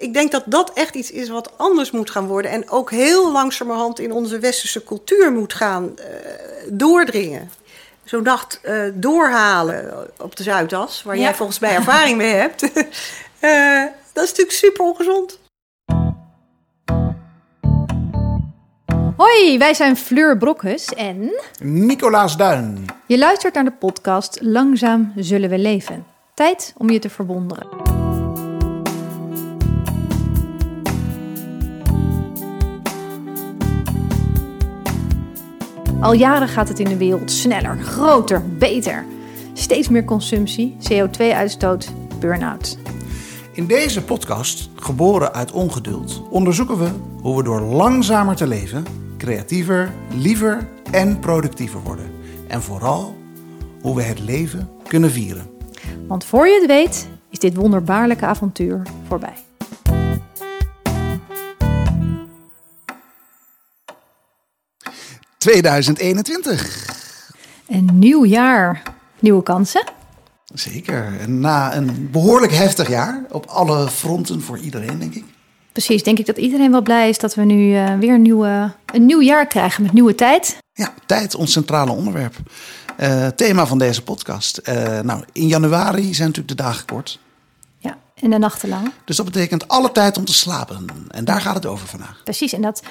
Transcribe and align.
Ik 0.00 0.12
denk 0.14 0.30
dat 0.30 0.42
dat 0.46 0.72
echt 0.74 0.94
iets 0.94 1.10
is 1.10 1.28
wat 1.28 1.58
anders 1.58 1.90
moet 1.90 2.10
gaan 2.10 2.26
worden. 2.26 2.50
En 2.50 2.70
ook 2.70 2.90
heel 2.90 3.32
langzamerhand 3.32 3.98
in 3.98 4.12
onze 4.12 4.38
westerse 4.38 4.84
cultuur 4.84 5.32
moet 5.32 5.54
gaan 5.54 5.84
uh, 5.98 6.04
doordringen. 6.72 7.50
Zo'n 8.04 8.22
nacht 8.22 8.60
uh, 8.64 8.82
doorhalen 8.94 10.08
op 10.18 10.36
de 10.36 10.42
Zuidas, 10.42 11.02
waar 11.02 11.16
Ja. 11.16 11.22
jij 11.22 11.34
volgens 11.34 11.58
mij 11.58 11.74
ervaring 11.74 12.16
mee 12.16 12.32
hebt. 12.34 12.62
Eh, 13.40 13.84
dat 14.12 14.24
is 14.24 14.30
natuurlijk 14.30 14.56
super 14.56 14.84
ongezond. 14.84 15.38
Hoi, 19.16 19.58
wij 19.58 19.74
zijn 19.74 19.96
Fleur 19.96 20.38
Brokhus 20.38 20.84
en 20.84 21.30
Nicolaas 21.60 22.36
Duin. 22.36 22.84
je 23.06 23.18
luistert 23.18 23.54
naar 23.54 23.64
de 23.64 23.72
podcast 23.72 24.38
Langzaam 24.42 25.12
zullen 25.16 25.50
we 25.50 25.58
leven. 25.58 26.06
Tijd 26.34 26.74
om 26.76 26.90
je 26.90 26.98
te 26.98 27.10
verwonderen. 27.10 27.89
Al 36.00 36.12
jaren 36.12 36.48
gaat 36.48 36.68
het 36.68 36.78
in 36.78 36.88
de 36.88 36.96
wereld 36.96 37.30
sneller, 37.30 37.78
groter, 37.78 38.56
beter. 38.58 39.04
Steeds 39.52 39.88
meer 39.88 40.04
consumptie, 40.04 40.76
CO2-uitstoot, 40.90 41.92
burn-out. 42.20 42.78
In 43.52 43.66
deze 43.66 44.04
podcast, 44.04 44.70
geboren 44.74 45.32
uit 45.32 45.52
ongeduld, 45.52 46.22
onderzoeken 46.30 46.78
we 46.78 46.90
hoe 47.22 47.36
we 47.36 47.42
door 47.42 47.60
langzamer 47.60 48.36
te 48.36 48.46
leven 48.46 48.84
creatiever, 49.18 49.92
liever 50.14 50.68
en 50.90 51.18
productiever 51.18 51.80
worden. 51.80 52.10
En 52.48 52.62
vooral 52.62 53.16
hoe 53.82 53.96
we 53.96 54.02
het 54.02 54.20
leven 54.20 54.68
kunnen 54.86 55.10
vieren. 55.10 55.46
Want 56.06 56.24
voor 56.24 56.46
je 56.46 56.54
het 56.54 56.66
weet, 56.66 57.08
is 57.30 57.38
dit 57.38 57.56
wonderbaarlijke 57.56 58.26
avontuur 58.26 58.82
voorbij. 59.08 59.49
...2021. 65.48 65.48
Een 67.68 67.88
nieuw 67.92 68.24
jaar, 68.24 68.82
nieuwe 69.18 69.42
kansen. 69.42 69.84
Zeker. 70.54 71.20
En 71.20 71.40
na 71.40 71.74
een 71.74 72.08
behoorlijk 72.10 72.52
heftig 72.52 72.88
jaar, 72.88 73.24
op 73.30 73.46
alle 73.46 73.88
fronten 73.88 74.42
voor 74.42 74.58
iedereen, 74.58 74.98
denk 74.98 75.14
ik. 75.14 75.24
Precies, 75.72 76.02
denk 76.02 76.18
ik 76.18 76.26
dat 76.26 76.36
iedereen 76.36 76.70
wel 76.70 76.82
blij 76.82 77.08
is 77.08 77.18
dat 77.18 77.34
we 77.34 77.44
nu 77.44 77.76
eh, 77.76 77.98
weer 77.98 78.14
een, 78.14 78.22
nieuwe, 78.22 78.72
een 78.86 79.06
nieuw 79.06 79.22
jaar 79.22 79.46
krijgen 79.46 79.82
met 79.82 79.92
nieuwe 79.92 80.14
tijd. 80.14 80.58
Ja, 80.72 80.94
tijd, 81.06 81.34
ons 81.34 81.52
centrale 81.52 81.92
onderwerp. 81.92 82.36
Eh, 82.96 83.26
thema 83.26 83.66
van 83.66 83.78
deze 83.78 84.02
podcast. 84.02 84.56
Eh, 84.56 85.00
nou, 85.00 85.24
in 85.32 85.46
januari 85.46 86.14
zijn 86.14 86.28
natuurlijk 86.28 86.58
de 86.58 86.62
dagen 86.62 86.86
kort. 86.86 87.18
Ja, 87.78 87.98
en 88.14 88.30
de 88.30 88.38
nachten 88.38 88.68
lang. 88.68 88.92
Dus 89.04 89.16
dat 89.16 89.26
betekent 89.26 89.68
alle 89.68 89.92
tijd 89.92 90.16
om 90.16 90.24
te 90.24 90.34
slapen. 90.34 90.86
En 91.08 91.24
daar 91.24 91.40
gaat 91.40 91.54
het 91.54 91.66
over 91.66 91.86
vandaag. 91.86 92.20
Precies, 92.24 92.52
en 92.52 92.62
dat 92.62 92.82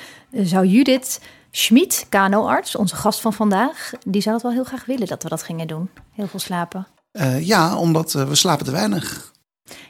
zou 0.43 0.65
Judith 0.65 1.19
Schmid, 1.51 2.05
KNO-arts, 2.09 2.75
onze 2.75 2.95
gast 2.95 3.21
van 3.21 3.33
vandaag, 3.33 3.91
die 4.05 4.21
zou 4.21 4.33
dat 4.33 4.43
wel 4.43 4.51
heel 4.51 4.63
graag 4.63 4.85
willen 4.85 5.07
dat 5.07 5.23
we 5.23 5.29
dat 5.29 5.43
gingen 5.43 5.67
doen. 5.67 5.89
Heel 6.11 6.27
veel 6.27 6.39
slapen. 6.39 6.87
Eh, 7.11 7.47
ja, 7.47 7.77
omdat 7.77 8.15
eh, 8.15 8.27
we 8.27 8.35
slapen 8.35 8.65
te 8.65 8.71
weinig. 8.71 9.31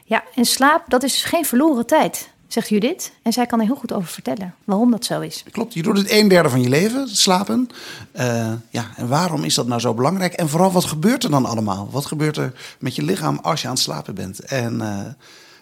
Ja, 0.04 0.24
en 0.34 0.44
slaap, 0.44 0.84
dat 0.88 1.02
is 1.02 1.12
dus 1.12 1.22
geen 1.22 1.44
verloren 1.44 1.86
tijd, 1.86 2.30
zegt 2.46 2.68
Judith. 2.68 3.12
En 3.22 3.32
zij 3.32 3.46
kan 3.46 3.60
er 3.60 3.66
heel 3.66 3.76
goed 3.76 3.92
over 3.92 4.08
vertellen 4.08 4.54
waarom 4.64 4.90
dat 4.90 5.04
zo 5.04 5.20
is. 5.20 5.44
Klopt, 5.50 5.74
je 5.74 5.82
doet 5.82 5.96
het 5.96 6.10
een 6.10 6.28
derde 6.28 6.48
van 6.48 6.62
je 6.62 6.68
leven, 6.68 7.08
slapen. 7.08 7.68
Eh, 8.12 8.52
ja, 8.70 8.90
en 8.96 9.08
waarom 9.08 9.44
is 9.44 9.54
dat 9.54 9.66
nou 9.66 9.80
zo 9.80 9.94
belangrijk? 9.94 10.32
En 10.32 10.48
vooral, 10.48 10.72
wat 10.72 10.84
gebeurt 10.84 11.24
er 11.24 11.30
dan 11.30 11.46
allemaal? 11.46 11.88
Wat 11.90 12.06
gebeurt 12.06 12.36
er 12.36 12.76
met 12.78 12.94
je 12.94 13.02
lichaam 13.02 13.38
als 13.42 13.60
je 13.60 13.66
aan 13.66 13.74
het 13.74 13.82
slapen 13.82 14.14
bent? 14.14 14.40
En 14.40 14.78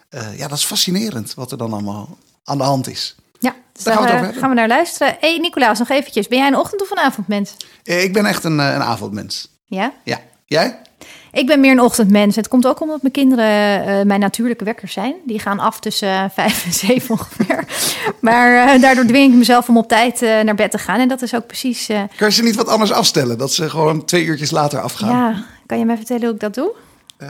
ja, 0.09 0.47
dat 0.47 0.57
is 0.57 0.65
fascinerend 0.65 1.33
wat 1.33 1.51
er 1.51 1.57
dan 1.57 1.73
allemaal 1.73 2.17
aan 2.43 2.57
de 2.57 2.63
hand 2.63 2.87
is. 2.87 3.15
Dus 3.83 3.87
Daar 3.87 3.97
gaan 3.97 4.05
we 4.05 4.11
het 4.11 4.27
over 4.27 4.39
gaan 4.39 4.49
we 4.49 4.55
naar 4.55 4.67
luisteren. 4.67 5.15
Hé, 5.19 5.29
hey, 5.29 5.37
Nicolaas, 5.37 5.79
nog 5.79 5.89
eventjes. 5.89 6.27
Ben 6.27 6.37
jij 6.37 6.47
een 6.47 6.55
ochtend- 6.57 6.81
of 6.81 6.91
een 6.91 6.97
avondmens? 6.97 7.55
Eh, 7.83 8.03
ik 8.03 8.13
ben 8.13 8.25
echt 8.25 8.43
een, 8.43 8.59
eh, 8.59 8.73
een 8.73 8.81
avondmens. 8.81 9.49
Ja? 9.65 9.91
Ja, 10.03 10.19
jij? 10.45 10.79
Ik 11.31 11.47
ben 11.47 11.59
meer 11.59 11.71
een 11.71 11.81
ochtendmens. 11.81 12.35
Het 12.35 12.47
komt 12.47 12.67
ook 12.67 12.81
omdat 12.81 13.01
mijn 13.01 13.13
kinderen 13.13 13.45
eh, 13.85 14.05
mijn 14.05 14.19
natuurlijke 14.19 14.63
wekkers 14.63 14.93
zijn. 14.93 15.15
Die 15.25 15.39
gaan 15.39 15.59
af 15.59 15.79
tussen 15.79 16.31
vijf 16.31 16.65
en 16.65 16.73
zeven 16.73 17.09
ongeveer. 17.09 17.65
Maar 18.21 18.79
daardoor 18.79 19.05
dwing 19.05 19.31
ik 19.31 19.37
mezelf 19.37 19.69
om 19.69 19.77
op 19.77 19.87
tijd 19.87 20.21
naar 20.21 20.55
bed 20.55 20.71
te 20.71 20.77
gaan. 20.77 20.99
En 20.99 21.07
dat 21.07 21.21
is 21.21 21.35
ook 21.35 21.47
precies... 21.47 21.85
Kan 21.85 22.27
je 22.27 22.31
ze 22.31 22.43
niet 22.43 22.55
wat 22.55 22.67
anders 22.67 22.91
afstellen? 22.91 23.37
Dat 23.37 23.53
ze 23.53 23.69
gewoon 23.69 24.05
twee 24.05 24.25
uurtjes 24.25 24.51
later 24.51 24.79
afgaan? 24.79 25.09
ja, 25.09 25.43
kan 25.65 25.79
je 25.79 25.85
mij 25.85 25.97
vertellen 25.97 26.23
hoe 26.23 26.33
ik 26.33 26.39
dat 26.39 26.53
doe? 26.53 26.71
Eh, 27.19 27.29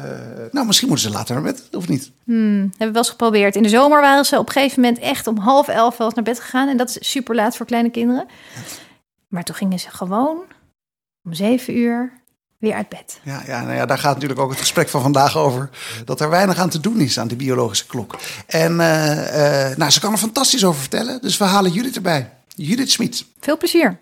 nou, 0.52 0.66
misschien 0.66 0.88
moeten 0.88 1.08
ze 1.08 1.14
later 1.14 1.34
naar 1.34 1.44
bed, 1.44 1.76
of 1.76 1.88
niet? 1.88 2.12
Hmm, 2.24 2.60
hebben 2.60 2.78
we 2.78 2.86
wel 2.86 2.96
eens 2.96 3.10
geprobeerd. 3.10 3.56
In 3.56 3.64
de 3.64 3.70
zomer 3.70 4.02
waren 4.02 4.26
ze 4.26 4.38
op 4.38 4.48
een 4.48 4.54
gegeven 4.54 4.82
moment 4.82 5.00
echt 5.00 5.28
om 5.28 5.38
half 5.38 5.68
elf 5.68 5.98
wel 5.98 6.08
eens 6.08 6.16
naar 6.16 6.26
bed 6.26 6.40
gegaan. 6.40 6.68
En 6.68 6.78
dat 6.78 6.90
is 6.90 7.10
super 7.10 7.36
laat 7.36 7.58
voor 7.58 7.66
kleine 7.66 7.90
kinderen. 7.90 8.28
Maar 9.28 9.44
toen 9.44 9.56
gingen 9.56 9.80
ze 9.80 9.90
gewoon 9.90 10.38
om 11.24 11.34
zeven 11.34 11.78
uur 11.78 12.12
weer 12.58 12.74
uit 12.74 12.90
bed. 12.90 13.20
Ja, 13.24 13.42
ja, 13.48 13.62
nou 13.62 13.76
ja, 13.76 13.86
daar 13.86 13.98
gaat 13.98 14.14
natuurlijk 14.14 14.40
ook 14.40 14.50
het 14.50 14.60
gesprek 14.60 14.90
van 14.90 15.02
vandaag 15.02 15.38
over. 15.38 15.70
Dat 16.06 16.22
er 16.22 16.30
weinig 16.30 16.58
aan 16.58 16.70
te 16.70 16.80
doen 16.80 17.00
is 17.00 17.20
aan 17.20 17.28
die 17.28 17.38
biologische 17.38 17.86
klok. 17.86 18.20
En 18.46 18.80
eh, 18.80 19.70
eh, 19.72 19.78
nou, 19.78 19.92
ze 19.92 20.00
kan 20.00 20.12
er 20.12 20.18
fantastisch 20.18 20.66
over 20.66 20.80
vertellen. 20.80 21.22
Dus 21.22 21.38
we 21.38 21.44
halen 21.44 21.72
Judith 21.72 21.96
erbij. 21.96 22.34
Judith 22.56 22.92
Smit. 22.92 23.26
Veel 23.40 23.58
plezier. 23.58 24.00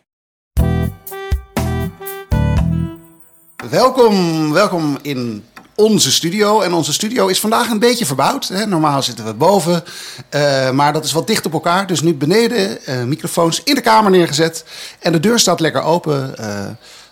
Welkom, 3.70 4.52
welkom 4.52 4.98
in 5.02 5.44
onze 5.78 6.12
studio. 6.12 6.62
En 6.62 6.74
onze 6.74 6.94
studio 6.94 7.28
is 7.28 7.40
vandaag 7.40 7.70
een 7.70 7.80
beetje 7.80 8.06
verbouwd. 8.06 8.48
Hè. 8.48 8.66
Normaal 8.66 9.04
zitten 9.04 9.26
we 9.26 9.34
boven, 9.34 9.84
eh, 10.30 10.72
maar 10.72 10.94
dat 10.94 11.06
is 11.06 11.12
wat 11.12 11.28
dicht 11.28 11.46
op 11.46 11.54
elkaar. 11.54 11.88
Dus 11.88 12.02
nu 12.02 12.14
beneden, 12.14 12.86
eh, 12.86 13.04
microfoons 13.04 13.64
in 13.64 13.76
de 13.76 13.82
kamer 13.82 14.12
neergezet. 14.12 14.66
En 15.00 15.12
de 15.12 15.20
deur 15.20 15.40
staat 15.40 15.60
lekker 15.60 15.82
open. 15.82 16.38
eh, 16.38 16.66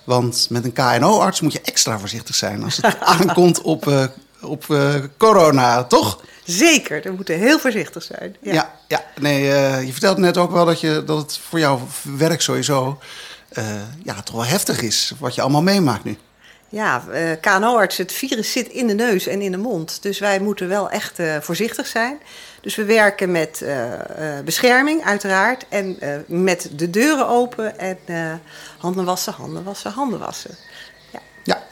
want 0.03 0.47
met 0.49 0.65
een 0.65 0.73
KNO-arts 0.73 1.41
moet 1.41 1.53
je 1.53 1.61
extra 1.61 1.99
voorzichtig 1.99 2.35
zijn 2.35 2.63
als 2.63 2.77
het 2.81 2.99
aankomt 3.19 3.61
op, 3.61 4.09
op 4.41 4.65
corona, 5.17 5.83
toch? 5.83 6.21
Zeker, 6.43 7.01
we 7.03 7.11
moeten 7.11 7.39
heel 7.39 7.59
voorzichtig 7.59 8.03
zijn. 8.03 8.35
Ja. 8.41 8.53
Ja, 8.53 8.71
ja. 8.87 9.03
Nee, 9.19 9.43
je 9.85 9.91
vertelt 9.91 10.17
net 10.17 10.37
ook 10.37 10.51
wel 10.51 10.65
dat, 10.65 10.79
je, 10.79 11.03
dat 11.05 11.17
het 11.17 11.39
voor 11.49 11.59
jouw 11.59 11.87
werk 12.17 12.41
sowieso 12.41 12.99
ja, 14.03 14.21
toch 14.23 14.35
wel 14.35 14.45
heftig 14.45 14.81
is. 14.81 15.13
Wat 15.19 15.35
je 15.35 15.41
allemaal 15.41 15.61
meemaakt 15.63 16.03
nu. 16.03 16.17
Ja, 16.69 17.03
eh 17.11 17.21
KNO-arts, 17.41 17.97
het 17.97 18.11
virus 18.11 18.51
zit 18.51 18.67
in 18.67 18.87
de 18.87 18.93
neus 18.93 19.27
en 19.27 19.41
in 19.41 19.51
de 19.51 19.57
mond. 19.57 19.97
Dus 20.01 20.19
wij 20.19 20.39
moeten 20.39 20.67
wel 20.67 20.89
echt 20.89 21.19
eh, 21.19 21.35
voorzichtig 21.41 21.87
zijn. 21.87 22.17
Dus 22.61 22.75
we 22.75 22.83
werken 22.83 23.31
met 23.31 23.61
eh, 23.61 23.83
bescherming, 24.45 25.03
uiteraard. 25.03 25.65
En 25.69 25.99
met 26.27 26.69
de 26.75 26.89
deuren 26.89 27.27
open 27.27 27.79
en 27.79 27.97
handen 28.77 29.05
wassen, 29.05 29.33
handen 29.33 29.63
wassen, 29.63 29.91
handen 29.91 30.19
wassen. 30.19 30.57
Ja. 31.11 31.19
Ja, 31.43 31.63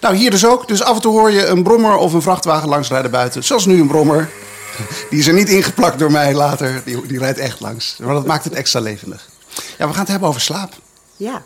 nou 0.00 0.14
hier 0.14 0.30
dus 0.30 0.46
ook. 0.46 0.68
Dus 0.68 0.82
af 0.82 0.94
en 0.96 1.02
toe 1.02 1.12
hoor 1.12 1.30
je 1.30 1.46
een 1.46 1.62
brommer 1.62 1.96
of 1.96 2.12
een 2.12 2.22
vrachtwagen 2.22 2.68
langsrijden 2.68 3.10
buiten. 3.10 3.44
Zoals 3.44 3.66
nu 3.66 3.80
een 3.80 3.86
brommer. 3.86 4.30
Die 5.10 5.18
is 5.18 5.26
er 5.26 5.34
niet 5.34 5.48
ingeplakt 5.48 5.98
door 5.98 6.10
mij 6.10 6.34
later. 6.34 6.82
Die, 6.84 7.06
die 7.06 7.18
rijdt 7.18 7.38
echt 7.38 7.60
langs. 7.60 7.96
Maar 7.98 8.14
dat 8.14 8.26
maakt 8.26 8.44
het 8.44 8.52
extra 8.52 8.80
levendig. 8.80 9.28
Ja, 9.78 9.86
we 9.86 9.92
gaan 9.92 10.00
het 10.00 10.08
hebben 10.08 10.28
over 10.28 10.40
slaap. 10.40 10.72
ja. 11.16 11.42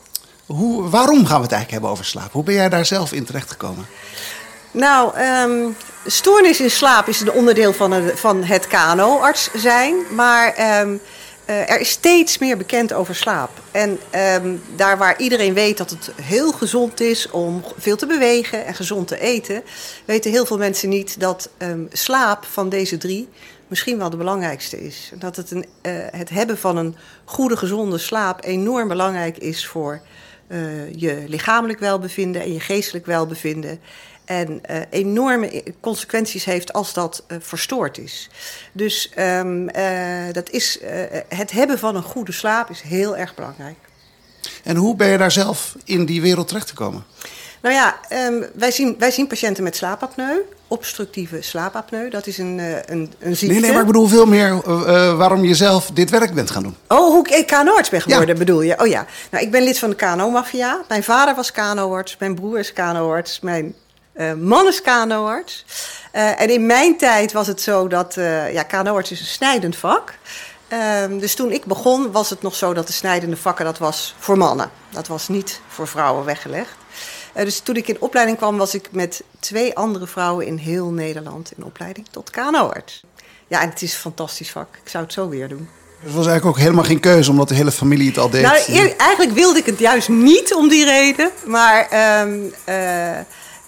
Hoe, 0.46 0.88
waarom 0.88 1.26
gaan 1.26 1.36
we 1.36 1.42
het 1.42 1.52
eigenlijk 1.52 1.70
hebben 1.70 1.90
over 1.90 2.04
slaap? 2.04 2.32
Hoe 2.32 2.42
ben 2.42 2.54
jij 2.54 2.68
daar 2.68 2.86
zelf 2.86 3.12
in 3.12 3.24
terechtgekomen? 3.24 3.86
Nou, 4.70 5.16
ehm, 5.16 5.68
stoornis 6.06 6.60
in 6.60 6.70
slaap 6.70 7.08
is 7.08 7.20
een 7.20 7.32
onderdeel 7.32 7.72
van 7.72 7.92
het, 7.92 8.20
van 8.20 8.44
het 8.44 8.66
KNO-arts 8.66 9.50
zijn. 9.54 9.94
Maar 10.10 10.54
ehm, 10.54 10.96
eh, 11.44 11.70
er 11.70 11.80
is 11.80 11.90
steeds 11.90 12.38
meer 12.38 12.56
bekend 12.56 12.92
over 12.92 13.14
slaap. 13.14 13.50
En 13.70 13.98
ehm, 14.10 14.56
daar 14.76 14.98
waar 14.98 15.18
iedereen 15.18 15.54
weet 15.54 15.76
dat 15.76 15.90
het 15.90 16.10
heel 16.22 16.52
gezond 16.52 17.00
is 17.00 17.30
om 17.30 17.64
veel 17.78 17.96
te 17.96 18.06
bewegen 18.06 18.66
en 18.66 18.74
gezond 18.74 19.08
te 19.08 19.20
eten, 19.20 19.62
weten 20.04 20.30
heel 20.30 20.46
veel 20.46 20.58
mensen 20.58 20.88
niet 20.88 21.20
dat 21.20 21.48
slaap 21.92 22.44
van 22.44 22.68
deze 22.68 22.98
drie 22.98 23.28
misschien 23.68 23.98
wel 23.98 24.10
de 24.10 24.16
belangrijkste 24.16 24.80
is. 24.80 25.12
Dat 25.14 25.36
het, 25.36 25.50
een, 25.50 25.66
eh, 25.80 25.92
het 26.10 26.28
hebben 26.28 26.58
van 26.58 26.76
een 26.76 26.96
goede, 27.24 27.56
gezonde 27.56 27.98
slaap 27.98 28.44
enorm 28.44 28.88
belangrijk 28.88 29.38
is 29.38 29.66
voor 29.66 30.00
eh, 30.48 30.94
je 30.94 31.24
lichamelijk 31.26 31.78
welbevinden 31.78 32.42
en 32.42 32.52
je 32.52 32.60
geestelijk 32.60 33.06
welbevinden. 33.06 33.80
En 34.26 34.64
eh, 34.64 34.80
enorme 34.90 35.62
consequenties 35.80 36.44
heeft 36.44 36.72
als 36.72 36.92
dat 36.92 37.24
eh, 37.26 37.36
verstoord 37.40 37.98
is. 37.98 38.28
Dus 38.72 39.10
ehm, 39.14 39.68
eh, 39.68 40.32
dat 40.32 40.50
is, 40.50 40.78
het 41.28 41.50
hebben 41.50 41.78
van 41.78 41.96
een 41.96 42.02
goede 42.02 42.32
slaap 42.32 42.70
is 42.70 42.80
heel 42.80 43.16
erg 43.16 43.34
belangrijk. 43.34 43.76
En 44.62 44.76
hoe 44.76 44.96
ben 44.96 45.08
je 45.08 45.18
daar 45.18 45.32
zelf 45.32 45.76
in 45.84 46.04
die 46.04 46.20
wereld 46.20 46.48
terechtgekomen? 46.48 47.04
Nou 47.62 47.74
ja, 47.74 48.00
ehm, 48.08 48.42
wij, 48.54 48.70
zien, 48.70 48.96
wij 48.98 49.10
zien 49.10 49.26
patiënten 49.26 49.64
met 49.64 49.76
slaapapneu, 49.76 50.38
obstructieve 50.68 51.42
slaapapneu. 51.42 52.10
Dat 52.10 52.26
is 52.26 52.38
een, 52.38 52.58
eh, 52.60 52.72
een, 52.86 53.12
een 53.18 53.36
ziekte. 53.36 53.54
Nee, 53.54 53.60
nee, 53.60 53.72
maar 53.72 53.80
ik 53.80 53.86
bedoel 53.86 54.06
veel 54.06 54.26
meer 54.26 54.62
eh, 54.64 55.08
eh, 55.08 55.16
waarom 55.16 55.44
je 55.44 55.54
zelf 55.54 55.90
dit 55.90 56.10
werk 56.10 56.34
bent 56.34 56.50
gaan 56.50 56.62
doen. 56.62 56.76
Oh, 56.88 56.98
hoe 56.98 57.28
ik 57.28 57.46
KNO-arts 57.46 57.88
ben 57.90 58.00
geworden, 58.00 58.28
Ja. 58.28 58.34
bedoel 58.34 58.62
je? 58.62 58.80
Oh 58.80 58.86
ja. 58.86 59.06
Nou, 59.30 59.44
ik 59.44 59.50
ben 59.50 59.62
lid 59.62 59.78
van 59.78 59.90
de 59.90 59.96
KNO-maffia. 59.96 60.84
Mijn 60.88 61.02
vader 61.02 61.34
was 61.34 61.52
KNO-arts, 61.52 62.16
mijn 62.18 62.34
broer 62.34 62.58
is 62.58 62.72
KNO-arts, 62.72 63.40
mijn 63.40 63.74
uh, 64.14 64.32
manneskanoarts. 64.32 65.64
Uh, 66.14 66.40
en 66.40 66.50
in 66.50 66.66
mijn 66.66 66.96
tijd 66.98 67.32
was 67.32 67.46
het 67.46 67.60
zo 67.60 67.88
dat, 67.88 68.14
ja, 68.52 68.62
kanoarts 68.62 69.10
is 69.10 69.20
een 69.20 69.26
snijdend 69.26 69.76
vak. 69.76 70.14
Uh, 70.72 71.18
dus 71.20 71.34
toen 71.34 71.52
ik 71.52 71.64
begon 71.64 72.12
was 72.12 72.30
het 72.30 72.42
nog 72.42 72.54
zo 72.54 72.74
dat 72.74 72.86
de 72.86 72.92
snijdende 72.92 73.36
vakken, 73.36 73.64
dat 73.64 73.78
was 73.78 74.14
voor 74.18 74.38
mannen. 74.38 74.70
Dat 74.90 75.06
was 75.06 75.28
niet 75.28 75.60
voor 75.68 75.88
vrouwen 75.88 76.24
weggelegd. 76.24 76.76
Dus 77.44 77.60
toen 77.60 77.76
ik 77.76 77.88
in 77.88 78.00
opleiding 78.00 78.38
kwam, 78.38 78.56
was 78.56 78.74
ik 78.74 78.88
met 78.92 79.22
twee 79.40 79.76
andere 79.76 80.06
vrouwen 80.06 80.46
in 80.46 80.56
heel 80.56 80.86
Nederland 80.86 81.52
in 81.56 81.64
opleiding 81.64 82.06
tot 82.10 82.30
kanoarts. 82.30 83.02
Ja, 83.46 83.60
en 83.60 83.68
het 83.68 83.82
is 83.82 83.92
een 83.92 83.98
fantastisch 83.98 84.50
vak. 84.50 84.68
Ik 84.82 84.88
zou 84.88 85.04
het 85.04 85.12
zo 85.12 85.28
weer 85.28 85.48
doen. 85.48 85.68
Het 86.00 86.14
was 86.14 86.26
eigenlijk 86.26 86.56
ook 86.56 86.62
helemaal 86.62 86.84
geen 86.84 87.00
keuze, 87.00 87.30
omdat 87.30 87.48
de 87.48 87.54
hele 87.54 87.72
familie 87.72 88.08
het 88.08 88.18
al 88.18 88.30
deed. 88.30 88.42
Nou, 88.42 88.94
eigenlijk 88.96 89.32
wilde 89.32 89.58
ik 89.58 89.66
het 89.66 89.78
juist 89.78 90.08
niet 90.08 90.54
om 90.54 90.68
die 90.68 90.84
reden. 90.84 91.30
Maar 91.44 91.88
um, 92.22 92.52
uh, 92.68 93.18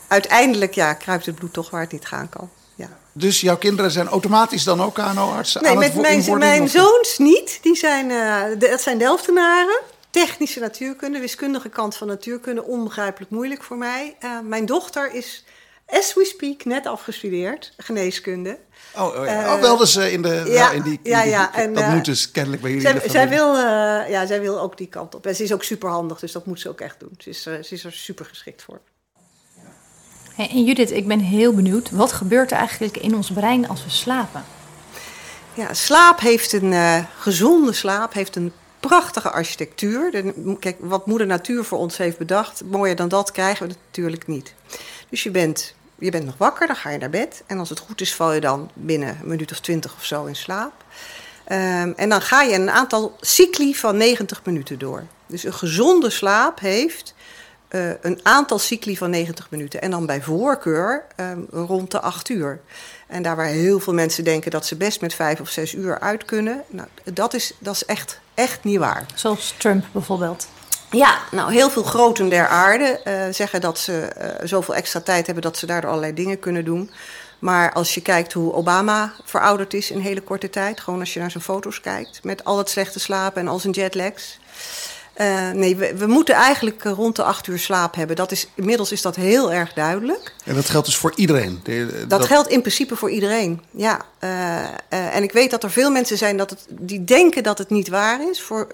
uiteindelijk 0.09 0.75
ja, 0.75 0.95
kruipt 0.95 1.27
het 1.27 1.35
bloed 1.35 1.53
toch 1.53 1.71
waar 1.71 1.81
het 1.81 1.93
niet 1.93 2.07
gaan 2.07 2.29
kan. 2.29 2.51
Ja. 2.75 2.89
Dus 3.13 3.41
jouw 3.41 3.57
kinderen 3.57 3.91
zijn 3.91 4.09
automatisch 4.09 4.65
dan 4.65 4.83
ook 4.83 4.95
KNO-artsen? 4.95 5.63
Nee, 5.63 5.77
met 5.77 5.95
mijn, 5.95 6.39
mijn 6.39 6.69
zoons 6.69 7.19
niet. 7.19 7.59
Die 7.63 7.77
zijn, 7.77 8.11
uh, 8.11 8.43
dat 8.59 8.81
zijn 8.81 8.99
Delftenaren. 8.99 9.81
Technische 10.27 10.61
natuurkunde, 10.61 11.19
wiskundige 11.19 11.69
kant 11.69 11.97
van 11.97 12.07
natuurkunde, 12.07 12.65
onbegrijpelijk 12.65 13.31
moeilijk 13.31 13.63
voor 13.63 13.77
mij. 13.77 14.17
Uh, 14.25 14.31
mijn 14.45 14.67
dochter 14.67 15.15
is, 15.15 15.45
as 15.87 16.15
we 16.15 16.25
speak, 16.25 16.65
net 16.65 16.87
afgestudeerd, 16.87 17.75
geneeskunde. 17.77 18.59
Oh, 18.97 19.07
oh, 19.07 19.25
ja. 19.25 19.55
oh 19.55 19.61
wel 19.61 19.77
dus 19.77 19.97
uh, 19.97 20.13
in, 20.13 20.23
de, 20.23 20.45
ja, 20.47 20.71
in 20.71 20.83
die, 20.83 21.01
ja, 21.03 21.23
ja. 21.23 21.55
En, 21.55 21.75
dat 21.75 21.83
uh, 21.83 21.95
moet 21.95 22.05
dus 22.05 22.31
kennelijk 22.31 22.63
bij 22.63 22.71
jullie 22.71 23.01
zij, 23.01 23.09
zij 23.09 23.29
wil, 23.29 23.55
uh, 23.55 23.63
ja, 24.09 24.27
zij 24.27 24.41
wil 24.41 24.61
ook 24.61 24.77
die 24.77 24.87
kant 24.87 25.15
op. 25.15 25.27
En 25.27 25.37
ze 25.37 25.43
is 25.43 25.53
ook 25.53 25.63
super 25.63 25.91
handig, 25.91 26.19
dus 26.19 26.33
dat 26.33 26.47
moet 26.47 26.61
ze 26.61 26.69
ook 26.69 26.81
echt 26.81 27.01
doen. 27.01 27.15
Ze 27.19 27.29
is, 27.31 27.43
ze 27.43 27.69
is 27.69 27.85
er 27.85 27.93
super 27.93 28.25
geschikt 28.25 28.63
voor. 28.63 28.81
Hey, 30.35 30.49
en 30.51 30.65
Judith, 30.65 30.91
ik 30.91 31.07
ben 31.07 31.21
heel 31.21 31.55
benieuwd. 31.55 31.91
Wat 31.91 32.13
gebeurt 32.13 32.51
er 32.51 32.59
eigenlijk 32.59 32.97
in 32.97 33.15
ons 33.15 33.31
brein 33.31 33.69
als 33.69 33.85
we 33.85 33.91
slapen? 33.91 34.45
Ja, 35.55 35.75
slaap 35.75 36.21
heeft 36.21 36.53
een 36.53 37.07
gezonde 37.19 37.73
slaap, 37.73 38.13
heeft 38.13 38.37
een 38.37 38.53
prachtige 38.81 39.31
architectuur. 39.31 40.33
Kijk, 40.61 40.77
wat 40.81 41.07
moeder 41.07 41.27
natuur 41.27 41.65
voor 41.65 41.79
ons 41.79 41.97
heeft 41.97 42.19
bedacht, 42.19 42.63
mooier 42.65 42.97
dan 42.97 43.09
dat 43.09 43.31
krijgen 43.31 43.69
we 43.69 43.75
natuurlijk 43.87 44.27
niet. 44.27 44.55
Dus 45.09 45.23
je 45.23 45.31
bent 45.31 45.75
je 45.99 46.11
bent 46.11 46.25
nog 46.25 46.37
wakker, 46.37 46.67
dan 46.67 46.77
ga 46.77 46.91
je 46.91 46.99
naar 46.99 47.11
bed. 47.11 47.43
En 47.47 47.59
als 47.59 47.69
het 47.69 47.79
goed 47.79 48.01
is, 48.01 48.15
val 48.15 48.33
je 48.33 48.41
dan 48.41 48.71
binnen 48.75 49.09
een 49.09 49.29
minuut 49.29 49.51
of 49.51 49.61
twintig 49.61 49.95
of 49.95 50.05
zo 50.05 50.25
in 50.25 50.37
slaap. 50.37 50.85
Um, 51.53 51.93
en 51.97 52.09
dan 52.09 52.21
ga 52.23 52.43
je 52.43 52.55
een 52.55 52.71
aantal 52.71 53.17
cycli 53.21 53.75
van 53.75 53.97
90 53.97 54.45
minuten 54.45 54.79
door. 54.79 55.07
Dus 55.27 55.45
een 55.45 55.55
gezonde 55.55 56.11
slaap 56.11 56.61
heeft 56.61 57.15
uh, 57.71 57.91
een 58.01 58.21
aantal 58.23 58.59
cycli 58.59 58.97
van 58.97 59.11
90 59.11 59.51
minuten. 59.51 59.83
En 59.83 59.91
dan 59.91 60.07
bij 60.07 60.23
voorkeur 60.23 61.05
um, 61.17 61.47
rond 61.51 61.91
de 61.91 62.01
8 62.01 62.29
uur. 62.29 62.61
En 63.07 63.23
daar 63.23 63.37
waar 63.37 63.47
heel 63.47 63.81
veel 63.81 63.95
mensen 63.95 64.25
denken 64.25 64.51
dat 64.51 64.67
ze 64.67 64.77
best 64.77 65.01
met 65.01 65.15
5 65.15 65.41
of 65.41 65.49
6 65.49 65.75
uur 65.75 66.01
uit 66.01 66.25
kunnen, 66.25 66.63
nou, 66.69 66.89
dat 67.05 67.35
is, 67.35 67.53
dat 67.59 67.75
is 67.75 67.85
echt, 67.85 68.21
echt 68.35 68.65
niet 68.65 68.79
waar. 68.79 69.07
Zoals 69.15 69.55
Trump 69.59 69.85
bijvoorbeeld. 69.93 70.49
Ja, 70.91 71.19
nou 71.31 71.53
heel 71.53 71.71
veel 71.71 71.83
groten 71.83 72.29
der 72.29 72.47
aarde 72.47 73.01
uh, 73.05 73.35
zeggen 73.35 73.61
dat 73.61 73.79
ze 73.79 74.13
uh, 74.19 74.47
zoveel 74.47 74.75
extra 74.75 75.01
tijd 75.01 75.27
hebben 75.27 75.45
dat 75.45 75.57
ze 75.57 75.67
daardoor 75.67 75.91
allerlei 75.91 76.15
dingen 76.15 76.39
kunnen 76.39 76.65
doen. 76.65 76.91
Maar 77.39 77.73
als 77.73 77.95
je 77.95 78.01
kijkt 78.01 78.33
hoe 78.33 78.53
Obama 78.53 79.13
verouderd 79.25 79.75
is 79.75 79.91
in 79.91 79.99
hele 79.99 80.21
korte 80.21 80.51
tijd, 80.51 80.81
gewoon 80.81 81.01
als 81.01 81.15
je 81.15 81.21
naar 81.21 81.31
zijn 81.31 81.45
foto's 81.45 81.81
kijkt, 81.81 82.21
met 82.25 82.45
al 82.45 82.59
het 82.59 82.71
slechte 82.71 83.01
slapen 83.01 83.41
en 83.41 83.49
al 83.49 83.59
zijn 83.59 83.73
jetlags. 83.73 84.39
Uh, 85.21 85.51
nee, 85.51 85.77
we, 85.77 85.97
we, 85.97 86.07
moeten 86.07 86.35
eigenlijk 86.35 86.85
eh, 86.85 86.93
rond 86.93 87.17
de 87.17 87.23
acht 87.23 87.47
uur 87.47 87.59
slaap 87.59 87.95
hebben. 87.95 88.17
Dat 88.17 88.33
is, 88.33 88.49
inmiddels 88.55 88.93
is 88.93 89.03
dat 89.03 89.17
heel 89.17 89.53
erg 89.53 89.73
duidelijk. 89.73 90.35
En 90.45 90.55
dat 90.55 90.69
geldt 90.69 90.87
dus 90.87 90.97
voor 90.97 91.13
iedereen? 91.15 91.61
dat, 91.65 92.11
dat, 92.11 92.25
geldt 92.25 92.49
in 92.49 92.61
principe 92.61 92.97
voor 92.97 93.11
iedereen, 93.11 93.63
ja. 93.71 94.01
Uh, 94.25 95.17
en 95.17 95.23
ik 95.23 95.33
weet 95.33 95.51
dat 95.51 95.65
er 95.65 95.71
veel 95.71 95.91
mensen 95.91 96.19
zijn 96.19 96.37
dat 96.37 96.51
het, 96.51 96.67
die 96.69 97.05
denken 97.05 97.43
dat 97.43 97.59
het 97.59 97.71
niet 97.71 97.89
waar 97.89 98.29
is. 98.31 98.41
Voor, 98.41 98.67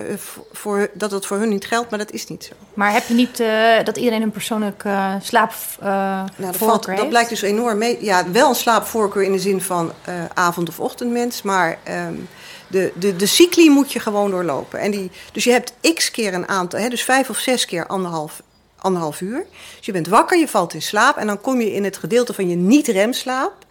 voor, 0.52 0.90
dat 0.94 1.10
het 1.10 1.26
voor 1.26 1.36
hun 1.36 1.48
niet 1.48 1.66
geldt, 1.66 1.90
maar 1.90 1.98
dat 1.98 2.12
is 2.12 2.26
niet 2.26 2.44
zo. 2.44 2.52
Maar 2.74 2.92
heb 2.92 3.06
je 3.06 3.14
niet 3.14 3.42
dat 3.84 3.96
iedereen 3.96 4.22
een 4.22 4.30
persoonlijk 4.30 4.84
slaapvoorkeur 5.22 5.92
nou, 5.92 6.28
dat, 6.36 6.56
valt, 6.56 6.86
dat 6.96 7.08
blijkt 7.08 7.28
dus 7.28 7.42
enorm 7.42 7.78
mee. 7.78 7.98
Ja, 8.00 8.30
wel 8.30 8.48
een 8.48 8.54
slaapvoorkeur 8.54 9.22
in 9.22 9.32
de 9.32 9.38
zin 9.38 9.60
van 9.60 9.92
avond- 10.34 10.68
of 10.68 10.80
ochtendmens, 10.80 11.42
maar... 11.42 11.78
Um, 12.08 12.28
de, 12.74 12.92
de, 12.94 13.16
de 13.16 13.26
cycli 13.26 13.70
moet 13.70 13.92
je 13.92 14.00
gewoon 14.00 14.30
doorlopen. 14.30 14.78
En 14.78 14.90
die, 14.90 15.10
dus 15.32 15.44
je 15.44 15.50
hebt 15.50 15.74
x 15.94 16.10
keer 16.10 16.34
een 16.34 16.48
aantal, 16.48 16.80
hè, 16.80 16.88
dus 16.88 17.02
vijf 17.02 17.30
of 17.30 17.38
zes 17.38 17.64
keer 17.64 17.86
anderhalf, 17.86 18.42
anderhalf 18.78 19.20
uur. 19.20 19.46
Dus 19.76 19.86
je 19.86 19.92
bent 19.92 20.08
wakker, 20.08 20.38
je 20.38 20.48
valt 20.48 20.74
in 20.74 20.82
slaap 20.82 21.16
en 21.16 21.26
dan 21.26 21.40
kom 21.40 21.60
je 21.60 21.72
in 21.72 21.84
het 21.84 21.96
gedeelte 21.96 22.34
van 22.34 22.48
je 22.48 22.56
niet-remslaap. 22.56 23.66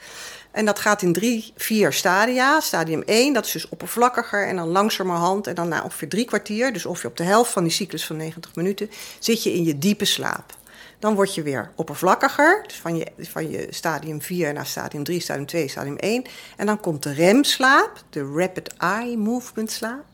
En 0.51 0.65
dat 0.65 0.79
gaat 0.79 1.01
in 1.01 1.13
drie, 1.13 1.53
vier 1.57 1.93
stadia. 1.93 2.59
Stadium 2.59 3.03
1, 3.05 3.33
dat 3.33 3.45
is 3.45 3.51
dus 3.51 3.69
oppervlakkiger 3.69 4.47
en 4.47 4.55
dan 4.55 4.67
langzamerhand. 4.67 5.47
En 5.47 5.55
dan 5.55 5.67
na 5.67 5.83
ongeveer 5.83 6.09
drie 6.09 6.25
kwartier, 6.25 6.73
dus 6.73 6.85
ongeveer 6.85 7.09
op 7.09 7.17
de 7.17 7.23
helft 7.23 7.51
van 7.51 7.63
die 7.63 7.71
cyclus 7.71 8.05
van 8.05 8.17
90 8.17 8.55
minuten, 8.55 8.89
zit 9.19 9.43
je 9.43 9.53
in 9.53 9.63
je 9.63 9.77
diepe 9.77 10.05
slaap. 10.05 10.53
Dan 11.03 11.15
word 11.15 11.35
je 11.35 11.43
weer 11.43 11.71
oppervlakkiger, 11.75 12.63
dus 12.67 12.75
van 12.75 12.95
je, 12.95 13.05
van 13.17 13.49
je 13.49 13.67
stadium 13.69 14.21
4 14.21 14.53
naar 14.53 14.65
stadium 14.65 15.03
3, 15.03 15.19
stadium 15.19 15.45
2, 15.45 15.67
stadium 15.67 15.97
1. 15.97 16.25
En 16.57 16.65
dan 16.65 16.79
komt 16.79 17.03
de 17.03 17.13
remslaap, 17.13 18.03
de 18.09 18.31
rapid 18.35 18.73
eye 18.77 19.17
movement 19.17 19.71
slaap. 19.71 20.05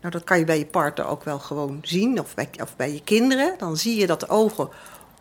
Nou, 0.00 0.12
dat 0.12 0.24
kan 0.24 0.38
je 0.38 0.44
bij 0.44 0.58
je 0.58 0.66
partner 0.66 1.06
ook 1.06 1.24
wel 1.24 1.38
gewoon 1.38 1.78
zien, 1.82 2.20
of 2.20 2.34
bij, 2.34 2.48
of 2.62 2.76
bij 2.76 2.92
je 2.92 3.02
kinderen. 3.02 3.54
Dan 3.58 3.76
zie 3.76 3.96
je 4.00 4.06
dat 4.06 4.20
de 4.20 4.28
ogen 4.28 4.68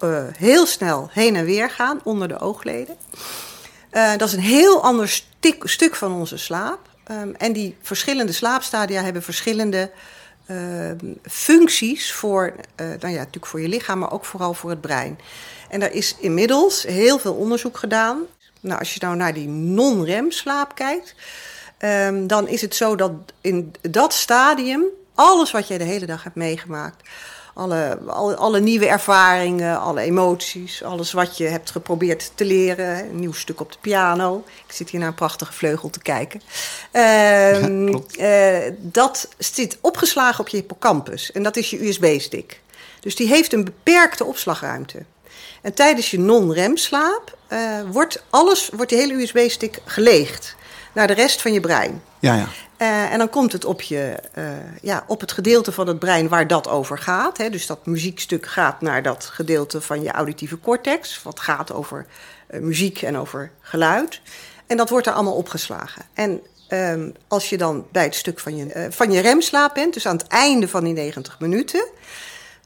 uh, 0.03 0.24
heel 0.38 0.65
snel 0.65 1.09
heen 1.12 1.35
en 1.35 1.45
weer 1.45 1.69
gaan 1.69 2.00
onder 2.03 2.27
de 2.27 2.39
oogleden. 2.39 2.95
Uh, 3.91 4.12
dat 4.18 4.27
is 4.27 4.33
een 4.33 4.39
heel 4.39 4.83
ander 4.83 5.09
stuk, 5.09 5.62
stuk 5.68 5.95
van 5.95 6.12
onze 6.12 6.38
slaap. 6.38 6.79
Um, 7.12 7.35
en 7.35 7.53
die 7.53 7.75
verschillende 7.81 8.31
slaapstadia 8.31 9.01
hebben 9.01 9.24
verschillende 9.24 9.91
uh, 10.51 10.91
functies 11.23 12.13
voor, 12.13 12.53
uh, 12.55 12.88
nou 12.88 13.13
ja, 13.13 13.17
natuurlijk 13.17 13.45
voor 13.45 13.61
je 13.61 13.67
lichaam, 13.67 13.99
maar 13.99 14.11
ook 14.11 14.25
vooral 14.25 14.53
voor 14.53 14.69
het 14.69 14.81
brein. 14.81 15.19
En 15.69 15.79
daar 15.79 15.91
is 15.91 16.15
inmiddels 16.19 16.83
heel 16.83 17.19
veel 17.19 17.33
onderzoek 17.33 17.77
gedaan. 17.77 18.21
Nou, 18.59 18.79
als 18.79 18.94
je 18.94 18.99
nou 19.03 19.15
naar 19.15 19.33
die 19.33 19.47
non-rem-slaap 19.47 20.75
kijkt, 20.75 21.15
um, 21.79 22.27
dan 22.27 22.47
is 22.47 22.61
het 22.61 22.75
zo 22.75 22.95
dat 22.95 23.11
in 23.41 23.73
dat 23.81 24.13
stadium 24.13 24.83
alles 25.15 25.51
wat 25.51 25.67
jij 25.67 25.77
de 25.77 25.83
hele 25.83 26.05
dag 26.05 26.23
hebt 26.23 26.35
meegemaakt, 26.35 27.09
alle, 27.57 27.98
alle, 28.06 28.36
alle, 28.36 28.59
nieuwe 28.59 28.88
ervaringen, 28.88 29.80
alle 29.80 30.01
emoties, 30.01 30.83
alles 30.83 31.12
wat 31.12 31.38
je 31.38 31.44
hebt 31.44 31.71
geprobeerd 31.71 32.31
te 32.36 32.45
leren. 32.45 33.00
Een 33.00 33.19
nieuw 33.19 33.33
stuk 33.33 33.59
op 33.59 33.71
de 33.71 33.77
piano. 33.81 34.44
Ik 34.68 34.74
zit 34.74 34.89
hier 34.89 35.00
naar 35.00 35.09
een 35.09 35.15
prachtige 35.15 35.54
vleugel 35.54 35.89
te 35.89 36.01
kijken. 36.01 36.42
Uh, 36.92 37.88
uh, 37.89 38.74
dat 38.77 39.27
zit 39.38 39.77
opgeslagen 39.81 40.39
op 40.39 40.48
je 40.48 40.58
hippocampus. 40.58 41.31
En 41.31 41.43
dat 41.43 41.55
is 41.55 41.70
je 41.70 41.88
USB-stick. 41.88 42.62
Dus 43.00 43.15
die 43.15 43.27
heeft 43.27 43.53
een 43.53 43.63
beperkte 43.63 44.25
opslagruimte. 44.25 45.03
En 45.62 45.74
tijdens 45.74 46.12
je 46.12 46.20
non-remslaap 46.20 47.38
uh, 47.50 47.60
wordt 47.91 48.24
alles, 48.29 48.70
wordt 48.74 48.89
die 48.89 49.00
hele 49.00 49.22
USB-stick 49.22 49.79
geleegd 49.86 50.55
naar 50.94 51.08
de 51.08 51.13
rest 51.13 51.41
van 51.41 51.53
je 51.53 51.60
brein. 51.60 52.01
Ja, 52.20 52.36
ja. 52.36 52.48
Uh, 52.77 53.12
en 53.12 53.17
dan 53.17 53.29
komt 53.29 53.51
het 53.51 53.65
op, 53.65 53.82
je, 53.82 54.20
uh, 54.38 54.46
ja, 54.82 55.03
op 55.08 55.20
het 55.20 55.32
gedeelte 55.32 55.72
van 55.72 55.88
het 55.88 56.00
brein 56.00 56.27
waar 56.27 56.48
dat 56.48 56.67
over 56.67 56.98
gaat. 56.98 57.38
Hè. 57.38 57.50
Dus 57.50 57.67
dat 57.67 57.86
muziekstuk 57.86 58.46
gaat 58.46 58.82
naar 58.82 59.03
dat 59.03 59.25
gedeelte 59.25 59.82
van 59.82 60.01
je 60.01 60.12
auditieve 60.12 60.60
cortex. 60.60 61.24
Wat 61.24 61.39
gaat 61.39 61.74
over 61.74 62.06
uh, 62.50 62.62
muziek 62.62 63.01
en 63.01 63.17
over 63.17 63.51
geluid. 63.62 64.22
En 64.67 64.77
dat 64.77 64.89
wordt 64.89 65.08
er 65.08 65.13
allemaal 65.13 65.36
opgeslagen. 65.36 66.01
En 66.13 66.41
um, 66.70 67.13
als 67.27 67.50
je 67.50 67.58
dan 67.58 67.86
bij 67.91 68.03
het 68.03 68.15
stuk 68.15 68.39
van 68.39 68.56
je, 68.56 68.88
van 68.89 69.12
je 69.12 69.20
remslaap 69.20 69.74
bent, 69.74 69.94
dus 69.94 70.08
aan 70.08 70.17
het 70.17 70.27
einde 70.27 70.67
van 70.67 70.84
die 70.84 70.94
90 70.94 71.39
minuten 71.39 71.88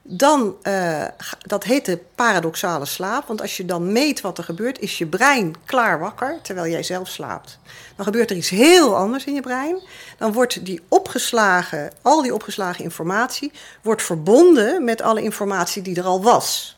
dan, 0.03 0.55
uh, 0.63 1.03
dat 1.39 1.63
heet 1.63 1.85
de 1.85 1.99
paradoxale 2.15 2.85
slaap. 2.85 3.27
Want 3.27 3.41
als 3.41 3.57
je 3.57 3.65
dan 3.65 3.91
meet 3.91 4.21
wat 4.21 4.37
er 4.37 4.43
gebeurt, 4.43 4.79
is 4.79 4.97
je 4.97 5.05
brein 5.05 5.55
klaar 5.65 5.99
wakker 5.99 6.39
terwijl 6.41 6.71
jij 6.71 6.83
zelf 6.83 7.07
slaapt. 7.07 7.59
Dan 7.95 8.05
gebeurt 8.05 8.29
er 8.29 8.37
iets 8.37 8.49
heel 8.49 8.95
anders 8.95 9.25
in 9.25 9.33
je 9.33 9.41
brein. 9.41 9.81
Dan 10.17 10.33
wordt 10.33 10.65
die 10.65 10.81
opgeslagen, 10.87 11.91
al 12.01 12.21
die 12.21 12.33
opgeslagen 12.33 12.83
informatie, 12.83 13.51
wordt 13.81 14.03
verbonden 14.03 14.83
met 14.83 15.01
alle 15.01 15.21
informatie 15.21 15.81
die 15.81 15.95
er 15.95 16.05
al 16.05 16.23
was. 16.23 16.77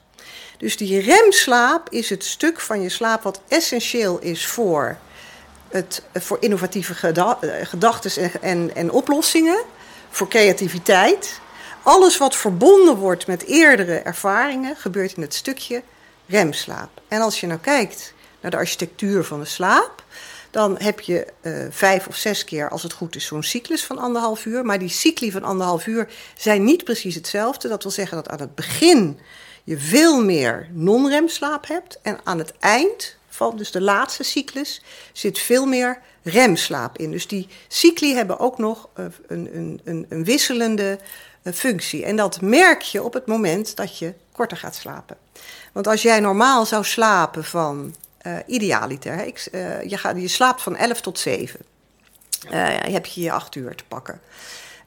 Dus 0.58 0.78
die 0.78 1.00
remslaap 1.02 1.90
is 1.90 2.10
het 2.10 2.24
stuk 2.24 2.60
van 2.60 2.82
je 2.82 2.90
slaap 2.90 3.24
wat 3.24 3.42
essentieel 3.48 4.20
is 4.20 4.48
voor, 4.48 4.98
het, 5.70 6.04
voor 6.14 6.38
innovatieve 6.40 6.94
gedachten 7.64 8.22
en, 8.22 8.42
en, 8.42 8.76
en 8.76 8.92
oplossingen, 8.92 9.64
voor 10.10 10.28
creativiteit 10.28 11.42
alles 11.84 12.18
wat 12.18 12.36
verbonden 12.36 12.96
wordt 12.96 13.28
met 13.28 13.44
eerdere 13.44 13.98
ervaringen 13.98 14.76
gebeurt 14.76 15.16
in 15.16 15.22
het 15.22 15.34
stukje 15.34 15.82
remslaap. 16.26 17.02
En 17.08 17.22
als 17.22 17.40
je 17.40 17.48
nou 17.48 17.60
kijkt 17.60 18.14
naar 18.42 18.52
de 18.52 18.58
architectuur 18.58 19.24
van 19.24 19.40
de 19.40 19.46
slaap, 19.46 20.04
dan 20.52 20.78
heb 20.78 21.00
je 21.00 21.28
uh, 21.42 21.66
vijf 21.70 22.08
of 22.08 22.16
zes 22.16 22.44
keer, 22.44 22.70
als 22.70 22.84
het 22.84 22.94
goed 22.94 23.16
is, 23.16 23.26
zo'n 23.26 23.44
cyclus 23.44 23.86
van 23.86 23.98
anderhalf 23.98 24.46
uur. 24.46 24.66
Maar 24.66 24.80
die 24.80 24.90
cycli 24.90 25.32
van 25.32 25.44
anderhalf 25.44 25.88
uur 25.88 26.10
zijn 26.38 26.64
niet 26.64 26.84
precies 26.84 27.16
hetzelfde. 27.16 27.68
Dat 27.68 27.84
wil 27.84 27.92
zeggen 27.92 28.18
dat 28.18 28.30
aan 28.30 28.40
het 28.40 28.56
begin 28.56 29.20
je 29.64 29.78
veel 29.78 30.24
meer 30.24 30.70
non-remslaap 30.72 31.68
hebt. 31.68 32.00
En 32.02 32.20
aan 32.24 32.38
het 32.38 32.54
eind 32.60 33.16
van 33.28 33.58
dus 33.58 33.72
de 33.72 33.82
laatste 33.82 34.24
cyclus 34.24 34.82
zit 35.14 35.40
veel 35.40 35.66
meer 35.66 36.00
remslaap 36.24 36.98
in. 36.98 37.12
Dus 37.12 37.28
die 37.28 37.48
cycli 37.68 38.14
hebben 38.14 38.40
ook 38.40 38.58
nog 38.58 38.90
eh, 38.94 39.06
een, 39.28 39.50
een, 39.56 39.82
een, 39.84 40.06
een 40.10 40.24
wisselende 40.24 40.92
eh, 40.92 41.08
functie. 41.52 42.06
En 42.06 42.16
dat 42.16 42.42
merk 42.42 42.82
je 42.82 43.04
op 43.04 43.14
het 43.14 43.26
moment 43.26 43.76
dat 43.76 43.98
je 43.98 44.14
korter 44.32 44.58
gaat 44.58 44.76
slapen. 44.76 45.18
Want 45.72 45.88
als 45.88 46.02
jij 46.02 46.20
normaal 46.20 46.66
zou 46.66 46.84
slapen 46.84 47.44
van 47.44 47.96
uh, 48.28 48.38
idealiter, 48.48 49.14
hè, 49.14 49.24
ik, 49.24 49.48
uh, 49.52 49.84
je, 49.84 49.98
gaat, 49.98 50.22
je 50.22 50.28
slaapt 50.28 50.62
van 50.62 50.76
11 50.76 51.02
tot 51.02 51.20
7. 51.20 51.60
Uh, 52.46 52.68
heb 52.80 53.06
je 53.06 53.22
je 53.22 53.32
8 53.32 53.56
uur 53.56 53.76
te 53.76 53.84
pakken. 53.88 54.22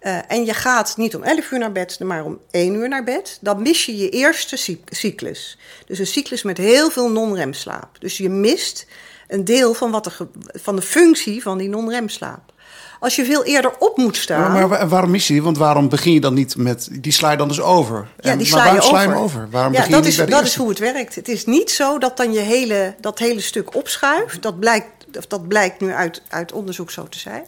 Uh, 0.03 0.19
en 0.29 0.45
je 0.45 0.55
gaat 0.55 0.97
niet 0.97 1.17
om 1.17 1.23
11 1.23 1.51
uur 1.51 1.59
naar 1.59 1.73
bed, 1.73 2.01
maar 2.01 2.25
om 2.25 2.41
1 2.51 2.75
uur 2.75 2.89
naar 2.89 3.05
bed. 3.05 3.39
Dan 3.41 3.63
mis 3.63 3.87
je 3.87 3.97
je 3.97 4.11
eerste 4.11 4.81
cyclus. 4.87 5.59
Dus 5.87 5.99
een 5.99 6.07
cyclus 6.07 6.43
met 6.43 6.59
heel 6.59 6.91
veel 6.91 7.11
non-remslaap. 7.11 8.01
Dus 8.01 8.17
je 8.17 8.29
mist 8.29 8.87
een 9.29 9.45
deel 9.45 9.75
van, 9.75 9.91
wat 9.91 10.07
er, 10.07 10.17
van 10.53 10.77
de 10.77 10.83
functie 10.83 11.43
van 11.43 11.59
die 11.59 11.69
non-remslaap. 11.69 12.53
Als 13.00 13.17
je 13.17 13.25
veel 13.25 13.45
eerder 13.45 13.73
op 13.79 13.97
moet 13.97 14.17
staan. 14.17 14.53
Maar, 14.53 14.69
maar 14.69 14.88
waarom 14.88 15.15
je 15.15 15.26
die? 15.26 15.43
Want 15.43 15.59
waarom 15.59 15.88
begin 15.88 16.12
je 16.12 16.21
dan 16.21 16.35
niet 16.35 16.57
met. 16.57 16.88
Die 16.93 17.12
sla 17.12 17.31
je 17.31 17.37
dan 17.37 17.49
dus 17.49 17.61
over? 17.61 18.09
Ja, 18.21 18.37
die 18.37 18.47
sla 18.47 18.65
maar 18.65 18.75
je 18.75 18.83
sla 18.83 19.00
je 19.00 19.07
over. 19.07 19.15
hem 19.15 19.25
over? 19.25 19.49
Waarom 19.50 19.73
ja, 19.73 19.79
begin 19.79 19.95
dat 19.95 20.05
je 20.05 20.11
is, 20.11 20.19
niet 20.19 20.29
dat 20.29 20.45
is 20.45 20.55
hoe 20.55 20.69
het 20.69 20.79
werkt. 20.79 21.15
Het 21.15 21.29
is 21.29 21.45
niet 21.45 21.71
zo 21.71 21.99
dat 21.99 22.17
dan 22.17 22.33
je 22.33 22.41
hele, 22.41 22.95
dat 23.00 23.19
hele 23.19 23.41
stuk 23.41 23.75
opschuift. 23.75 24.43
Dat 24.43 24.61
blijkt, 24.61 24.88
dat 25.29 25.49
blijkt 25.49 25.81
nu 25.81 25.93
uit, 25.93 26.23
uit 26.29 26.53
onderzoek 26.53 26.91
zo 26.91 27.09
te 27.09 27.19
zijn. 27.19 27.45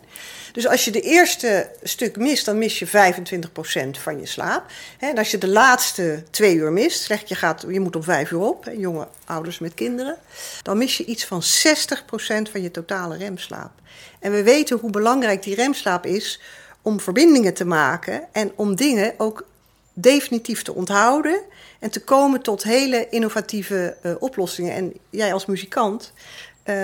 Dus 0.53 0.69
als 0.69 0.85
je 0.85 0.91
de 0.91 1.01
eerste 1.01 1.71
stuk 1.83 2.17
mist, 2.17 2.45
dan 2.45 2.59
mis 2.59 2.79
je 2.79 2.87
25% 2.87 2.91
van 3.91 4.21
je 4.21 4.27
slaap. 4.27 4.65
En 4.99 5.19
als 5.19 5.31
je 5.31 5.39
de 5.39 5.49
laatste 5.49 6.23
twee 6.31 6.55
uur 6.55 6.73
mist, 6.73 7.03
zeg 7.03 7.29
je, 7.29 7.35
gaat, 7.35 7.65
je 7.69 7.81
moet 7.81 7.97
om 7.97 8.03
vijf 8.03 8.31
uur 8.31 8.41
op, 8.41 8.71
jonge 8.77 9.09
ouders 9.25 9.59
met 9.59 9.75
kinderen, 9.75 10.17
dan 10.63 10.79
mis 10.79 10.97
je 10.97 11.05
iets 11.05 11.25
van 11.25 11.43
60% 11.43 11.47
van 12.51 12.63
je 12.63 12.71
totale 12.71 13.17
remslaap. 13.17 13.71
En 14.19 14.33
we 14.33 14.43
weten 14.43 14.79
hoe 14.79 14.91
belangrijk 14.91 15.43
die 15.43 15.55
remslaap 15.55 16.07
is 16.07 16.41
om 16.83 17.01
verbindingen 17.01 17.55
te 17.55 17.65
maken 17.65 18.29
en 18.33 18.53
om 18.57 18.77
dingen 18.77 19.15
ook 19.17 19.47
definitief 19.93 20.63
te 20.63 20.75
onthouden 20.75 21.41
en 21.79 21.91
te 21.91 22.05
komen 22.05 22.43
tot 22.43 22.63
hele 22.63 23.09
innovatieve 23.09 23.97
uh, 24.03 24.15
oplossingen. 24.19 24.75
En 24.75 24.93
jij 25.11 25.33
als 25.33 25.47
muzikant, 25.47 26.13
uh, 26.65 26.75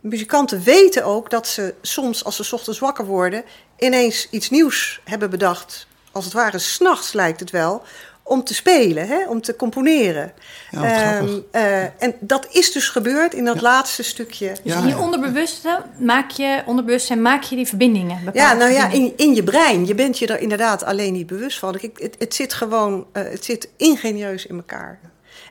muzikanten 0.00 0.62
weten 0.62 1.04
ook 1.04 1.30
dat 1.30 1.46
ze 1.46 1.74
soms, 1.82 2.24
als 2.24 2.36
ze 2.36 2.54
ochtends 2.54 2.78
wakker 2.78 3.04
worden, 3.06 3.44
ineens 3.78 4.28
iets 4.30 4.50
nieuws 4.50 5.00
hebben 5.04 5.30
bedacht. 5.30 5.86
Als 6.12 6.24
het 6.24 6.34
ware, 6.34 6.58
s'nachts 6.58 7.12
lijkt 7.12 7.40
het 7.40 7.50
wel, 7.50 7.82
om 8.28 8.44
te 8.44 8.54
spelen, 8.54 9.08
hè? 9.08 9.26
om 9.28 9.40
te 9.40 9.56
componeren. 9.56 10.32
Ja, 10.70 11.18
um, 11.18 11.44
uh, 11.52 11.82
en 11.82 12.14
dat 12.20 12.48
is 12.50 12.72
dus 12.72 12.88
gebeurd 12.88 13.34
in 13.34 13.44
dat 13.44 13.54
ja. 13.54 13.62
laatste 13.62 14.02
stukje. 14.02 14.56
Dus 14.64 14.74
in 14.74 14.86
je 14.86 14.98
onderbewuste 14.98 15.82
maak 15.98 16.30
je, 16.30 16.62
onderbewustzijn 16.66 17.22
maak 17.22 17.42
je 17.42 17.56
die 17.56 17.66
verbindingen. 17.66 18.30
Ja, 18.32 18.52
nou 18.52 18.72
ja, 18.72 18.88
in, 18.88 19.12
in 19.16 19.34
je 19.34 19.42
brein. 19.42 19.86
Je 19.86 19.94
bent 19.94 20.18
je 20.18 20.26
er 20.26 20.40
inderdaad 20.40 20.84
alleen 20.84 21.12
niet 21.12 21.26
bewust 21.26 21.58
van. 21.58 21.74
Ik, 21.80 21.98
het, 21.98 22.16
het 22.18 22.34
zit 22.34 22.52
gewoon, 22.52 23.06
uh, 23.12 23.22
het 23.22 23.44
zit 23.44 23.68
ingenieus 23.76 24.46
in 24.46 24.56
elkaar. 24.56 24.98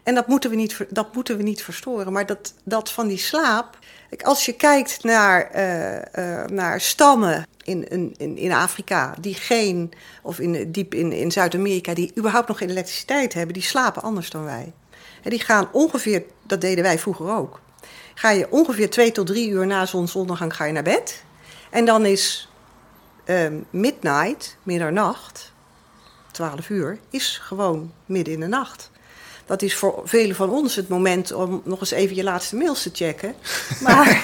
En 0.04 0.16
dat 0.16 0.28
moeten 0.28 0.50
we 0.50 0.56
niet, 0.56 0.78
dat 0.90 1.16
moeten 1.16 1.38
we 1.38 1.44
niet 1.44 1.64
verstoren. 1.64 2.14
Maar 2.14 2.26
dat, 2.26 2.54
dat 2.64 2.92
van 2.92 3.08
die 3.08 3.18
slaap. 3.18 3.78
Als 4.24 4.46
je 4.46 4.54
kijkt 4.54 5.04
naar, 5.04 5.50
uh, 5.56 6.46
naar 6.46 6.82
stammen 6.82 7.46
in, 7.68 8.14
in, 8.18 8.38
in 8.38 8.52
Afrika 8.52 9.16
die 9.20 9.34
geen, 9.34 9.92
of 10.22 10.40
in, 10.40 10.72
diep 10.72 10.94
in, 10.94 11.12
in 11.12 11.32
Zuid-Amerika, 11.32 11.94
die 11.94 12.12
überhaupt 12.18 12.48
nog 12.48 12.58
geen 12.58 12.70
elektriciteit 12.70 13.34
hebben, 13.34 13.54
die 13.54 13.64
slapen 13.64 14.02
anders 14.02 14.30
dan 14.30 14.44
wij. 14.44 14.74
En 15.24 15.30
die 15.30 15.40
gaan 15.40 15.70
ongeveer, 15.72 16.24
dat 16.44 16.62
deden 16.62 16.84
wij 16.84 17.00
vroeger 17.00 17.30
ook, 17.30 17.60
ga 18.14 18.30
je 18.30 18.52
ongeveer 18.52 18.90
twee 18.90 19.12
tot 19.12 19.28
drie 19.28 19.50
uur 19.50 19.68
na 19.68 19.86
zonsondergang 19.86 20.56
ga 20.56 20.66
je 20.66 20.74
naar 20.74 20.84
bed. 20.84 21.24
En 21.70 21.86
dan 21.86 22.06
is 22.06 22.50
um, 23.26 23.66
midnight, 23.70 24.58
middernacht, 24.64 25.52
12 26.32 26.70
uur, 26.70 27.00
is 27.10 27.40
gewoon 27.44 27.94
midden 28.06 28.34
in 28.34 28.40
de 28.40 28.48
nacht. 28.48 28.92
Dat 29.48 29.62
is 29.62 29.76
voor 29.76 30.02
velen 30.06 30.36
van 30.36 30.50
ons 30.50 30.76
het 30.76 30.88
moment 30.88 31.34
om 31.34 31.62
nog 31.64 31.80
eens 31.80 31.92
even 31.92 32.16
je 32.16 32.24
laatste 32.24 32.56
mails 32.56 32.82
te 32.82 32.90
checken. 32.94 33.34
Maar 33.80 34.22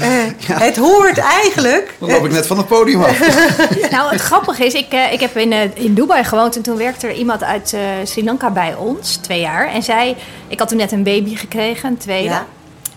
uh, 0.00 0.26
ja. 0.48 0.58
het 0.58 0.76
hoort 0.76 1.18
eigenlijk. 1.18 1.94
Dan 1.98 2.10
loop 2.10 2.24
ik 2.24 2.32
net 2.32 2.46
van 2.46 2.56
het 2.56 2.66
podium 2.66 3.02
af. 3.02 3.18
nou, 3.90 4.10
het 4.10 4.20
grappige 4.20 4.64
is, 4.64 4.74
ik, 4.74 4.92
uh, 4.92 5.12
ik 5.12 5.20
heb 5.20 5.36
in, 5.36 5.52
uh, 5.52 5.76
in 5.76 5.94
Dubai 5.94 6.24
gewoond 6.24 6.56
en 6.56 6.62
toen 6.62 6.76
werkte 6.76 7.06
er 7.06 7.14
iemand 7.14 7.42
uit 7.42 7.76
Sri 8.04 8.24
Lanka 8.24 8.50
bij 8.50 8.74
ons, 8.74 9.16
twee 9.16 9.40
jaar. 9.40 9.68
En 9.68 9.82
zij, 9.82 10.16
ik 10.48 10.58
had 10.58 10.68
toen 10.68 10.78
net 10.78 10.92
een 10.92 11.02
baby 11.02 11.36
gekregen, 11.36 11.88
een 11.88 11.96
tweede. 11.96 12.28
Ja. 12.28 12.46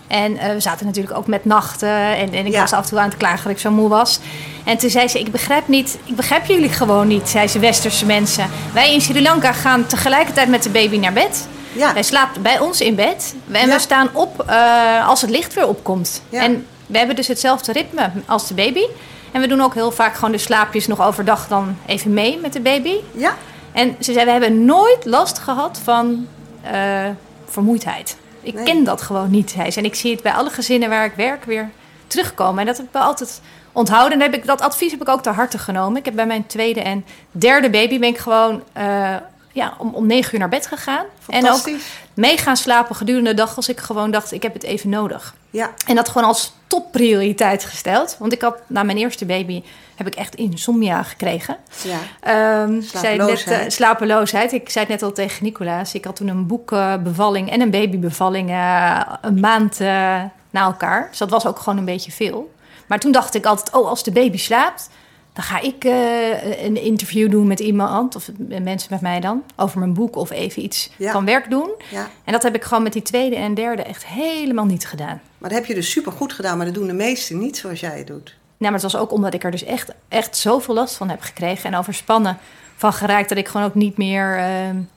En 0.08 0.32
we 0.32 0.60
zaten 0.60 0.86
natuurlijk 0.86 1.16
ook 1.16 1.26
met 1.26 1.44
nachten. 1.44 2.16
En, 2.16 2.32
en 2.32 2.46
ik 2.46 2.52
ja. 2.52 2.60
was 2.60 2.72
af 2.72 2.82
en 2.82 2.88
toe 2.88 2.98
aan 2.98 3.08
het 3.08 3.16
klagen 3.16 3.42
dat 3.42 3.52
ik 3.52 3.58
zo 3.58 3.70
moe 3.70 3.88
was. 3.88 4.20
En 4.64 4.78
toen 4.78 4.90
zei 4.90 5.08
ze, 5.08 5.18
ik 5.18 5.30
begrijp, 5.30 5.68
niet, 5.68 5.98
ik 6.04 6.16
begrijp 6.16 6.46
jullie 6.46 6.68
gewoon 6.68 7.06
niet, 7.06 7.28
zei 7.28 7.48
ze, 7.48 7.58
westerse 7.58 8.06
mensen. 8.06 8.50
Wij 8.72 8.94
in 8.94 9.00
Sri 9.00 9.22
Lanka 9.22 9.52
gaan 9.52 9.86
tegelijkertijd 9.86 10.48
met 10.48 10.62
de 10.62 10.70
baby 10.70 10.96
naar 10.96 11.12
bed. 11.12 11.46
Ja. 11.72 11.92
Hij 11.92 12.02
slaapt 12.02 12.42
bij 12.42 12.58
ons 12.58 12.80
in 12.80 12.94
bed. 12.94 13.34
En 13.50 13.66
ja. 13.66 13.74
we 13.74 13.80
staan 13.80 14.08
op 14.12 14.44
uh, 14.48 15.08
als 15.08 15.20
het 15.20 15.30
licht 15.30 15.54
weer 15.54 15.68
opkomt. 15.68 16.22
Ja. 16.28 16.42
En 16.42 16.66
we 16.86 16.98
hebben 16.98 17.16
dus 17.16 17.28
hetzelfde 17.28 17.72
ritme 17.72 18.10
als 18.26 18.48
de 18.48 18.54
baby. 18.54 18.84
En 19.32 19.40
we 19.40 19.46
doen 19.46 19.60
ook 19.60 19.74
heel 19.74 19.90
vaak 19.90 20.14
gewoon 20.14 20.32
de 20.32 20.38
slaapjes 20.38 20.86
nog 20.86 21.00
overdag 21.00 21.48
dan 21.48 21.76
even 21.86 22.12
mee 22.12 22.38
met 22.38 22.52
de 22.52 22.60
baby. 22.60 22.94
Ja. 23.14 23.36
En 23.72 23.96
ze 24.00 24.12
zei, 24.12 24.24
we 24.24 24.30
hebben 24.30 24.64
nooit 24.64 25.04
last 25.04 25.38
gehad 25.38 25.80
van 25.84 26.26
uh, 26.72 27.08
vermoeidheid. 27.48 28.16
Ik 28.42 28.54
nee. 28.54 28.64
ken 28.64 28.84
dat 28.84 29.02
gewoon 29.02 29.30
niet, 29.30 29.50
zei 29.50 29.70
ze. 29.70 29.78
En 29.78 29.84
ik 29.84 29.94
zie 29.94 30.12
het 30.12 30.22
bij 30.22 30.32
alle 30.32 30.50
gezinnen 30.50 30.88
waar 30.88 31.04
ik 31.04 31.14
werk 31.16 31.44
weer 31.44 31.70
terugkomen. 32.06 32.60
En 32.60 32.66
dat 32.66 32.76
heb 32.76 32.86
ik 32.86 32.94
altijd 32.94 33.40
onthouden. 33.72 34.12
En 34.12 34.24
heb 34.24 34.34
ik, 34.34 34.46
dat 34.46 34.60
advies 34.60 34.90
heb 34.90 35.00
ik 35.00 35.08
ook 35.08 35.22
ter 35.22 35.32
harte 35.32 35.58
genomen. 35.58 35.98
Ik 35.98 36.04
heb 36.04 36.14
bij 36.14 36.26
mijn 36.26 36.46
tweede 36.46 36.80
en 36.80 37.04
derde 37.30 37.70
baby 37.70 37.98
ben 37.98 38.08
ik 38.08 38.18
gewoon... 38.18 38.62
Uh, 38.78 39.16
ja, 39.52 39.74
om, 39.78 39.94
om 39.94 40.06
negen 40.06 40.32
uur 40.32 40.38
naar 40.38 40.48
bed 40.48 40.66
gegaan. 40.66 41.04
En 41.28 41.50
ook 41.50 41.70
mee 42.14 42.38
gaan 42.38 42.56
slapen 42.56 42.96
gedurende 42.96 43.30
de 43.30 43.36
dag 43.36 43.56
als 43.56 43.68
ik 43.68 43.80
gewoon 43.80 44.10
dacht, 44.10 44.32
ik 44.32 44.42
heb 44.42 44.52
het 44.52 44.62
even 44.62 44.88
nodig. 44.88 45.34
Ja. 45.50 45.70
En 45.86 45.94
dat 45.94 46.08
gewoon 46.08 46.28
als 46.28 46.52
topprioriteit 46.66 47.64
gesteld. 47.64 48.16
Want 48.18 48.32
ik 48.32 48.42
had 48.42 48.56
na 48.66 48.82
mijn 48.82 48.98
eerste 48.98 49.26
baby 49.26 49.62
heb 49.96 50.06
ik 50.06 50.14
echt 50.14 50.34
insomnia 50.34 51.02
gekregen. 51.02 51.56
Ja. 51.82 52.62
Um, 52.62 52.82
slapeloosheid. 52.82 53.46
Net, 53.46 53.64
uh, 53.64 53.70
slapeloosheid. 53.70 54.52
Ik 54.52 54.70
zei 54.70 54.84
het 54.84 54.94
net 54.94 55.02
al 55.02 55.12
tegen 55.12 55.44
Nicolaas. 55.44 55.94
Ik 55.94 56.04
had 56.04 56.16
toen 56.16 56.28
een 56.28 56.46
boekbevalling 56.46 57.48
uh, 57.48 57.54
en 57.54 57.60
een 57.60 57.70
babybevalling 57.70 58.50
uh, 58.50 59.00
een 59.20 59.40
maand 59.40 59.78
na 59.78 60.30
elkaar. 60.52 61.06
Dus 61.08 61.18
dat 61.18 61.30
was 61.30 61.46
ook 61.46 61.58
gewoon 61.58 61.78
een 61.78 61.84
beetje 61.84 62.12
veel. 62.12 62.54
Maar 62.86 62.98
toen 62.98 63.12
dacht 63.12 63.34
ik 63.34 63.46
altijd, 63.46 63.76
oh, 63.76 63.88
als 63.88 64.02
de 64.02 64.12
baby 64.12 64.38
slaapt, 64.38 64.88
dan 65.32 65.44
ga 65.44 65.60
ik 65.60 65.84
uh, 65.84 66.64
een 66.64 66.82
interview 66.82 67.30
doen 67.30 67.46
met 67.46 67.60
iemand, 67.60 68.16
of 68.16 68.30
mensen 68.38 68.88
met 68.90 69.00
mij 69.00 69.20
dan, 69.20 69.42
over 69.56 69.78
mijn 69.78 69.94
boek 69.94 70.16
of 70.16 70.30
even 70.30 70.62
iets 70.62 70.90
ja. 70.96 71.12
van 71.12 71.24
werk 71.24 71.50
doen. 71.50 71.70
Ja. 71.90 72.08
En 72.24 72.32
dat 72.32 72.42
heb 72.42 72.54
ik 72.54 72.62
gewoon 72.64 72.82
met 72.82 72.92
die 72.92 73.02
tweede 73.02 73.36
en 73.36 73.54
derde 73.54 73.82
echt 73.82 74.06
helemaal 74.06 74.64
niet 74.64 74.86
gedaan. 74.86 75.20
Maar 75.38 75.50
dat 75.50 75.58
heb 75.58 75.68
je 75.68 75.74
dus 75.74 75.90
super 75.90 76.12
goed 76.12 76.32
gedaan, 76.32 76.56
maar 76.56 76.66
dat 76.66 76.74
doen 76.74 76.86
de 76.86 76.92
meesten 76.92 77.38
niet 77.38 77.56
zoals 77.56 77.80
jij 77.80 77.98
het 77.98 78.06
doet. 78.06 78.34
Nou, 78.56 78.72
maar 78.72 78.82
het 78.82 78.92
was 78.92 78.96
ook 79.02 79.12
omdat 79.12 79.34
ik 79.34 79.44
er 79.44 79.50
dus 79.50 79.64
echt, 79.64 79.90
echt 80.08 80.36
zoveel 80.36 80.74
last 80.74 80.94
van 80.94 81.08
heb 81.08 81.20
gekregen 81.20 81.72
en 81.72 81.78
overspannen 81.78 82.38
van 82.76 82.92
geraakt 82.92 83.28
dat 83.28 83.38
ik 83.38 83.48
gewoon 83.48 83.66
ook 83.66 83.74
niet 83.74 83.96
meer, 83.96 84.38
uh, 84.38 84.44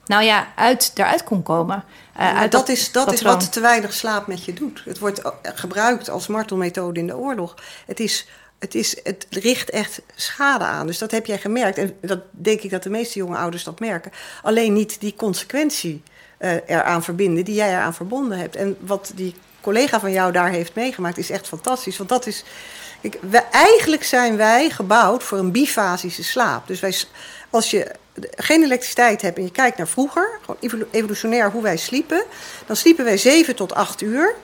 nou 0.06 0.24
ja, 0.24 0.46
uit, 0.54 0.92
eruit 0.94 1.24
kon 1.24 1.42
komen. 1.42 1.84
Uh, 2.20 2.38
uit 2.38 2.52
dat, 2.52 2.66
dat, 2.66 2.76
is, 2.76 2.92
dat 2.92 3.12
is 3.12 3.22
wat 3.22 3.52
te 3.52 3.60
weinig 3.60 3.92
slaap 3.92 4.26
met 4.26 4.44
je 4.44 4.52
doet. 4.52 4.82
Het 4.84 4.98
wordt 4.98 5.22
gebruikt 5.42 6.10
als 6.10 6.26
martelmethode 6.26 7.00
in 7.00 7.06
de 7.06 7.16
oorlog. 7.16 7.54
Het 7.86 8.00
is 8.00 8.28
het, 8.66 8.74
is, 8.74 8.96
het 9.02 9.26
richt 9.30 9.70
echt 9.70 10.00
schade 10.14 10.64
aan. 10.64 10.86
Dus 10.86 10.98
dat 10.98 11.10
heb 11.10 11.26
jij 11.26 11.38
gemerkt. 11.38 11.78
En 11.78 11.96
dat 12.00 12.20
denk 12.30 12.60
ik 12.60 12.70
dat 12.70 12.82
de 12.82 12.90
meeste 12.90 13.18
jonge 13.18 13.36
ouders 13.36 13.64
dat 13.64 13.80
merken. 13.80 14.12
Alleen 14.42 14.72
niet 14.72 15.00
die 15.00 15.14
consequentie 15.16 16.02
uh, 16.38 16.50
eraan 16.66 17.02
verbinden 17.02 17.44
die 17.44 17.54
jij 17.54 17.70
eraan 17.72 17.94
verbonden 17.94 18.38
hebt. 18.38 18.56
En 18.56 18.76
wat 18.80 19.12
die 19.14 19.34
collega 19.60 20.00
van 20.00 20.12
jou 20.12 20.32
daar 20.32 20.50
heeft 20.50 20.74
meegemaakt 20.74 21.18
is 21.18 21.30
echt 21.30 21.48
fantastisch. 21.48 21.96
Want 21.96 22.08
dat 22.08 22.26
is. 22.26 22.44
Kijk, 23.00 23.18
we, 23.30 23.38
eigenlijk 23.38 24.04
zijn 24.04 24.36
wij 24.36 24.70
gebouwd 24.70 25.22
voor 25.22 25.38
een 25.38 25.52
bifasische 25.52 26.24
slaap. 26.24 26.66
Dus 26.66 26.80
wij, 26.80 26.94
als 27.50 27.70
je 27.70 27.90
geen 28.36 28.62
elektriciteit 28.62 29.22
hebt 29.22 29.36
en 29.36 29.44
je 29.44 29.50
kijkt 29.50 29.76
naar 29.76 29.88
vroeger, 29.88 30.38
gewoon 30.44 30.84
evolutionair 30.90 31.50
hoe 31.50 31.62
wij 31.62 31.76
sliepen, 31.76 32.24
dan 32.66 32.76
sliepen 32.76 33.04
wij 33.04 33.18
7 33.18 33.56
tot 33.56 33.74
8 33.74 34.00
uur. 34.00 34.34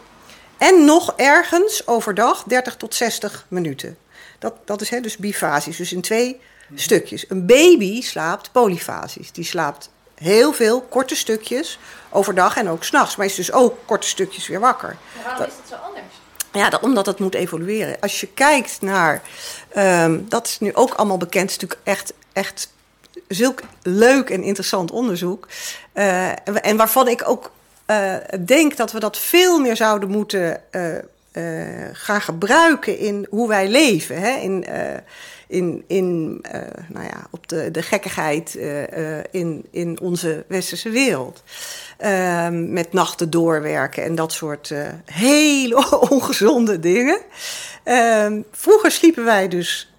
En 0.58 0.84
nog 0.84 1.12
ergens 1.16 1.86
overdag 1.86 2.42
30 2.42 2.76
tot 2.76 2.94
60 2.94 3.46
minuten. 3.48 3.96
Dat, 4.42 4.54
dat 4.64 4.80
is 4.80 4.90
hè, 4.90 5.00
dus 5.00 5.16
bifasisch, 5.16 5.76
dus 5.76 5.92
in 5.92 6.00
twee 6.00 6.40
hmm. 6.66 6.78
stukjes. 6.78 7.24
Een 7.28 7.46
baby 7.46 8.02
slaapt 8.02 8.52
polyfasisch. 8.52 9.32
Die 9.32 9.44
slaapt 9.44 9.90
heel 10.14 10.52
veel 10.52 10.80
korte 10.80 11.16
stukjes 11.16 11.78
overdag 12.10 12.56
en 12.56 12.68
ook 12.68 12.84
s'nachts. 12.84 13.16
Maar 13.16 13.26
is 13.26 13.34
dus 13.34 13.52
ook 13.52 13.78
korte 13.84 14.06
stukjes 14.06 14.48
weer 14.48 14.60
wakker. 14.60 14.96
Maar 15.14 15.24
waarom 15.24 15.38
dat, 15.38 15.48
is 15.48 15.54
dat 15.68 15.78
zo 15.78 15.84
anders? 15.84 16.04
Ja, 16.52 16.70
dat, 16.70 16.82
omdat 16.82 17.06
het 17.06 17.18
moet 17.18 17.34
evolueren. 17.34 18.00
Als 18.00 18.20
je 18.20 18.26
kijkt 18.26 18.80
naar, 18.80 19.22
um, 19.76 20.28
dat 20.28 20.46
is 20.46 20.60
nu 20.60 20.74
ook 20.74 20.94
allemaal 20.94 21.16
bekend, 21.16 21.50
is 21.50 21.56
natuurlijk 21.56 21.80
echt, 21.84 22.12
echt 22.32 22.72
zulk 23.28 23.60
leuk 23.82 24.30
en 24.30 24.42
interessant 24.42 24.90
onderzoek. 24.90 25.48
Uh, 25.94 26.28
en 26.66 26.76
waarvan 26.76 27.08
ik 27.08 27.28
ook 27.28 27.50
uh, 27.86 28.16
denk 28.44 28.76
dat 28.76 28.92
we 28.92 29.00
dat 29.00 29.18
veel 29.18 29.58
meer 29.58 29.76
zouden 29.76 30.08
moeten 30.08 30.62
uh, 30.70 30.96
gaan 31.92 32.20
gebruiken 32.20 32.98
in 32.98 33.26
hoe 33.30 33.48
wij 33.48 33.68
leven. 33.68 34.20
Hè? 34.20 34.36
In, 34.36 34.64
in, 35.46 35.84
in 35.86 36.30
nou 36.88 37.04
ja, 37.04 37.26
op 37.30 37.48
de, 37.48 37.70
de 37.70 37.82
gekkigheid 37.82 38.58
in, 39.30 39.64
in 39.70 40.00
onze 40.00 40.44
westerse 40.48 40.90
wereld. 40.90 41.42
Ehm, 41.98 42.72
met 42.72 42.92
nachten 42.92 43.30
doorwerken 43.30 44.04
en 44.04 44.14
dat 44.14 44.32
soort 44.32 44.72
hele 45.04 46.00
ongezonde 46.10 46.80
dingen. 46.80 47.18
Ehm, 47.84 48.40
vroeger 48.50 48.90
sliepen 48.90 49.24
wij 49.24 49.48
dus 49.48 49.92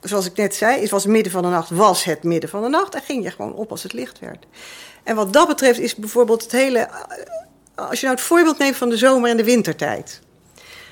zoals 0.00 0.26
ik 0.26 0.36
net 0.36 0.54
zei, 0.54 0.80
het 0.80 0.90
was 0.90 1.02
het 1.02 1.12
midden 1.12 1.32
van 1.32 1.42
de 1.42 1.48
nacht, 1.48 1.70
was 1.70 2.04
het 2.04 2.22
midden 2.22 2.50
van 2.50 2.62
de 2.62 2.68
nacht. 2.68 2.94
En 2.94 3.02
ging 3.02 3.24
je 3.24 3.30
gewoon 3.30 3.54
op 3.54 3.70
als 3.70 3.82
het 3.82 3.92
licht 3.92 4.18
werd. 4.18 4.46
En 5.02 5.16
wat 5.16 5.32
dat 5.32 5.48
betreft 5.48 5.78
is 5.78 5.94
bijvoorbeeld 5.94 6.42
het 6.42 6.52
hele. 6.52 6.78
Eh, 6.78 7.88
als 7.88 8.00
je 8.00 8.06
nou 8.06 8.18
het 8.18 8.26
voorbeeld 8.26 8.58
neemt 8.58 8.76
van 8.76 8.88
de 8.88 8.96
zomer- 8.96 9.30
en 9.30 9.36
de 9.36 9.44
wintertijd. 9.44 10.20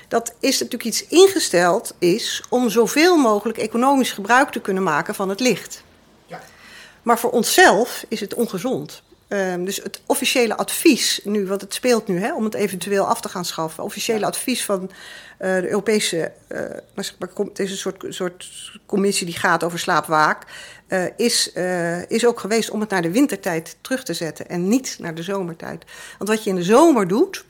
Dat 0.07 0.33
is 0.39 0.59
natuurlijk 0.59 0.83
iets 0.83 1.07
ingesteld 1.07 1.93
is 1.99 2.43
om 2.49 2.69
zoveel 2.69 3.17
mogelijk 3.17 3.57
economisch 3.57 4.11
gebruik 4.11 4.49
te 4.49 4.61
kunnen 4.61 4.83
maken 4.83 5.15
van 5.15 5.29
het 5.29 5.39
licht. 5.39 5.83
Ja. 6.25 6.41
Maar 7.01 7.19
voor 7.19 7.31
onszelf 7.31 8.05
is 8.07 8.19
het 8.19 8.33
ongezond. 8.33 9.03
Um, 9.27 9.65
dus 9.65 9.77
het 9.77 10.01
officiële 10.05 10.57
advies 10.57 11.19
nu, 11.23 11.47
want 11.47 11.61
het 11.61 11.73
speelt 11.73 12.07
nu 12.07 12.19
hè, 12.19 12.33
om 12.33 12.43
het 12.43 12.53
eventueel 12.53 13.05
af 13.05 13.21
te 13.21 13.29
gaan 13.29 13.45
schaffen. 13.45 13.83
Officiële 13.83 14.25
advies 14.25 14.65
van 14.65 14.81
uh, 14.81 14.89
de 15.37 15.69
Europese, 15.69 16.31
uh, 16.47 16.59
het 16.95 17.59
is 17.59 17.71
een 17.71 17.77
soort, 17.77 18.05
soort 18.09 18.71
commissie 18.85 19.25
die 19.25 19.35
gaat 19.35 19.63
over 19.63 19.79
slaapwaak, 19.79 20.43
uh, 20.87 21.03
is, 21.17 21.51
is 22.07 22.25
ook 22.25 22.39
geweest 22.39 22.69
om 22.69 22.79
het 22.79 22.89
naar 22.89 23.01
de 23.01 23.11
wintertijd 23.11 23.77
terug 23.81 24.03
te 24.03 24.13
zetten 24.13 24.49
en 24.49 24.67
niet 24.67 24.97
naar 24.99 25.15
de 25.15 25.23
zomertijd. 25.23 25.83
Want 26.17 26.29
wat 26.29 26.43
je 26.43 26.49
in 26.49 26.55
de 26.55 26.63
zomer 26.63 27.07
doet, 27.07 27.45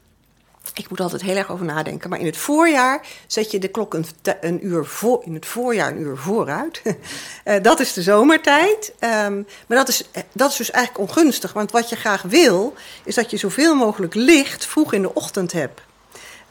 ik 0.73 0.89
moet 0.89 0.99
altijd 0.99 1.21
heel 1.21 1.35
erg 1.35 1.51
over 1.51 1.65
nadenken. 1.65 2.09
Maar 2.09 2.19
in 2.19 2.25
het 2.25 2.37
voorjaar 2.37 3.07
zet 3.27 3.51
je 3.51 3.59
de 3.59 3.67
klok 3.67 3.93
een, 3.93 4.05
een 4.41 4.65
uur 4.65 4.85
voor, 4.85 5.21
in 5.25 5.33
het 5.33 5.45
voorjaar 5.45 5.91
een 5.91 6.01
uur 6.01 6.17
vooruit. 6.17 6.81
uh, 7.45 7.55
dat 7.61 7.79
is 7.79 7.93
de 7.93 8.01
zomertijd. 8.01 8.93
Um, 8.99 9.47
maar 9.67 9.77
dat 9.77 9.87
is, 9.87 10.09
dat 10.31 10.51
is 10.51 10.57
dus 10.57 10.71
eigenlijk 10.71 11.09
ongunstig. 11.09 11.53
Want 11.53 11.71
wat 11.71 11.89
je 11.89 11.95
graag 11.95 12.21
wil, 12.21 12.73
is 13.03 13.15
dat 13.15 13.31
je 13.31 13.37
zoveel 13.37 13.75
mogelijk 13.75 14.13
licht 14.13 14.65
vroeg 14.65 14.93
in 14.93 15.01
de 15.01 15.13
ochtend 15.13 15.51
hebt. 15.51 15.81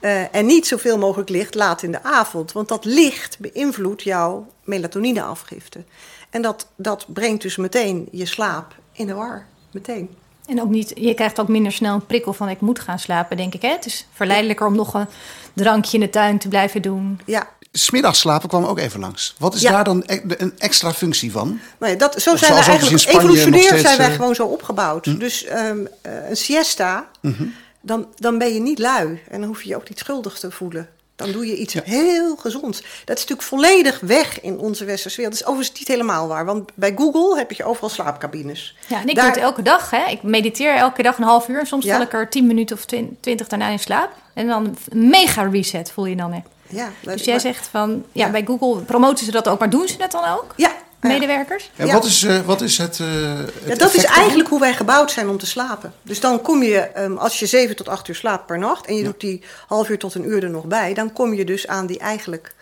Uh, 0.00 0.35
en 0.35 0.47
niet 0.47 0.66
zoveel 0.66 0.99
mogelijk 0.99 1.28
licht 1.28 1.54
laat 1.54 1.83
in 1.83 1.92
de 1.92 2.02
avond. 2.02 2.52
Want 2.52 2.68
dat 2.68 2.85
licht 2.85 3.38
beïnvloedt 3.38 4.02
jouw 4.02 4.47
melatonineafgifte. 4.64 5.85
En 6.30 6.42
dat, 6.42 6.66
dat 6.76 7.04
brengt 7.09 7.42
dus 7.42 7.56
meteen 7.56 8.09
je 8.11 8.26
slaap 8.26 8.75
in 8.92 9.06
de 9.06 9.14
war. 9.14 9.47
Meteen. 9.71 10.16
En 10.46 10.60
ook 10.60 10.68
niet, 10.68 10.92
je 10.94 11.14
krijgt 11.14 11.40
ook 11.40 11.48
minder 11.48 11.72
snel 11.72 11.94
een 11.94 12.06
prikkel 12.06 12.32
van 12.32 12.48
ik 12.48 12.60
moet 12.60 12.80
gaan 12.80 12.98
slapen, 12.98 13.36
denk 13.36 13.54
ik. 13.54 13.62
Hè? 13.62 13.68
Het 13.68 13.86
is 13.86 14.06
verleidelijker 14.12 14.66
om 14.66 14.76
nog 14.76 14.94
een 14.94 15.06
drankje 15.52 15.98
in 15.98 16.04
de 16.04 16.10
tuin 16.10 16.38
te 16.38 16.48
blijven 16.48 16.82
doen. 16.82 17.20
Ja. 17.24 17.48
Smiddags 17.72 18.18
slapen 18.18 18.48
kwam 18.48 18.64
ook 18.64 18.78
even 18.78 19.00
langs. 19.00 19.34
Wat 19.38 19.54
is 19.54 19.60
daar 19.60 19.84
dan 19.84 20.02
e- 20.06 20.20
een 20.26 20.52
extra 20.58 20.92
functie 20.92 21.32
van? 21.32 21.60
Nou 21.78 21.92
ja, 21.92 21.98
dat, 21.98 22.22
zo 22.22 22.36
zijn 22.36 22.54
we 22.54 22.60
eigenlijk 22.60 23.06
evolutionair 23.06 23.78
zijn 23.78 23.98
wij 23.98 24.08
eh, 24.08 24.14
gewoon 24.14 24.34
zo 24.34 24.46
opgebouwd. 24.46 25.04
Hm? 25.04 25.18
Dus 25.18 25.46
um, 25.50 25.88
een 26.02 26.36
siesta, 26.36 27.08
mm 27.20 27.34
-hmm. 27.38 27.54
dan, 27.80 28.06
dan 28.16 28.38
ben 28.38 28.54
je 28.54 28.60
niet 28.60 28.78
lui. 28.78 29.20
En 29.30 29.40
dan 29.40 29.48
hoef 29.48 29.62
je 29.62 29.68
je 29.68 29.76
ook 29.76 29.88
niet 29.88 29.98
schuldig 29.98 30.38
te 30.38 30.50
voelen. 30.50 30.88
Dan 31.16 31.33
doe 31.33 31.47
je 31.47 31.56
iets 31.56 31.75
heel 31.85 32.37
gezonds. 32.37 32.78
Dat 32.80 33.16
is 33.16 33.23
natuurlijk 33.23 33.42
volledig 33.49 34.00
weg 34.00 34.40
in 34.40 34.59
onze 34.59 34.85
westerse 34.85 35.16
wereld. 35.16 35.38
Dat 35.38 35.47
is 35.47 35.52
overigens 35.52 35.78
niet 35.78 35.88
helemaal 35.88 36.28
waar. 36.28 36.44
Want 36.44 36.71
bij 36.75 36.94
Google 36.97 37.37
heb 37.37 37.52
je 37.52 37.64
overal 37.64 37.88
slaapcabines. 37.88 38.76
Ja, 38.87 39.00
en 39.00 39.09
ik 39.09 39.14
Daar... 39.14 39.25
doe 39.25 39.35
het 39.35 39.42
elke 39.42 39.62
dag. 39.62 39.90
Hè. 39.90 40.11
Ik 40.11 40.23
mediteer 40.23 40.75
elke 40.75 41.02
dag 41.02 41.18
een 41.18 41.25
half 41.25 41.49
uur. 41.49 41.61
En 41.61 41.66
soms 41.66 41.85
ja. 41.85 41.94
val 41.94 42.04
ik 42.04 42.12
er 42.12 42.28
tien 42.28 42.47
minuten 42.47 42.76
of 42.76 42.85
twintig 43.21 43.49
daarna 43.49 43.68
in 43.68 43.78
slaap. 43.78 44.11
En 44.35 44.47
dan 44.47 44.76
een 44.88 45.09
mega 45.09 45.42
reset 45.42 45.90
voel 45.90 46.06
je 46.06 46.16
dan. 46.16 46.33
Hè. 46.33 46.40
Ja, 46.66 46.90
dus 47.00 47.25
jij 47.25 47.38
zegt 47.38 47.66
van, 47.66 48.04
ja, 48.12 48.30
bij 48.30 48.44
Google 48.44 48.83
promoten 48.83 49.25
ze 49.25 49.30
dat 49.30 49.49
ook. 49.49 49.59
Maar 49.59 49.71
doen 49.71 49.88
ze 49.88 49.97
dat 49.97 50.11
dan 50.11 50.25
ook? 50.25 50.52
Ja, 50.56 50.73
medewerkers. 51.08 51.70
Ja, 51.76 51.92
Wat, 51.92 52.04
is, 52.04 52.23
uh, 52.23 52.40
wat 52.40 52.61
is 52.61 52.78
het? 52.78 52.99
Uh, 52.99 53.08
het 53.38 53.52
ja, 53.67 53.75
dat 53.75 53.95
is 53.95 54.04
eigenlijk 54.04 54.49
hoe 54.49 54.60
wij 54.60 54.75
gebouwd 54.75 55.10
zijn 55.10 55.28
om 55.28 55.38
te 55.38 55.47
slapen. 55.47 55.93
Dus 56.02 56.21
dan 56.21 56.43
kom 56.43 56.62
je, 56.62 56.90
um, 56.99 57.17
als 57.17 57.38
je 57.38 57.47
7 57.47 57.76
tot 57.76 57.88
8 57.88 58.08
uur 58.08 58.14
slaapt 58.14 58.47
per 58.47 58.58
nacht 58.58 58.86
en 58.86 58.95
je 58.95 59.00
ja. 59.00 59.06
doet 59.06 59.21
die 59.21 59.43
half 59.67 59.88
uur 59.88 59.99
tot 59.99 60.14
een 60.14 60.28
uur 60.28 60.43
er 60.43 60.50
nog 60.50 60.64
bij, 60.64 60.95
dan 60.95 61.12
kom 61.12 61.34
je 61.34 61.45
dus 61.45 61.67
aan 61.67 61.86
die 61.86 61.99
eigenlijk 61.99 62.54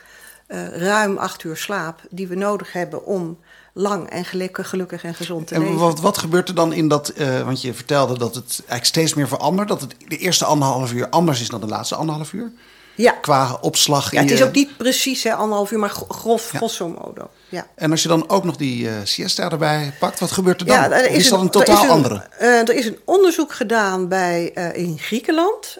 uh, 0.48 0.68
ruim 0.68 1.16
8 1.16 1.44
uur 1.44 1.56
slaap 1.56 2.00
die 2.10 2.28
we 2.28 2.34
nodig 2.34 2.72
hebben 2.72 3.04
om 3.04 3.38
lang 3.72 4.08
en 4.08 4.24
gelukkig, 4.24 4.68
gelukkig 4.68 5.04
en 5.04 5.14
gezond 5.14 5.46
te 5.46 5.54
en 5.54 5.60
leven. 5.60 5.76
Wat, 5.76 6.00
wat 6.00 6.18
gebeurt 6.18 6.48
er 6.48 6.54
dan 6.54 6.72
in 6.72 6.88
dat, 6.88 7.12
want 7.44 7.62
je 7.62 7.74
vertelde 7.74 8.18
dat 8.18 8.34
het 8.34 8.56
eigenlijk 8.58 8.84
steeds 8.84 9.14
meer 9.14 9.28
verandert, 9.28 9.68
dat 9.68 9.80
het 9.80 9.94
de 10.08 10.16
eerste 10.16 10.44
anderhalf 10.44 10.92
uur 10.92 11.08
anders 11.08 11.40
is 11.40 11.48
dan 11.48 11.60
de 11.60 11.66
laatste 11.66 11.94
anderhalf 11.94 12.32
uur? 12.32 12.52
Ja. 12.94 13.12
Qua 13.12 13.58
opslag. 13.60 14.10
Ja, 14.10 14.20
het 14.20 14.30
is 14.30 14.42
ook 14.42 14.52
niet 14.52 14.76
precies 14.76 15.22
hè, 15.22 15.34
anderhalf 15.34 15.70
uur, 15.70 15.78
maar 15.78 15.90
grof, 15.90 16.52
ja. 16.52 16.58
grosso 16.58 16.88
modo. 16.88 17.30
Ja. 17.48 17.66
En 17.74 17.90
als 17.90 18.02
je 18.02 18.08
dan 18.08 18.28
ook 18.28 18.44
nog 18.44 18.56
die 18.56 18.84
uh, 18.84 18.92
siesta 19.04 19.50
erbij 19.50 19.94
pakt, 19.98 20.20
wat 20.20 20.30
gebeurt 20.30 20.60
er 20.60 20.66
dan? 20.66 20.76
Ja, 20.76 20.90
er 20.90 21.10
is, 21.10 21.16
is, 21.16 21.28
dat 21.28 21.40
een 21.40 21.50
totaal 21.50 21.84
er 21.84 21.90
andere? 21.90 22.26
Uh, 22.40 22.68
er 22.68 22.74
is 22.74 22.86
een 22.86 22.98
onderzoek 23.04 23.52
gedaan 23.52 24.08
bij, 24.08 24.50
uh, 24.54 24.74
in 24.74 24.98
Griekenland, 24.98 25.78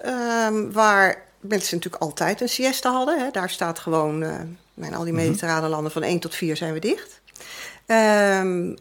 waar 0.72 1.25
mensen 1.40 1.77
natuurlijk 1.77 2.03
altijd 2.03 2.40
een 2.40 2.48
siesta 2.48 2.92
hadden. 2.92 3.18
Hè. 3.18 3.31
Daar 3.31 3.51
staat 3.51 3.79
gewoon, 3.79 4.22
in 4.75 4.94
al 4.94 5.05
die 5.05 5.12
mediterrane 5.12 5.68
landen, 5.68 5.92
van 5.92 6.03
1 6.03 6.18
tot 6.18 6.35
4 6.35 6.57
zijn 6.57 6.72
we 6.72 6.79
dicht. 6.79 7.20
Um, 7.87 8.77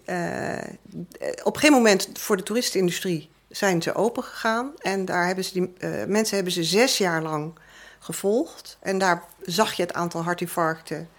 op 1.44 1.58
geen 1.58 1.72
moment 1.72 2.10
voor 2.14 2.38
de 2.38 2.44
toeristenindustrie 2.44 3.30
zijn 3.50 3.82
ze 3.82 3.96
open 3.96 4.24
gegaan. 4.24 4.72
En 4.78 5.06
daar 5.06 5.26
hebben 5.26 5.44
ze 5.44 5.54
die, 5.54 5.74
mensen 6.08 6.36
hebben 6.36 6.54
ze 6.54 6.64
zes 6.64 6.98
jaar 6.98 7.22
lang 7.22 7.54
gevolgd. 8.02 8.78
En 8.80 8.98
daar 8.98 9.24
zag 9.42 9.74
je 9.74 9.82
het 9.82 9.94
aantal 9.94 10.24
hartinfarcten 10.24 11.10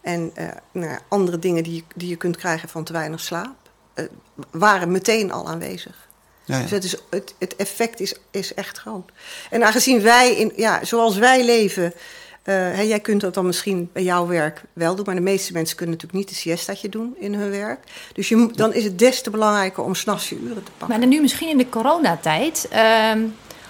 en 0.00 0.32
uh, 0.38 0.48
nou, 0.72 0.98
andere 1.08 1.38
dingen 1.38 1.62
die 1.62 1.74
je, 1.74 1.82
die 1.94 2.08
je 2.08 2.16
kunt 2.16 2.36
krijgen 2.36 2.68
van 2.68 2.84
te 2.84 2.92
weinig 2.92 3.20
slaap, 3.20 3.56
uh, 3.94 4.04
waren 4.50 4.90
meteen 4.90 5.32
al 5.32 5.48
aanwezig. 5.48 6.08
Ja, 6.44 6.56
ja. 6.56 6.62
Dus 6.62 6.70
het, 6.70 6.84
is, 6.84 6.96
het, 7.10 7.34
het, 7.38 7.56
effect 7.56 8.00
is, 8.00 8.14
is 8.30 8.54
echt 8.54 8.78
groot. 8.78 9.10
En 9.50 9.64
aangezien 9.64 10.02
wij, 10.02 10.34
in, 10.34 10.52
ja, 10.56 10.84
zoals 10.84 11.16
wij 11.16 11.44
leven, 11.44 11.84
uh, 11.84 12.54
hè, 12.54 12.80
jij 12.80 13.00
kunt 13.00 13.20
dat 13.20 13.34
dan 13.34 13.46
misschien 13.46 13.90
bij 13.92 14.02
jouw 14.02 14.26
werk 14.26 14.62
wel 14.72 14.94
doen, 14.94 15.04
maar 15.04 15.14
de 15.14 15.20
meeste 15.20 15.52
mensen 15.52 15.76
kunnen 15.76 15.94
natuurlijk 15.94 16.24
niet 16.24 16.30
een 16.30 16.42
siestaatje 16.42 16.88
doen 16.88 17.16
in 17.18 17.34
hun 17.34 17.50
werk. 17.50 17.80
Dus 18.12 18.28
je, 18.28 18.50
dan 18.54 18.74
is 18.74 18.84
het 18.84 18.98
des 18.98 19.22
te 19.22 19.30
belangrijker 19.30 19.82
om 19.82 19.94
s'nachts 19.94 20.28
je 20.28 20.38
uren 20.38 20.64
te 20.64 20.70
pakken. 20.70 20.88
Maar 20.88 21.00
dan 21.00 21.08
nu 21.08 21.20
misschien 21.20 21.48
in 21.48 21.58
de 21.58 21.68
coronatijd. 21.68 22.68
Uh, 22.72 23.12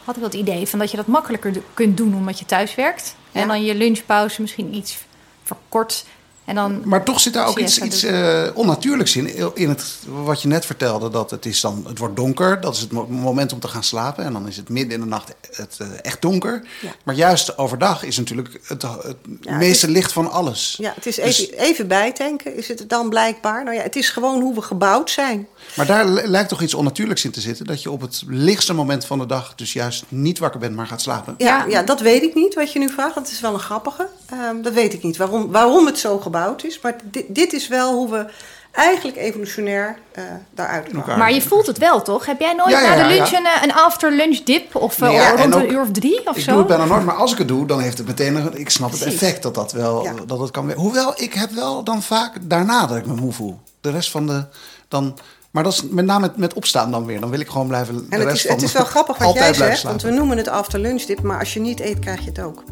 had 0.08 0.16
ik 0.16 0.22
dat 0.22 0.34
idee 0.34 0.66
van 0.66 0.78
dat 0.78 0.90
je 0.90 0.96
dat 0.96 1.06
makkelijker 1.06 1.52
kunt 1.74 1.96
doen 1.96 2.14
omdat 2.14 2.38
je 2.38 2.44
thuis 2.44 2.74
werkt. 2.74 3.14
Ja. 3.30 3.40
En 3.40 3.48
dan 3.48 3.64
je 3.64 3.74
lunchpauze 3.74 4.40
misschien 4.40 4.74
iets 4.74 4.98
verkort. 5.42 6.04
En 6.44 6.54
dan 6.54 6.80
maar 6.84 7.04
toch 7.04 7.20
zit 7.20 7.32
daar 7.32 7.46
ook 7.46 7.58
iets, 7.58 7.78
iets 7.78 8.04
uh, 8.04 8.42
onnatuurlijks 8.54 9.16
in. 9.16 9.56
In 9.56 9.68
het, 9.68 9.98
wat 10.06 10.42
je 10.42 10.48
net 10.48 10.66
vertelde, 10.66 11.10
dat 11.10 11.30
het, 11.30 11.46
is 11.46 11.60
dan, 11.60 11.84
het 11.88 11.98
wordt 11.98 12.16
donker. 12.16 12.60
Dat 12.60 12.74
is 12.74 12.80
het 12.80 12.92
moment 13.08 13.52
om 13.52 13.60
te 13.60 13.68
gaan 13.68 13.82
slapen. 13.82 14.24
En 14.24 14.32
dan 14.32 14.48
is 14.48 14.56
het 14.56 14.68
midden 14.68 14.94
in 14.94 15.00
de 15.00 15.06
nacht 15.06 15.34
het, 15.50 15.78
uh, 15.82 15.88
echt 16.02 16.22
donker. 16.22 16.66
Ja. 16.80 16.94
Maar 17.04 17.14
juist 17.14 17.58
overdag 17.58 18.02
is 18.02 18.16
natuurlijk 18.16 18.60
het, 18.62 18.82
het 18.82 19.16
ja, 19.40 19.56
meeste 19.56 19.86
het 19.86 19.94
is, 19.94 20.00
licht 20.00 20.12
van 20.12 20.30
alles. 20.30 20.76
Ja, 20.78 20.92
het 20.94 21.06
is 21.06 21.16
dus, 21.16 21.38
even, 21.38 21.58
even 21.58 21.88
bijtanken, 21.88 22.56
is 22.56 22.68
het 22.68 22.88
dan 22.88 23.08
blijkbaar. 23.08 23.64
Nou 23.64 23.76
ja, 23.76 23.82
het 23.82 23.96
is 23.96 24.08
gewoon 24.08 24.40
hoe 24.40 24.54
we 24.54 24.62
gebouwd 24.62 25.10
zijn. 25.10 25.48
Maar 25.76 25.86
daar 25.86 26.06
lijkt 26.06 26.48
toch 26.48 26.62
iets 26.62 26.74
onnatuurlijks 26.74 27.24
in 27.24 27.30
te 27.30 27.40
zitten. 27.40 27.66
Dat 27.66 27.82
je 27.82 27.90
op 27.90 28.00
het 28.00 28.22
lichtste 28.26 28.72
moment 28.72 29.04
van 29.04 29.18
de 29.18 29.26
dag 29.26 29.54
dus 29.54 29.72
juist 29.72 30.04
niet 30.08 30.38
wakker 30.38 30.60
bent, 30.60 30.74
maar 30.74 30.86
gaat 30.86 31.00
slapen. 31.00 31.34
Ja, 31.38 31.64
ja 31.68 31.82
dat 31.82 32.00
weet 32.00 32.22
ik 32.22 32.34
niet 32.34 32.54
wat 32.54 32.72
je 32.72 32.78
nu 32.78 32.88
vraagt. 32.88 33.14
Dat 33.14 33.30
is 33.30 33.40
wel 33.40 33.52
een 33.52 33.60
grappige. 33.60 34.08
Um, 34.50 34.62
dat 34.62 34.72
weet 34.72 34.92
ik 34.92 35.02
niet 35.02 35.16
waarom, 35.16 35.50
waarom 35.50 35.86
het 35.86 35.98
zo 35.98 36.18
gebouwd 36.18 36.64
is. 36.64 36.80
Maar 36.80 36.96
dit, 37.04 37.24
dit 37.28 37.52
is 37.52 37.68
wel 37.68 37.94
hoe 37.94 38.10
we 38.10 38.26
eigenlijk 38.72 39.16
evolutionair 39.16 39.98
uh, 40.18 40.24
daaruit 40.54 40.88
kwamen. 40.88 41.18
Maar 41.18 41.32
je 41.32 41.42
voelt 41.42 41.66
het 41.66 41.78
wel, 41.78 42.02
toch? 42.02 42.26
Heb 42.26 42.40
jij 42.40 42.54
nooit 42.54 42.70
ja, 42.70 42.80
ja, 42.80 42.96
na 42.96 43.08
de 43.08 43.14
lunch 43.14 43.30
ja, 43.30 43.38
een, 43.38 43.68
een 43.68 43.74
after-lunch 43.74 44.42
dip? 44.42 44.74
Of 44.74 45.00
uh, 45.00 45.30
rond 45.36 45.54
ook, 45.54 45.62
een 45.62 45.72
uur 45.72 45.80
of 45.80 45.90
drie 45.90 46.26
of 46.28 46.36
ik 46.36 46.42
zo? 46.42 46.50
Ik 46.50 46.56
doe 46.56 46.58
het 46.58 46.66
bijna 46.66 46.84
nooit, 46.84 47.04
maar 47.04 47.14
als 47.14 47.32
ik 47.32 47.38
het 47.38 47.48
doe, 47.48 47.66
dan 47.66 47.80
heeft 47.80 47.98
het 47.98 48.06
meteen... 48.06 48.36
Een, 48.36 48.58
ik 48.58 48.70
snap 48.70 48.90
het 48.90 49.02
effect 49.02 49.42
dat 49.42 49.54
dat 49.54 49.72
wel 49.72 50.08
dat 50.26 50.38
het 50.38 50.50
kan... 50.50 50.72
Hoewel, 50.72 51.12
ik 51.16 51.34
heb 51.34 51.50
wel 51.50 51.84
dan 51.84 52.02
vaak 52.02 52.36
daarna 52.40 52.86
dat 52.86 52.96
ik 52.96 53.06
me 53.06 53.14
moe 53.14 53.32
voel. 53.32 53.60
De 53.80 53.90
rest 53.90 54.10
van 54.10 54.26
de... 54.26 54.44
Dan, 54.88 55.18
maar 55.50 55.62
dat 55.62 55.72
is 55.72 55.82
met 55.90 56.04
name 56.04 56.20
met, 56.20 56.36
met 56.36 56.54
opstaan 56.54 56.90
dan 56.90 57.04
weer. 57.04 57.20
Dan 57.20 57.30
wil 57.30 57.40
ik 57.40 57.48
gewoon 57.48 57.66
blijven. 57.66 57.94
De 57.94 58.04
en 58.08 58.20
het, 58.20 58.28
rest 58.28 58.44
is, 58.44 58.50
het 58.50 58.62
is 58.62 58.72
wel 58.72 58.84
grappig 58.94 59.18
wat 59.18 59.34
jij 59.34 59.54
zegt, 59.54 59.82
want 59.82 60.02
we 60.02 60.10
noemen 60.10 60.36
het 60.36 60.48
after 60.48 60.78
lunch 60.80 61.02
dip, 61.02 61.22
maar 61.22 61.38
als 61.38 61.54
je 61.54 61.60
niet 61.60 61.80
eet, 61.80 61.98
krijg 61.98 62.20
je 62.20 62.28
het 62.28 62.40
ook. 62.40 62.64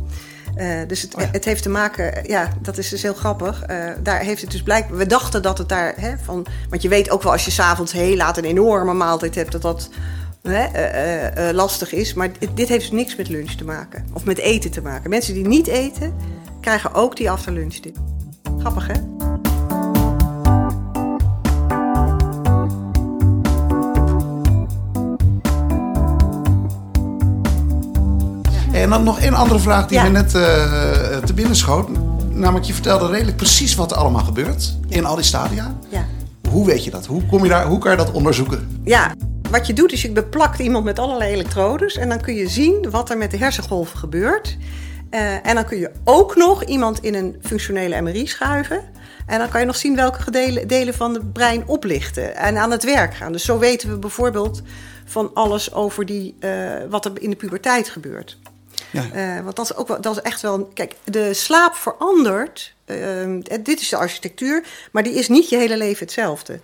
Uh, 0.56 0.80
dus 0.86 1.02
het, 1.02 1.14
oh 1.14 1.20
ja. 1.20 1.28
het, 1.32 1.44
heeft 1.44 1.62
te 1.62 1.68
maken, 1.68 2.28
ja, 2.28 2.52
dat 2.62 2.78
is 2.78 2.88
dus 2.88 3.02
heel 3.02 3.14
grappig. 3.14 3.62
Uh, 3.70 3.88
daar 4.02 4.20
heeft 4.20 4.40
het 4.40 4.50
dus 4.50 4.62
blijkbaar. 4.62 4.98
We 4.98 5.06
dachten 5.06 5.42
dat 5.42 5.58
het 5.58 5.68
daar 5.68 5.94
hè, 5.96 6.18
van. 6.24 6.46
Want 6.68 6.82
je 6.82 6.88
weet 6.88 7.10
ook 7.10 7.22
wel 7.22 7.32
als 7.32 7.44
je 7.44 7.50
s'avonds 7.50 7.92
heel 7.92 8.16
laat 8.16 8.36
een 8.36 8.44
enorme 8.44 8.92
maaltijd 8.92 9.34
hebt, 9.34 9.52
dat 9.52 9.62
dat 9.62 9.88
hè, 10.42 11.48
uh, 11.48 11.54
lastig 11.54 11.92
is. 11.92 12.14
Maar 12.14 12.30
dit, 12.38 12.56
dit 12.56 12.68
heeft 12.68 12.80
dus 12.80 12.98
niks 12.98 13.16
met 13.16 13.28
lunch 13.28 13.50
te 13.50 13.64
maken. 13.64 14.06
Of 14.12 14.24
met 14.24 14.38
eten 14.38 14.70
te 14.70 14.82
maken. 14.82 15.10
Mensen 15.10 15.34
die 15.34 15.46
niet 15.46 15.66
eten, 15.66 16.14
krijgen 16.60 16.94
ook 16.94 17.16
die 17.16 17.30
after 17.30 17.52
lunch 17.52 17.74
dip. 17.74 17.96
Grappig, 18.58 18.86
hè? 18.86 19.15
En 28.82 28.90
dan 28.90 29.02
nog 29.04 29.20
één 29.20 29.34
andere 29.34 29.58
vraag 29.60 29.86
die 29.86 29.98
Ja. 29.98 30.02
me 30.04 30.08
net 30.10 30.34
eh, 30.34 30.42
te 31.18 31.34
binnen 31.34 31.56
schoot. 31.56 31.88
Namelijk, 32.30 32.64
je 32.66 32.72
vertelde 32.72 33.06
redelijk 33.08 33.36
precies 33.36 33.74
wat 33.74 33.90
er 33.90 33.96
allemaal 33.96 34.24
gebeurt 34.24 34.76
in 34.88 35.04
al 35.04 35.14
die 35.14 35.24
stadia. 35.24 35.76
Ja. 35.88 36.04
Hoe 36.50 36.66
weet 36.66 36.84
je 36.84 36.90
dat? 36.90 37.06
Hoe, 37.06 37.26
kom 37.26 37.42
je 37.42 37.48
daar, 37.48 37.66
hoe 37.66 37.78
kan 37.78 37.90
je 37.90 37.96
dat 37.96 38.10
onderzoeken? 38.10 38.80
Ja, 38.84 39.14
wat 39.50 39.66
je 39.66 39.72
doet 39.72 39.92
is 39.92 40.02
je 40.02 40.12
beplakt 40.12 40.58
iemand 40.58 40.84
met 40.84 40.98
allerlei 40.98 41.32
elektrodes 41.32 41.96
en 41.96 42.08
dan 42.08 42.20
kun 42.20 42.34
je 42.34 42.48
zien 42.48 42.86
wat 42.90 43.10
er 43.10 43.16
met 43.18 43.30
de 43.30 43.36
hersengolven 43.36 43.98
gebeurt. 43.98 44.56
Eh, 45.10 45.46
en 45.46 45.54
dan 45.54 45.64
kun 45.64 45.78
je 45.78 45.90
ook 46.04 46.36
nog 46.36 46.64
iemand 46.64 47.02
in 47.02 47.14
een 47.14 47.36
functionele 47.42 48.00
MRI 48.00 48.26
schuiven. 48.26 48.80
En 49.26 49.38
dan 49.38 49.48
kan 49.48 49.60
je 49.60 49.66
nog 49.66 49.76
zien 49.76 49.96
welke 49.96 50.22
gedelen- 50.22 50.68
delen 50.68 50.94
van 50.94 51.14
het 51.14 51.32
brein 51.32 51.62
oplichten 51.66 52.36
en 52.36 52.56
aan 52.56 52.70
het 52.70 52.84
werk 52.84 53.14
gaan. 53.14 53.32
Dus 53.32 53.44
zo 53.44 53.58
weten 53.58 53.88
we 53.90 53.98
bijvoorbeeld 53.98 54.62
van 55.04 55.30
alles 55.34 55.74
over 55.74 56.06
die, 56.06 56.34
eh, 56.40 56.50
wat 56.90 57.04
er 57.04 57.12
in 57.14 57.30
de 57.30 57.36
puberteit 57.36 57.88
gebeurt. 57.88 58.38
Ja. 58.92 59.04
Eh, 59.12 59.44
want 59.44 59.56
dat 59.56 59.64
is, 59.64 59.76
ook 59.76 59.88
wel, 59.88 60.00
dat 60.00 60.16
is 60.16 60.22
echt 60.22 60.40
wel. 60.40 60.70
Kijk, 60.74 60.94
de 61.04 61.34
slaap 61.34 61.74
verandert. 61.74 62.74
ehm, 62.84 63.40
dit 63.62 63.80
is 63.80 63.88
de 63.88 63.96
architectuur, 63.96 64.64
maar 64.92 65.02
die 65.02 65.14
is 65.14 65.28
niet 65.28 65.48
je 65.48 65.56
hele 65.56 65.76
leven 65.76 66.04
hetzelfde. 66.04 66.60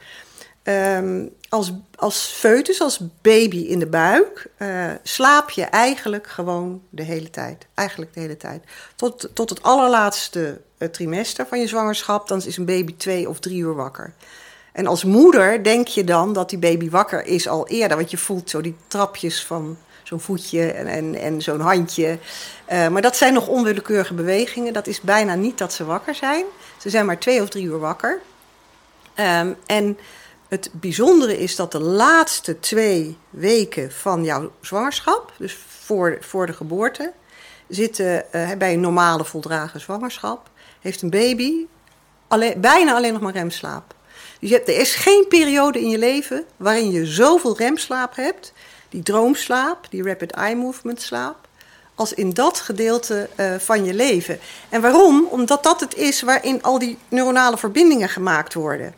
Ehm, 0.63 1.27
als, 1.49 1.73
als 1.95 2.27
foetus, 2.27 2.81
als 2.81 3.01
baby 3.23 3.57
in 3.57 3.79
de 3.79 3.87
buik, 3.87 4.47
eh, 4.57 4.91
slaap 5.03 5.51
je 5.51 5.65
eigenlijk 5.65 6.27
gewoon 6.27 6.83
de 6.91 7.03
hele 7.03 7.31
tijd. 7.31 7.67
Eigenlijk 7.75 8.15
de 8.15 8.21
hele 8.21 8.37
tijd. 8.37 8.65
Tot, 8.97 9.31
tot 9.35 9.51
het 9.51 9.63
allerlaatste 9.63 10.61
eh, 10.79 10.89
trimester 10.89 11.47
van 11.47 11.61
je 11.61 11.67
zwangerschap, 11.67 12.29
dan 12.29 12.43
is 12.45 12.57
een 12.57 12.65
baby 12.65 12.95
twee 12.97 13.29
of 13.29 13.39
drie 13.39 13.59
uur 13.59 13.75
wakker. 13.75 14.13
En 14.73 14.87
als 14.87 15.05
moeder 15.05 15.65
denk 15.65 15.89
je 15.89 16.05
dan 16.05 16.33
dat 16.33 16.51
die 16.51 16.59
baby 16.59 16.91
wakker 16.91 17.27
is 17.27 17.49
al 17.49 17.69
eerder, 17.69 17.97
want 17.97 18.11
je 18.11 18.17
voelt 18.17 18.51
zo 18.51 18.61
die 18.61 18.77
trapjes 18.87 19.45
van 19.45 19.77
zo'n 20.13 20.37
voetje 20.37 20.73
en, 20.73 21.15
en, 21.15 21.43
zo'n 21.43 21.61
handje. 21.61 22.19
Eh, 22.65 22.89
maar 22.89 23.03
dat 23.03 23.17
zijn 23.17 23.33
nog 23.33 23.49
onwillekeurige 23.49 24.15
bewegingen. 24.15 24.73
Dat 24.73 24.87
is 24.87 25.01
bijna 25.01 25.35
niet 25.35 25.59
dat 25.59 25.73
ze 25.73 25.85
wakker 25.85 26.15
zijn. 26.15 26.45
Ze 26.77 26.91
zijn 26.91 27.07
maar 27.07 27.19
twee 27.19 27.43
of 27.43 27.49
drie 27.49 27.65
uur 27.65 27.79
wakker. 27.79 28.21
Ehm, 29.15 29.53
en 29.67 29.99
het 30.49 30.71
bijzondere 30.73 31.39
is 31.39 31.57
dat 31.57 31.73
de 31.73 31.81
laatste 31.81 32.61
twee 32.61 33.17
weken 33.31 33.93
van 33.93 34.25
jouw 34.25 34.53
zwangerschap, 34.61 35.33
dus 35.39 35.59
voor, 35.69 36.19
voor 36.21 36.47
de 36.47 36.53
geboorte, 36.53 37.13
zitten 37.69 38.33
eh, 38.33 38.51
bij 38.59 38.73
een 38.73 38.81
normale 38.81 39.25
voldragen 39.25 39.81
zwangerschap, 39.81 40.51
heeft 40.81 41.03
een 41.03 41.11
baby 41.11 41.67
alleen, 42.29 42.61
bijna 42.61 42.95
alleen 42.95 43.13
nog 43.13 43.23
maar 43.23 43.33
remslaap. 43.33 43.95
Dus 44.41 44.49
je 44.51 44.55
hebt, 44.55 44.69
er 44.69 44.81
is 44.81 44.95
geen 44.95 45.27
periode 45.29 45.81
in 45.81 45.89
je 45.89 45.99
leven 45.99 46.45
waarin 46.57 46.91
je 46.91 47.07
zoveel 47.07 47.57
remslaap 47.57 48.17
hebt, 48.17 48.53
die 48.93 49.03
droomslaap, 49.03 49.87
die 49.91 50.03
rapid 50.03 50.31
eye 50.31 50.55
movement 50.55 51.03
slaap, 51.03 51.49
als 51.95 52.13
in 52.13 52.31
dat 52.31 52.61
gedeelte 52.61 53.29
eh, 53.35 53.55
van 53.55 53.85
je 53.85 53.95
leven. 53.95 54.39
En 54.69 54.81
waarom? 54.81 55.27
Omdat 55.31 55.63
dat 55.63 55.81
het 55.81 55.95
is 55.95 56.23
waarin 56.23 56.63
al 56.63 56.79
die 56.79 56.99
neuronale 57.09 57.59
verbindingen 57.59 58.09
gemaakt 58.09 58.55
worden. 58.55 58.95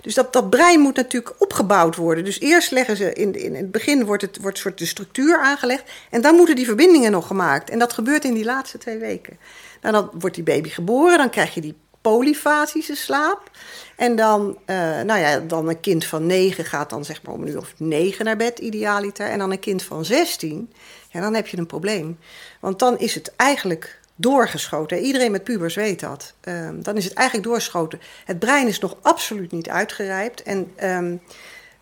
Dus 0.00 0.14
dat, 0.14 0.32
dat 0.32 0.50
brein 0.50 0.80
moet 0.80 0.96
natuurlijk 0.96 1.34
opgebouwd 1.38 1.96
worden. 1.96 2.24
Dus 2.24 2.40
eerst 2.40 2.70
leggen 2.70 2.96
ze 2.96 3.12
in, 3.12 3.34
in 3.34 3.54
het 3.54 3.70
begin 3.70 4.04
wordt, 4.04 4.22
het, 4.22 4.38
wordt 4.40 4.58
soort 4.58 4.78
de 4.78 4.86
structuur 4.86 5.38
aangelegd. 5.38 5.90
En 6.10 6.20
dan 6.20 6.34
moeten 6.34 6.56
die 6.56 6.64
verbindingen 6.64 7.10
nog 7.10 7.26
gemaakt. 7.26 7.70
En 7.70 7.78
dat 7.78 7.92
gebeurt 7.92 8.24
in 8.24 8.34
die 8.34 8.44
laatste 8.44 8.78
twee 8.78 8.98
weken. 8.98 9.38
Nou, 9.80 9.94
dan 9.94 10.10
wordt 10.12 10.34
die 10.34 10.44
baby 10.44 10.68
geboren, 10.68 11.18
dan 11.18 11.30
krijg 11.30 11.54
je 11.54 11.60
die 11.60 11.74
polyfasische 12.04 12.94
slaap. 12.94 13.50
En 13.96 14.16
dan, 14.16 14.58
eh, 14.64 14.76
nou 15.00 15.20
ja, 15.20 15.38
dan 15.38 15.68
een 15.68 15.80
kind 15.80 16.04
van 16.04 16.26
negen 16.26 16.64
gaat 16.64 16.90
dan 16.90 17.04
zeg 17.04 17.22
maar 17.22 17.34
om 17.34 17.42
een 17.42 17.48
uur 17.48 17.58
of 17.58 17.74
negen 17.76 18.24
naar 18.24 18.36
bed, 18.36 18.58
idealiter. 18.58 19.26
En 19.26 19.38
dan 19.38 19.50
een 19.50 19.58
kind 19.58 19.82
van 19.82 20.04
16, 20.04 20.72
ja, 21.10 21.20
dan 21.20 21.34
heb 21.34 21.46
je 21.46 21.58
een 21.58 21.66
probleem. 21.66 22.18
Want 22.60 22.78
dan 22.78 22.98
is 22.98 23.14
het 23.14 23.36
eigenlijk 23.36 24.00
doorgeschoten. 24.14 24.98
Iedereen 24.98 25.30
met 25.30 25.44
pubers 25.44 25.74
weet 25.74 26.00
dat. 26.00 26.34
Ehm, 26.40 26.82
dan 26.82 26.96
is 26.96 27.04
het 27.04 27.12
eigenlijk 27.12 27.48
doorgeschoten. 27.48 28.00
Het 28.24 28.38
brein 28.38 28.68
is 28.68 28.78
nog 28.78 28.96
absoluut 29.02 29.52
niet 29.52 29.68
uitgerijpt. 29.68 30.42
En 30.42 30.72
ehm, 30.76 31.16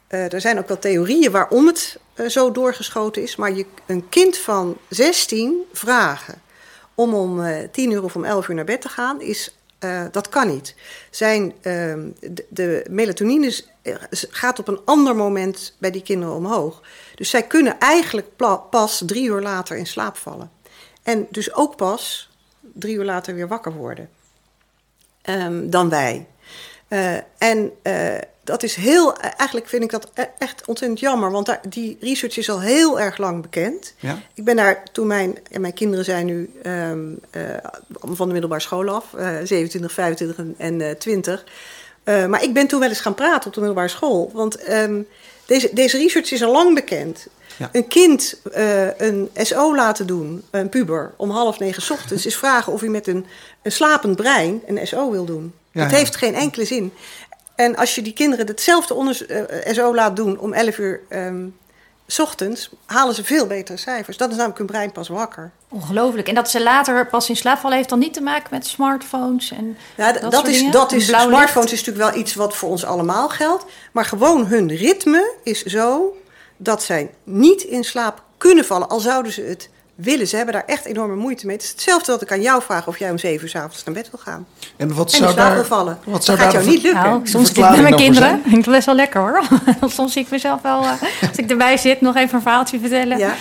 eh, 0.07 0.33
er 0.33 0.41
zijn 0.41 0.59
ook 0.59 0.69
wel 0.69 0.79
theorieën 0.79 1.31
waarom 1.31 1.67
het 1.67 1.99
eh, 2.15 2.27
zo 2.27 2.53
doorgeschoten 2.53 3.23
is. 3.23 3.37
Maar 3.37 3.53
je, 3.53 3.67
een 3.87 4.09
kind 4.09 4.37
van 4.37 4.77
16 4.89 5.63
vragen 5.73 6.43
om 6.95 7.15
om 7.15 7.45
eh 7.45 7.69
10 7.73 7.91
uur 7.91 8.03
of 8.03 8.17
om 8.17 8.25
11 8.25 8.49
uur 8.49 8.55
naar 8.55 8.65
bed 8.65 8.81
te 8.81 8.89
gaan, 8.89 9.21
is, 9.21 9.57
eh, 9.83 10.05
dat 10.11 10.29
kan 10.29 10.49
niet. 10.49 10.75
Zijn, 11.11 11.53
ehm, 11.61 12.09
de, 12.49 12.85
melatonine 12.91 13.55
eh, 13.83 13.95
gaat 14.11 14.59
op 14.59 14.69
een 14.69 14.81
ander 14.85 15.17
moment 15.17 15.77
bij 15.79 15.91
die 15.91 16.03
kinderen 16.03 16.35
omhoog. 16.35 16.83
Dus 17.15 17.31
zij 17.31 17.43
kunnen 17.43 17.79
eigenlijk 17.79 18.37
pas 18.71 19.03
drie 19.07 19.25
uur 19.25 19.41
later 19.41 19.77
in 19.77 19.87
slaap 19.87 20.17
vallen. 20.17 20.51
En 21.03 21.27
dus 21.31 21.55
ook 21.55 21.77
pas 21.77 22.31
drie 22.61 22.97
uur 22.97 23.05
later 23.05 23.35
weer 23.35 23.49
wakker 23.49 23.73
worden 23.73 24.11
ehm, 25.23 25.71
dan 25.71 25.89
wij. 25.89 26.27
Eh, 26.89 27.17
en 27.39 27.73
dat 28.45 28.63
is 28.63 28.75
heel, 28.75 29.17
eigenlijk 29.17 29.69
vind 29.69 29.83
ik 29.83 29.91
dat 29.91 30.11
e- 30.15 30.27
echt 30.39 30.67
ontzettend 30.67 31.01
jammer, 31.01 31.31
want 31.31 31.47
daar, 31.47 31.61
die 31.69 31.97
research 32.01 32.37
is 32.37 32.51
al 32.51 32.61
heel 32.61 33.01
erg 33.01 33.19
lang 33.19 33.43
bekend. 33.43 33.95
Ja? 33.99 34.19
Ik 34.35 34.45
ben 34.45 34.57
daar 34.57 34.83
toen 34.93 35.07
mijn, 35.07 35.39
en 35.51 35.61
mijn 35.61 35.73
kinderen 35.73 36.05
zijn 36.05 36.27
nu 36.27 36.51
ehm, 36.63 36.99
eh, 37.31 37.43
van 38.01 38.27
de 38.27 38.33
middelbare 38.33 38.61
school 38.61 38.89
af, 38.89 39.15
eh 39.15 39.37
27, 39.45 39.93
25 39.93 40.37
en, 40.37 40.55
en 40.59 40.81
eh, 40.81 40.91
20. 40.91 41.45
Eh, 42.05 42.27
maar 42.27 42.43
ik 42.43 42.55
ben 42.55 42.67
toen 42.67 42.81
wel 42.81 42.89
eens 42.89 43.01
gaan 43.01 43.15
praten 43.15 43.47
op 43.47 43.55
de 43.55 43.61
middelbare 43.61 43.89
school, 43.89 44.31
want 44.35 44.57
ehm, 44.57 45.01
deze, 45.47 45.71
deze 45.73 45.99
research 45.99 46.33
is 46.33 46.43
al 46.43 46.53
lang 46.53 46.75
bekend. 46.75 47.27
Ja. 47.57 47.69
Een 47.73 47.89
kind 47.89 48.41
eh, 48.53 48.99
een 48.99 49.31
SO 49.37 49.75
laten 49.75 50.07
doen, 50.07 50.43
een 50.51 50.69
puber, 50.69 51.13
om 51.17 51.31
half 51.31 51.59
negen 51.59 51.83
's 51.83 51.91
ochtends, 51.91 52.27
is 52.27 52.37
vragen 52.37 52.73
of 52.73 52.81
hij 52.81 52.89
met 52.89 53.07
een, 53.07 53.27
een 53.63 53.73
slapend 53.73 54.17
brein 54.17 54.63
een 54.67 54.87
SO 54.87 55.11
wil 55.11 55.25
doen. 55.25 55.53
Ja, 55.73 55.83
dat 55.83 55.91
ja. 55.91 55.97
heeft 55.97 56.17
geen 56.17 56.35
enkele 56.35 56.65
zin. 56.65 56.93
En 57.55 57.77
als 57.77 57.95
je 57.95 58.03
die 58.03 58.13
kinderen 58.13 58.47
hetzelfde 58.47 58.95
onders- 58.95 59.27
eh, 59.27 59.73
SO 59.75 59.95
laat 59.95 60.17
doen 60.17 60.39
om 60.39 60.53
11 60.53 60.79
uur 60.79 61.01
ehm, 61.09 61.47
's 62.07 62.19
ochtends, 62.19 62.71
halen 62.87 63.15
ze 63.15 63.25
veel 63.25 63.47
betere 63.47 63.79
cijfers. 63.79 64.17
Dat 64.17 64.29
is 64.31 64.35
namelijk 64.37 64.59
hun 64.59 64.67
brein 64.67 64.93
pas 64.93 65.09
wakker. 65.09 65.51
Ongelooflijk. 65.69 66.29
En 66.29 66.35
dat 66.35 66.51
ze 66.51 66.63
later 66.63 67.07
pas 67.07 67.29
in 67.29 67.37
slaap 67.37 67.59
vallen 67.59 67.77
heeft 67.77 67.89
dan 67.89 67.99
niet 67.99 68.15
te 68.15 68.21
maken 68.21 68.49
met 68.51 68.67
smartphones 68.67 69.51
en 69.51 69.77
Ja, 69.97 70.13
dat, 70.13 70.47
is, 70.49 70.57
dingen? 70.57 70.73
dat 70.73 70.93
is, 70.93 71.07
licht? 71.09 71.23
smartphones 71.23 71.73
is 71.73 71.85
natuurlijk 71.85 72.13
wel 72.13 72.23
iets 72.23 72.35
wat 72.35 72.57
voor 72.57 72.69
ons 72.69 72.85
allemaal 72.85 73.29
geldt. 73.29 73.65
Maar 73.93 74.05
gewoon 74.05 74.47
hun 74.47 74.69
ritme 74.77 75.35
is 75.43 75.63
zo 75.63 76.17
dat 76.57 76.83
zij 76.83 77.11
niet 77.25 77.63
in 77.63 77.85
slaap 77.85 78.23
kunnen 78.39 78.65
vallen. 78.65 78.89
Al 78.89 79.01
zouden 79.01 79.33
ze 79.33 79.43
het 79.43 79.69
willen. 80.03 80.29
Ze 80.29 80.37
hebben 80.37 80.55
daar 80.55 80.65
echt 80.67 80.85
enorme 80.85 81.15
moeite 81.15 81.47
mee. 81.47 81.57
Het 81.57 81.65
is 81.65 81.71
hetzelfde 81.71 82.13
dat 82.13 82.23
ik 82.23 82.33
aan 82.33 82.43
jou 82.43 82.63
vraag 82.63 82.87
of 82.87 82.99
jij 82.99 83.11
om 83.11 83.19
zeven 83.19 83.43
uur 83.43 83.51
's 83.51 83.55
avonds 83.55 83.85
naar 83.85 83.95
bed 83.95 84.11
wil 84.11 84.21
gaan. 84.23 84.47
En 84.77 84.95
wat 84.95 85.11
zou 85.11 85.35
daar, 85.35 85.65
vallen. 85.65 85.99
wat 86.05 86.15
dat 86.15 86.25
zou 86.25 86.39
gaat 86.39 86.53
daar 86.53 86.63
jou 86.63 86.75
niet 86.75 86.83
lukken. 86.83 87.03
Nou, 87.03 87.21
soms 87.25 87.47
zit 87.47 87.57
ik 87.57 87.63
met 87.63 87.81
mijn 87.81 87.87
voor 87.87 87.97
kinderen. 87.97 88.43
ik 88.45 88.57
het 88.57 88.67
best 88.67 88.87
wel 88.87 88.95
lekker 88.95 89.21
hoor. 89.21 89.43
soms 89.91 90.13
zie 90.13 90.23
ik 90.23 90.31
mezelf 90.31 90.63
wel, 90.63 90.83
eh, 90.83 90.91
als 91.29 91.37
ik 91.37 91.51
erbij 91.51 91.77
zit, 91.77 92.01
nog 92.01 92.17
even 92.17 92.35
een 92.35 92.43
verhaaltje 92.43 92.81
vertellen. 92.81 93.19
Ja. 93.19 93.35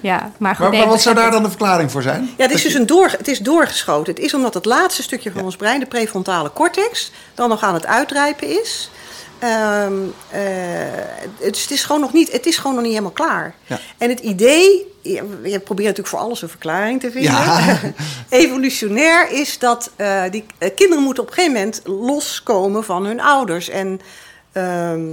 Ja, 0.00 0.30
maar 0.38 0.54
goed. 0.54 0.60
Maar, 0.60 0.70
nee, 0.70 0.80
maar 0.80 0.88
wat 0.88 1.00
zou 1.00 1.14
daar 1.14 1.30
dan 1.30 1.42
de 1.42 1.48
verklaring 1.48 1.90
voor 1.90 2.02
zijn? 2.02 2.30
Ja, 2.36 2.42
het 2.44 2.54
is 2.54 2.62
dus 2.62 2.74
een 2.74 2.86
door, 2.86 3.10
het 3.18 3.28
is 3.28 3.38
doorgeschoten. 3.38 4.14
Het 4.14 4.22
is 4.22 4.34
omdat 4.34 4.54
het 4.54 4.64
laatste 4.64 5.02
stukje 5.02 5.32
van 5.32 5.44
ons 5.44 5.56
brein, 5.56 5.80
de 5.80 5.86
prefrontale 5.86 6.52
cortex, 6.52 7.10
dan 7.34 7.48
nog 7.48 7.62
aan 7.62 7.74
het 7.74 7.86
uitrijpen 7.86 8.60
is. 8.60 8.90
Ehm, 9.40 9.92
eh, 10.30 10.40
het, 11.38 11.60
het 11.60 11.70
is 11.70 11.84
gewoon 11.84 12.00
nog 12.00 12.12
niet, 12.12 12.32
het 12.32 12.46
is 12.46 12.56
gewoon 12.56 12.74
nog 12.74 12.82
niet 12.82 12.92
helemaal 12.92 13.12
klaar. 13.12 13.54
Ja. 13.66 13.78
En 13.98 14.08
het 14.08 14.20
idee, 14.20 14.94
je, 15.02 15.60
probeert 15.64 15.88
natuurlijk 15.88 16.08
voor 16.08 16.18
alles 16.18 16.42
een 16.42 16.48
verklaring 16.48 17.00
te 17.00 17.10
vinden. 17.10 17.32
Ja. 17.32 17.80
Evolutionair 18.28 19.30
is 19.30 19.58
dat 19.58 19.90
eh, 19.96 20.22
die 20.30 20.44
eh, 20.58 20.70
kinderen 20.74 21.04
moeten 21.04 21.22
op 21.22 21.28
een 21.28 21.34
gegeven 21.34 21.56
moment 21.56 21.80
loskomen 21.84 22.84
van 22.84 23.06
hun 23.06 23.20
ouders 23.20 23.68
en 23.68 24.00
ehm, 24.52 25.10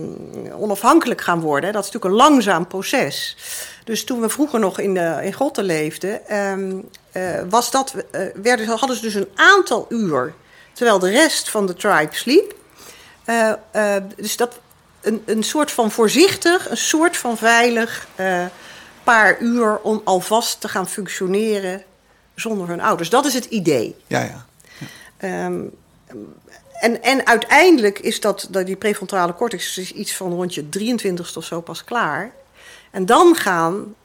onafhankelijk 0.60 1.22
gaan 1.22 1.42
worden. 1.42 1.74
Dat 1.74 1.86
is 1.86 1.92
natuurlijk 1.92 2.22
een 2.22 2.30
langzaam 2.30 2.68
proces. 2.68 3.38
Dus 3.84 4.04
toen 4.04 4.20
we 4.22 4.30
vroeger 4.30 4.60
nog 4.60 4.80
in, 4.80 4.94
de, 4.94 5.20
in 5.22 5.34
grotten 5.34 5.64
leefden, 5.64 6.28
ehm, 6.28 6.76
eh, 7.12 7.42
was 7.50 7.72
dat, 7.72 7.94
werden, 8.42 8.68
hadden 8.68 8.96
ze 8.96 9.02
dus 9.02 9.14
een 9.14 9.30
aantal 9.36 9.86
uur, 9.90 10.34
terwijl 10.74 11.00
de 11.00 11.10
rest 11.10 11.50
van 11.50 11.66
de 11.66 11.74
tribe 11.74 12.16
sliep. 12.16 12.56
Eh, 13.28 13.54
eh, 13.72 14.04
dus 14.16 14.38
dat 14.38 14.60
een, 15.02 15.24
een 15.26 15.44
soort 15.44 15.72
van 15.72 15.92
voorzichtig, 15.92 16.70
een 16.70 16.78
soort 16.78 17.18
van 17.18 17.38
veilig 17.38 18.08
eh, 18.16 18.46
paar 19.04 19.40
uur 19.40 19.80
om 19.80 20.02
alvast 20.04 20.62
te 20.62 20.68
gaan 20.68 20.88
functioneren 20.90 21.84
zonder 22.36 22.68
hun 22.68 22.82
ouders. 22.82 23.10
Dat 23.10 23.26
is 23.26 23.34
het 23.34 23.46
idee. 23.46 23.96
Ja, 24.08 24.22
ja. 24.22 24.46
Ehm, 25.18 25.62
en, 26.74 27.04
en 27.04 27.26
uiteindelijk 27.26 28.00
is 28.00 28.20
dat, 28.20 28.48
dat 28.50 28.66
die 28.66 28.76
prefrontale 28.76 29.34
cortex 29.34 29.78
is 29.78 29.92
iets 29.92 30.16
van 30.16 30.32
rond 30.32 30.54
je 30.54 30.70
23ste 30.80 31.38
of 31.38 31.46
zo 31.46 31.62
pas 31.62 31.84
klaar. 31.84 32.32
En 32.92 33.06
dan 33.06 33.36
gaan 33.36 33.96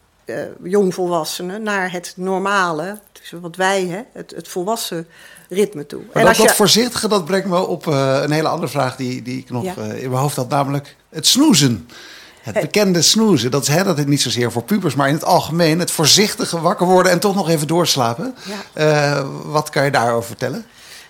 jongvolwassenen 0.63 1.63
naar 1.63 1.93
het 1.93 2.13
normale, 2.17 2.99
dus 3.13 3.31
wat 3.41 3.57
wij, 3.57 3.87
hè, 3.87 4.03
het, 4.13 4.31
het 4.31 4.49
volwassen 4.49 5.09
ritme 5.53 5.87
toe. 5.87 6.01
Maar 6.13 6.23
en 6.23 6.29
dat, 6.29 6.37
dat 6.37 6.53
voorzichtige, 6.55 7.09
dat 7.09 7.25
brengt 7.25 7.47
me 7.49 7.67
op 7.67 7.87
eh, 7.87 8.19
een 8.23 8.31
hele 8.31 8.49
andere 8.49 8.69
vraag 8.71 8.97
die, 8.97 9.23
die 9.23 9.39
ik 9.39 9.51
nog 9.51 9.65
Ja. 9.65 9.75
eh, 9.77 10.03
in 10.03 10.11
mijn 10.11 10.23
hoofd 10.23 10.37
had. 10.37 10.49
Namelijk 10.49 10.97
het 11.11 11.27
snoezen. 11.27 11.89
Het 12.43 12.61
bekende 12.61 13.03
snoezen, 13.03 13.51
dat 13.51 13.63
is, 13.63 13.69
hè, 13.69 13.85
dat 13.85 13.99
is 13.99 14.05
niet 14.05 14.21
zozeer 14.23 14.53
voor 14.53 14.63
pubers, 14.63 14.95
maar 14.95 15.09
in 15.09 15.15
het 15.15 15.25
algemeen 15.25 15.79
het 15.79 15.91
voorzichtige 15.91 16.61
wakker 16.61 16.87
worden 16.87 17.13
en 17.13 17.21
toch 17.21 17.35
nog 17.35 17.49
even 17.49 17.67
doorslapen. 17.67 18.35
Ja. 18.75 19.17
Eh, 19.19 19.27
wat 19.45 19.71
kan 19.71 19.85
je 19.85 19.91
daarover 19.91 20.27
vertellen? 20.27 20.65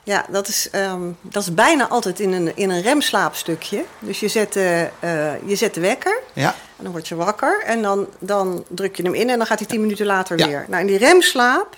Ja, 0.04 0.24
dat 0.30 0.48
is, 0.48 0.68
ehm, 0.70 1.00
dat 1.20 1.42
is 1.42 1.54
bijna 1.54 1.88
altijd 1.88 2.20
in 2.20 2.32
een, 2.32 2.56
in 2.56 2.70
een 2.70 2.82
remslaapstukje. 2.82 3.84
Dus 3.98 4.20
je 4.20 4.28
zet, 4.28 4.52
de, 4.52 4.88
eh, 5.00 5.32
je 5.46 5.56
zet 5.56 5.74
de 5.74 5.80
wekker 5.80 6.20
Ja, 6.32 6.54
en 6.78 6.82
dan 6.84 6.92
word 6.92 7.08
je 7.08 7.14
wakker. 7.14 7.62
En 7.66 7.82
dan, 7.82 8.06
dan 8.18 8.64
druk 8.68 8.96
je 8.96 9.02
hem 9.02 9.14
in 9.14 9.30
en 9.30 9.38
dan 9.38 9.46
gaat 9.46 9.58
hij 9.58 9.68
tien 9.68 9.80
minuten 9.80 10.06
later 10.06 10.38
Ja. 10.38 10.46
weer. 10.46 10.64
Nou, 10.68 10.80
in 10.80 10.86
die 10.86 10.98
remslaap, 10.98 11.76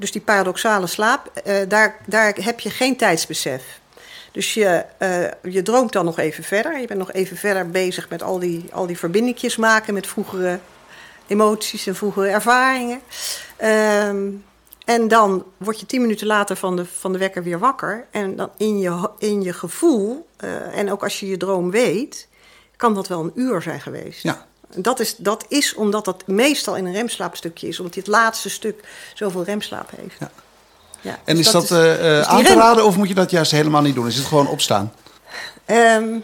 dus 0.00 0.12
die 0.12 0.20
paradoxale 0.20 0.86
slaap, 0.86 1.26
eh, 1.44 1.56
daar, 1.68 1.96
daar 2.06 2.34
heb 2.40 2.60
je 2.60 2.70
geen 2.70 2.96
tijdsbesef. 2.96 3.80
Dus 4.32 4.54
je, 4.54 4.84
eh, 4.98 5.52
je 5.52 5.62
droomt 5.62 5.92
dan 5.92 6.04
nog 6.04 6.18
even 6.18 6.44
verder. 6.44 6.80
Je 6.80 6.86
bent 6.86 6.98
nog 6.98 7.12
even 7.12 7.36
verder 7.36 7.70
bezig 7.70 8.08
met 8.08 8.22
al 8.22 8.38
die, 8.38 8.68
al 8.72 8.86
die 8.86 8.98
verbindingjes 8.98 9.56
maken 9.56 9.94
met 9.94 10.06
vroegere 10.06 10.58
emoties 11.26 11.86
en 11.86 11.94
vroegere 11.94 12.28
ervaringen. 12.28 13.00
Ehm, 13.56 14.28
en 14.84 15.08
dan 15.08 15.44
word 15.56 15.80
je 15.80 15.86
tien 15.86 16.00
minuten 16.00 16.26
later 16.26 16.56
van 16.56 16.76
de, 16.76 16.84
van 16.86 17.12
de 17.12 17.18
wekker 17.18 17.42
weer 17.42 17.58
wakker. 17.58 18.06
En 18.10 18.36
dan 18.36 18.50
in 18.56 18.78
je, 18.78 19.10
in 19.18 19.42
je 19.42 19.52
gevoel, 19.52 20.28
eh, 20.36 20.78
en 20.78 20.92
ook 20.92 21.02
als 21.02 21.20
je 21.20 21.28
je 21.28 21.36
droom 21.36 21.70
weet, 21.70 22.28
kan 22.76 22.94
dat 22.94 23.08
wel 23.08 23.20
een 23.20 23.32
uur 23.34 23.62
zijn 23.62 23.80
geweest. 23.80 24.22
ja. 24.22 24.48
Dat 24.74 25.00
is, 25.00 25.16
dat 25.16 25.44
is 25.48 25.74
omdat 25.74 26.04
dat 26.04 26.22
meestal 26.26 26.76
in 26.76 26.86
een 26.86 26.92
remslaapstukje 26.92 27.68
is. 27.68 27.78
Omdat 27.78 27.94
dit 27.94 28.06
laatste 28.06 28.50
stuk 28.50 28.84
zoveel 29.14 29.44
remslaap 29.44 29.90
heeft. 29.96 30.14
Ja. 30.20 30.30
Ja, 31.02 31.18
En 31.24 31.36
dus 31.36 31.46
is 31.46 31.52
dat, 31.52 31.62
is- 31.62 31.70
eh, 31.70 31.92
eh, 31.92 32.16
dus 32.16 32.26
die 32.26 32.36
aan 32.36 32.44
te 32.44 32.54
raden 32.54 32.84
of 32.84 32.96
moet 32.96 33.08
je 33.08 33.14
dat 33.14 33.30
juist 33.30 33.50
helemaal 33.50 33.82
niet 33.82 33.94
doen? 33.94 34.06
Is 34.06 34.16
het 34.16 34.26
gewoon 34.26 34.48
opstaan? 34.48 34.92
Ehm, 35.64 36.18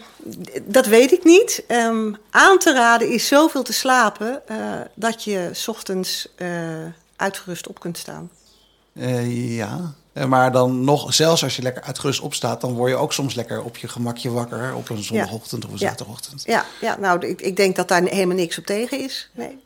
dat 0.63 0.85
weet 0.85 1.11
ik 1.11 1.23
niet. 1.23 1.63
Ehm, 1.67 2.13
aan 2.29 2.57
te 2.57 2.73
raden 2.73 3.09
is 3.09 3.27
zoveel 3.27 3.63
te 3.63 3.73
slapen... 3.73 4.47
eh, 4.47 4.57
dat 4.93 5.23
je 5.23 5.49
's 5.53 5.67
ochtends 5.67 6.27
eh, 6.35 6.47
uitgerust 7.15 7.67
op 7.67 7.79
kunt 7.79 7.97
staan. 7.97 8.29
Eh, 8.93 9.55
ja. 9.57 9.93
Eh, 10.17 10.25
Maar 10.25 10.51
dan 10.51 10.83
nog, 10.83 11.13
zelfs 11.13 11.43
als 11.43 11.55
je 11.55 11.61
lekker 11.61 11.83
uitgerust 11.83 12.19
opstaat, 12.19 12.61
dan 12.61 12.73
word 12.73 12.91
je 12.91 12.97
ook 12.97 13.13
soms 13.13 13.33
lekker 13.35 13.63
op 13.63 13.77
je 13.77 13.87
gemakje 13.87 14.31
wakker 14.31 14.75
op 14.75 14.89
een 14.89 15.03
zondagochtend 15.03 15.65
of 15.65 15.71
een 15.71 15.77
zaterdagochtend. 15.77 16.43
Ja, 16.45 16.65
ja 16.81 16.97
nou, 16.99 17.27
ik, 17.27 17.41
ik 17.41 17.55
denk 17.55 17.75
dat 17.75 17.87
daar 17.87 18.03
helemaal 18.03 18.35
niks 18.35 18.57
op 18.57 18.65
tegen 18.65 18.99
is. 18.99 19.29
Nee. 19.33 19.59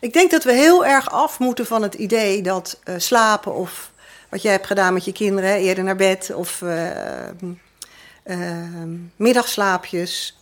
Ik 0.00 0.12
denk 0.12 0.30
dat 0.30 0.44
we 0.44 0.52
heel 0.52 0.86
erg 0.86 1.10
af 1.10 1.38
moeten 1.38 1.66
van 1.66 1.82
het 1.82 1.94
idee 1.94 2.42
dat 2.42 2.78
eh, 2.84 2.94
slapen 2.98 3.54
of 3.54 3.92
wat 4.28 4.42
jij 4.42 4.52
hebt 4.52 4.66
gedaan 4.66 4.92
met 4.92 5.04
je 5.04 5.12
kinderen, 5.12 5.54
eerder 5.54 5.84
naar 5.84 5.96
bed 5.96 6.30
of 6.34 6.62
eh, 6.62 7.28
eh, 8.22 8.36
middagslaapjes 9.16 10.38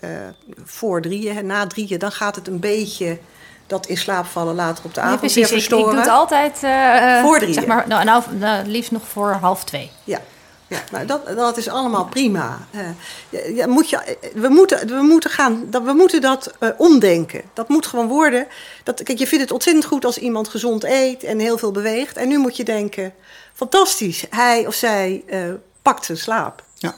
voor 0.64 1.02
drieën, 1.02 1.46
na 1.46 1.66
drieën, 1.66 1.98
dan 1.98 2.12
gaat 2.12 2.36
het 2.36 2.48
een 2.48 2.60
beetje 2.60 3.18
dat 3.66 3.86
in 3.86 3.96
slaap 3.96 4.26
vallen 4.26 4.54
later 4.54 4.84
op 4.84 4.94
de 4.94 5.00
Ja, 5.00 5.06
avond 5.06 5.20
precies. 5.20 5.36
weer 5.36 5.44
Ik, 5.44 5.50
ik 5.50 5.58
verstoren. 5.58 5.90
doe 5.90 6.00
het 6.00 6.10
altijd 6.10 6.62
eh, 6.62 7.16
eh, 7.18 7.24
Voor 7.24 7.38
drieën. 7.38 7.54
Zeg 7.54 7.66
maar, 7.66 7.84
nou, 7.88 8.04
nou, 8.04 8.22
nou, 8.30 8.66
liefst 8.66 8.90
nog 8.90 9.02
voor 9.08 9.30
half 9.30 9.64
twee. 9.64 9.90
Ja, 10.04 10.20
ja 10.68 10.78
nou, 10.90 11.06
dat, 11.06 11.26
dat 11.26 11.56
is 11.56 11.68
allemaal 11.68 12.04
prima. 12.04 12.58
Eh, 12.70 12.80
ja, 13.28 13.40
ja, 13.54 13.66
moet 13.66 13.90
je, 13.90 14.16
we, 14.34 14.48
moeten, 14.48 14.88
we, 14.88 15.02
moeten 15.02 15.30
gaan, 15.30 15.64
dat, 15.70 15.82
we 15.82 15.92
moeten 15.92 16.20
dat 16.20 16.52
eh, 16.58 16.68
omdenken. 16.76 17.42
Dat 17.54 17.68
moet 17.68 17.86
gewoon 17.86 18.08
worden. 18.08 18.46
Dat, 18.84 19.02
kijk, 19.02 19.18
je 19.18 19.26
vindt 19.26 19.44
het 19.44 19.52
ontzettend 19.52 19.84
goed 19.86 20.04
als 20.04 20.18
iemand 20.18 20.48
gezond 20.48 20.84
eet 20.84 21.24
en 21.24 21.38
heel 21.38 21.58
veel 21.58 21.70
beweegt. 21.72 22.16
En 22.16 22.28
nu 22.28 22.38
moet 22.38 22.56
je 22.56 22.64
denken, 22.64 23.14
fantastisch, 23.54 24.24
hij 24.30 24.66
of 24.66 24.74
zij 24.74 25.22
eh, 25.26 25.40
pakt 25.82 26.04
zijn 26.04 26.18
slaap. 26.18 26.62
Ja. 26.74 26.94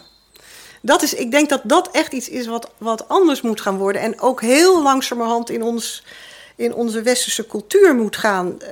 Dat 0.83 1.02
is, 1.02 1.14
ik 1.14 1.31
denk 1.31 1.48
dat 1.48 1.61
dat 1.64 1.88
echt 1.90 2.12
iets 2.12 2.28
is 2.28 2.46
wat, 2.46 2.70
wat 2.78 3.09
anders 3.09 3.40
moet 3.40 3.61
gaan 3.61 3.76
worden. 3.76 4.02
En 4.02 4.20
ook 4.20 4.40
heel 4.40 4.83
langzamerhand 4.83 5.50
in, 5.50 5.62
ons, 5.62 6.04
in 6.58 6.74
onze 6.74 7.02
westerse 7.02 7.46
cultuur 7.46 7.94
moet 7.94 8.16
gaan 8.16 8.60
eh, 8.60 8.68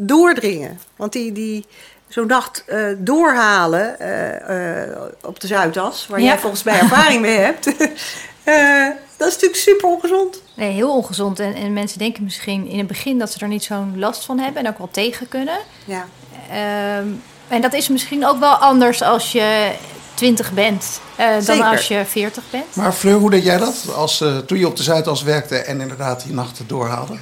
doordringen. 0.00 0.78
Want 0.96 1.12
die, 1.12 1.32
die, 1.32 1.64
zo'n 2.08 2.26
nacht 2.26 2.64
eh, 2.66 2.86
doorhalen 2.98 3.98
eh, 3.98 5.02
op 5.22 5.40
de 5.40 5.46
Zuidas, 5.46 6.06
waar 6.06 6.20
Ja. 6.20 6.26
jij 6.26 6.38
volgens 6.38 6.62
mij 6.62 6.78
ervaring 6.78 7.20
mee 7.20 7.36
hebt, 7.38 7.64
dat 9.16 9.28
is 9.28 9.34
natuurlijk 9.34 9.56
super 9.56 9.88
ongezond. 9.88 10.42
Nee, 10.54 10.72
heel 10.72 10.94
ongezond. 10.96 11.40
En, 11.40 11.54
en 11.54 11.72
mensen 11.72 11.98
denken 11.98 12.24
misschien 12.24 12.66
in 12.66 12.78
het 12.78 12.86
begin 12.86 13.18
dat 13.18 13.32
ze 13.32 13.38
er 13.38 13.48
niet 13.48 13.64
zo'n 13.64 13.98
last 13.98 14.24
van 14.24 14.38
hebben 14.38 14.64
en 14.64 14.68
ook 14.72 14.78
wel 14.78 14.90
tegen 14.90 15.28
kunnen. 15.28 15.58
Ja. 15.84 16.06
Ehm, 16.50 17.08
en 17.48 17.60
dat 17.60 17.72
is 17.72 17.88
misschien 17.88 18.26
ook 18.26 18.38
wel 18.38 18.54
anders 18.54 19.02
als 19.02 19.32
je 19.32 19.72
20 20.14 20.52
bent 20.52 21.00
eh, 21.16 21.32
dan 21.32 21.42
Zeker. 21.42 21.64
als 21.64 21.88
je 21.88 22.02
40 22.06 22.42
bent. 22.50 22.76
Maar 22.76 22.92
Fleur, 22.92 23.18
hoe 23.18 23.30
deed 23.30 23.44
jij 23.44 23.56
dat 23.58 23.84
als, 23.96 24.20
eh, 24.20 24.38
toen 24.38 24.58
je 24.58 24.66
op 24.66 24.76
de 24.76 24.82
Zuidas 24.82 25.22
werkte 25.22 25.56
en 25.56 25.80
inderdaad 25.80 26.22
die 26.24 26.34
nachten 26.34 26.66
doorhaalde? 26.66 27.14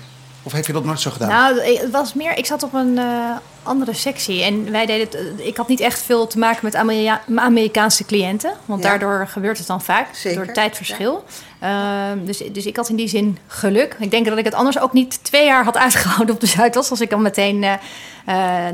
Of 0.44 0.52
heb 0.52 0.66
je 0.66 0.72
dat 0.72 0.84
nooit 0.84 1.00
zo 1.00 1.10
gedaan? 1.10 1.28
Nou, 1.28 1.60
het 1.60 1.90
was 1.90 2.14
meer. 2.14 2.36
Ik 2.36 2.46
zat 2.46 2.62
op 2.62 2.74
een 2.74 2.98
eh, 2.98 3.04
andere 3.62 3.94
sectie 3.94 4.42
en 4.42 4.70
wij 4.70 4.86
deden 4.86 5.06
het. 5.06 5.46
Ik 5.46 5.56
had 5.56 5.68
niet 5.68 5.80
echt 5.80 5.98
veel 6.02 6.26
te 6.26 6.38
maken 6.38 6.60
met 6.62 6.74
Amerikaanse 7.38 8.04
cliënten, 8.04 8.52
want 8.64 8.82
Ja. 8.82 8.88
daardoor 8.88 9.26
gebeurt 9.28 9.58
het 9.58 9.66
dan 9.66 9.82
vaak 9.82 10.14
Zeker, 10.14 10.36
door 10.36 10.46
het 10.46 10.54
tijdverschil. 10.54 11.24
Ehm, 11.60 12.24
dus, 12.24 12.42
dus 12.52 12.66
ik 12.66 12.76
had 12.76 12.88
in 12.88 12.96
die 12.96 13.08
zin 13.08 13.38
geluk. 13.46 13.96
Ik 13.98 14.10
denk 14.10 14.26
dat 14.26 14.38
ik 14.38 14.44
het 14.44 14.54
anders 14.54 14.78
ook 14.78 14.92
niet 14.92 15.24
twee 15.24 15.44
jaar 15.44 15.64
had 15.64 15.76
uitgehouden 15.86 16.34
op 16.34 16.40
de 16.40 16.46
Zuidas 16.46 16.90
als 16.90 17.00
ik 17.00 17.10
dan 17.10 17.22
meteen 17.22 17.64
eh, 17.64 17.74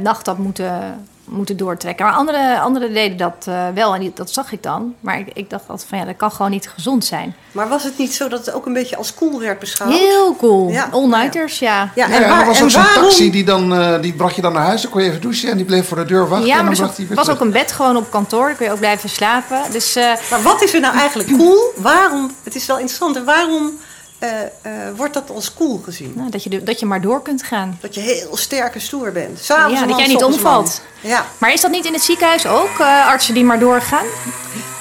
nacht 0.02 0.26
had 0.26 0.38
moeten, 0.38 1.06
moeten 1.28 1.56
doortrekken. 1.56 2.04
Maar 2.06 2.14
andere, 2.14 2.60
anderen 2.60 2.92
deden 2.92 3.16
dat 3.16 3.44
eh, 3.48 3.68
wel 3.74 3.94
en 3.94 4.00
die, 4.00 4.10
dat 4.14 4.30
zag 4.30 4.52
ik 4.52 4.62
dan. 4.62 4.94
Maar 5.00 5.18
ik, 5.18 5.28
ik 5.32 5.50
dacht 5.50 5.68
altijd 5.68 5.88
van 5.88 5.98
ja, 5.98 6.04
dat 6.04 6.16
kan 6.16 6.30
gewoon 6.30 6.50
niet 6.50 6.68
gezond 6.68 7.04
zijn. 7.04 7.34
Maar 7.52 7.68
was 7.68 7.84
het 7.84 7.98
niet 7.98 8.14
zo 8.14 8.28
dat 8.28 8.46
het 8.46 8.54
ook 8.54 8.66
een 8.66 8.72
beetje 8.72 8.96
als 8.96 9.14
cool 9.14 9.40
werd 9.40 9.58
beschouwd? 9.58 9.92
Heel 9.92 10.36
cool. 10.36 10.68
Ja. 10.70 10.88
All-nighters, 10.92 11.58
ja. 11.58 11.92
Ja, 11.94 12.08
Ja, 12.08 12.14
en, 12.14 12.22
er 12.22 12.46
was 12.46 12.62
ook 12.62 12.70
zo'n 12.70 12.82
waarom... 12.82 13.02
taxi 13.02 13.30
die, 13.30 13.44
dan, 13.44 13.74
eh, 13.74 14.00
die 14.00 14.12
bracht 14.12 14.34
je 14.34 14.42
dan 14.42 14.52
naar 14.52 14.64
huis. 14.64 14.82
Dan 14.82 14.90
kon 14.90 15.02
je 15.02 15.08
even 15.08 15.20
douchen 15.20 15.50
en 15.50 15.56
die 15.56 15.66
bleef 15.66 15.88
voor 15.88 15.96
de 15.96 16.04
deur 16.04 16.28
wachten. 16.28 16.46
Ja, 16.48 16.58
en 16.58 16.64
maar 16.64 16.74
dan 16.74 16.84
er 16.84 16.92
bracht 16.92 17.08
weer 17.08 17.16
was 17.16 17.28
ook 17.30 17.40
een 17.40 17.52
bed 17.52 17.72
gewoon 17.72 17.96
op 17.96 18.10
kantoor. 18.10 18.46
Daar 18.46 18.54
kun 18.54 18.66
je 18.66 18.72
ook 18.72 18.78
blijven 18.78 19.08
slapen. 19.08 19.60
Dus 19.72 19.96
eh, 19.96 20.04
Maar 20.30 20.42
wat 20.42 20.62
is 20.62 20.74
er 20.74 20.80
nou 20.80 20.96
eigenlijk 20.96 21.36
cool? 21.36 21.72
Waarom, 21.76 22.30
het 22.42 22.54
is 22.54 22.66
wel 22.66 22.76
interessant, 22.76 23.16
en 23.16 23.24
waarom 23.24 23.70
eh, 24.18 24.42
eh, 24.42 24.50
wordt 24.96 25.14
dat 25.14 25.30
als 25.30 25.54
cool 25.54 25.78
gezien? 25.84 26.12
nou, 26.16 26.30
dat, 26.30 26.42
je, 26.42 26.50
de- 26.50 26.62
dat 26.62 26.80
je 26.80 26.86
maar 26.86 27.00
door 27.00 27.22
kunt 27.22 27.42
gaan. 27.42 27.78
Dat 27.80 27.94
je 27.94 28.00
heel 28.00 28.36
sterk 28.36 28.74
en 28.74 28.80
stoer 28.80 29.12
bent. 29.12 29.38
S'avonds 29.40 29.80
Ja, 29.80 29.86
dat 29.86 29.98
jij 29.98 30.06
niet 30.06 30.20
man. 30.20 30.32
omvalt. 30.32 30.80
Ja. 31.00 31.26
Maar 31.38 31.52
is 31.52 31.60
dat 31.60 31.70
niet 31.70 31.84
in 31.84 31.92
het 31.92 32.02
ziekenhuis 32.02 32.46
ook? 32.46 32.78
eh, 32.78 33.06
artsen 33.06 33.34
die 33.34 33.44
maar 33.44 33.58
doorgaan? 33.58 34.06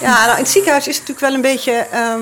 ja, 0.02 0.26
nou 0.26 0.32
in 0.38 0.43
het 0.43 0.50
ziekenhuis 0.52 0.88
is 0.88 0.97
het 0.97 1.08
natuurlijk 1.08 1.28
wel 1.28 1.34
een 1.36 1.54
beetje 1.56 1.71
ehm, 1.91 2.21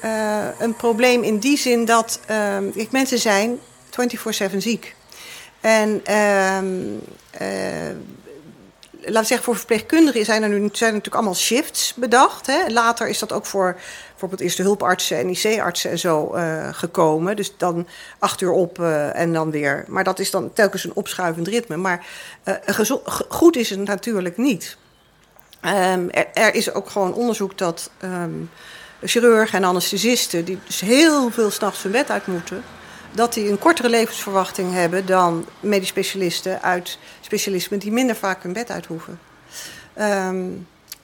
eh, 0.00 0.46
een 0.58 0.74
probleem 0.74 1.22
in 1.22 1.38
die 1.38 1.58
zin 1.58 1.84
dat 1.84 2.20
ehm, 2.26 2.70
kijk, 2.74 2.90
mensen 2.90 3.18
zijn 3.18 3.58
24-7 3.90 4.56
ziek. 4.56 4.94
En 5.60 6.00
eh, 6.04 6.58
laten 9.00 9.20
we 9.20 9.26
zeggen, 9.26 9.42
voor 9.42 9.56
verpleegkundigen 9.56 10.24
zijn 10.24 10.42
er 10.42 10.48
nu 10.48 10.56
zijn 10.56 10.66
er 10.90 10.96
natuurlijk 10.96 11.14
allemaal 11.14 11.34
shifts 11.34 11.94
bedacht. 11.96 12.46
Hè. 12.46 12.58
Later 12.68 13.08
is 13.08 13.18
dat 13.18 13.32
ook 13.32 13.46
voor 13.46 13.76
bijvoorbeeld 14.20 14.40
eerste 14.40 14.62
hulpartsen 14.62 15.18
en 15.18 15.28
IC-artsen 15.28 15.90
en 15.90 15.98
zo 15.98 16.32
eh, 16.32 16.68
gekomen. 16.72 17.36
Dus 17.36 17.52
dan 17.56 17.86
acht 18.18 18.40
uur 18.40 18.50
op 18.50 18.78
eh, 18.78 19.16
en 19.16 19.32
dan 19.32 19.50
weer. 19.50 19.84
Maar 19.88 20.04
dat 20.04 20.18
is 20.18 20.30
dan 20.30 20.52
telkens 20.52 20.84
een 20.84 20.94
opschuivend 20.94 21.48
ritme. 21.48 21.76
Maar 21.76 22.06
eh, 22.42 22.54
goed 23.28 23.56
is 23.56 23.70
het 23.70 23.78
natuurlijk 23.78 24.36
niet. 24.36 24.76
Ehm, 25.60 26.08
er, 26.32 26.54
is 26.54 26.72
ook 26.74 26.90
gewoon 26.90 27.14
onderzoek 27.14 27.58
dat 27.58 27.90
ehm, 27.98 28.30
chirurgen 29.02 29.58
en 29.58 29.64
anesthesisten... 29.64 30.44
die 30.44 30.58
dus 30.66 30.80
heel 30.80 31.30
veel 31.30 31.50
s'nachts 31.50 31.82
hun 31.82 31.92
bed 31.92 32.10
uit 32.10 32.26
moeten... 32.26 32.64
dat 33.12 33.34
die 33.34 33.50
een 33.50 33.58
kortere 33.58 33.88
levensverwachting 33.88 34.72
hebben 34.72 35.06
dan 35.06 35.46
medisch 35.60 35.88
specialisten 35.88 36.62
uit 36.62 36.98
specialismen... 37.20 37.78
die 37.78 37.92
minder 37.92 38.16
vaak 38.16 38.42
hun 38.42 38.52
bed 38.52 38.70
uit 38.70 38.86
hoeven. 38.86 39.20
Ehm, 39.94 40.46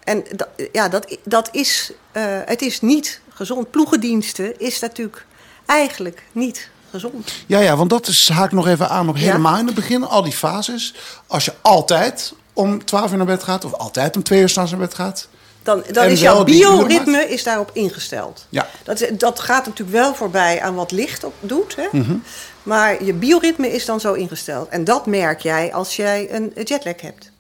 en 0.06 0.24
ja, 0.72 0.88
dat, 0.88 1.16
dat 1.24 1.48
is, 1.52 1.92
eh, 2.12 2.22
het 2.44 2.62
is 2.62 2.80
niet 2.80 3.20
gezond. 3.28 3.70
Ploegendiensten 3.70 4.58
is 4.60 4.78
natuurlijk 4.80 5.26
eigenlijk 5.66 6.22
niet 6.32 6.68
gezond. 6.90 7.32
Ja, 7.46 7.58
ja, 7.58 7.76
want 7.76 7.90
dat 7.90 8.06
is, 8.06 8.28
haak 8.28 8.52
nog 8.52 8.66
even 8.66 8.88
aan 8.88 9.08
op 9.08 9.16
Ja. 9.16 9.22
helemaal 9.22 9.58
in 9.58 9.66
het 9.66 9.74
begin. 9.74 10.04
Al 10.04 10.22
die 10.22 10.32
fases. 10.32 10.94
Als 11.26 11.44
je 11.44 11.52
altijd 11.60 12.32
om 12.52 12.84
12 12.84 13.10
uur 13.10 13.16
naar 13.16 13.26
bed 13.26 13.42
gaat, 13.42 13.64
of 13.64 13.72
altijd 13.72 14.16
om 14.16 14.22
2 14.22 14.40
uur 14.40 14.48
s'nachts 14.48 14.70
naar 14.70 14.80
bed 14.80 14.94
gaat. 14.94 15.28
Dan, 15.62 15.82
dan 15.92 16.06
is 16.06 16.20
jouw 16.20 16.44
bioritme 16.44 17.28
is 17.28 17.42
daarop 17.42 17.70
ingesteld. 17.72 18.46
Ja. 18.48 18.68
Dat, 18.84 19.06
dat 19.12 19.40
gaat 19.40 19.66
natuurlijk 19.66 19.96
wel 19.96 20.14
voorbij 20.14 20.62
aan 20.62 20.74
wat 20.74 20.90
licht 20.92 21.24
op 21.24 21.34
doet. 21.40 21.76
Hè? 21.76 21.86
Mhm. 21.92 22.16
Maar 22.62 23.04
je 23.04 23.12
bioritme 23.12 23.72
is 23.72 23.84
dan 23.84 24.00
zo 24.00 24.12
ingesteld. 24.12 24.68
En 24.68 24.84
dat 24.84 25.06
merk 25.06 25.40
jij 25.40 25.74
als 25.74 25.96
jij 25.96 26.34
een 26.34 26.52
jetlag 26.64 27.00
hebt. 27.00 27.30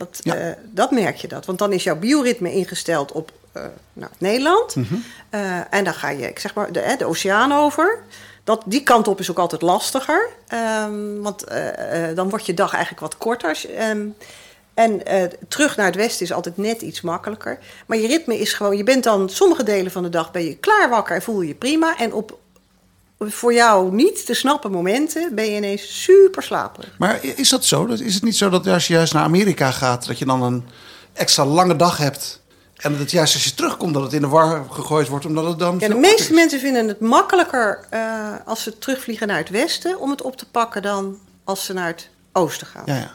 Dat, 0.00 0.20
Ja. 0.22 0.34
eh, 0.34 0.52
dat 0.64 0.90
merk 0.90 1.16
je 1.16 1.28
dat. 1.28 1.46
Want 1.46 1.58
dan 1.58 1.72
is 1.72 1.82
jouw 1.82 1.96
bioritme 1.96 2.52
ingesteld 2.52 3.12
op 3.12 3.32
eh, 3.52 3.62
nou, 3.92 4.10
Nederland. 4.18 4.76
Mhm. 4.76 4.94
Eh, 5.30 5.74
en 5.74 5.84
dan 5.84 5.94
ga 5.94 6.08
je, 6.08 6.28
ik 6.28 6.38
zeg 6.38 6.54
maar, 6.54 6.72
de, 6.72 6.94
de 6.98 7.04
oceaan 7.04 7.52
over. 7.52 7.98
Dat, 8.44 8.62
die 8.66 8.82
kant 8.82 9.08
op 9.08 9.20
is 9.20 9.30
ook 9.30 9.38
altijd 9.38 9.62
lastiger. 9.62 10.28
Ehm, 10.48 11.20
want 11.20 11.44
dan 12.14 12.28
wordt 12.28 12.46
je 12.46 12.54
dag 12.54 12.72
eigenlijk 12.72 13.02
wat 13.02 13.18
korter. 13.18 13.60
Ehm, 13.76 14.06
en 14.74 15.02
terug 15.48 15.76
naar 15.76 15.86
het 15.86 15.94
westen 15.94 16.24
is 16.26 16.32
altijd 16.32 16.56
net 16.56 16.82
iets 16.82 17.00
makkelijker. 17.00 17.58
Maar 17.86 17.98
je 17.98 18.06
ritme 18.06 18.38
is 18.38 18.52
gewoon... 18.52 18.76
Je 18.76 18.82
bent 18.82 19.04
dan 19.04 19.28
sommige 19.28 19.62
delen 19.62 19.92
van 19.92 20.02
de 20.02 20.08
dag 20.08 20.30
ben 20.30 20.44
je 20.44 20.56
klaar 20.56 20.88
wakker 20.88 21.14
en 21.16 21.22
voel 21.22 21.40
je 21.40 21.48
je 21.48 21.54
prima. 21.54 21.98
En 21.98 22.12
op 22.12 22.38
voor 23.28 23.52
jou 23.54 23.94
niet 23.94 24.26
te 24.26 24.34
snappen 24.34 24.70
momenten 24.70 25.34
ben 25.34 25.44
je 25.44 25.56
ineens 25.56 26.02
super 26.04 26.42
slaperig. 26.42 26.90
Maar 26.98 27.18
is 27.24 27.48
dat 27.48 27.64
zo? 27.64 27.84
Is 27.86 28.14
het 28.14 28.22
niet 28.22 28.36
zo 28.36 28.48
dat 28.48 28.66
als 28.66 28.86
je 28.86 28.94
juist 28.94 29.12
naar 29.12 29.22
Amerika 29.24 29.70
gaat, 29.70 30.06
dat 30.06 30.18
je 30.18 30.24
dan 30.24 30.42
een 30.42 30.64
extra 31.12 31.44
lange 31.44 31.76
dag 31.76 31.96
hebt? 31.96 32.40
En 32.76 32.90
dat 32.90 33.00
het 33.00 33.10
juist 33.10 33.34
als 33.34 33.44
je 33.44 33.54
terugkomt, 33.54 33.94
dat 33.94 34.02
het 34.02 34.12
in 34.12 34.20
de 34.20 34.28
war 34.28 34.64
gegooid 34.70 35.08
wordt, 35.08 35.24
omdat 35.26 35.44
het 35.44 35.58
dan. 35.58 35.76
Ja, 35.78 35.88
de 35.88 35.94
meeste 35.94 36.32
mensen 36.32 36.60
vinden 36.60 36.88
het 36.88 37.00
makkelijker 37.00 37.84
eh, 37.90 38.00
als 38.44 38.62
ze 38.62 38.78
terugvliegen 38.78 39.26
naar 39.26 39.36
het 39.38 39.50
westen 39.50 40.00
om 40.00 40.10
het 40.10 40.22
op 40.22 40.36
te 40.36 40.46
pakken 40.50 40.82
dan 40.82 41.18
als 41.44 41.64
ze 41.64 41.72
naar 41.72 41.86
het 41.86 42.08
oosten 42.32 42.66
gaan. 42.66 42.82
Ja, 42.86 42.94
ja. 42.94 43.10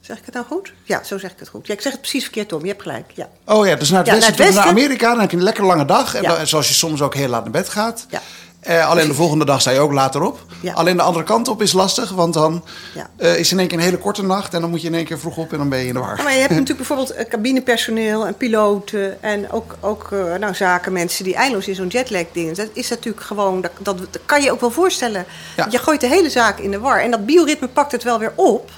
Zeg 0.00 0.18
ik 0.18 0.24
het 0.24 0.34
nou 0.34 0.46
goed? 0.46 0.72
Ja, 0.84 1.02
zo 1.04 1.18
zeg 1.18 1.30
ik 1.32 1.38
het 1.38 1.48
goed. 1.48 1.66
Ja, 1.66 1.74
ik 1.74 1.80
zeg 1.80 1.92
het 1.92 2.00
precies 2.00 2.22
verkeerd, 2.22 2.48
Tom. 2.48 2.60
Je 2.62 2.66
hebt 2.68 2.82
gelijk. 2.82 3.10
Ja. 3.14 3.28
Oh 3.44 3.66
ja, 3.66 3.74
dus 3.76 3.90
naar 3.90 3.98
het 3.98 4.08
Ja, 4.08 4.14
westen, 4.14 4.36
naar 4.36 4.46
het 4.46 4.54
naar. 4.54 4.64
Amerika, 4.66 5.10
dan 5.10 5.20
heb 5.20 5.30
je 5.30 5.36
een 5.36 5.42
lekker 5.42 5.64
lange 5.64 5.84
dag. 5.84 6.14
En 6.14 6.22
Ja. 6.22 6.36
dan, 6.36 6.46
zoals 6.46 6.68
je 6.68 6.74
soms 6.74 7.02
ook 7.02 7.14
heel 7.14 7.28
laat 7.28 7.42
naar 7.42 7.50
bed 7.52 7.68
gaat. 7.68 8.06
Ja. 8.10 8.20
Eh, 8.68 8.88
alleen 8.88 9.08
de 9.08 9.14
volgende 9.14 9.44
dag 9.44 9.60
sta 9.60 9.70
je 9.70 9.78
ook 9.78 9.92
later 9.92 10.22
op. 10.22 10.38
Ja. 10.62 10.72
Alleen 10.72 10.96
de 10.96 11.02
andere 11.02 11.24
kant 11.24 11.48
op 11.48 11.62
is 11.62 11.72
lastig, 11.72 12.10
want 12.10 12.34
dan 12.34 12.64
Ja. 12.94 13.10
eh, 13.16 13.38
is 13.38 13.52
in 13.52 13.58
één 13.58 13.68
keer 13.68 13.78
een 13.78 13.84
hele 13.84 13.98
korte 13.98 14.22
nacht. 14.22 14.54
En 14.54 14.60
dan 14.60 14.70
moet 14.70 14.80
je 14.80 14.86
in 14.86 14.94
één 14.94 15.04
keer 15.04 15.18
vroeg 15.18 15.36
op 15.36 15.52
en 15.52 15.58
dan 15.58 15.68
ben 15.68 15.78
je 15.78 15.86
in 15.86 15.94
de 15.94 16.00
war. 16.00 16.16
Ja, 16.16 16.22
maar 16.22 16.32
je 16.32 16.38
hebt 16.38 16.50
natuurlijk 16.50 16.76
bijvoorbeeld 16.78 17.10
eh, 17.10 17.28
cabinepersoneel 17.28 18.26
en 18.26 18.34
piloten 18.36 19.22
en 19.22 19.50
ook, 19.50 19.76
ook 19.80 20.10
nou, 20.38 20.54
zakenmensen 20.54 21.24
die 21.24 21.34
eindeloos 21.34 21.68
in 21.68 21.74
zo'n 21.74 21.86
jetlag 21.86 22.24
dingen. 22.32 22.54
Dat 22.54 22.68
is 22.72 22.88
natuurlijk 22.88 23.24
gewoon, 23.26 23.60
dat, 23.60 23.70
dat, 23.78 23.98
dat 23.98 24.18
kan 24.26 24.42
je 24.42 24.50
ook 24.52 24.60
wel 24.60 24.70
voorstellen. 24.70 25.24
Je 25.70 25.78
gooit 25.78 26.00
de 26.00 26.06
hele 26.08 26.30
zaak 26.30 26.58
in 26.58 26.70
de 26.70 26.78
war. 26.78 27.00
En 27.02 27.10
dat 27.10 27.26
bioritme 27.26 27.68
pakt 27.68 27.92
het 27.92 28.02
wel 28.02 28.18
weer 28.18 28.32
op. 28.34 28.70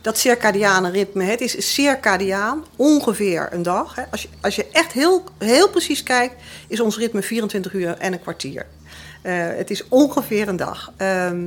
Dat 0.00 0.18
circadiane 0.18 0.90
ritme, 0.90 1.24
het 1.24 1.40
is 1.40 1.74
circadiaan, 1.74 2.64
ongeveer 2.76 3.48
een 3.52 3.62
dag. 3.62 3.94
Hè. 3.94 4.02
Als, 4.10 4.22
je, 4.22 4.28
als 4.40 4.56
je 4.56 4.66
echt 4.72 4.92
heel, 4.92 5.24
heel 5.38 5.68
precies 5.68 6.02
kijkt, 6.02 6.34
is 6.68 6.80
ons 6.80 6.96
ritme 6.96 7.22
24 7.22 7.72
uur 7.72 7.96
en 7.98 8.12
een 8.12 8.20
kwartier. 8.20 8.66
Eh, 9.24 9.34
het 9.56 9.70
is 9.70 9.88
ongeveer 9.88 10.48
een 10.48 10.56
dag. 10.56 10.92
Ehm, 10.96 11.46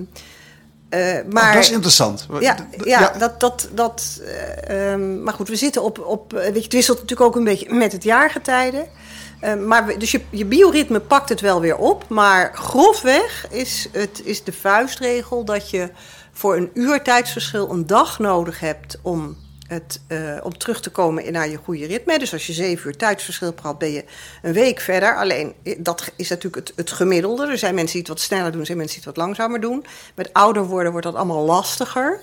eh, 0.90 1.18
maar, 1.30 1.48
Oh, 1.48 1.54
dat 1.54 1.64
is 1.64 1.72
interessant. 1.72 2.28
ja, 2.40 2.56
ja, 2.84 3.12
dat. 3.18 3.40
dat, 3.40 3.70
dat 3.74 4.22
eh, 4.26 4.92
ehm, 4.92 5.24
maar 5.24 5.34
goed, 5.34 5.48
we 5.50 5.56
zitten 5.56 5.84
op. 5.84 6.00
op 6.06 6.34
eh, 6.34 6.40
weet 6.44 6.56
je, 6.56 6.62
het 6.62 6.74
wisselt 6.74 7.02
natuurlijk 7.02 7.30
ook 7.30 7.36
een 7.36 7.44
beetje 7.44 7.74
met 7.74 7.92
het 7.92 8.04
jaargetijde. 8.04 8.88
Ehm, 9.42 9.68
maar 9.68 9.86
we- 9.86 9.98
dus 9.98 10.12
je, 10.12 10.22
je 10.30 10.46
bioritme 10.46 11.00
pakt 11.00 11.30
het 11.30 11.42
wel 11.42 11.62
weer 11.62 11.76
op. 11.78 12.06
Maar 12.10 12.52
grofweg 12.56 13.46
is, 13.50 13.90
het, 13.92 14.22
is 14.24 14.44
de 14.44 14.54
vuistregel 14.54 15.46
dat 15.46 15.70
je 15.70 15.90
voor 16.32 16.56
een 16.58 16.70
uur 16.74 17.02
tijdsverschil 17.04 17.70
een 17.72 17.88
dag 17.88 18.20
nodig 18.20 18.60
hebt 18.60 18.98
om, 19.02 19.38
het, 19.68 20.02
eh, 20.08 20.38
om 20.44 20.58
terug 20.58 20.82
te 20.82 20.90
komen 20.90 21.24
in 21.24 21.34
naar 21.34 21.50
je 21.50 21.58
goede 21.58 21.86
ritme. 21.86 22.20
Dus 22.20 22.34
als 22.34 22.48
je 22.48 22.54
zeven 22.54 22.88
uur 22.88 22.98
tijdsverschil 22.98 23.54
praat, 23.54 23.78
ben 23.78 23.92
je 23.92 24.04
een 24.42 24.54
week 24.54 24.80
verder. 24.80 25.16
Alleen 25.16 25.54
eh, 25.64 25.76
dat 25.80 26.12
is 26.16 26.30
natuurlijk 26.30 26.68
het, 26.68 26.78
het 26.78 26.92
gemiddelde. 26.92 27.48
Er 27.48 27.58
zijn 27.58 27.76
mensen 27.76 27.94
die 27.94 28.02
het 28.02 28.12
wat 28.12 28.20
sneller 28.20 28.52
doen, 28.52 28.60
er 28.60 28.66
zijn 28.66 28.78
mensen 28.78 28.98
die 28.98 29.08
het 29.08 29.18
wat 29.18 29.26
langzamer 29.26 29.60
doen. 29.60 29.86
Met 30.16 30.34
ouder 30.34 30.66
worden 30.66 30.92
wordt 30.92 31.08
dat 31.08 31.16
allemaal 31.16 31.46
lastiger. 31.46 32.20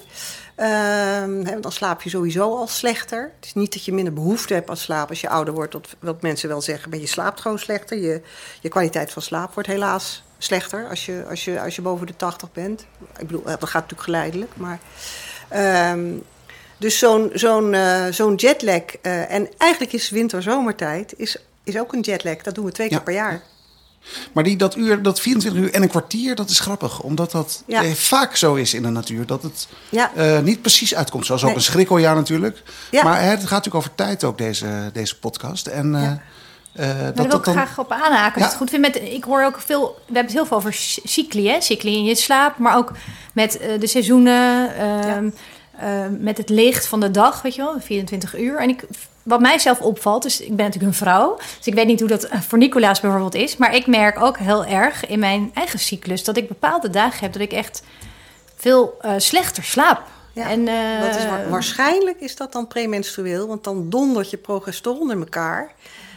Ehm, 0.54 1.60
dan 1.60 1.72
slaap 1.72 2.02
je 2.02 2.10
sowieso 2.10 2.56
al 2.56 2.66
slechter. 2.66 3.32
Het 3.36 3.44
is 3.44 3.54
niet 3.54 3.72
dat 3.72 3.84
je 3.84 3.92
minder 3.92 4.12
behoefte 4.12 4.54
hebt 4.54 4.70
aan 4.70 4.76
slaap 4.76 5.08
als 5.08 5.20
je 5.20 5.28
ouder 5.28 5.54
wordt. 5.54 5.76
Wat, 5.98 6.22
mensen 6.22 6.48
wel 6.48 6.60
zeggen, 6.60 6.90
maar 6.90 6.98
je 6.98 7.06
slaapt 7.06 7.40
gewoon 7.40 7.58
slechter. 7.58 7.98
Je, 7.98 8.22
je 8.60 8.68
kwaliteit 8.68 9.12
van 9.12 9.22
slaap 9.22 9.54
wordt 9.54 9.68
helaas 9.68 10.22
slechter 10.38 10.88
als 10.88 11.06
je, 11.06 11.24
als 11.28 11.44
je, 11.44 11.60
als 11.60 11.76
je 11.76 11.82
boven 11.82 12.06
de 12.06 12.16
80 12.16 12.52
bent. 12.52 12.86
Ik 13.18 13.26
bedoel, 13.26 13.42
dat 13.42 13.64
gaat 13.64 13.72
natuurlijk 13.72 14.02
geleidelijk. 14.02 14.52
Maar, 14.56 14.78
ehm, 15.48 16.16
dus 16.78 16.98
zo'n 16.98 17.30
zo'n 17.34 17.74
eh, 17.74 18.04
zo'n 18.10 18.34
jetlag, 18.34 18.82
eh, 19.02 19.30
en 19.32 19.48
eigenlijk 19.58 19.92
is 19.92 20.10
winter-zomertijd, 20.10 21.14
is, 21.16 21.36
is 21.64 21.78
ook 21.78 21.92
een 21.92 22.00
jetlag. 22.00 22.36
Dat 22.36 22.54
doen 22.54 22.64
we 22.64 22.72
twee 22.72 22.88
Ja. 22.90 22.96
keer 22.96 23.04
per 23.04 23.14
jaar. 23.14 23.42
Maar 24.32 24.44
die, 24.44 24.56
dat, 24.56 24.76
uur, 24.76 25.02
dat 25.02 25.20
24 25.20 25.60
uur 25.62 25.72
en 25.74 25.82
een 25.82 25.88
kwartier, 25.88 26.34
dat 26.34 26.50
is 26.50 26.60
grappig. 26.60 27.00
Omdat 27.00 27.30
dat 27.30 27.62
Ja. 27.66 27.82
eh, 27.82 27.90
vaak 27.92 28.36
zo 28.36 28.54
is 28.54 28.74
in 28.74 28.82
de 28.82 28.88
natuur. 28.88 29.26
Dat 29.26 29.42
het 29.42 29.68
Ja. 29.88 30.10
eh, 30.14 30.38
niet 30.40 30.60
precies 30.60 30.94
uitkomt. 30.94 31.26
Zoals 31.26 31.40
ook 31.42 31.46
Nee. 31.48 31.56
een 31.56 31.62
schrikkeljaar 31.64 32.14
natuurlijk. 32.14 32.62
Ja. 32.90 33.02
Maar 33.04 33.20
hè, 33.20 33.28
het 33.28 33.40
gaat 33.40 33.50
natuurlijk 33.50 33.74
over 33.74 33.94
tijd 33.94 34.24
ook, 34.24 34.38
deze, 34.38 34.90
deze 34.92 35.18
podcast. 35.18 35.66
En 35.66 35.94
eh, 35.94 36.02
Ja. 36.02 36.20
eh, 36.72 36.86
Daar 36.86 37.04
dat 37.04 37.14
wil 37.14 37.24
ik 37.24 37.30
dat 37.30 37.44
dan... 37.44 37.54
graag 37.54 37.78
op 37.78 37.90
aanhaken. 37.92 38.40
Ja. 38.40 38.46
het 38.46 38.56
goed 38.56 38.70
vind 38.70 38.82
met, 38.82 38.96
ik 38.96 39.24
hoor 39.24 39.44
ook 39.44 39.60
veel, 39.60 39.80
we 39.84 40.02
hebben 40.04 40.22
het 40.24 40.32
heel 40.32 40.46
veel 40.46 40.56
over 40.56 40.72
cy- 40.72 41.00
cycli, 41.04 41.48
hè? 41.48 41.60
cycli 41.60 41.96
in 41.96 42.04
je 42.04 42.14
slaap, 42.14 42.58
maar 42.58 42.76
ook 42.76 42.92
met 43.32 43.58
de 43.80 43.86
seizoenen, 43.86 44.76
ehm, 44.76 45.30
eh, 45.78 45.88
met 46.18 46.38
het 46.38 46.48
licht 46.48 46.86
van 46.86 47.00
de 47.00 47.10
dag, 47.10 47.42
weet 47.42 47.54
je 47.54 47.62
wel, 47.62 47.80
24 47.80 48.38
uur. 48.38 48.56
En 48.58 48.68
ik, 48.68 48.84
wat 49.22 49.40
mij 49.40 49.58
zelf 49.58 49.80
opvalt, 49.80 50.22
dus 50.22 50.40
ik 50.40 50.56
ben 50.56 50.64
natuurlijk 50.64 50.92
een 50.92 50.98
vrouw, 50.98 51.36
dus 51.36 51.66
ik 51.66 51.74
weet 51.74 51.86
niet 51.86 52.00
hoe 52.00 52.08
dat 52.08 52.24
eh, 52.24 52.40
voor 52.40 52.58
Nicolaas 52.58 53.00
bijvoorbeeld 53.00 53.34
is, 53.34 53.56
maar 53.56 53.74
ik 53.74 53.86
merk 53.86 54.22
ook 54.22 54.38
heel 54.38 54.64
erg 54.64 55.06
in 55.06 55.18
mijn 55.18 55.50
eigen 55.54 55.78
cyclus 55.78 56.24
dat 56.24 56.36
ik 56.36 56.48
bepaalde 56.48 56.90
dagen 56.90 57.20
heb 57.20 57.32
dat 57.32 57.42
ik 57.42 57.52
echt 57.52 57.82
veel 58.56 58.94
eh, 59.00 59.12
slechter 59.16 59.64
slaap. 59.64 60.02
Ja, 60.32 60.50
en, 60.50 60.68
eh, 60.68 61.00
Dat 61.06 61.16
is 61.16 61.24
wa- 61.26 61.48
waarschijnlijk 61.48 62.20
is 62.20 62.36
dat 62.36 62.52
dan 62.52 62.66
premenstrueel, 62.66 63.46
want 63.46 63.64
dan 63.64 63.90
dondert 63.90 64.30
je 64.30 64.36
progesteron 64.36 65.10
in 65.10 65.18
elkaar. 65.18 65.72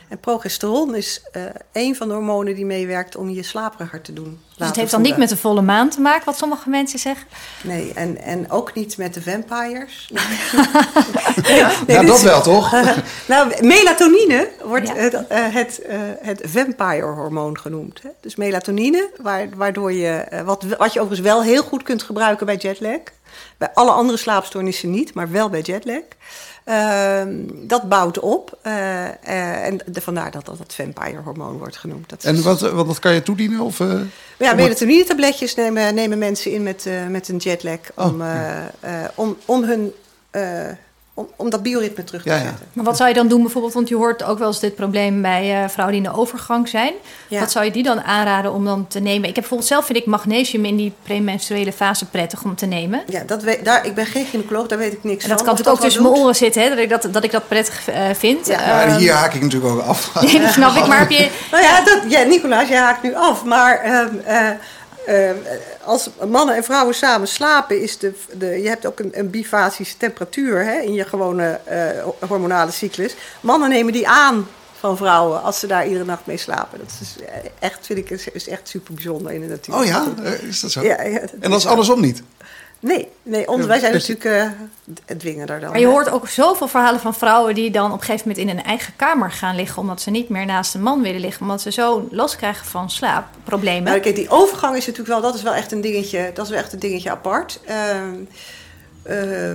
En 0.08 0.20
progesteron 0.20 0.96
is 0.96 1.22
eh 1.32 1.42
een 1.74 1.96
van 1.96 2.08
de 2.08 2.14
hormonen 2.14 2.56
die 2.56 2.66
meewerkt 2.66 3.16
om 3.16 3.30
je 3.30 3.44
slaperiger 3.44 4.02
te 4.02 4.14
doen. 4.14 4.40
dus 4.58 4.68
het 4.68 4.76
heeft 4.76 4.92
dan 4.92 5.02
niet 5.02 5.18
met 5.18 5.30
de 5.30 5.38
volle 5.38 5.62
maan 5.62 5.90
te 5.90 6.02
maken, 6.02 6.26
wat 6.26 6.38
sommige 6.38 6.70
mensen 6.70 7.00
zeggen. 7.00 7.28
Nee, 7.64 7.92
en, 7.94 8.18
en 8.22 8.52
ook 8.52 8.74
niet 8.74 8.98
met 8.98 9.14
de 9.14 9.22
vampires. 9.22 10.10
Ja, 11.48 11.72
dat 12.04 12.18
is- 12.18 12.24
wel, 12.24 12.42
toch? 12.42 12.72
Nou, 13.28 13.64
melatonine 13.66 14.50
wordt 14.64 14.88
Ja. 14.88 14.96
het, 14.96 15.14
eh, 15.28 15.54
het, 15.54 15.82
eh, 15.82 16.00
het 16.22 16.42
vampire-hormoon 16.46 17.60
genoemd. 17.60 18.02
Hè? 18.02 18.10
Dus 18.22 18.36
melatonine, 18.36 19.10
waar- 19.22 19.50
waardoor 19.56 19.94
je, 19.94 20.10
eh, 20.18 20.42
wat, 20.42 20.64
wat 20.78 20.94
je 20.94 21.00
overigens 21.00 21.28
wel 21.28 21.42
heel 21.44 21.64
goed 21.64 21.84
kunt 21.84 22.04
gebruiken 22.04 22.46
bij 22.46 22.56
jetlag. 22.56 23.00
Bij 23.58 23.70
alle 23.74 23.92
andere 23.92 24.18
slaapstoornissen 24.18 24.92
niet, 24.92 25.14
maar 25.14 25.32
wel 25.32 25.50
bij 25.50 25.62
jetlag. 25.62 26.02
Ehm, 26.68 27.30
dat 27.68 27.90
bouwt 27.90 28.20
op. 28.20 28.58
eh, 28.62 29.06
eh, 29.08 29.66
en 29.66 29.80
de, 29.86 30.02
vandaar 30.02 30.32
dat 30.32 30.46
dat 30.46 30.60
het 30.60 30.74
vampire-hormoon 30.74 31.58
wordt 31.58 31.78
genoemd. 31.78 32.10
Dat 32.10 32.24
En 32.24 32.44
wat, 32.44 32.60
wat, 32.60 32.86
wat 32.86 33.00
kan 33.00 33.14
je 33.14 33.24
toedienen? 33.24 33.60
Of, 33.60 33.80
eh, 33.80 34.00
ja, 34.38 34.54
melatonine-tabletjes 34.54 35.56
nemen, 35.56 35.96
nemen 35.96 36.18
mensen 36.18 36.52
in 36.52 36.64
met, 36.64 36.86
eh, 36.86 37.08
met 37.08 37.28
een 37.28 37.38
jetlag 37.38 37.78
om, 37.96 38.22
Oh, 38.22 38.28
eh, 38.28 38.58
eh, 38.80 39.10
om, 39.16 39.38
om, 39.46 39.64
hun, 39.64 39.94
eh, 40.32 40.68
om, 41.18 41.28
om 41.36 41.50
dat 41.50 41.64
bioritme 41.64 42.04
terug 42.04 42.22
te 42.22 42.30
Ja, 42.30 42.36
ja. 42.36 42.42
zetten. 42.42 42.66
Maar 42.74 42.86
wat 42.86 42.98
zou 42.98 43.10
je 43.10 43.16
dan 43.16 43.28
doen 43.28 43.42
bijvoorbeeld? 43.42 43.74
Want 43.74 43.88
je 43.90 43.96
hoort 43.96 44.24
ook 44.24 44.38
wel 44.40 44.48
eens 44.48 44.60
dit 44.60 44.76
probleem 44.76 45.22
bij 45.22 45.64
eh, 45.64 45.70
vrouwen 45.70 45.98
die 45.98 46.06
in 46.06 46.12
de 46.14 46.20
overgang 46.20 46.70
zijn. 46.70 46.94
Ja. 47.28 47.40
Wat 47.40 47.52
zou 47.52 47.66
je 47.66 47.72
die 47.72 47.84
dan 47.84 48.02
aanraden 48.02 48.54
om 48.54 48.66
dan 48.66 48.88
te 48.88 49.00
nemen? 49.00 49.20
Ik 49.20 49.26
heb 49.26 49.34
bijvoorbeeld 49.36 49.70
zelf 49.70 49.86
vind 49.86 49.98
ik 49.98 50.06
magnesium 50.06 50.66
in 50.66 50.76
die 50.76 50.94
premenstruele 51.04 51.72
fase 51.74 52.06
prettig 52.06 52.44
om 52.44 52.56
te 52.56 52.66
nemen. 52.66 53.04
Ja, 53.08 53.24
dat 53.26 53.44
weet, 53.44 53.66
daar, 53.66 53.86
ik 53.86 53.96
ben 53.96 54.06
geen 54.06 54.26
gynaecoloog, 54.26 54.68
daar 54.68 54.78
weet 54.78 54.94
ik 54.94 55.04
niks 55.04 55.24
En 55.24 55.30
dat 55.30 55.38
van. 55.38 55.48
kan 55.48 55.56
natuurlijk 55.56 55.84
ook 55.84 55.84
tussen 55.90 56.04
mijn 56.04 56.16
oren 56.16 56.36
zitten, 56.36 56.62
hè, 56.62 56.70
dat, 56.70 56.78
ik 56.78 56.90
dat, 56.90 57.08
dat 57.12 57.24
ik 57.24 57.32
dat 57.32 57.48
prettig 57.48 57.88
eh, 57.88 58.02
vind. 58.14 58.48
Ja. 58.48 58.82
ja, 58.86 58.98
hier 58.98 59.14
haak 59.14 59.34
ik 59.34 59.42
natuurlijk 59.42 59.74
ook 59.74 59.82
af. 59.82 60.14
nee, 60.22 60.40
dat 60.40 60.52
snap 60.52 60.76
ik. 60.76 60.88
Maar 60.88 61.00
heb 61.00 61.10
je... 61.10 61.30
Nou 61.52 61.64
ja, 61.64 61.84
dat, 61.84 62.00
ja, 62.08 62.22
Nicolaas, 62.24 62.68
je 62.68 62.76
haakt 62.76 63.04
nu 63.04 63.16
af. 63.16 63.44
Maar 63.46 63.80
ehm, 63.80 64.16
eh, 64.26 64.50
ehm, 65.08 65.36
als 65.84 66.10
mannen 66.30 66.56
en 66.56 66.64
vrouwen 66.64 66.96
samen 66.96 67.28
slapen, 67.28 67.82
is 67.82 67.98
de, 67.98 68.14
de, 68.38 68.46
je 68.46 68.68
hebt 68.70 68.86
ook 68.86 69.00
een, 69.00 69.12
een 69.20 69.30
bifasische 69.30 69.98
temperatuur 69.98 70.64
hè, 70.66 70.80
in 70.80 70.94
je 70.94 71.04
gewone 71.06 71.60
eh, 71.64 72.04
hormonale 72.28 72.72
cyclus. 72.72 73.16
Mannen 73.42 73.70
nemen 73.70 73.94
die 73.94 74.08
aan 74.08 74.48
van 74.80 74.98
vrouwen 74.98 75.42
als 75.44 75.60
ze 75.60 75.68
daar 75.68 75.88
iedere 75.88 76.06
nacht 76.06 76.26
mee 76.26 76.38
slapen. 76.38 76.80
Dat 76.80 76.98
is 77.02 77.16
eh, 77.24 77.50
echt, 77.60 77.86
vind 77.86 78.00
ik, 78.00 78.10
is, 78.10 78.28
is 78.28 78.48
echt 78.48 78.68
super 78.70 78.94
bijzonder 78.94 79.32
in 79.32 79.42
de 79.42 79.48
natuur. 79.48 79.76
Oh 79.76 79.86
ja, 79.86 80.06
Eh, 80.24 80.32
is 80.42 80.60
dat 80.60 80.72
zo? 80.72 80.82
Ja, 80.82 81.02
ja, 81.04 81.20
En 81.40 81.50
dat 81.50 81.60
is 81.60 81.66
andersom 81.66 82.02
niet? 82.02 82.22
Nee, 82.80 83.08
nee 83.24 83.48
ons, 83.48 83.66
wij 83.66 83.80
zijn 83.80 83.94
natuurlijk 83.94 84.26
eh, 84.26 85.18
dwinger 85.18 85.46
daar 85.46 85.60
dan. 85.60 85.70
Maar 85.70 85.80
je 85.80 85.86
hè. 85.86 85.92
hoort 85.92 86.10
ook 86.10 86.28
zoveel 86.28 86.68
verhalen 86.68 87.00
van 87.00 87.16
vrouwen 87.16 87.56
die 87.56 87.72
dan 87.72 87.92
op 87.92 88.00
een 88.00 88.06
gegeven 88.06 88.28
moment 88.28 88.48
in 88.48 88.58
een 88.58 88.64
eigen 88.64 88.96
kamer 88.96 89.32
gaan 89.32 89.56
liggen. 89.56 89.82
Omdat 89.82 90.02
ze 90.02 90.10
niet 90.10 90.30
meer 90.30 90.46
naast 90.46 90.74
een 90.74 90.82
man 90.82 91.02
willen 91.02 91.22
liggen. 91.22 91.42
Omdat 91.42 91.62
ze 91.62 91.72
zo 91.72 92.08
last 92.12 92.36
krijgen 92.36 92.66
van 92.66 92.90
slaapproblemen. 92.90 93.84
Nou, 93.84 94.00
kijk, 94.00 94.16
die 94.16 94.30
overgang 94.30 94.76
is 94.76 94.86
natuurlijk 94.86 95.14
wel, 95.14 95.22
dat 95.22 95.36
is 95.36 95.42
wel 95.42 95.54
echt 95.54 95.72
een 95.72 95.82
dingetje, 95.82 96.32
dat 96.34 96.46
is 96.46 96.52
wel 96.52 96.60
echt 96.60 96.74
een 96.74 96.80
dingetje 96.80 97.10
apart. 97.10 97.60
Ehm, 97.66 98.16
eh, 99.04 99.52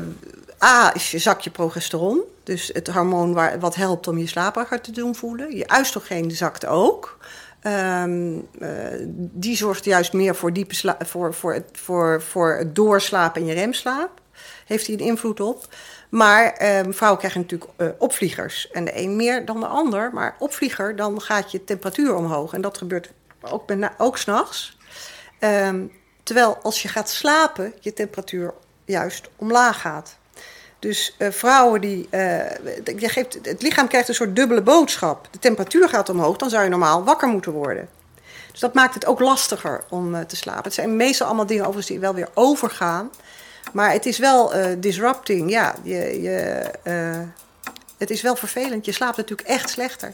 A 0.64 0.94
is 0.94 1.10
je 1.10 1.18
zakje 1.18 1.50
progesteron, 1.50 2.20
dus 2.44 2.70
het 2.72 2.88
hormoon 2.88 3.32
waar, 3.32 3.58
wat 3.60 3.74
helpt 3.74 4.08
om 4.08 4.18
je 4.18 4.26
slaperiger 4.26 4.80
te 4.80 4.90
doen 4.90 5.14
voelen. 5.14 5.56
Je 5.56 5.70
oestrogeen 5.78 6.30
zakt 6.30 6.66
ook. 6.66 7.18
Ehm, 7.62 8.38
eh, 8.60 8.68
die 9.16 9.56
zorgt 9.56 9.84
juist 9.84 10.12
meer 10.12 10.34
voor, 10.34 10.52
diepe 10.52 10.74
sla- 10.74 10.96
voor, 10.98 11.34
voor, 11.34 11.54
het, 11.54 11.68
voor, 11.72 12.22
voor 12.22 12.56
het 12.56 12.74
doorslapen 12.74 13.40
en 13.40 13.46
je 13.46 13.54
remslaap. 13.54 14.20
Heeft 14.66 14.86
hij 14.86 14.94
een 14.94 15.04
invloed 15.04 15.40
op. 15.40 15.68
Maar 16.08 16.52
ehm, 16.52 16.92
vrouwen 16.92 17.20
krijgen 17.20 17.40
natuurlijk 17.40 17.70
eh, 17.76 17.88
opvliegers. 17.98 18.70
En 18.70 18.84
de 18.84 18.98
een 18.98 19.16
meer 19.16 19.44
dan 19.44 19.60
de 19.60 19.66
ander. 19.66 20.10
Maar 20.12 20.36
opvlieger, 20.38 20.96
dan 20.96 21.20
gaat 21.20 21.50
je 21.50 21.64
temperatuur 21.64 22.14
omhoog. 22.14 22.52
En 22.52 22.60
dat 22.60 22.78
gebeurt 22.78 23.12
ook, 23.40 23.72
ook 23.98 24.18
s'nachts. 24.18 24.78
Ehm, 25.38 25.86
terwijl 26.22 26.56
als 26.62 26.82
je 26.82 26.88
gaat 26.88 27.10
slapen, 27.10 27.74
je 27.80 27.92
temperatuur 27.92 28.54
juist 28.84 29.28
omlaag 29.36 29.80
gaat. 29.80 30.18
Dus 30.82 31.14
eh, 31.18 31.30
vrouwen 31.30 31.80
die. 31.80 32.06
eh, 32.10 32.56
je 32.96 33.08
geeft, 33.08 33.38
het 33.42 33.62
lichaam 33.62 33.88
krijgt 33.88 34.08
een 34.08 34.14
soort 34.14 34.36
dubbele 34.36 34.62
boodschap. 34.62 35.28
De 35.30 35.38
temperatuur 35.38 35.88
gaat 35.88 36.08
omhoog, 36.08 36.36
dan 36.36 36.50
zou 36.50 36.62
je 36.62 36.68
normaal 36.68 37.04
wakker 37.04 37.28
moeten 37.28 37.52
worden. 37.52 37.88
Dus 38.50 38.60
dat 38.60 38.74
maakt 38.74 38.94
het 38.94 39.06
ook 39.06 39.20
lastiger 39.20 39.84
om 39.88 40.14
eh, 40.14 40.20
te 40.20 40.36
slapen. 40.36 40.64
Het 40.64 40.74
zijn 40.74 40.96
meestal 40.96 41.26
allemaal 41.26 41.46
dingen 41.46 41.62
overigens 41.62 41.90
die 41.90 42.00
wel 42.00 42.14
weer 42.14 42.28
overgaan. 42.34 43.10
Maar 43.72 43.92
het 43.92 44.06
is 44.06 44.18
wel 44.18 44.52
disrupting. 44.78 45.50
Ja, 45.50 45.74
je, 45.82 46.22
je, 46.22 46.64
het 47.98 48.10
is 48.10 48.22
wel 48.22 48.36
vervelend. 48.36 48.84
Je 48.84 48.92
slaapt 48.92 49.16
natuurlijk 49.16 49.48
echt 49.48 49.70
slechter. 49.70 50.10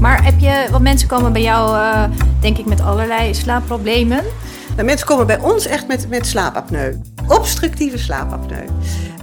Maar 0.00 0.24
heb 0.24 0.38
je, 0.38 0.66
want 0.70 0.82
mensen 0.82 1.08
komen 1.08 1.32
bij 1.32 1.42
jou, 1.42 1.76
uh, 1.76 2.04
denk 2.40 2.58
ik, 2.58 2.66
met 2.66 2.80
allerlei 2.80 3.34
slaapproblemen. 3.34 4.24
Nou, 4.74 4.86
mensen 4.86 5.06
komen 5.06 5.26
bij 5.26 5.38
ons 5.38 5.66
echt 5.66 5.86
met, 5.86 6.08
met 6.08 6.26
slaapapneu. 6.26 7.00
Obstructieve 7.28 7.98
slaapapneu. 7.98 8.64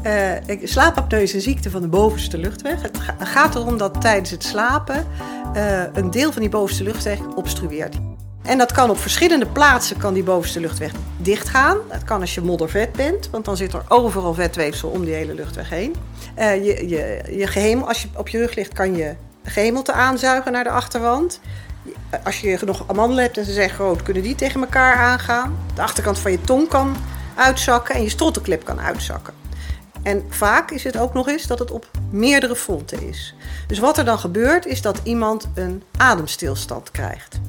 Uh, 0.06 0.58
slaapapneu 0.64 1.22
is 1.22 1.34
een 1.34 1.42
ziekte 1.42 1.70
van 1.70 1.82
de 1.82 1.88
bovenste 1.88 2.38
luchtweg. 2.38 2.82
Het 2.82 2.98
gaat 3.20 3.56
erom 3.56 3.78
dat 3.78 4.02
tijdens 4.02 4.32
het 4.32 4.44
slapen 4.44 5.08
uh, 5.56 5.82
een 5.94 6.12
deel 6.12 6.32
van 6.32 6.42
die 6.42 6.52
bovenste 6.52 6.84
luchtweg 6.84 7.20
obstrueert. 7.36 7.96
En 8.44 8.58
dat 8.58 8.72
kan 8.72 8.90
op 8.90 8.98
verschillende 8.98 9.46
plaatsen 9.46 9.98
kan 9.98 10.14
die 10.14 10.24
bovenste 10.24 10.60
luchtweg 10.60 10.92
dichtgaan. 11.18 11.78
Dat 11.90 12.04
kan 12.04 12.22
als 12.22 12.36
je 12.36 12.42
moddervet 12.42 12.92
bent, 12.92 13.30
want 13.30 13.46
dan 13.46 13.58
zit 13.58 13.74
er 13.74 13.84
overal 13.88 14.34
vetweefsel 14.34 14.90
om 14.90 15.06
die 15.06 15.14
hele 15.14 15.34
luchtweg 15.34 15.70
heen. 15.70 15.96
Je, 16.36 16.86
je, 16.88 17.24
je 17.38 17.48
gehemel, 17.48 17.88
als 17.88 18.02
je 18.02 18.08
op 18.16 18.28
je 18.28 18.38
rug 18.38 18.56
ligt, 18.56 18.74
kan 18.74 18.96
je 18.96 19.16
gehemelte 19.44 19.92
aanzuigen 19.92 20.52
naar 20.52 20.64
de 20.64 20.70
achterwand. 20.70 21.40
Als 22.24 22.40
je 22.40 22.60
nog 22.66 22.84
amandelen 22.88 23.24
hebt 23.24 23.38
en 23.38 23.46
ze 23.46 23.54
zijn 23.54 23.70
groot, 23.70 24.04
kunnen 24.04 24.24
die 24.24 24.36
tegen 24.36 24.62
elkaar 24.62 24.96
aangaan. 24.96 25.58
De 25.76 25.82
achterkant 25.82 26.20
van 26.20 26.32
je 26.32 26.42
tong 26.42 26.68
kan 26.68 26.96
uitzakken 27.36 27.96
en 27.96 28.04
je 28.04 28.10
strottenklep 28.10 28.64
kan 28.64 28.80
uitzakken. 28.80 29.34
En 30.04 30.26
vaak 30.30 30.72
is 30.72 30.84
het 30.84 30.98
ook 30.98 31.14
nog 31.14 31.28
eens 31.28 31.48
dat 31.48 31.60
het 31.60 31.72
op 31.72 31.88
meerdere 32.12 32.56
fronten 32.56 33.08
is. 33.08 33.36
Dus 33.68 33.80
wat 33.80 33.98
er 33.98 34.06
dan 34.06 34.20
gebeurt, 34.20 34.66
is 34.66 34.82
dat 34.82 35.00
iemand 35.04 35.48
een 35.56 35.84
ademstilstand 35.98 36.92
krijgt. 36.92 37.40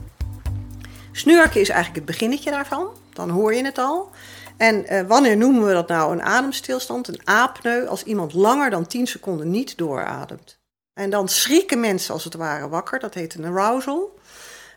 Snurken 1.13 1.61
is 1.61 1.69
eigenlijk 1.69 1.97
het 1.97 2.17
beginnetje 2.17 2.51
daarvan. 2.51 2.87
Dan 3.13 3.31
hoor 3.31 3.55
je 3.55 3.65
het 3.65 3.79
al. 3.79 4.11
En 4.57 4.93
uh, 4.93 5.01
wanneer 5.01 5.37
noemen 5.37 5.67
we 5.67 5.73
dat 5.73 5.89
nou 5.89 6.13
een 6.13 6.23
ademstilstand, 6.23 7.09
een 7.09 7.25
apneu, 7.25 7.87
als 7.87 8.03
iemand 8.03 8.33
langer 8.33 8.71
dan 8.71 8.87
10 8.87 9.07
seconden 9.07 9.51
niet 9.51 9.79
doorademt? 9.79 10.59
En 10.95 11.11
dan 11.11 11.29
schrikken 11.29 11.81
mensen 11.81 12.15
als 12.15 12.25
het 12.25 12.35
ware 12.35 12.69
wakker. 12.69 12.99
Dat 12.99 13.15
heet 13.15 13.35
een 13.35 13.45
arousal. 13.45 14.19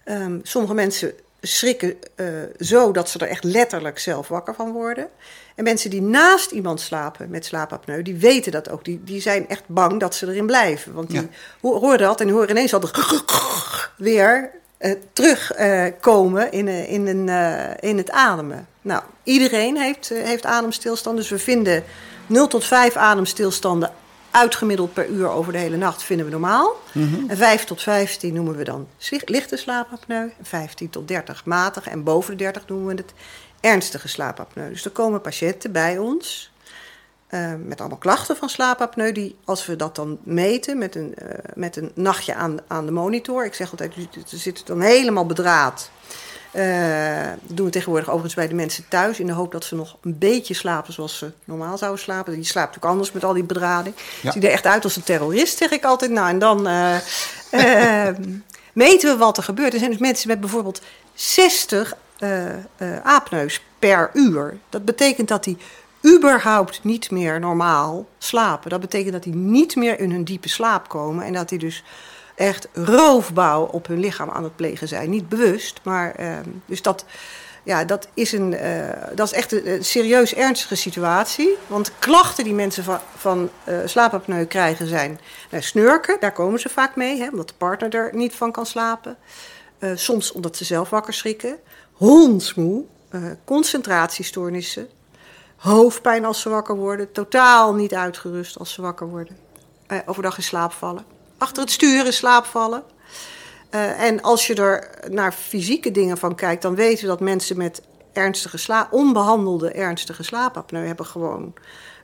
Um, 0.05 0.39
sommige 0.43 0.73
mensen 0.73 1.13
schrikken 1.41 1.95
uh, 2.15 2.27
zo 2.59 2.91
dat 2.91 3.09
ze 3.09 3.19
er 3.19 3.27
echt 3.27 3.43
letterlijk 3.43 3.99
zelf 3.99 4.27
wakker 4.27 4.55
van 4.55 4.71
worden. 4.71 5.09
En 5.55 5.63
mensen 5.63 5.89
die 5.89 6.01
naast 6.01 6.51
iemand 6.51 6.81
slapen 6.81 7.29
met 7.29 7.45
slaapapneu, 7.45 8.01
die 8.01 8.15
weten 8.15 8.51
dat 8.51 8.69
ook. 8.69 8.85
Die, 8.85 9.03
die 9.03 9.21
zijn 9.21 9.49
echt 9.49 9.63
bang 9.67 9.99
dat 9.99 10.15
ze 10.15 10.27
erin 10.27 10.45
blijven. 10.45 10.93
Want 10.93 11.09
die 11.09 11.21
ja. 11.21 11.27
horen 11.61 11.97
dat 11.97 12.19
en 12.19 12.25
die 12.25 12.35
horen 12.35 12.49
ineens 12.49 12.73
al 12.73 12.79
de 12.79 12.91
weer 13.97 14.51
uh, 14.79 14.93
terugkomen 15.13 16.47
uh, 16.47 16.53
in, 16.59 16.67
in, 16.67 17.07
een, 17.07 17.29
in 17.79 17.97
het 17.97 18.11
ademen. 18.11 18.67
Nou, 18.81 19.03
iedereen 19.23 19.77
heeft, 19.77 20.09
heeft 20.09 20.45
ademstilstand. 20.45 21.17
Dus 21.17 21.29
we 21.29 21.39
vinden 21.39 21.83
0 22.27 22.47
tot 22.47 22.65
5 22.65 22.95
ademstilstanden 22.95 23.91
uitgemiddeld 24.37 24.93
per 24.93 25.07
uur 25.07 25.29
over 25.29 25.51
de 25.51 25.57
hele 25.57 25.77
nacht 25.77 26.03
vinden 26.03 26.25
we 26.25 26.31
normaal. 26.31 26.75
Mm 26.91 27.13
-hmm. 27.13 27.29
En 27.29 27.37
5 27.37 27.63
tot 27.63 27.81
15 27.81 28.33
noemen 28.33 28.55
we 28.55 28.63
dan 28.63 28.87
lichte 29.25 29.57
slaapapneu. 29.57 30.29
15 30.41 30.89
tot 30.89 31.07
30 31.07 31.45
matig. 31.45 31.87
En 31.87 32.03
boven 32.03 32.37
de 32.37 32.43
30 32.43 32.67
noemen 32.67 32.95
we 32.95 33.01
het 33.01 33.13
ernstige 33.59 34.07
slaapapneu. 34.07 34.69
Dus 34.69 34.85
er 34.85 34.91
komen 34.91 35.21
patiënten 35.21 35.71
bij 35.71 35.97
ons 35.97 36.51
uh, 37.29 37.53
met 37.65 37.79
allemaal 37.79 37.97
klachten 37.97 38.35
van 38.35 38.49
slaapapneu. 38.49 39.11
Die, 39.11 39.35
als 39.45 39.65
we 39.65 39.75
dat 39.75 39.95
dan 39.95 40.17
meten 40.23 40.77
met 40.77 40.95
een, 40.95 41.15
uh, 41.21 41.29
met 41.53 41.75
een 41.75 41.91
nachtje 41.95 42.35
aan, 42.35 42.57
aan 42.67 42.85
de 42.85 42.91
monitor. 42.91 43.45
Ik 43.45 43.53
zeg 43.53 43.71
altijd, 43.71 43.93
ze 44.25 44.37
zitten 44.37 44.65
dan 44.65 44.81
helemaal 44.81 45.25
bedraad. 45.25 45.91
Uh, 46.53 47.29
doen 47.41 47.65
we 47.65 47.71
tegenwoordig 47.71 48.07
overigens 48.07 48.35
bij 48.35 48.47
de 48.47 48.53
mensen 48.53 48.85
thuis. 48.87 49.19
In 49.19 49.25
de 49.25 49.33
hoop 49.33 49.51
dat 49.51 49.63
ze 49.63 49.75
nog 49.75 49.97
een 50.01 50.17
beetje 50.17 50.53
slapen 50.53 50.93
zoals 50.93 51.17
ze 51.17 51.31
normaal 51.43 51.77
zouden 51.77 52.01
slapen. 52.01 52.33
Die 52.33 52.43
slaapt 52.43 52.67
natuurlijk 52.67 52.93
anders 52.93 53.11
met 53.11 53.23
al 53.23 53.33
die 53.33 53.43
bedrading. 53.43 53.95
Ja. 54.21 54.31
Ziet 54.31 54.43
er 54.43 54.51
echt 54.51 54.65
uit 54.65 54.83
als 54.83 54.95
een 54.95 55.03
terrorist, 55.03 55.57
zeg 55.57 55.71
ik 55.71 55.83
altijd. 55.83 56.11
Nou, 56.11 56.29
en 56.29 56.39
dan 56.39 56.67
uh, 56.67 56.95
uh, 57.51 58.07
meten 58.73 59.11
we 59.11 59.17
wat 59.17 59.37
er 59.37 59.43
gebeurt. 59.43 59.73
Er 59.73 59.79
zijn 59.79 59.91
dus 59.91 59.99
mensen 59.99 60.27
met 60.27 60.39
bijvoorbeeld 60.39 60.81
60 61.13 61.93
apneus 63.03 63.61
per 63.79 64.09
uur. 64.13 64.57
Dat 64.69 64.85
betekent 64.85 65.27
dat 65.27 65.43
die 65.43 65.57
überhaupt 66.15 66.83
niet 66.83 67.11
meer 67.11 67.39
normaal 67.39 68.07
slapen. 68.17 68.69
Dat 68.69 68.79
betekent 68.79 69.13
dat 69.13 69.23
die 69.23 69.35
niet 69.35 69.75
meer 69.75 69.99
in 69.99 70.11
hun 70.11 70.23
diepe 70.23 70.49
slaap 70.49 70.89
komen. 70.89 71.25
En 71.25 71.33
dat 71.33 71.49
die 71.49 71.59
dus 71.59 71.83
echt 72.37 72.67
roofbouw 72.73 73.63
op 73.63 73.87
hun 73.87 73.99
lichaam 73.99 74.29
aan 74.29 74.43
het 74.43 74.55
plegen 74.55 74.87
zijn. 74.87 75.09
Niet 75.09 75.29
bewust, 75.29 75.79
maar 75.83 76.19
uh, 76.19 76.37
dus 76.65 76.81
dat, 76.81 77.05
ja, 77.63 77.85
dat, 77.85 78.07
is 78.13 78.31
een, 78.31 78.53
uh, 78.53 78.89
dat 79.15 79.27
is 79.27 79.33
echt 79.33 79.51
een, 79.51 79.85
serieus 79.85 80.33
ernstige 80.33 80.75
situatie. 80.75 81.57
Want 81.67 81.91
klachten 81.99 82.43
die 82.43 82.53
mensen 82.53 82.83
van, 82.83 82.99
van 83.15 83.49
uh, 83.69 83.77
slaapapneu 83.85 84.45
krijgen 84.45 84.87
zijn 84.87 85.19
snurken. 85.51 86.17
Daar 86.19 86.31
komen 86.31 86.59
ze 86.59 86.69
vaak 86.69 86.95
mee, 86.95 87.19
hè, 87.19 87.27
omdat 87.29 87.47
de 87.47 87.53
partner 87.57 87.95
er 87.95 88.15
niet 88.15 88.35
van 88.35 88.51
kan 88.51 88.65
slapen. 88.65 89.17
Uh, 89.79 89.91
soms 89.95 90.31
omdat 90.31 90.57
ze 90.57 90.65
zelf 90.65 90.89
wakker 90.89 91.13
schrikken. 91.13 91.57
Hondsmoe, 91.91 92.83
concentratiestoornissen. 93.45 94.87
Hoofdpijn 95.55 96.25
als 96.25 96.41
ze 96.41 96.49
wakker 96.49 96.75
worden. 96.75 97.11
Totaal 97.11 97.73
niet 97.73 97.93
uitgerust 97.93 98.59
als 98.59 98.73
ze 98.73 98.81
wakker 98.81 99.09
worden. 99.09 99.37
overdag 100.05 100.37
in 100.37 100.43
slaap 100.43 100.71
vallen 100.71 101.16
achter 101.37 101.63
het 101.63 101.71
sturen 101.71 102.13
slaapvallen. 102.13 102.83
Uh, 103.71 104.01
en 104.01 104.21
als 104.21 104.47
je 104.47 104.55
er 104.55 104.89
naar 105.09 105.33
fysieke 105.33 105.91
dingen 105.91 106.17
van 106.17 106.35
kijkt, 106.35 106.61
dan 106.61 106.75
weten 106.75 107.01
we 107.01 107.07
dat 107.07 107.19
mensen 107.19 107.57
met 107.57 107.81
ernstige 108.13 108.57
slaap, 108.57 108.93
onbehandelde 108.93 109.71
ernstige 109.71 110.23
slaapapneu 110.23 110.85
hebben 110.85 111.05
gewoon 111.05 111.53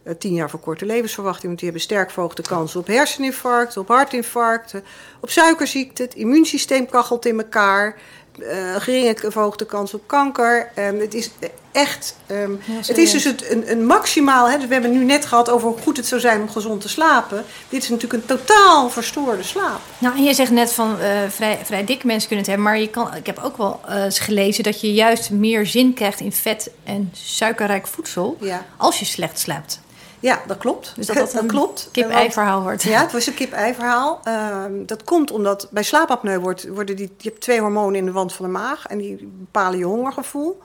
uh, 0.04 0.14
tien 0.14 0.34
jaar 0.34 0.50
verkorte 0.50 0.86
levensverwachting. 0.86 1.46
Want 1.46 1.60
die 1.60 1.70
hebben 1.70 1.88
sterk 1.88 2.12
verhoogde 2.12 2.42
kansen 2.42 2.80
op 2.80 2.88
herseninfarct, 2.88 3.78
op 3.78 3.88
hartinfarct, 3.88 4.74
op 5.22 5.30
suikerziekte. 5.30 6.02
Het 6.04 6.16
immuunsysteem 6.16 6.86
kachelt 6.86 7.26
in 7.26 7.40
elkaar. 7.40 8.02
Uh, 8.40 8.76
geringe 8.76 9.16
verhoogde 9.20 9.66
kans 9.66 9.94
op 9.94 10.02
kanker. 10.06 10.72
Um, 10.80 11.00
het 11.00 11.14
is 11.14 11.30
echt. 11.72 12.16
Um, 12.32 12.60
ja, 12.66 12.74
het 12.86 12.98
is 12.98 13.12
dus 13.12 13.24
het, 13.24 13.52
een, 13.52 13.72
een 13.72 13.86
maximaal. 13.86 14.50
Hè, 14.50 14.58
dus 14.58 14.68
we 14.68 14.74
hebben 14.74 14.92
nu 14.92 15.04
net 15.04 15.26
gehad 15.26 15.50
over 15.50 15.68
hoe 15.68 15.78
goed 15.78 15.98
het 15.98 16.06
zou 16.08 16.22
zijn 16.22 16.42
om 16.42 16.50
gezond 16.50 16.82
te 16.82 16.90
slapen. 16.90 17.46
Dit 17.70 17.84
is 17.84 17.90
natuurlijk 17.90 18.14
een 18.14 18.38
totaal 18.38 18.90
verstoorde 18.90 19.44
slaap. 19.44 19.80
Nou, 19.98 20.16
en 20.18 20.24
je 20.24 20.34
zegt 20.34 20.52
net 20.52 20.74
van 20.74 20.98
uh, 21.00 21.08
vrij, 21.30 21.60
vrij 21.64 21.86
dik 21.86 22.04
mensen 22.04 22.28
kunnen 22.28 22.46
het 22.46 22.56
hebben. 22.56 22.66
Maar 22.66 22.80
je 22.80 22.90
kan, 22.90 23.16
ik 23.16 23.26
heb 23.26 23.40
ook 23.44 23.58
wel 23.58 23.80
uh, 23.90 24.04
eens 24.04 24.20
gelezen 24.20 24.64
dat 24.64 24.82
je 24.82 24.94
juist 24.94 25.30
meer 25.30 25.66
zin 25.66 25.94
krijgt 25.94 26.20
in 26.20 26.32
vet 26.32 26.70
en 26.84 27.12
suikerrijk 27.14 27.88
voedsel. 27.88 28.38
Ja. 28.40 28.66
als 28.78 29.00
je 29.00 29.06
slecht 29.06 29.40
slaapt. 29.40 29.82
Ja, 30.24 30.42
dat 30.48 30.58
klopt. 30.58 30.94
Dus 30.96 31.08
dat 31.08 31.16
dat, 31.16 31.32
dat 31.32 31.46
klopt. 31.46 31.90
Kip-ei-verhaal 31.92 32.62
wordt. 32.62 32.84
Ja, 32.84 33.02
het 33.02 33.12
was 33.12 33.28
een 33.28 33.34
kip-ei-verhaal. 33.34 34.22
Uh, 34.28 34.66
dat 34.86 35.04
komt 35.04 35.32
omdat 35.32 35.68
bij 35.72 35.84
slaapapneu 35.84 36.40
wordt, 36.40 36.68
worden 36.68 36.96
die, 36.96 37.12
je 37.18 37.30
hebt 37.30 37.42
twee 37.42 37.60
hormonen 37.60 37.96
in 37.96 38.06
de 38.06 38.12
wand 38.12 38.34
van 38.34 38.46
de 38.46 38.52
maag 38.52 38.86
en 38.88 38.98
die 38.98 39.28
bepalen 39.32 39.80
je 39.80 39.86
hongergevoel. 39.86 40.62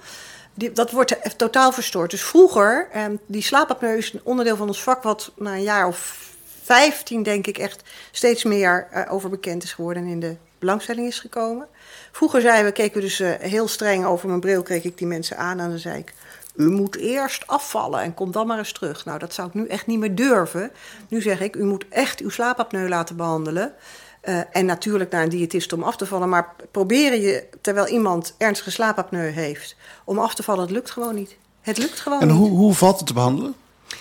Die, 0.55 0.73
dat 0.73 0.91
wordt 0.91 1.17
totaal 1.37 1.73
verstoord. 1.73 2.11
Dus 2.11 2.23
vroeger, 2.23 2.89
um, 2.97 3.19
die 3.27 3.43
slaapapneu 3.43 3.97
is 3.97 4.13
een 4.13 4.21
onderdeel 4.23 4.57
van 4.57 4.67
ons 4.67 4.83
vak 4.83 5.03
wat 5.03 5.33
na 5.37 5.53
een 5.53 5.63
jaar 5.63 5.87
of 5.87 6.29
15 6.63 7.23
denk 7.23 7.47
ik 7.47 7.59
echt 7.59 7.83
steeds 8.11 8.45
meer 8.45 8.89
uh, 8.95 9.13
over 9.13 9.31
bekend 9.31 9.63
is 9.63 9.73
geworden 9.73 10.03
en 10.03 10.09
in 10.09 10.21
de 10.21 10.37
belangstelling 10.59 11.07
is 11.07 11.19
gekomen. 11.19 11.67
Vroeger 12.13 12.41
zeiden 12.41 12.65
we, 12.65 12.73
keken 12.73 12.95
we 12.95 13.01
dus 13.01 13.21
uh, 13.21 13.31
heel 13.39 13.69
streng 13.69 14.05
over 14.05 14.29
mijn 14.29 14.41
bril, 14.41 14.63
kreeg 14.63 14.85
ik 14.85 14.99
die 14.99 15.07
mensen 15.07 15.37
aan 15.37 15.61
en 15.61 15.69
dan 15.69 15.79
zei 15.79 15.99
ik 15.99 16.15
u 16.59 16.71
moet 16.71 16.97
eerst 16.97 17.47
afvallen 17.47 18.01
en 18.01 18.15
kom 18.15 18.33
dan 18.33 18.47
maar 18.47 18.59
eens 18.59 18.73
terug. 18.73 19.05
Nou, 19.05 19.19
dat 19.19 19.35
zou 19.35 19.49
ik 19.49 19.55
nu 19.55 19.67
echt 19.67 19.87
niet 19.87 19.99
meer 19.99 20.15
durven. 20.15 20.71
Nu 21.09 21.21
zeg 21.21 21.41
ik, 21.41 21.57
u 21.57 21.65
moet 21.65 21.85
echt 21.89 22.21
uw 22.21 22.29
slaapapneu 22.29 22.89
laten 22.89 23.17
behandelen. 23.17 23.73
Uh, 24.25 24.41
en 24.53 24.67
natuurlijk 24.67 25.11
naar 25.11 25.23
een 25.23 25.29
diëtist 25.29 25.73
om 25.73 25.83
af 25.83 25.97
te 25.97 26.07
vallen. 26.07 26.29
Maar 26.29 26.55
proberen 26.71 27.21
je, 27.21 27.45
terwijl 27.61 27.87
iemand 27.87 28.35
ernstige 28.39 28.71
slaapapneu 28.71 29.31
heeft, 29.31 29.77
om 30.05 30.19
af 30.19 30.35
te 30.35 30.43
vallen, 30.43 30.63
het 30.63 30.71
lukt 30.71 30.91
gewoon 30.91 31.15
niet. 31.15 31.37
Het 31.61 31.79
lukt 31.79 32.01
gewoon 32.01 32.21
en 32.21 32.27
niet. 32.29 32.37
hoe, 32.37 32.51
hoe 32.51 32.75
valt 32.75 32.97
het 32.97 33.07
te 33.07 33.13
behandelen? 33.13 33.55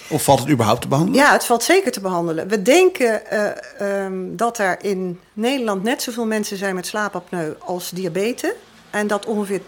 Of 0.10 0.24
valt 0.24 0.40
het 0.40 0.50
überhaupt 0.50 0.82
te 0.82 0.88
behandelen? 0.88 1.22
Ja, 1.22 1.32
het 1.32 1.46
valt 1.46 1.64
zeker 1.64 1.92
te 1.92 2.02
behandelen. 2.02 2.48
We 2.48 2.62
denken 2.62 3.22
uh, 3.80 4.04
um, 4.04 4.36
dat 4.36 4.58
er 4.58 4.84
in 4.84 5.20
Nederland 5.34 5.84
net 5.84 6.02
zoveel 6.02 6.26
mensen 6.26 6.58
zijn 6.58 6.76
met 6.76 6.88
slaapapneu 6.88 7.54
als 7.60 7.90
diabetes. 7.90 8.52
En 8.90 9.08
dat 9.08 9.26
ongeveer 9.26 9.62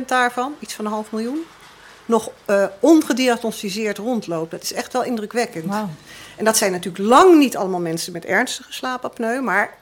80% 0.00 0.04
daarvan, 0.06 0.54
iets 0.58 0.74
van 0.74 0.84
een 0.84 0.90
half 0.90 1.10
miljoen, 1.12 1.42
nog 2.06 2.30
uh, 2.46 2.66
ongediagnosticeerd 2.80 3.98
rondloopt. 3.98 4.50
Dat 4.50 4.62
is 4.62 4.72
echt 4.72 4.92
wel 4.92 5.04
indrukwekkend. 5.04 5.64
Wow. 5.64 5.88
En 6.36 6.44
dat 6.44 6.56
zijn 6.56 6.72
natuurlijk 6.72 7.04
lang 7.08 7.38
niet 7.38 7.56
allemaal 7.56 7.80
mensen 7.80 8.12
met 8.12 8.24
ernstige 8.24 8.72
slaapapneu, 8.72 9.40
maar 9.40 9.74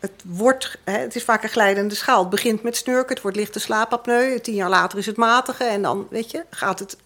het, 0.00 0.12
wordt, 0.24 0.78
hè, 0.84 0.98
het 0.98 1.14
is 1.14 1.24
vaak 1.24 1.42
een 1.42 1.48
glijdende 1.48 1.94
schaal. 1.94 2.20
Het 2.20 2.30
begint 2.30 2.62
met 2.62 2.76
snurken, 2.76 3.14
het 3.14 3.22
wordt 3.22 3.36
lichte 3.36 3.60
slaapapneu. 3.60 4.40
Tien 4.40 4.54
jaar 4.54 4.68
later 4.68 4.98
is 4.98 5.06
het 5.06 5.16
matige 5.16 5.64
en 5.64 5.82
dan, 5.82 6.06
weet 6.10 6.30
je, 6.30 6.44
gaat 6.50 6.78
het 6.78 6.96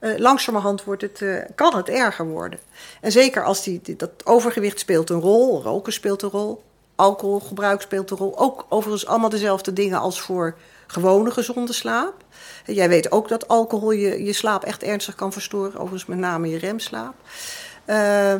uh, 0.00 0.18
langzamerhand 0.18 0.84
wordt 0.84 1.02
het, 1.02 1.20
uh, 1.20 1.42
kan 1.54 1.76
het 1.76 1.88
erger 1.88 2.26
worden. 2.26 2.58
En 3.00 3.12
zeker 3.12 3.44
als 3.44 3.62
die, 3.62 3.80
die, 3.82 3.96
dat 3.96 4.10
overgewicht 4.24 4.78
speelt 4.78 5.10
een 5.10 5.20
rol, 5.20 5.62
roken 5.62 5.92
speelt 5.92 6.22
een 6.22 6.30
rol, 6.30 6.62
alcoholgebruik 6.94 7.80
speelt 7.80 8.10
een 8.10 8.16
rol. 8.16 8.38
Ook 8.38 8.66
overigens 8.68 9.06
allemaal 9.06 9.28
dezelfde 9.28 9.72
dingen 9.72 9.98
als 9.98 10.20
voor 10.20 10.54
gewone 10.86 11.30
gezonde 11.30 11.72
slaap. 11.72 12.14
Jij 12.74 12.88
weet 12.88 13.12
ook 13.12 13.28
dat 13.28 13.48
alcohol 13.48 13.90
je, 13.90 14.24
je 14.24 14.32
slaap 14.32 14.64
echt 14.64 14.82
ernstig 14.82 15.14
kan 15.14 15.32
verstoren, 15.32 15.74
overigens 15.74 16.06
met 16.06 16.18
name 16.18 16.48
je 16.48 16.58
remslaap. 16.58 17.14
Uh, 17.86 18.34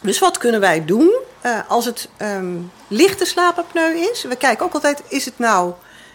dus 0.00 0.18
wat 0.18 0.38
kunnen 0.38 0.60
wij 0.60 0.84
doen 0.84 1.14
uh, 1.42 1.58
als 1.68 1.84
het 1.84 2.08
um, 2.22 2.70
lichte 2.88 3.24
slaapapneu 3.24 3.94
is? 3.94 4.24
We 4.24 4.36
kijken 4.36 4.64
ook 4.64 4.74
altijd, 4.74 5.02
is 5.08 5.24
het 5.24 5.38
nou 5.38 5.72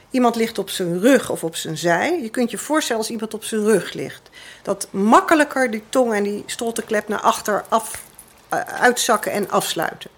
iemand 0.10 0.36
ligt 0.36 0.58
op 0.58 0.70
zijn 0.70 1.00
rug 1.00 1.30
of 1.30 1.44
op 1.44 1.56
zijn 1.56 1.78
zij? 1.78 2.22
Je 2.22 2.30
kunt 2.30 2.52
je 2.52 2.58
voorstellen 2.58 3.02
als 3.02 3.12
iemand 3.12 3.34
op 3.34 3.44
zijn 3.44 3.64
rug 3.64 3.94
ligt. 3.94 4.30
Dat 4.62 4.88
makkelijker 4.92 5.72
die 5.72 5.84
tong 5.90 6.14
en 6.14 6.24
die 6.24 6.44
stolteklep 6.46 7.08
naar 7.08 7.22
achter 7.22 7.64
af, 7.70 8.04
uh, 8.54 8.60
uitzakken 8.60 9.32
en 9.32 9.50
afsluiten. 9.50 10.10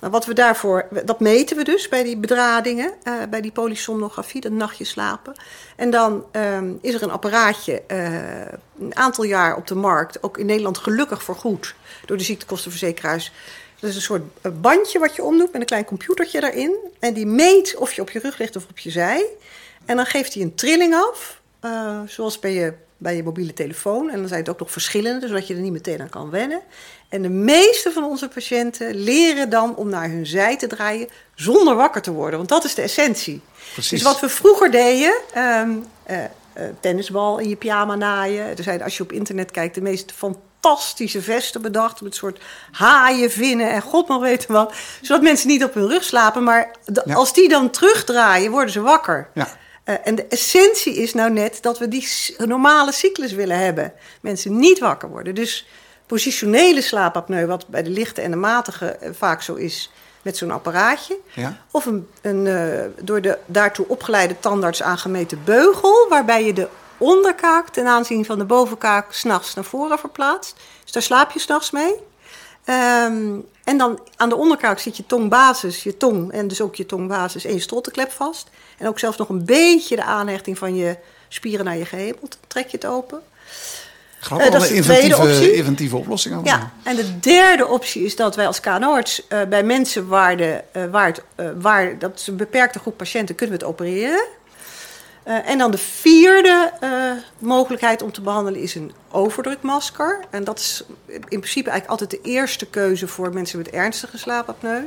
Nou, 0.00 0.12
wat 0.12 0.26
we 0.26 0.34
daarvoor, 0.34 0.88
dat 1.04 1.20
meten 1.20 1.56
we 1.56 1.64
dus 1.64 1.88
bij 1.88 2.02
die 2.02 2.16
bedradingen, 2.16 2.92
uh, 3.04 3.14
bij 3.30 3.40
die 3.40 3.52
polysomnografie, 3.52 4.40
dat 4.40 4.52
nachtje 4.52 4.84
slapen. 4.84 5.34
En 5.76 5.90
dan 5.90 6.24
um, 6.32 6.78
is 6.82 6.94
er 6.94 7.02
een 7.02 7.10
apparaatje, 7.10 7.82
uh, 7.88 8.40
een 8.80 8.96
aantal 8.96 9.24
jaar 9.24 9.56
op 9.56 9.66
de 9.66 9.74
markt, 9.74 10.22
ook 10.22 10.38
in 10.38 10.46
Nederland 10.46 10.78
gelukkig 10.78 11.22
voor 11.22 11.34
goed, 11.34 11.74
door 12.04 12.16
de 12.16 12.24
ziektekostenverzekeraars. 12.24 13.32
Dat 13.80 13.90
is 13.90 13.96
een 13.96 14.02
soort 14.02 14.22
bandje 14.60 14.98
wat 14.98 15.16
je 15.16 15.22
omdoet 15.22 15.52
met 15.52 15.60
een 15.60 15.66
klein 15.66 15.84
computertje 15.84 16.40
daarin. 16.40 16.76
En 16.98 17.14
die 17.14 17.26
meet 17.26 17.76
of 17.76 17.92
je 17.92 18.02
op 18.02 18.10
je 18.10 18.18
rug 18.18 18.38
ligt 18.38 18.56
of 18.56 18.66
op 18.70 18.78
je 18.78 18.90
zij. 18.90 19.26
En 19.84 19.96
dan 19.96 20.06
geeft 20.06 20.34
hij 20.34 20.42
een 20.42 20.54
trilling 20.54 20.94
af, 20.94 21.40
zoals 22.06 22.38
bij 22.38 22.52
je, 22.52 22.72
bij 22.96 23.16
je 23.16 23.22
mobiele 23.22 23.52
telefoon. 23.52 24.10
En 24.10 24.18
dan 24.18 24.28
zijn 24.28 24.40
het 24.40 24.48
ook 24.48 24.58
nog 24.58 24.72
verschillende, 24.72 25.26
zodat 25.26 25.46
je 25.46 25.54
er 25.54 25.60
niet 25.60 25.72
meteen 25.72 26.00
aan 26.00 26.08
kan 26.08 26.30
wennen. 26.30 26.60
En 27.08 27.22
de 27.22 27.28
meeste 27.28 27.92
van 27.92 28.04
onze 28.04 28.28
patiënten 28.28 28.94
leren 28.94 29.50
dan 29.50 29.76
om 29.76 29.88
naar 29.88 30.08
hun 30.08 30.26
zij 30.26 30.56
te 30.56 30.66
draaien 30.66 31.08
zonder 31.34 31.74
wakker 31.74 32.02
te 32.02 32.12
worden. 32.12 32.36
Want 32.36 32.48
dat 32.48 32.64
is 32.64 32.74
de 32.74 32.82
essentie. 32.82 33.40
Precies. 33.72 33.90
Dus 33.90 34.02
wat 34.02 34.20
we 34.20 34.28
vroeger 34.28 34.70
deden, 34.70 35.14
um, 35.36 35.84
uh, 36.10 36.16
uh, 36.18 36.24
tennisbal 36.80 37.38
in 37.38 37.48
je 37.48 37.56
pyjama 37.56 37.94
naaien. 37.94 38.56
Er 38.56 38.62
zijn, 38.62 38.82
als 38.82 38.96
je 38.96 39.02
op 39.02 39.12
internet 39.12 39.50
kijkt, 39.50 39.74
de 39.74 39.80
meest 39.80 40.12
fantastische 40.12 41.22
vesten 41.22 41.62
bedacht. 41.62 42.00
Met 42.00 42.14
soort 42.14 42.40
haaien, 42.72 43.30
vinnen 43.30 43.70
en 43.70 43.82
god 43.82 44.08
nog 44.08 44.20
weten 44.20 44.52
wat. 44.52 44.74
Zodat 45.00 45.22
mensen 45.22 45.48
niet 45.48 45.64
op 45.64 45.74
hun 45.74 45.88
rug 45.88 46.04
slapen. 46.04 46.44
Maar 46.44 46.70
ja. 47.04 47.14
als 47.14 47.32
die 47.32 47.48
dan 47.48 47.70
terugdraaien, 47.70 48.50
worden 48.50 48.72
ze 48.72 48.80
wakker. 48.80 49.28
Ja. 49.34 49.48
Uh, 49.86 49.94
en 50.04 50.14
de 50.14 50.26
essentie 50.26 50.94
is 50.94 51.14
nou 51.14 51.30
net 51.30 51.58
dat 51.62 51.78
we 51.78 51.88
die 51.88 52.08
normale 52.38 52.92
cyclus 52.92 53.32
willen 53.32 53.58
hebben. 53.58 53.92
Mensen 54.20 54.58
niet 54.58 54.78
wakker 54.78 55.08
worden. 55.08 55.34
Dus 55.34 55.66
positionele 56.06 56.80
slaapapneu, 56.80 57.46
wat 57.46 57.66
bij 57.68 57.82
de 57.82 57.90
lichte 57.90 58.20
en 58.20 58.30
de 58.30 58.36
matige 58.36 58.98
vaak 59.12 59.42
zo 59.42 59.54
is 59.54 59.90
met 60.22 60.36
zo'n 60.36 60.50
apparaatje. 60.50 61.18
Ja. 61.34 61.56
Of 61.70 61.86
een, 61.86 62.08
een 62.20 62.46
uh, 62.46 63.04
door 63.04 63.20
de 63.20 63.38
daartoe 63.46 63.88
opgeleide 63.88 64.40
tandarts 64.40 64.82
aangemeten 64.82 65.44
beugel, 65.44 66.06
waarbij 66.08 66.44
je 66.44 66.52
de 66.52 66.68
onderkaak 66.98 67.68
ten 67.68 67.86
aanzien 67.86 68.24
van 68.24 68.38
de 68.38 68.44
bovenkaak 68.44 69.12
s'nachts 69.12 69.54
naar 69.54 69.64
voren 69.64 69.98
verplaatst. 69.98 70.56
Dus 70.82 70.92
daar 70.92 71.02
slaap 71.02 71.30
je 71.30 71.38
s'nachts 71.38 71.70
mee. 71.70 71.94
Um, 72.68 73.44
en 73.64 73.78
dan 73.78 74.00
aan 74.16 74.28
de 74.28 74.36
onderkaak 74.36 74.78
zit 74.78 74.96
je 74.96 75.06
tongbasis, 75.06 75.82
je 75.82 75.96
tong 75.96 76.32
en 76.32 76.48
dus 76.48 76.60
ook 76.60 76.74
je 76.74 76.86
tongbasis 76.86 77.44
en 77.44 77.52
je 77.52 77.60
stolteklep 77.60 78.10
vast. 78.10 78.48
En 78.78 78.88
ook 78.88 78.98
zelfs 78.98 79.16
nog 79.16 79.28
een 79.28 79.44
beetje 79.44 79.96
de 79.96 80.02
aanhechting 80.02 80.58
van 80.58 80.74
je 80.76 80.96
spieren 81.28 81.64
naar 81.64 81.76
je 81.76 81.84
gehemel. 81.84 82.28
Trek 82.46 82.68
je 82.68 82.76
het 82.76 82.86
open. 82.86 83.20
Grappig, 84.20 84.46
uh, 84.46 84.52
dat 84.52 84.62
is 84.62 84.68
de 84.68 84.74
inventieve, 84.74 85.14
tweede 85.14 85.32
optie. 85.32 85.54
inventieve 85.54 85.96
oplossing. 85.96 86.34
Allemaal. 86.34 86.58
Ja, 86.58 86.72
en 86.82 86.96
de 86.96 87.18
derde 87.18 87.66
optie 87.66 88.04
is 88.04 88.16
dat 88.16 88.36
wij 88.36 88.46
als 88.46 88.60
KNO-arts 88.60 89.22
uh, 89.28 89.42
bij 89.42 89.62
mensen 89.62 90.06
waar, 90.06 90.36
de, 90.36 90.62
uh, 90.76 90.84
waar, 90.90 91.06
het, 91.06 91.22
waar 91.60 91.98
dat 91.98 92.18
is 92.18 92.26
een 92.26 92.36
beperkte 92.36 92.78
groep 92.78 92.96
patiënten 92.96 93.34
kunnen 93.34 93.58
we 93.58 93.64
het 93.64 93.72
opereren. 93.72 94.24
En 95.26 95.58
dan 95.58 95.70
de 95.70 95.78
vierde 95.78 96.72
mogelijkheid 97.38 98.02
om 98.02 98.12
te 98.12 98.20
behandelen 98.20 98.60
is 98.60 98.74
een 98.74 98.92
overdrukmasker. 99.10 100.24
En 100.30 100.44
dat 100.44 100.58
is 100.58 100.84
in 101.06 101.40
principe 101.40 101.70
eigenlijk 101.70 102.00
altijd 102.00 102.10
de 102.10 102.30
eerste 102.30 102.66
keuze 102.66 103.06
voor 103.08 103.32
mensen 103.32 103.58
met 103.58 103.70
ernstige 103.70 104.18
slaapapneu. 104.18 104.80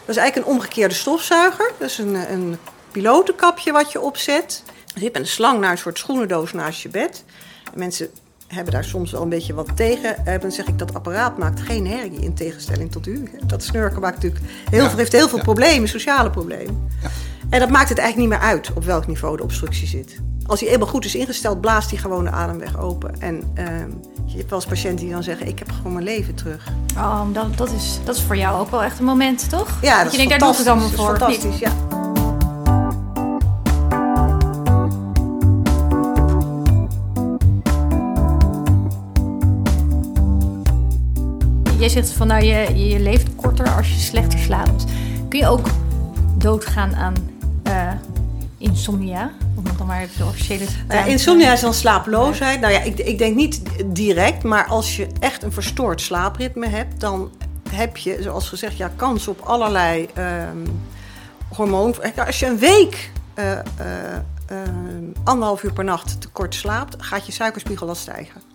Dat 0.00 0.08
is 0.08 0.16
eigenlijk 0.16 0.46
een 0.46 0.54
omgekeerde 0.54 0.94
stofzuiger. 0.94 1.72
Dat 1.78 1.88
is 1.88 1.98
een, 1.98 2.32
een 2.32 2.56
pilotenkapje 2.92 3.72
wat 3.72 3.92
je 3.92 4.00
opzet. 4.00 4.62
Je 4.94 5.04
hebt 5.04 5.16
een 5.16 5.26
slang 5.26 5.60
naar 5.60 5.70
een 5.70 5.78
soort 5.78 5.98
schoenendoos 5.98 6.52
naast 6.52 6.80
je 6.80 6.88
bed. 6.88 7.24
En 7.72 7.78
mensen 7.78 8.10
hebben 8.46 8.72
daar 8.72 8.84
soms 8.84 9.10
wel 9.10 9.22
een 9.22 9.28
beetje 9.28 9.54
wat 9.54 9.76
tegen. 9.76 10.22
Uh, 10.26 10.40
dan 10.40 10.52
zeg 10.52 10.66
ik 10.66 10.78
dat 10.78 10.94
apparaat 10.94 11.38
maakt 11.38 11.60
geen 11.60 11.86
herrie 11.86 12.20
in 12.20 12.34
tegenstelling 12.34 12.92
tot 12.92 13.06
u. 13.06 13.30
Dat 13.46 13.62
snurken 13.62 14.00
maakt 14.00 14.14
natuurlijk 14.14 14.44
heel, 14.70 14.82
ja. 14.82 14.96
heeft 14.96 15.12
heel 15.12 15.28
veel 15.28 15.38
ja. 15.38 15.44
problemen, 15.44 15.88
sociale 15.88 16.30
problemen. 16.30 16.90
Ja. 17.02 17.08
En 17.48 17.60
dat 17.60 17.70
maakt 17.70 17.88
het 17.88 17.98
eigenlijk 17.98 18.30
niet 18.30 18.38
meer 18.38 18.48
uit 18.48 18.72
op 18.74 18.84
welk 18.84 19.06
niveau 19.06 19.36
de 19.36 19.42
obstructie 19.42 19.86
zit. 19.86 20.20
Als 20.46 20.60
hij 20.60 20.68
eenmaal 20.68 20.88
goed 20.88 21.04
is 21.04 21.14
ingesteld, 21.14 21.60
blaast 21.60 21.90
hij 21.90 21.98
gewoon 21.98 22.24
de 22.24 22.30
ademweg 22.30 22.78
open. 22.78 23.20
En 23.20 23.34
uh, 23.34 23.64
je 24.24 24.36
hebt 24.36 24.50
wel 24.50 24.58
eens 24.58 24.68
patiënten 24.68 25.04
die 25.04 25.14
dan 25.14 25.22
zeggen: 25.22 25.46
Ik 25.46 25.58
heb 25.58 25.70
gewoon 25.70 25.92
mijn 25.92 26.04
leven 26.04 26.34
terug. 26.34 26.68
Oh, 26.96 27.20
dat, 27.32 27.56
dat, 27.56 27.72
is, 27.72 27.98
dat 28.04 28.16
is 28.16 28.22
voor 28.22 28.36
jou 28.36 28.60
ook 28.60 28.70
wel 28.70 28.82
echt 28.82 28.98
een 28.98 29.04
moment, 29.04 29.48
toch? 29.48 29.78
Ja, 29.82 29.94
dat, 29.94 30.02
dat 30.02 30.12
je 30.12 30.18
denkt, 30.18 30.30
daar 30.30 30.38
doe 30.38 30.50
ik 30.50 30.56
het 30.56 30.66
allemaal 30.66 30.88
voor. 30.88 31.18
Fantastisch, 31.18 31.58
ja. 31.58 31.72
jij 41.80 41.88
zegt 41.88 42.12
van 42.12 42.26
nou, 42.26 42.44
je, 42.44 42.88
je 42.88 43.00
leeft 43.00 43.34
korter 43.34 43.76
als 43.76 43.88
je 43.88 43.98
slechter 43.98 44.38
slaapt. 44.38 44.84
Kun 45.28 45.38
je 45.38 45.46
ook 45.46 45.68
doodgaan 46.38 46.96
aan 46.96 47.14
uh, 47.70 47.92
insomnia? 48.58 49.30
Om 49.54 49.66
het 49.66 49.78
dan 49.78 49.86
maar 49.86 50.00
even 50.00 50.18
de 50.18 50.24
officiële 50.24 50.64
uh, 50.90 51.06
Insomnia 51.06 51.52
is 51.52 51.60
dan 51.60 51.74
slaaploosheid. 51.74 52.60
Nou 52.60 52.72
ja, 52.72 52.80
ik, 52.80 52.98
ik 52.98 53.18
denk 53.18 53.36
niet 53.36 53.60
direct, 53.86 54.42
maar 54.42 54.66
als 54.66 54.96
je 54.96 55.06
echt 55.20 55.42
een 55.42 55.52
verstoord 55.52 56.00
slaapritme 56.00 56.66
hebt, 56.66 57.00
dan 57.00 57.30
heb 57.70 57.96
je, 57.96 58.18
zoals 58.22 58.48
gezegd, 58.48 58.76
ja, 58.76 58.90
kans 58.96 59.28
op 59.28 59.40
allerlei 59.40 60.08
um, 60.18 60.80
hormoon. 61.48 61.94
Als 62.26 62.38
je 62.38 62.46
een 62.46 62.58
week 62.58 63.10
uh, 63.34 63.50
uh, 63.52 64.58
anderhalf 65.24 65.62
uur 65.62 65.72
per 65.72 65.84
nacht 65.84 66.20
te 66.20 66.28
kort 66.28 66.54
slaapt, 66.54 67.02
gaat 67.02 67.26
je 67.26 67.32
suikerspiegel 67.32 67.88
al 67.88 67.94
stijgen. 67.94 68.49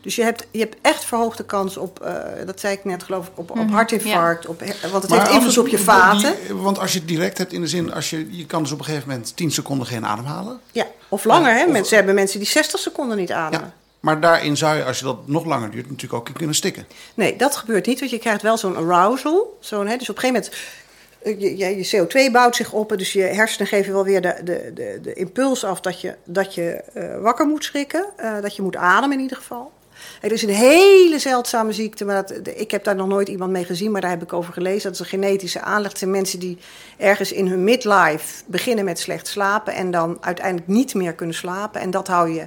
Dus 0.00 0.16
je 0.16 0.22
hebt, 0.22 0.46
je 0.50 0.58
hebt 0.58 0.76
echt 0.82 1.04
verhoogde 1.04 1.44
kans 1.44 1.76
op, 1.76 2.00
uh, 2.04 2.46
dat 2.46 2.60
zei 2.60 2.74
ik 2.74 2.84
net 2.84 3.02
geloof 3.02 3.26
ik, 3.26 3.32
op, 3.34 3.50
op 3.50 3.56
mm, 3.56 3.68
hartinfarct. 3.68 4.42
Ja. 4.42 4.48
Op, 4.48 4.62
want 4.90 5.02
het 5.02 5.10
maar 5.10 5.20
heeft 5.20 5.32
invloed 5.32 5.58
op 5.58 5.68
je 5.68 5.78
vaten. 5.78 6.34
Die, 6.46 6.56
want 6.56 6.78
als 6.78 6.92
je 6.92 6.98
het 6.98 7.08
direct 7.08 7.38
hebt 7.38 7.52
in 7.52 7.60
de 7.60 7.66
zin, 7.66 7.92
als 7.92 8.10
je, 8.10 8.36
je 8.36 8.46
kan 8.46 8.62
dus 8.62 8.72
op 8.72 8.78
een 8.78 8.84
gegeven 8.84 9.08
moment 9.08 9.36
10 9.36 9.50
seconden 9.50 9.86
geen 9.86 10.06
adem 10.06 10.24
halen. 10.24 10.60
Ja, 10.72 10.86
of 11.08 11.24
langer. 11.24 11.52
Ja, 11.52 11.58
hè? 11.58 11.66
Mensen 11.66 11.96
hebben 11.96 12.14
mensen 12.14 12.38
die 12.38 12.48
60 12.48 12.80
seconden 12.80 13.16
niet 13.16 13.32
ademen. 13.32 13.66
Ja. 13.66 13.74
Maar 14.00 14.20
daarin 14.20 14.56
zou 14.56 14.76
je, 14.76 14.84
als 14.84 14.98
je 14.98 15.04
dat 15.04 15.28
nog 15.28 15.44
langer 15.44 15.70
duurt, 15.70 15.90
natuurlijk 15.90 16.28
ook 16.28 16.34
kunnen 16.34 16.54
stikken. 16.54 16.86
Nee, 17.14 17.36
dat 17.36 17.56
gebeurt 17.56 17.86
niet, 17.86 17.98
want 17.98 18.10
je 18.10 18.18
krijgt 18.18 18.42
wel 18.42 18.58
zo'n 18.58 18.76
arousal. 18.76 19.58
Zo'n, 19.60 19.86
hè, 19.86 19.96
dus 19.96 20.10
op 20.10 20.16
een 20.16 20.22
gegeven 20.22 20.42
moment 20.42 20.80
je, 21.24 21.56
je, 21.56 21.76
je, 21.76 22.28
CO2 22.28 22.32
bouwt 22.32 22.56
zich 22.56 22.72
op, 22.72 22.94
dus 22.98 23.12
je 23.12 23.22
hersenen 23.22 23.66
geven 23.66 23.92
wel 23.92 24.04
weer 24.04 24.20
de, 24.20 24.40
de, 24.44 24.70
de, 24.74 24.98
de 25.02 25.12
impuls 25.12 25.64
af 25.64 25.80
dat 25.80 26.00
je, 26.00 26.14
dat 26.24 26.54
je 26.54 26.82
uh, 26.94 27.22
wakker 27.22 27.46
moet 27.46 27.64
schrikken. 27.64 28.06
Uh, 28.20 28.40
dat 28.40 28.56
je 28.56 28.62
moet 28.62 28.76
ademen 28.76 29.16
in 29.16 29.22
ieder 29.22 29.36
geval. 29.36 29.72
Er 30.20 30.32
is 30.32 30.42
een 30.42 30.48
hele 30.48 31.18
zeldzame 31.18 31.72
ziekte, 31.72 32.04
maar 32.04 32.26
dat, 32.26 32.40
ik 32.54 32.70
heb 32.70 32.84
daar 32.84 32.96
nog 32.96 33.08
nooit 33.08 33.28
iemand 33.28 33.50
mee 33.50 33.64
gezien, 33.64 33.90
maar 33.90 34.00
daar 34.00 34.10
heb 34.10 34.22
ik 34.22 34.32
over 34.32 34.52
gelezen. 34.52 34.82
Dat 34.82 34.92
is 34.92 34.98
een 35.00 35.06
genetische 35.06 35.60
aanleg. 35.60 35.88
Het 35.88 35.98
zijn 35.98 36.10
mensen 36.10 36.38
die 36.38 36.58
ergens 36.96 37.32
in 37.32 37.46
hun 37.46 37.64
midlife 37.64 38.42
beginnen 38.46 38.84
met 38.84 38.98
slecht 38.98 39.26
slapen 39.26 39.74
en 39.74 39.90
dan 39.90 40.16
uiteindelijk 40.20 40.68
niet 40.68 40.94
meer 40.94 41.12
kunnen 41.12 41.34
slapen. 41.34 41.80
En 41.80 41.90
dat 41.90 42.06
hou 42.06 42.30
je 42.30 42.46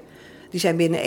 die 0.54 0.62
zijn 0.62 0.76
binnen 0.76 1.00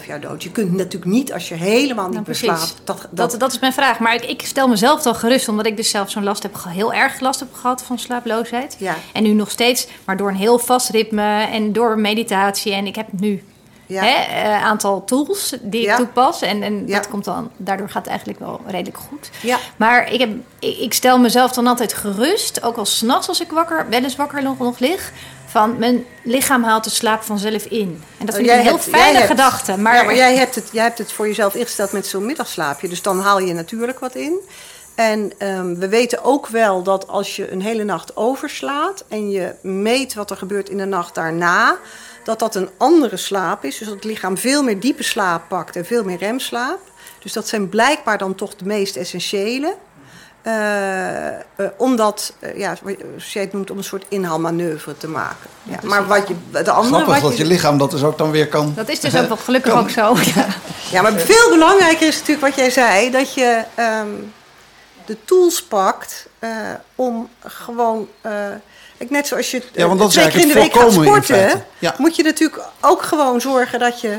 1,5 0.00 0.06
jaar 0.06 0.20
dood. 0.20 0.42
Je 0.42 0.50
kunt 0.50 0.72
natuurlijk 0.72 1.10
niet 1.10 1.32
als 1.32 1.48
je 1.48 1.54
helemaal 1.54 2.04
niet 2.04 2.14
nou, 2.14 2.26
meer 2.26 2.36
slaapt. 2.36 2.80
Dat, 2.84 3.08
dat... 3.10 3.30
Dat, 3.30 3.40
dat, 3.40 3.52
is 3.52 3.58
mijn 3.58 3.72
vraag. 3.72 3.98
Maar 3.98 4.14
ik, 4.14 4.24
ik, 4.24 4.42
stel 4.42 4.68
mezelf 4.68 5.02
dan 5.02 5.14
gerust, 5.14 5.48
omdat 5.48 5.66
ik 5.66 5.76
dus 5.76 5.90
zelf 5.90 6.10
zo'n 6.10 6.24
last 6.24 6.42
heb, 6.42 6.56
heel 6.68 6.92
erg 6.92 7.20
last 7.20 7.40
heb 7.40 7.54
gehad 7.54 7.82
van 7.82 7.98
slaaploosheid. 7.98 8.76
Ja. 8.78 8.94
En 9.12 9.22
nu 9.22 9.32
nog 9.32 9.50
steeds, 9.50 9.88
maar 10.04 10.16
door 10.16 10.28
een 10.28 10.36
heel 10.36 10.58
vast 10.58 10.88
ritme 10.88 11.46
en 11.46 11.72
door 11.72 11.98
meditatie. 11.98 12.72
En 12.72 12.86
ik 12.86 12.94
heb 12.94 13.06
nu 13.12 13.42
ja. 13.88 14.02
Hè, 14.02 14.44
uh, 14.44 14.64
aantal 14.64 15.04
tools 15.04 15.54
die 15.60 15.82
ja. 15.82 15.92
ik 15.92 15.96
toepas. 15.96 16.42
En, 16.42 16.62
en 16.62 16.86
ja. 16.86 16.96
dat 16.96 17.08
komt 17.08 17.24
dan, 17.24 17.50
daardoor 17.56 17.88
gaat 17.88 18.02
het 18.02 18.08
eigenlijk 18.08 18.38
wel 18.38 18.60
redelijk 18.66 18.96
goed. 18.96 19.30
Maar 19.76 20.12
ik, 20.12 20.20
heb, 20.20 20.30
ik, 20.58 20.78
ik 20.78 20.94
stel 20.94 21.18
mezelf 21.18 21.52
dan 21.52 21.66
altijd 21.66 21.94
gerust, 21.94 22.62
ook 22.62 22.76
al 22.76 22.86
s'nachts 22.86 23.28
als 23.28 23.40
ik 23.40 23.50
wakker, 23.50 23.86
wel 23.88 24.02
eens 24.02 24.16
wakker 24.16 24.42
nog, 24.42 24.58
nog 24.58 24.78
lig. 24.78 25.12
Van 25.46 25.78
mijn 25.78 26.04
lichaam 26.22 26.64
haalt 26.64 26.84
de 26.84 26.90
slaap 26.90 27.22
vanzelf 27.22 27.64
in. 27.64 28.02
En 28.18 28.26
dat 28.26 28.34
vind 28.34 28.48
oh, 28.48 28.54
ik 28.54 28.60
een 28.60 28.66
heel 28.66 28.78
fijne 28.78 29.18
gedachte. 29.18 29.78
Maar, 29.78 30.14
jij 30.14 30.36
hebt, 30.36 30.54
het, 30.54 30.68
jij 30.72 30.82
hebt 30.82 30.98
het 30.98 31.12
voor 31.12 31.26
jezelf 31.26 31.54
ingesteld 31.54 31.92
met 31.92 32.06
zo'n 32.06 32.26
middagslaapje. 32.26 32.88
Dus 32.88 33.02
dan 33.02 33.20
haal 33.20 33.38
je 33.40 33.54
natuurlijk 33.54 33.98
wat 33.98 34.14
in. 34.14 34.40
En 34.94 35.32
um, 35.38 35.78
we 35.78 35.88
weten 35.88 36.24
ook 36.24 36.46
wel 36.46 36.82
dat 36.82 37.08
als 37.08 37.36
je 37.36 37.52
een 37.52 37.62
hele 37.62 37.84
nacht 37.84 38.16
overslaat 38.16 39.04
en 39.08 39.30
je 39.30 39.54
meet 39.62 40.14
wat 40.14 40.30
er 40.30 40.36
gebeurt 40.36 40.68
in 40.68 40.76
de 40.76 40.84
nacht 40.84 41.14
daarna, 41.14 41.76
dat 42.28 42.38
dat 42.38 42.54
een 42.54 42.70
andere 42.76 43.16
slaap 43.16 43.64
is. 43.64 43.78
Dus 43.78 43.86
dat 43.86 43.96
het 43.96 44.04
lichaam 44.04 44.38
veel 44.38 44.62
meer 44.62 44.80
diepe 44.80 45.02
slaap 45.02 45.48
pakt 45.48 45.76
en 45.76 45.84
veel 45.84 46.04
meer 46.04 46.18
remslaap. 46.18 46.78
Dus 47.18 47.32
dat 47.32 47.48
zijn 47.48 47.68
blijkbaar 47.68 48.18
dan 48.18 48.34
toch 48.34 48.54
de 48.54 48.64
meest 48.64 48.96
essentiële. 48.96 49.74
Uh, 50.42 50.52
uh, 50.52 51.66
omdat, 51.76 52.32
uh, 52.40 52.58
ja, 52.58 52.74
zoals 52.74 53.32
jij 53.32 53.42
het 53.42 53.52
noemt, 53.52 53.70
om 53.70 53.78
een 53.78 53.84
soort 53.84 54.04
inhaalmanoeuvre 54.08 54.96
te 54.96 55.08
maken. 55.08 55.50
Ja, 55.62 55.78
maar 55.82 56.06
wat 56.06 56.28
je, 56.28 56.34
de 56.50 56.70
andere, 56.70 56.94
Grappig 56.94 57.20
wat 57.20 57.30
dat 57.30 57.36
je 57.36 57.46
lichaam 57.46 57.78
dat 57.78 57.90
dus 57.90 58.02
ook 58.02 58.18
dan 58.18 58.30
weer 58.30 58.48
kan... 58.48 58.72
Dat 58.76 58.88
is 58.88 59.00
dus 59.00 59.16
ook 59.16 59.28
wel 59.28 59.36
gelukkig 59.36 59.72
ook 59.72 59.90
zo. 59.90 60.16
Ja. 60.34 60.46
ja, 60.90 61.02
maar 61.02 61.12
veel 61.12 61.50
belangrijker 61.50 62.06
is 62.06 62.18
natuurlijk 62.18 62.46
wat 62.46 62.56
jij 62.56 62.70
zei, 62.70 63.10
dat 63.10 63.34
je 63.34 63.64
um, 63.78 64.32
de 65.04 65.16
tools 65.24 65.62
pakt 65.62 66.28
om 66.94 67.28
gewoon 67.38 68.08
net 69.08 69.26
zoals 69.26 69.50
je 69.50 69.62
ja, 69.72 69.86
want 69.86 69.98
dat 69.98 70.10
twee 70.10 70.26
is 70.26 70.32
keer 70.32 70.40
in 70.42 70.48
de 70.48 70.54
week 70.54 70.72
gaat 70.72 70.92
sporten, 70.92 71.66
ja. 71.78 71.94
moet 71.98 72.16
je 72.16 72.22
natuurlijk 72.22 72.62
ook 72.80 73.02
gewoon 73.02 73.40
zorgen 73.40 73.78
dat 73.78 74.00
je 74.00 74.18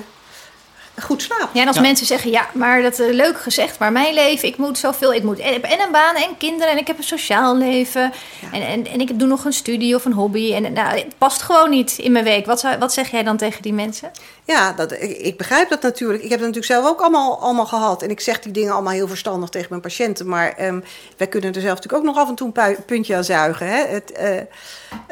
goed 1.02 1.22
slaapt. 1.22 1.54
Ja, 1.54 1.62
en 1.62 1.68
als 1.68 1.76
ja. 1.76 1.82
mensen 1.82 2.06
zeggen, 2.06 2.32
ja, 2.32 2.47
maar 2.54 2.82
dat 2.82 3.00
is 3.00 3.16
leuk 3.16 3.39
gezegd, 3.39 3.80
maar 3.80 3.91
mijn 3.91 4.14
leven, 4.14 4.47
ik 4.47 4.58
moet 4.58 4.78
zoveel, 4.78 5.14
ik 5.14 5.24
moet 5.24 5.39
en, 5.39 5.64
en 5.64 5.80
een 5.80 5.91
baan 5.91 6.16
en 6.16 6.38
kinderen 6.38 6.72
en 6.74 6.78
ik 6.78 6.88
heb 6.88 6.97
een 6.97 7.04
sociaal 7.04 7.58
leven 7.58 8.14
ja. 8.41 8.52
en, 8.52 8.62
en, 8.68 8.88
en 8.88 9.02
ik 9.02 9.20
doe 9.20 9.28
nog 9.28 9.45
een 9.45 9.54
studie 9.54 9.95
of 9.95 10.06
een 10.06 10.14
hobby 10.14 10.54
en 10.54 10.74
nou, 10.74 10.97
het 10.97 11.18
past 11.18 11.41
gewoon 11.41 11.70
niet 11.70 11.97
in 11.97 12.12
mijn 12.12 12.24
week. 12.24 12.45
Wat, 12.45 12.60
zou, 12.60 12.78
wat 12.78 12.93
zeg 12.93 13.12
jij 13.12 13.24
dan 13.24 13.38
tegen 13.38 13.62
die 13.62 13.74
mensen? 13.74 14.12
Ja, 14.43 14.74
dat, 14.74 14.91
ik, 14.91 15.18
ik 15.18 15.38
begrijp 15.38 15.70
dat 15.70 15.82
natuurlijk. 15.82 16.24
Ik 16.24 16.30
heb 16.30 16.39
het 16.39 16.47
natuurlijk 16.47 16.74
zelf 16.74 16.86
ook 16.86 17.00
allemaal, 17.00 17.39
allemaal 17.39 17.66
gehad 17.66 18.02
en 18.02 18.10
ik 18.10 18.20
zeg 18.20 18.39
die 18.39 18.52
dingen 18.52 18.74
allemaal 18.74 18.93
heel 18.93 19.08
verstandig 19.08 19.50
tegen 19.50 19.68
mijn 19.70 19.82
patiënten, 19.82 20.28
maar 20.28 20.66
um, 20.66 20.84
wij 21.18 21.28
kunnen 21.28 21.54
er 21.54 21.62
zelf 21.62 21.76
natuurlijk 21.76 22.04
ook 22.04 22.16
nog 22.16 22.24
af 22.24 22.30
en 22.30 22.36
toe 22.36 22.52
een 22.54 22.86
puntje 22.86 23.16
aan 23.16 23.24
zuigen. 23.24 23.68
Hè? 23.68 23.86
Het, 23.86 24.14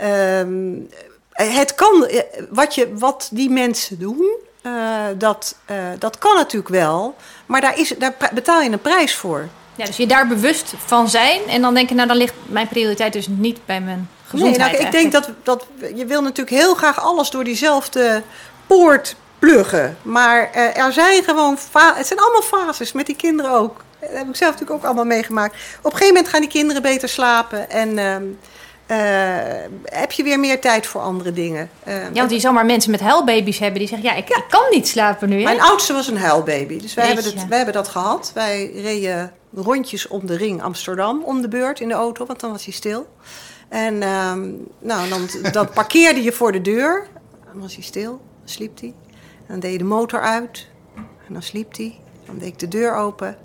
uh, 0.02 0.40
um, 0.40 0.90
het 1.32 1.76
kan, 1.76 2.08
wat, 2.50 2.76
je, 2.76 2.94
wat 2.94 3.30
die 3.32 3.50
mensen 3.50 4.00
doen, 4.00 4.46
uh, 4.68 5.03
dat, 5.18 5.55
uh, 5.72 5.78
dat 5.99 6.18
kan 6.18 6.36
natuurlijk 6.36 6.70
wel, 6.70 7.15
maar 7.45 7.61
daar, 7.61 7.80
is, 7.80 7.93
daar 7.97 8.15
betaal 8.34 8.61
je 8.61 8.72
een 8.72 8.82
prijs 8.82 9.15
voor. 9.15 9.47
Ja, 9.76 9.86
dus 9.86 9.97
je 9.97 10.07
daar 10.07 10.28
bewust 10.28 10.74
van 10.86 11.09
zijn 11.09 11.41
en 11.47 11.61
dan 11.61 11.74
denk 11.74 11.89
je, 11.89 11.95
nou 11.95 12.07
dan 12.07 12.18
ligt 12.18 12.34
mijn 12.45 12.68
prioriteit 12.68 13.13
dus 13.13 13.28
niet 13.28 13.65
bij 13.65 13.82
mijn 13.82 14.09
gezondheid. 14.28 14.72
Nee, 14.72 14.72
nou, 14.72 14.86
ik 14.86 14.91
denk 14.91 15.11
dat, 15.11 15.30
dat 15.43 15.65
je 15.95 16.05
wil 16.05 16.22
natuurlijk 16.22 16.57
heel 16.57 16.74
graag 16.74 16.99
alles 16.99 17.30
door 17.30 17.43
diezelfde 17.43 18.22
poort 18.68 19.15
pluggen. 19.39 19.97
Maar 20.01 20.49
uh, 20.55 20.78
er 20.78 20.93
zijn 20.93 21.24
gewoon, 21.24 21.57
het 21.74 22.07
zijn 22.07 22.20
allemaal 22.20 22.41
fases, 22.41 22.91
met 22.91 23.05
die 23.05 23.15
kinderen 23.15 23.51
ook. 23.51 23.84
Dat 23.99 24.09
heb 24.09 24.30
ik 24.30 24.36
zelf 24.36 24.51
natuurlijk 24.51 24.80
ook 24.80 24.86
allemaal 24.86 25.05
meegemaakt. 25.05 25.55
Op 25.78 25.86
een 25.86 25.91
gegeven 25.91 26.13
moment 26.13 26.28
gaan 26.28 26.41
die 26.41 26.49
kinderen 26.49 26.82
beter 26.82 27.09
slapen 27.09 27.70
en... 27.70 28.39
Uh, 28.92 28.98
uh, 28.98 29.44
heb 29.84 30.12
je 30.12 30.24
weer 30.24 30.40
meer 30.40 30.62
tijd 30.62 30.86
voor 30.86 31.02
andere 31.02 31.34
dingen. 31.34 31.70
Uh, 31.88 32.04
ja, 32.04 32.12
want 32.14 32.32
je 32.32 32.40
zal 32.40 32.54
maar 32.54 32.66
mensen 32.66 32.92
met 32.92 33.00
huilbaby's 33.00 33.60
hebben 33.60 33.80
die 33.80 33.88
zeggen... 33.88 34.10
ja, 34.10 34.16
ik, 34.16 34.28
ja. 34.30 34.38
ik 34.38 34.46
kan 34.50 34.66
niet 34.72 34.88
slapen 34.88 35.30
nu. 35.30 35.38
Hè? 35.38 35.44
Mijn 35.44 35.62
oudste 35.62 35.94
was 35.94 36.08
een 36.08 36.18
huilbaby. 36.18 36.80
Dus 36.80 36.94
wij 36.94 37.06
hebben, 37.06 37.24
het, 37.24 37.48
wij 37.48 37.58
hebben 37.58 37.76
dat 37.76 37.88
gehad. 37.88 38.32
Wij 38.34 38.72
reden 38.74 39.34
rondjes 39.54 40.08
om 40.08 40.26
de 40.26 40.38
ring 40.38 40.64
Amsterdam 40.64 41.24
om 41.24 41.42
de 41.42 41.48
beurt 41.48 41.80
in 41.80 41.88
de 41.88 41.94
auto... 41.94 42.26
want 42.26 42.40
dan 42.40 42.52
was 42.52 42.64
hij 42.66 42.74
stil. 42.74 43.08
En 43.70 44.04
um, 44.04 44.68
nou, 44.80 45.10
dan, 45.10 45.52
dan 45.52 45.70
parkeerde 45.70 46.24
je 46.24 46.32
voor 46.32 46.52
de 46.52 46.62
deur. 46.62 47.08
Dan 47.46 47.62
was 47.62 47.74
hij 47.74 47.84
stil, 47.84 48.12
dan 48.12 48.50
sliep 48.50 48.80
hij. 48.80 48.94
Dan 49.48 49.60
deed 49.60 49.72
je 49.72 49.78
de 49.78 49.84
motor 49.84 50.22
uit. 50.22 50.68
En 51.28 51.34
dan 51.34 51.42
sliep 51.42 51.76
hij. 51.76 52.00
Dan 52.26 52.38
deed 52.38 52.48
ik 52.48 52.60
de 52.60 52.68
deur 52.68 52.96
open. 52.96 53.38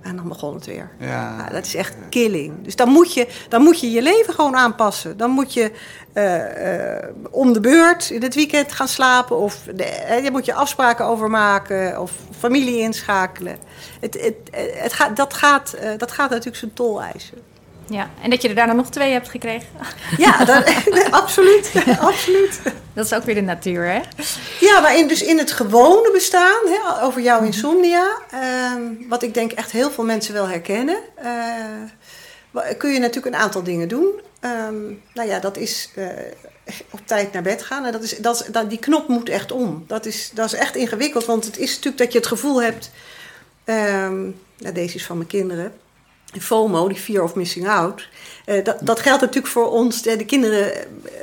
En 0.00 0.16
dan 0.16 0.28
begon 0.28 0.54
het 0.54 0.66
weer. 0.66 0.90
Ja. 0.98 1.36
Nou, 1.36 1.50
dat 1.50 1.66
is 1.66 1.74
echt 1.74 1.94
killing. 2.10 2.64
Dus 2.64 2.76
dan 2.76 2.88
moet, 2.88 3.14
je, 3.14 3.28
dan 3.48 3.62
moet 3.62 3.80
je 3.80 3.90
je 3.90 4.02
leven 4.02 4.34
gewoon 4.34 4.56
aanpassen. 4.56 5.16
Dan 5.16 5.30
moet 5.30 5.52
je 5.52 5.72
uh, 6.14 6.94
uh, 6.94 7.08
om 7.30 7.52
de 7.52 7.60
beurt 7.60 8.10
in 8.10 8.22
het 8.22 8.34
weekend 8.34 8.72
gaan 8.72 8.88
slapen. 8.88 9.36
Of 9.36 9.62
de, 9.74 10.20
je 10.22 10.30
moet 10.30 10.44
je 10.44 10.54
afspraken 10.54 11.04
over 11.04 11.30
maken. 11.30 12.00
Of 12.00 12.12
familie 12.38 12.78
inschakelen. 12.78 13.58
Het, 14.00 14.14
het, 14.20 14.34
het 14.76 14.92
gaat, 14.92 15.16
dat, 15.16 15.34
gaat, 15.34 15.74
uh, 15.82 15.90
dat 15.96 16.12
gaat 16.12 16.30
natuurlijk 16.30 16.56
zijn 16.56 16.72
tol 16.72 17.02
eisen. 17.02 17.38
Ja, 17.88 18.10
en 18.22 18.30
dat 18.30 18.42
je 18.42 18.48
er 18.48 18.54
daarna 18.54 18.72
nog 18.72 18.90
twee 18.90 19.12
hebt 19.12 19.28
gekregen. 19.28 19.68
Ja, 20.16 20.44
dat, 20.44 20.74
absoluut, 21.10 21.72
absoluut. 22.00 22.60
Dat 22.92 23.04
is 23.04 23.12
ook 23.12 23.22
weer 23.24 23.34
de 23.34 23.40
natuur, 23.40 23.84
hè? 23.84 24.00
Ja, 24.60 24.80
maar 24.80 24.96
in, 24.96 25.08
dus 25.08 25.22
in 25.22 25.38
het 25.38 25.52
gewone 25.52 26.10
bestaan, 26.12 26.66
hè, 26.66 27.02
over 27.02 27.20
jouw 27.20 27.42
insomnia... 27.42 28.18
Um, 28.74 29.06
wat 29.08 29.22
ik 29.22 29.34
denk 29.34 29.52
echt 29.52 29.70
heel 29.70 29.90
veel 29.90 30.04
mensen 30.04 30.34
wel 30.34 30.48
herkennen... 30.48 30.98
Uh, 31.24 32.62
kun 32.78 32.92
je 32.92 32.98
natuurlijk 32.98 33.34
een 33.34 33.40
aantal 33.40 33.62
dingen 33.62 33.88
doen. 33.88 34.20
Um, 34.40 35.02
nou 35.14 35.28
ja, 35.28 35.38
dat 35.38 35.56
is 35.56 35.90
uh, 35.96 36.06
op 36.90 37.00
tijd 37.04 37.32
naar 37.32 37.42
bed 37.42 37.62
gaan. 37.62 37.84
En 37.84 37.92
dat 37.92 38.02
is, 38.02 38.16
dat, 38.16 38.48
dat, 38.50 38.70
die 38.70 38.78
knop 38.78 39.08
moet 39.08 39.28
echt 39.28 39.52
om. 39.52 39.84
Dat 39.86 40.06
is, 40.06 40.30
dat 40.34 40.46
is 40.46 40.58
echt 40.58 40.76
ingewikkeld, 40.76 41.24
want 41.24 41.44
het 41.44 41.58
is 41.58 41.68
natuurlijk 41.68 41.98
dat 41.98 42.12
je 42.12 42.18
het 42.18 42.28
gevoel 42.28 42.62
hebt... 42.62 42.90
Um, 43.64 44.40
nou, 44.58 44.74
deze 44.74 44.94
is 44.94 45.06
van 45.06 45.16
mijn 45.16 45.28
kinderen... 45.28 45.72
FOMO, 46.40 46.88
die 46.88 46.96
fear 46.96 47.22
of 47.22 47.34
missing 47.34 47.68
out. 47.68 48.08
Uh, 48.46 48.64
dat, 48.64 48.76
dat 48.80 49.00
geldt 49.00 49.20
natuurlijk 49.20 49.52
voor 49.52 49.70
ons, 49.70 50.02
de, 50.02 50.16
de 50.16 50.24
kinderen 50.24 50.72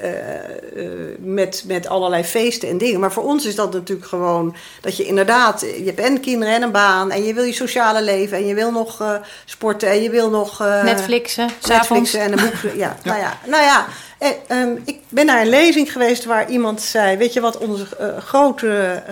uh, 0.03 0.83
uh, 0.83 1.15
met, 1.19 1.63
met 1.67 1.87
allerlei 1.87 2.23
feesten 2.23 2.69
en 2.69 2.77
dingen. 2.77 2.99
Maar 2.99 3.11
voor 3.11 3.23
ons 3.23 3.45
is 3.45 3.55
dat 3.55 3.73
natuurlijk 3.73 4.07
gewoon 4.07 4.55
dat 4.81 4.97
je 4.97 5.05
inderdaad, 5.05 5.61
je 5.61 5.83
hebt 5.85 5.99
en 5.99 6.19
kinderen 6.19 6.55
en 6.55 6.61
een 6.61 6.71
baan. 6.71 7.11
En 7.11 7.23
je 7.23 7.33
wil 7.33 7.43
je 7.43 7.53
sociale 7.53 8.03
leven 8.03 8.37
en 8.37 8.45
je 8.45 8.53
wil 8.53 8.71
nog 8.71 9.21
sporten 9.45 9.89
en 9.89 10.01
je 10.01 10.09
wil 10.09 10.29
nog... 10.29 10.59
Netflixen, 10.83 11.49
Netflixen 11.67 12.19
en 12.19 12.31
een 12.31 12.43
boek. 12.43 12.71
Ja, 12.71 12.71
ja. 12.75 12.97
Nou 13.03 13.19
ja, 13.19 13.37
nou 13.45 13.63
ja 13.63 13.85
um, 14.47 14.81
ik 14.85 14.99
ben 15.09 15.25
naar 15.25 15.41
een 15.41 15.49
lezing 15.49 15.91
geweest 15.91 16.25
waar 16.25 16.49
iemand 16.49 16.81
zei... 16.81 17.17
weet 17.17 17.33
je 17.33 17.41
wat 17.41 17.57
onze 17.57 17.87
grote 18.19 19.03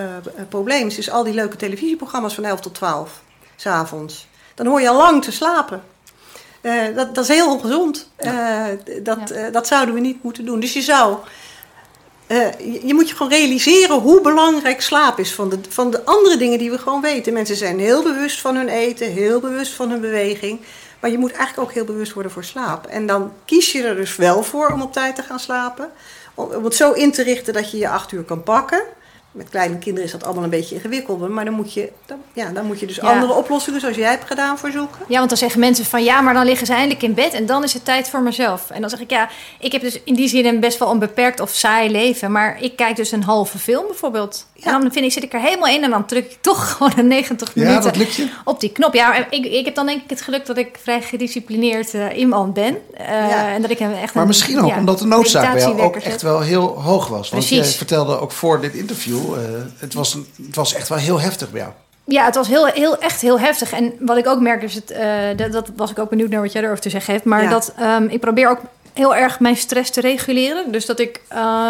probleem 0.50 0.88
is? 0.88 0.98
Is 0.98 1.10
al 1.10 1.24
die 1.24 1.34
leuke 1.34 1.56
televisieprogramma's 1.56 2.34
van 2.34 2.46
11 2.46 2.60
tot 2.60 2.74
12, 2.74 3.22
s'avonds. 3.56 4.28
Dan 4.56 4.66
hoor 4.66 4.82
je 4.82 4.89
al 4.89 4.97
lang 4.97 5.24
te 5.24 5.32
slapen. 5.32 5.84
Uh, 6.62 6.95
dat, 6.95 7.16
dat, 7.16 7.24
is 7.24 7.36
heel 7.36 7.51
ongezond. 7.51 8.10
Ja. 8.20 8.70
Uh, 8.72 8.78
dat, 9.04 9.20
ja. 9.30 9.47
uh, 9.47 9.54
dat 9.54 9.68
zouden 9.68 9.95
we 9.95 10.01
niet 10.01 10.24
moeten 10.24 10.45
doen. 10.45 10.60
Dus 10.60 10.74
je 10.74 10.82
zou. 10.82 11.18
Je, 12.28 12.82
je, 12.84 12.93
moet 12.93 13.10
je 13.10 13.16
gewoon 13.16 13.32
realiseren 13.32 13.99
hoe 13.99 14.22
belangrijk 14.22 14.82
slaap 14.82 15.20
is 15.20 15.34
van 15.34 15.49
de, 15.49 15.60
van 15.70 15.91
de 15.91 16.06
andere 16.06 16.38
dingen 16.38 16.58
die 16.58 16.72
we 16.72 16.78
gewoon 16.78 17.01
weten. 17.01 17.34
Mensen 17.34 17.56
zijn 17.56 17.80
heel 17.80 18.04
bewust 18.04 18.41
van 18.41 18.56
hun 18.56 18.68
eten, 18.68 19.12
heel 19.12 19.39
bewust 19.39 19.74
van 19.74 19.89
hun 19.89 20.01
beweging. 20.01 20.60
Maar 20.99 21.12
je 21.12 21.18
moet 21.18 21.32
eigenlijk 21.32 21.70
ook 21.70 21.76
heel 21.76 21.86
bewust 21.86 22.14
worden 22.14 22.32
voor 22.32 22.43
slaap. 22.43 22.86
En 22.86 23.08
dan 23.08 23.32
kies 23.45 23.72
je 23.72 23.84
er 23.84 23.95
dus 23.95 24.16
wel 24.16 24.43
voor 24.43 24.68
om 24.68 24.82
op 24.82 24.93
tijd 24.93 25.16
te 25.16 25.24
gaan 25.24 25.39
slapen. 25.39 25.91
Om, 26.34 26.51
om 26.51 26.64
het 26.64 26.76
zo 26.76 26.91
in 26.91 27.12
te 27.12 27.24
richten 27.24 27.54
dat 27.54 27.72
je 27.72 27.78
je 27.78 27.89
acht 27.89 28.12
uur 28.12 28.24
kan 28.24 28.43
pakken. 28.43 28.84
Met 29.34 29.49
kleine 29.49 29.77
kinderen 29.77 30.05
is 30.05 30.11
dat 30.11 30.23
allemaal 30.23 30.43
een 30.43 30.49
beetje 30.49 30.75
ingewikkelder. 30.75 31.31
Maar 31.31 31.45
dan 31.45 31.53
moet 31.53 31.73
je, 31.73 31.91
dan, 32.05 32.17
ja, 32.34 32.49
dan 32.49 32.65
moet 32.65 32.79
je 32.79 32.86
dus 32.86 32.95
ja. 32.95 33.01
andere 33.01 33.34
oplossingen, 33.34 33.79
zoals 33.79 33.95
jij 33.95 34.09
hebt 34.09 34.25
gedaan, 34.25 34.57
voor 34.57 34.71
zoeken. 34.71 34.99
Ja, 35.07 35.17
want 35.17 35.29
dan 35.29 35.38
zeggen 35.38 35.59
mensen 35.59 35.86
van 35.86 36.03
ja, 36.03 36.21
maar 36.21 36.34
dan 36.34 36.45
liggen 36.45 36.67
ze 36.67 36.73
eindelijk 36.73 37.03
in 37.03 37.13
bed 37.13 37.34
en 37.34 37.45
dan 37.45 37.63
is 37.63 37.73
het 37.73 37.86
tijd 37.86 38.09
voor 38.09 38.21
mezelf. 38.21 38.69
En 38.69 38.81
dan 38.81 38.89
zeg 38.89 38.99
ik 38.99 39.09
ja, 39.09 39.29
ik 39.59 39.71
heb 39.71 39.81
dus 39.81 39.99
in 40.03 40.13
die 40.13 40.27
zin 40.27 40.45
een 40.45 40.59
best 40.59 40.77
wel 40.79 40.91
een 40.91 40.99
beperkt 40.99 41.39
of 41.39 41.49
saai 41.49 41.91
leven. 41.91 42.31
Maar 42.31 42.61
ik 42.61 42.75
kijk 42.75 42.95
dus 42.95 43.11
een 43.11 43.23
halve 43.23 43.57
film 43.57 43.88
bijvoorbeeld. 43.88 44.45
Ja. 44.53 44.73
En 44.73 44.81
dan 44.81 44.91
vind 44.91 45.05
ik, 45.05 45.11
zit 45.11 45.23
ik 45.23 45.34
er 45.34 45.39
helemaal 45.39 45.69
in 45.69 45.84
en 45.84 45.89
dan 45.89 46.05
druk 46.05 46.31
ik 46.31 46.38
toch 46.41 46.69
gewoon 46.71 46.93
een 46.95 47.07
90 47.07 47.51
ja, 47.53 47.63
minuten 47.63 47.84
dat 47.84 47.95
lukt 47.95 48.15
je. 48.15 48.27
op 48.43 48.59
die 48.59 48.71
knop. 48.71 48.93
Ja, 48.93 49.29
ik, 49.29 49.45
ik 49.45 49.65
heb 49.65 49.75
dan 49.75 49.86
denk 49.86 50.03
ik 50.03 50.09
het 50.09 50.21
geluk 50.21 50.45
dat 50.45 50.57
ik 50.57 50.77
vrij 50.81 51.01
gedisciplineerd 51.01 51.93
uh, 51.93 52.17
iemand 52.17 52.53
ben. 52.53 52.77
Uh, 52.99 53.07
ja. 53.07 53.47
En 53.47 53.61
dat 53.61 53.71
ik 53.71 53.79
echt 53.79 54.13
maar 54.13 54.23
een, 54.23 54.27
misschien 54.27 54.59
ook 54.59 54.69
ja, 54.69 54.77
omdat 54.77 54.99
de 54.99 55.05
noodzaak 55.05 55.53
bij 55.53 55.61
jou 55.61 55.81
ook 55.81 55.95
echt 55.95 56.21
wel 56.21 56.41
heel 56.41 56.81
hoog 56.81 57.07
was. 57.07 57.29
Want 57.29 57.45
Precies. 57.45 57.71
je 57.71 57.77
vertelde 57.77 58.19
ook 58.19 58.31
voor 58.31 58.61
dit 58.61 58.73
interview, 58.73 59.22
uh, 59.24 59.38
het, 59.78 59.93
was 59.93 60.13
een, 60.13 60.28
het 60.45 60.55
was 60.55 60.74
echt 60.74 60.89
wel 60.89 60.97
heel 60.97 61.21
heftig 61.21 61.51
bij 61.51 61.61
jou. 61.61 61.74
Ja, 62.05 62.26
het 62.26 62.36
was 62.36 62.47
heel, 62.47 62.65
heel, 62.65 62.97
echt 62.97 63.21
heel 63.21 63.39
heftig. 63.39 63.71
En 63.71 63.93
wat 63.99 64.17
ik 64.17 64.28
ook 64.28 64.39
merk, 64.39 64.61
is 64.61 64.76
het, 64.76 64.91
uh, 64.91 65.38
dat, 65.38 65.51
dat, 65.51 65.69
was 65.76 65.91
ik 65.91 65.99
ook 65.99 66.09
benieuwd 66.09 66.30
naar 66.30 66.41
wat 66.41 66.51
jij 66.51 66.61
erover 66.61 66.82
te 66.82 66.89
zeggen 66.89 67.13
hebt. 67.13 67.26
Maar 67.26 67.43
ja. 67.43 67.49
dat 67.49 67.74
um, 67.80 68.07
ik 68.07 68.19
probeer 68.19 68.49
ook 68.49 68.59
heel 68.93 69.15
erg 69.15 69.39
mijn 69.39 69.55
stress 69.55 69.91
te 69.91 70.01
reguleren. 70.01 70.71
Dus 70.71 70.86
dat 70.86 70.99
ik, 70.99 71.21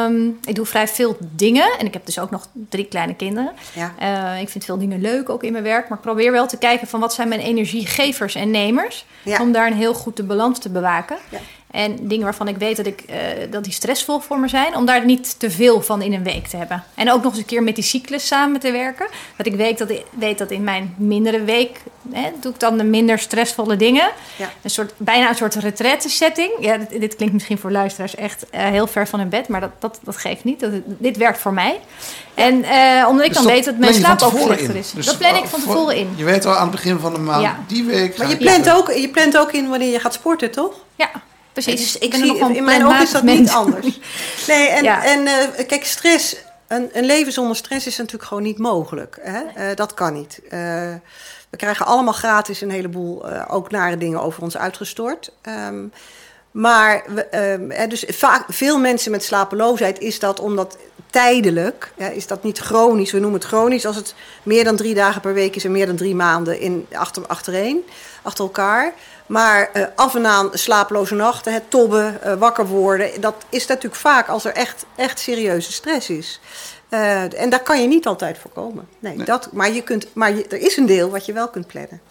um, 0.06 0.40
ik 0.46 0.56
doe 0.56 0.66
vrij 0.66 0.88
veel 0.88 1.18
dingen. 1.20 1.78
En 1.80 1.86
ik 1.86 1.94
heb 1.94 2.06
dus 2.06 2.20
ook 2.20 2.32
nog 2.32 2.48
drie 2.70 2.86
kleine 2.86 3.16
kinderen. 3.16 3.52
Ja. 3.74 3.94
Uh, 4.36 4.42
ik 4.42 4.50
vind 4.50 4.66
veel 4.66 4.78
dingen 4.78 5.02
leuk, 5.02 5.30
ook 5.30 5.44
in 5.44 5.52
mijn 5.52 5.64
werk. 5.64 5.90
Maar 5.90 5.98
ik 5.98 6.04
probeer 6.04 6.32
wel 6.32 6.48
te 6.48 6.58
kijken 6.58 6.88
van 6.88 7.00
wat 7.00 7.14
zijn 7.14 7.28
mijn 7.28 7.42
energiegevers 7.42 8.36
en 8.36 8.52
nemers. 8.52 9.06
Ja. 9.24 9.42
Om 9.42 9.52
daar 9.52 9.68
een 9.68 9.78
heel 9.78 9.94
goed 9.94 10.18
de 10.18 10.24
balans 10.24 10.60
te 10.60 10.70
bewaken. 10.70 11.18
En 11.74 11.98
dingen 12.02 12.24
waarvan 12.24 12.48
ik 12.48 12.58
weet 12.58 12.78
dat, 12.78 12.86
ik, 12.86 13.04
uh, 13.10 13.16
dat 13.52 13.64
die 13.64 13.74
stressvol 13.74 14.20
voor 14.20 14.40
me 14.40 14.48
zijn, 14.48 14.76
om 14.76 14.86
daar 14.86 15.06
niet 15.06 15.40
te 15.40 15.52
veel 15.52 15.82
van 15.82 16.02
in 16.02 16.14
een 16.14 16.24
week 16.24 16.48
te 16.48 16.58
hebben. 16.58 16.84
En 16.96 17.12
ook 17.12 17.24
nog 17.24 17.32
eens 17.32 17.42
een 17.42 17.48
keer 17.48 17.64
met 17.64 17.76
die 17.76 17.84
cyclus 17.84 18.28
samen 18.28 18.60
te 18.60 18.72
werken. 18.72 19.08
Dat 19.38 19.46
ik 19.46 19.56
weet 19.56 19.78
dat, 19.78 19.90
ik, 19.90 20.04
weet 20.10 20.38
dat 20.38 20.52
in 20.52 20.64
mijn 20.64 20.96
mindere 20.98 21.44
week 21.44 21.80
hè, 22.12 22.32
doe 22.42 22.52
ik 22.54 22.60
dan 22.60 22.78
de 22.78 22.84
minder 22.84 23.20
stressvolle 23.20 23.76
dingen. 23.76 24.12
Ja. 24.36 24.50
Een 24.62 24.70
soort, 24.70 24.94
bijna 24.98 25.30
een 25.30 25.36
soort 25.36 25.56
retraite 25.56 26.10
setting. 26.10 26.52
Ja, 26.60 26.78
dit, 26.78 27.00
dit, 27.00 27.16
klinkt 27.16 27.34
misschien 27.34 27.58
voor 27.58 27.72
luisteraars 27.72 28.16
echt 28.16 28.46
uh, 28.52 28.62
heel 28.62 28.88
ver 28.88 29.08
van 29.08 29.20
hun 29.20 29.30
bed, 29.30 29.48
maar 29.48 29.62
dat, 29.62 29.72
dat, 29.80 30.00
dat 30.04 30.18
geeft 30.18 30.44
niet. 30.44 30.60
Dat, 30.60 30.72
dit 30.86 31.18
werkt 31.18 31.40
voor 31.40 31.54
mij. 31.54 31.80
En 32.34 32.58
uh, 32.60 33.06
omdat 33.10 33.26
ik 33.26 33.34
dus 33.34 33.44
dan 33.44 33.52
weet 33.52 33.66
dat 33.66 33.78
mijn 33.78 33.94
slaap 33.94 34.22
ook 34.22 34.38
slechter 34.38 34.76
is. 34.76 34.92
Dus 34.92 35.06
dat 35.06 35.18
plan 35.18 35.36
ik 35.36 35.46
van 35.46 35.60
tevoren 35.60 35.96
in. 35.96 36.14
Je 36.16 36.24
weet 36.24 36.46
al 36.46 36.56
aan 36.56 36.62
het 36.68 36.72
begin 36.72 37.00
van 37.00 37.14
de 37.14 37.20
maand, 37.20 37.44
Ja. 37.44 37.60
die 37.68 37.84
week. 37.84 38.18
Maar 38.18 38.30
je 38.30 38.38
plant, 38.38 38.72
ook, 38.72 38.92
je 38.92 39.10
plant 39.10 39.38
ook 39.38 39.52
in 39.52 39.70
wanneer 39.70 39.92
je 39.92 40.00
gaat 40.00 40.14
sporten, 40.14 40.52
toch? 40.52 40.74
Ja, 40.96 41.12
precies. 41.54 41.92
Dus 41.92 41.98
ik 41.98 42.14
zie, 42.14 42.56
in 42.56 42.64
mijn 42.64 42.86
ogen 42.86 43.02
is 43.02 43.12
dat 43.12 43.24
niet 43.24 43.50
anders. 43.50 44.00
Nee, 44.48 44.68
en, 44.68 44.84
Ja. 44.84 45.06
en 45.06 45.22
uh, 45.22 45.68
kijk, 45.68 45.86
stress 45.86 46.36
een, 46.74 46.90
een 46.94 47.06
leven 47.06 47.34
zonder 47.34 47.56
stress 47.56 47.88
is 47.88 47.98
natuurlijk 47.98 48.24
gewoon 48.24 48.44
niet 48.44 48.58
mogelijk. 48.58 49.18
Hè? 49.22 49.40
Eh, 49.40 49.76
dat 49.76 49.94
kan 49.94 50.14
niet. 50.14 50.40
Eh, 50.50 50.60
we 51.50 51.58
krijgen 51.58 51.86
allemaal 51.86 52.14
gratis 52.14 52.62
een 52.62 52.72
heleboel 52.72 53.30
eh, 53.30 53.46
ook 53.48 53.72
nare 53.72 53.98
dingen 53.98 54.22
over 54.22 54.42
ons 54.42 54.58
uitgestort. 54.58 55.32
Ehm, 55.42 55.86
maar 56.52 57.04
we, 57.08 57.26
ehm, 57.26 57.90
dus 57.90 58.06
vaak, 58.08 58.46
veel 58.48 58.80
mensen 58.80 59.12
met 59.12 59.24
slapeloosheid 59.24 60.00
is 60.00 60.20
dat 60.20 60.40
omdat 60.40 60.78
tijdelijk, 61.10 61.94
ja, 61.98 62.08
is 62.08 62.28
dat 62.28 62.44
niet 62.44 62.60
chronisch. 62.60 63.12
We 63.12 63.20
noemen 63.20 63.40
het 63.40 63.50
chronisch 63.50 63.86
als 63.86 63.96
het 63.96 64.16
meer 64.44 64.64
dan 64.64 64.76
drie 64.76 64.94
dagen 64.94 65.22
per 65.22 65.34
week 65.34 65.56
is 65.56 65.66
en 65.66 65.72
meer 65.72 65.86
dan 65.86 65.96
drie 65.96 66.16
maanden 66.16 66.60
in, 66.60 66.88
achter, 66.94 67.28
achtereen, 67.28 67.80
achter 68.22 68.44
elkaar. 68.44 68.94
Maar 69.26 69.70
eh, 69.74 69.84
af 69.96 70.16
en 70.16 70.26
aan 70.26 70.50
slapeloze 70.54 71.16
nachten, 71.16 71.54
het 71.54 71.70
tobben, 71.70 72.22
eh, 72.22 72.34
wakker 72.34 72.68
worden, 72.68 73.22
dat 73.22 73.36
is 73.50 73.66
natuurlijk 73.68 74.02
vaak 74.02 74.28
als 74.28 74.46
er 74.46 74.54
echt, 74.54 74.86
echt 74.96 75.20
serieuze 75.20 75.72
stress 75.72 76.10
is. 76.10 76.40
Eh, 76.90 77.42
en 77.42 77.50
daar 77.50 77.64
kan 77.64 77.82
je 77.82 77.88
niet 77.88 78.08
altijd 78.08 78.38
voorkomen. 78.38 78.88
Nee, 79.00 79.16
Nee. 79.16 79.26
Dat, 79.26 79.50
maar 79.52 79.72
je 79.72 79.82
kunt, 79.82 80.08
maar 80.14 80.36
je, 80.36 80.48
er 80.48 80.62
is 80.62 80.78
een 80.78 80.86
deel 80.86 81.10
wat 81.10 81.26
je 81.26 81.34
wel 81.34 81.48
kunt 81.48 81.68
plannen. 81.68 82.02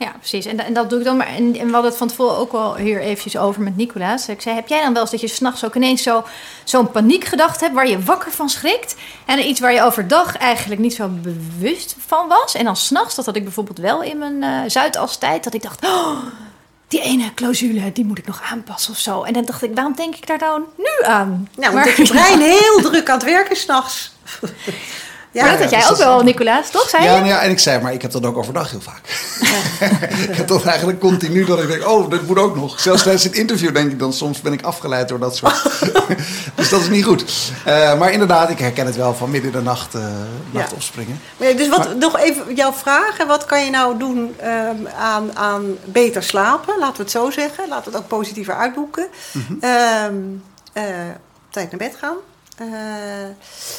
Ja, 0.00 0.12
precies. 0.18 0.46
En, 0.46 0.58
en 0.64 0.72
dat 0.72 0.90
doe 0.90 0.98
ik 0.98 1.04
dan 1.04 1.16
maar. 1.16 1.26
En, 1.26 1.56
en 1.56 1.66
we 1.66 1.72
hadden 1.72 1.90
het 1.90 1.96
van 1.96 2.08
tevoren 2.08 2.36
ook 2.36 2.52
wel 2.52 2.76
hier 2.76 3.00
eventjes 3.00 3.36
over 3.36 3.62
met 3.62 3.76
Nicolaas. 3.76 4.28
Ik 4.28 4.40
zei, 4.40 4.54
heb 4.54 4.68
jij 4.68 4.80
dan 4.82 4.92
wel 4.92 5.02
eens 5.02 5.10
dat 5.10 5.20
je 5.20 5.28
s'nachts 5.28 5.64
ook 5.64 5.74
ineens 5.74 6.02
zo, 6.02 6.24
zo'n 6.64 6.90
paniekgedachte 6.90 7.64
hebt... 7.64 7.76
waar 7.76 7.88
je 7.88 8.02
wakker 8.02 8.32
van 8.32 8.48
schrikt? 8.48 8.94
En 9.26 9.48
iets 9.48 9.60
waar 9.60 9.72
je 9.72 9.82
overdag 9.82 10.36
eigenlijk 10.36 10.80
niet 10.80 10.94
zo 10.94 11.08
bewust 11.08 11.96
van 12.06 12.28
was. 12.28 12.54
En 12.54 12.64
dan 12.64 12.76
s'nachts, 12.76 13.14
dat 13.14 13.26
had 13.26 13.36
ik 13.36 13.44
bijvoorbeeld 13.44 13.78
wel 13.78 14.02
in 14.02 14.18
mijn 14.18 14.42
eh 14.42 14.70
Zuidas-tijd... 14.70 15.44
dat 15.44 15.54
ik 15.54 15.62
dacht, 15.62 15.84
oh, 15.84 16.16
die 16.88 17.00
ene 17.02 17.34
clausule, 17.34 17.92
die 17.92 18.04
moet 18.04 18.18
ik 18.18 18.26
nog 18.26 18.40
aanpassen 18.50 18.92
of 18.92 18.98
zo. 18.98 19.22
En 19.22 19.32
dan 19.32 19.44
dacht 19.44 19.62
ik, 19.62 19.70
waarom 19.74 19.94
denk 19.96 20.14
ik 20.14 20.26
daar 20.26 20.38
nou 20.38 20.60
nu 20.76 21.06
aan? 21.06 21.48
Nou, 21.56 21.74
Maar- 21.74 21.84
omdat 21.86 21.96
je 22.08 22.12
brein 22.12 22.40
heel 22.58 22.80
druk 22.80 23.08
aan 23.08 23.16
het 23.18 23.24
werken 23.24 23.56
s'nachts. 23.56 24.12
Ja, 25.32 25.42
dat 25.44 25.52
ja, 25.52 25.60
had 25.60 25.70
jij 25.70 25.80
dus 25.80 25.90
ook 25.90 25.96
wel, 25.96 26.22
Nicolaas, 26.22 26.70
toch? 26.70 26.88
Zei 26.88 27.02
Ja, 27.04 27.10
je? 27.10 27.16
nou 27.16 27.28
ja, 27.32 27.40
en 27.42 27.50
ik 27.50 27.58
zei, 27.58 27.82
maar 27.82 27.92
ik 27.92 28.02
heb 28.02 28.10
dat 28.10 28.26
ook 28.26 28.36
overdag 28.36 28.70
heel 28.70 28.80
vaak. 28.80 29.00
ik 30.30 30.36
heb 30.36 30.48
dat 30.48 30.64
eigenlijk 30.64 31.00
continu 31.00 31.44
dat 31.44 31.62
ik 31.62 31.68
denk, 31.68 31.86
oh, 31.88 32.10
dat 32.10 32.22
moet 32.22 32.38
ook 32.38 32.56
nog. 32.56 32.80
Zelfs 32.80 33.02
tijdens 33.02 33.24
het 33.24 33.34
interview 33.34 33.74
denk 33.74 33.90
ik 33.92 33.98
dan, 33.98 34.12
soms 34.12 34.40
ben 34.40 34.52
ik 34.52 34.62
afgeleid 34.62 35.08
door 35.08 35.18
dat 35.18 35.36
soort. 35.36 35.62
dus 36.54 36.68
dat 36.68 36.80
is 36.80 36.88
niet 36.88 37.04
goed. 37.04 37.24
Eh, 37.64 37.98
maar 37.98 38.12
inderdaad, 38.12 38.50
ik 38.50 38.58
herken 38.58 38.86
het 38.86 38.96
wel 38.96 39.14
van 39.14 39.30
midden 39.30 39.50
in 39.52 39.56
de 39.58 39.62
nacht, 39.64 39.94
eh 39.94 40.00
nacht 40.50 40.70
Ja. 40.70 40.74
opspringen. 40.76 41.20
Maar 41.36 41.48
ja, 41.48 41.54
dus 41.56 41.68
wat, 41.68 41.78
Maar- 41.78 41.96
nog 41.96 42.18
even 42.18 42.54
jouw 42.54 42.72
vraag. 42.72 43.16
hè, 43.18 43.26
Wat 43.26 43.44
kan 43.46 43.64
je 43.64 43.70
nou 43.70 43.98
doen 43.98 44.34
ehm, 44.40 44.76
aan, 44.98 45.36
aan 45.36 45.64
beter 45.84 46.22
slapen? 46.22 46.78
Laten 46.78 46.96
we 46.96 47.02
het 47.02 47.10
zo 47.10 47.30
zeggen. 47.30 47.68
Laten 47.68 47.84
we 47.90 47.96
het 47.96 48.04
ook 48.06 48.18
positiever 48.18 48.54
uitboeken. 48.54 49.06
Mhm. 49.32 49.52
Ehm, 49.60 50.14
eh, 50.72 50.84
tijd 51.50 51.70
naar 51.70 51.78
bed 51.88 51.94
gaan. 52.00 52.16
Eh, 52.56 52.66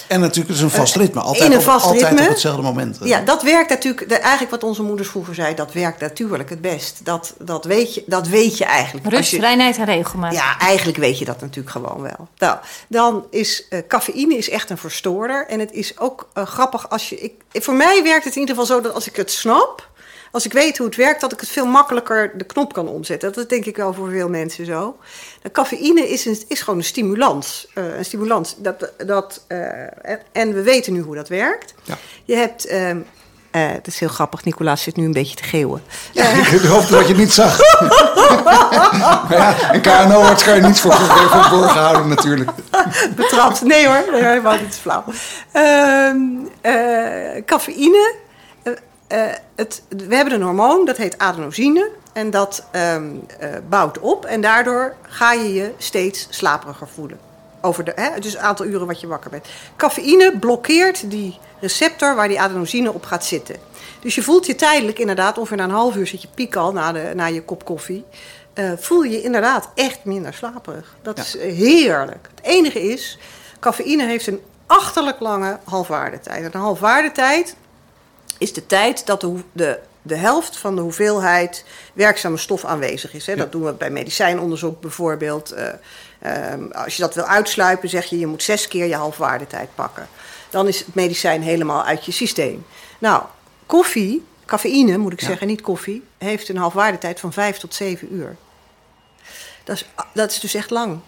En 0.07 0.19
natuurlijk, 0.19 0.47
het 0.47 0.57
is 0.57 0.61
een 0.61 0.69
vast 0.69 0.95
ritme. 0.95 1.21
Altijd, 1.21 1.45
in 1.45 1.51
een 1.51 1.57
op- 1.57 1.63
vast 1.63 1.85
altijd 1.85 2.03
ritme. 2.03 2.21
op 2.23 2.29
hetzelfde 2.29 2.61
moment. 2.61 2.99
eh. 3.01 3.07
ja, 3.07 3.19
dat 3.21 3.43
werkt 3.43 3.69
natuurlijk. 3.69 4.11
eigenlijk 4.11 4.51
wat 4.51 4.63
onze 4.63 4.83
moeders 4.83 5.07
vroeger 5.09 5.35
zei, 5.35 5.55
dat 5.55 5.73
werkt 5.73 5.99
natuurlijk 5.99 6.49
het 6.49 6.61
best. 6.61 6.99
Dat, 7.03 7.33
dat, 7.39 7.65
weet, 7.65 7.93
je, 7.93 8.03
dat 8.05 8.27
weet 8.27 8.57
je 8.57 8.65
eigenlijk. 8.65 9.05
Als 9.05 9.15
Rust, 9.15 9.31
je- 9.31 9.39
reinheid 9.39 9.77
en 9.77 9.85
regelmaat. 9.85 10.33
Ja, 10.33 10.59
eigenlijk 10.59 10.97
weet 10.97 11.19
je 11.19 11.25
dat 11.25 11.41
natuurlijk 11.41 11.69
gewoon 11.69 12.01
wel. 12.01 12.27
Nou, 12.37 12.57
dan 12.87 13.25
is 13.29 13.67
eh, 13.69 13.79
cafeïne 13.87 14.35
is 14.37 14.49
echt 14.49 14.69
een 14.69 14.77
verstoorder. 14.77 15.47
En 15.47 15.59
het 15.59 15.71
is 15.71 15.99
ook 15.99 16.29
eh, 16.33 16.45
grappig 16.45 16.89
als 16.89 17.09
je. 17.09 17.19
Ik, 17.19 17.33
voor 17.63 17.73
mij 17.73 18.03
werkt 18.03 18.23
het 18.25 18.33
in 18.35 18.39
ieder 18.39 18.55
geval 18.55 18.75
zo 18.75 18.81
dat 18.81 18.93
als 18.93 19.07
ik 19.07 19.15
het 19.15 19.31
snap. 19.31 19.89
Als 20.31 20.45
ik 20.45 20.53
weet 20.53 20.77
hoe 20.77 20.85
het 20.87 20.95
werkt, 20.95 21.21
dat 21.21 21.31
ik 21.31 21.39
het 21.39 21.49
veel 21.49 21.65
makkelijker 21.65 22.31
de 22.37 22.43
knop 22.43 22.73
kan 22.73 22.87
omzetten. 22.87 23.29
Dat 23.33 23.37
is 23.43 23.47
denk 23.49 23.65
ik 23.65 23.77
wel 23.77 23.93
voor 23.93 24.09
veel 24.09 24.29
mensen 24.29 24.65
zo. 24.65 24.97
De 25.41 25.51
cafeïne 25.51 26.09
is, 26.09 26.25
een, 26.25 26.41
is 26.47 26.61
gewoon 26.61 26.79
een 26.79 26.85
stimulans. 26.85 27.67
eh, 27.73 27.97
een 27.97 28.05
stimulans. 28.05 28.55
Dat, 28.57 28.91
dat, 29.05 29.43
eh, 29.47 29.57
en- 30.01 30.19
en 30.31 30.53
we 30.53 30.61
weten 30.61 30.93
nu 30.93 31.01
hoe 31.01 31.15
dat 31.15 31.27
werkt. 31.29 31.73
Ja. 31.83 31.97
Je 32.25 32.35
hebt. 32.35 32.65
ehm 32.65 32.97
eh, 33.51 33.61
het 33.71 33.87
is 33.87 33.99
heel 33.99 34.07
grappig, 34.09 34.43
Nicolaas 34.43 34.81
zit 34.83 34.95
nu 34.95 35.05
een 35.05 35.11
beetje 35.13 35.35
te 35.35 35.43
geeuwen. 35.43 35.83
Ja, 36.11 36.23
ik 36.29 36.61
hoopte 36.61 36.91
dat 36.91 37.01
je 37.01 37.07
het 37.07 37.17
niet 37.17 37.33
zag. 37.33 37.59
maar 39.29 39.37
ja, 39.37 39.73
een 39.73 39.81
KNO-arts 39.81 40.43
kan 40.43 40.55
je 40.55 40.61
niets 40.61 40.81
voor 40.81 40.93
verborgen 40.93 41.81
houden 41.81 42.07
natuurlijk. 42.07 42.49
betrapt. 43.15 43.61
Nee 43.61 43.87
hoor, 43.87 44.03
helemaal 44.11 44.57
niet 44.57 44.79
flauw. 44.81 45.03
Eh, 46.61 47.43
cafeïne. 47.45 48.13
Eh, 49.11 49.33
het, 49.55 49.81
we 50.07 50.15
hebben 50.15 50.33
een 50.33 50.41
hormoon, 50.41 50.85
dat 50.85 50.97
heet 50.97 51.17
adenosine. 51.17 51.89
En 52.13 52.29
dat 52.29 52.63
ehm, 52.71 53.09
eh, 53.39 53.49
bouwt 53.69 53.99
op. 53.99 54.25
En 54.25 54.41
daardoor 54.41 54.95
ga 55.01 55.31
je 55.33 55.53
je 55.53 55.71
steeds 55.77 56.27
slaperiger 56.29 56.87
voelen. 56.87 57.19
Over 57.61 57.83
de, 57.83 57.91
hè, 57.95 58.19
dus 58.19 58.31
het 58.33 58.41
aantal 58.41 58.65
uren 58.65 58.87
wat 58.87 58.99
je 59.01 59.07
wakker 59.07 59.29
bent. 59.29 59.45
Cafeïne 59.75 60.37
blokkeert 60.39 61.09
die 61.11 61.37
receptor 61.59 62.15
waar 62.15 62.27
die 62.27 62.41
adenosine 62.41 62.93
op 62.93 63.05
gaat 63.05 63.25
zitten. 63.25 63.55
Dus 63.99 64.15
je 64.15 64.21
voelt 64.23 64.45
je 64.45 64.55
tijdelijk 64.55 64.99
inderdaad, 64.99 65.37
ongeveer 65.37 65.57
na 65.57 65.63
een 65.63 65.69
half 65.69 65.95
uur 65.95 66.07
zit 66.07 66.21
je 66.21 66.27
piek 66.33 66.55
al 66.55 66.71
na, 66.71 66.91
de, 66.91 67.11
na 67.15 67.25
je 67.25 67.43
kop 67.43 67.65
koffie. 67.65 68.05
eh, 68.53 68.71
voel 68.77 69.01
je 69.03 69.09
je 69.11 69.21
inderdaad 69.21 69.69
echt 69.75 69.99
minder 70.03 70.33
slaperig. 70.33 70.95
Dat 71.01 71.17
Ja. 71.17 71.23
is 71.23 71.55
heerlijk. 71.57 72.27
Het 72.35 72.45
enige 72.45 72.81
is, 72.81 73.17
cafeïne 73.59 74.05
heeft 74.05 74.27
een 74.27 74.41
achterlijk 74.65 75.19
lange 75.19 75.59
halfwaardetijd. 75.63 76.43
En 76.43 76.49
een 76.53 76.59
halfwaardetijd 76.61 77.55
is 78.41 78.53
de 78.53 78.65
tijd 78.65 79.05
dat 79.05 79.21
de, 79.21 79.33
de, 79.51 79.79
de 80.01 80.15
helft 80.15 80.57
van 80.57 80.75
de 80.75 80.81
hoeveelheid 80.81 81.65
werkzame 81.93 82.37
stof 82.37 82.65
aanwezig 82.65 83.13
is. 83.13 83.25
Hè. 83.25 83.35
Dat 83.35 83.51
doen 83.51 83.63
we 83.63 83.73
bij 83.73 83.89
medicijnonderzoek 83.89 84.81
bijvoorbeeld. 84.81 85.51
Eh, 85.51 85.67
ehm, 86.19 86.71
als 86.71 86.95
je 86.95 87.01
dat 87.01 87.15
wil 87.15 87.23
uitsluipen, 87.23 87.89
zeg 87.89 88.05
je 88.05 88.19
je 88.19 88.27
moet 88.27 88.43
zes 88.43 88.67
keer 88.67 88.85
je 88.85 88.95
halfwaardetijd 88.95 89.69
pakken. 89.75 90.07
Dan 90.49 90.67
is 90.67 90.79
het 90.79 90.95
medicijn 90.95 91.41
helemaal 91.41 91.83
uit 91.83 92.05
je 92.05 92.11
systeem. 92.11 92.65
Nou, 92.99 93.23
koffie, 93.65 94.25
cafeïne 94.45 94.97
moet 94.97 95.13
ik 95.13 95.21
Ja. 95.21 95.27
zeggen, 95.27 95.47
niet 95.47 95.61
koffie, 95.61 96.03
heeft 96.17 96.49
een 96.49 96.57
halfwaardetijd 96.57 97.19
van 97.19 97.33
vijf 97.33 97.57
tot 97.57 97.73
zeven 97.75 98.13
uur. 98.13 98.35
Dat 99.63 99.75
is, 99.75 99.89
dat 100.13 100.31
is 100.31 100.39
dus 100.39 100.53
echt 100.53 100.69
lang. 100.69 100.99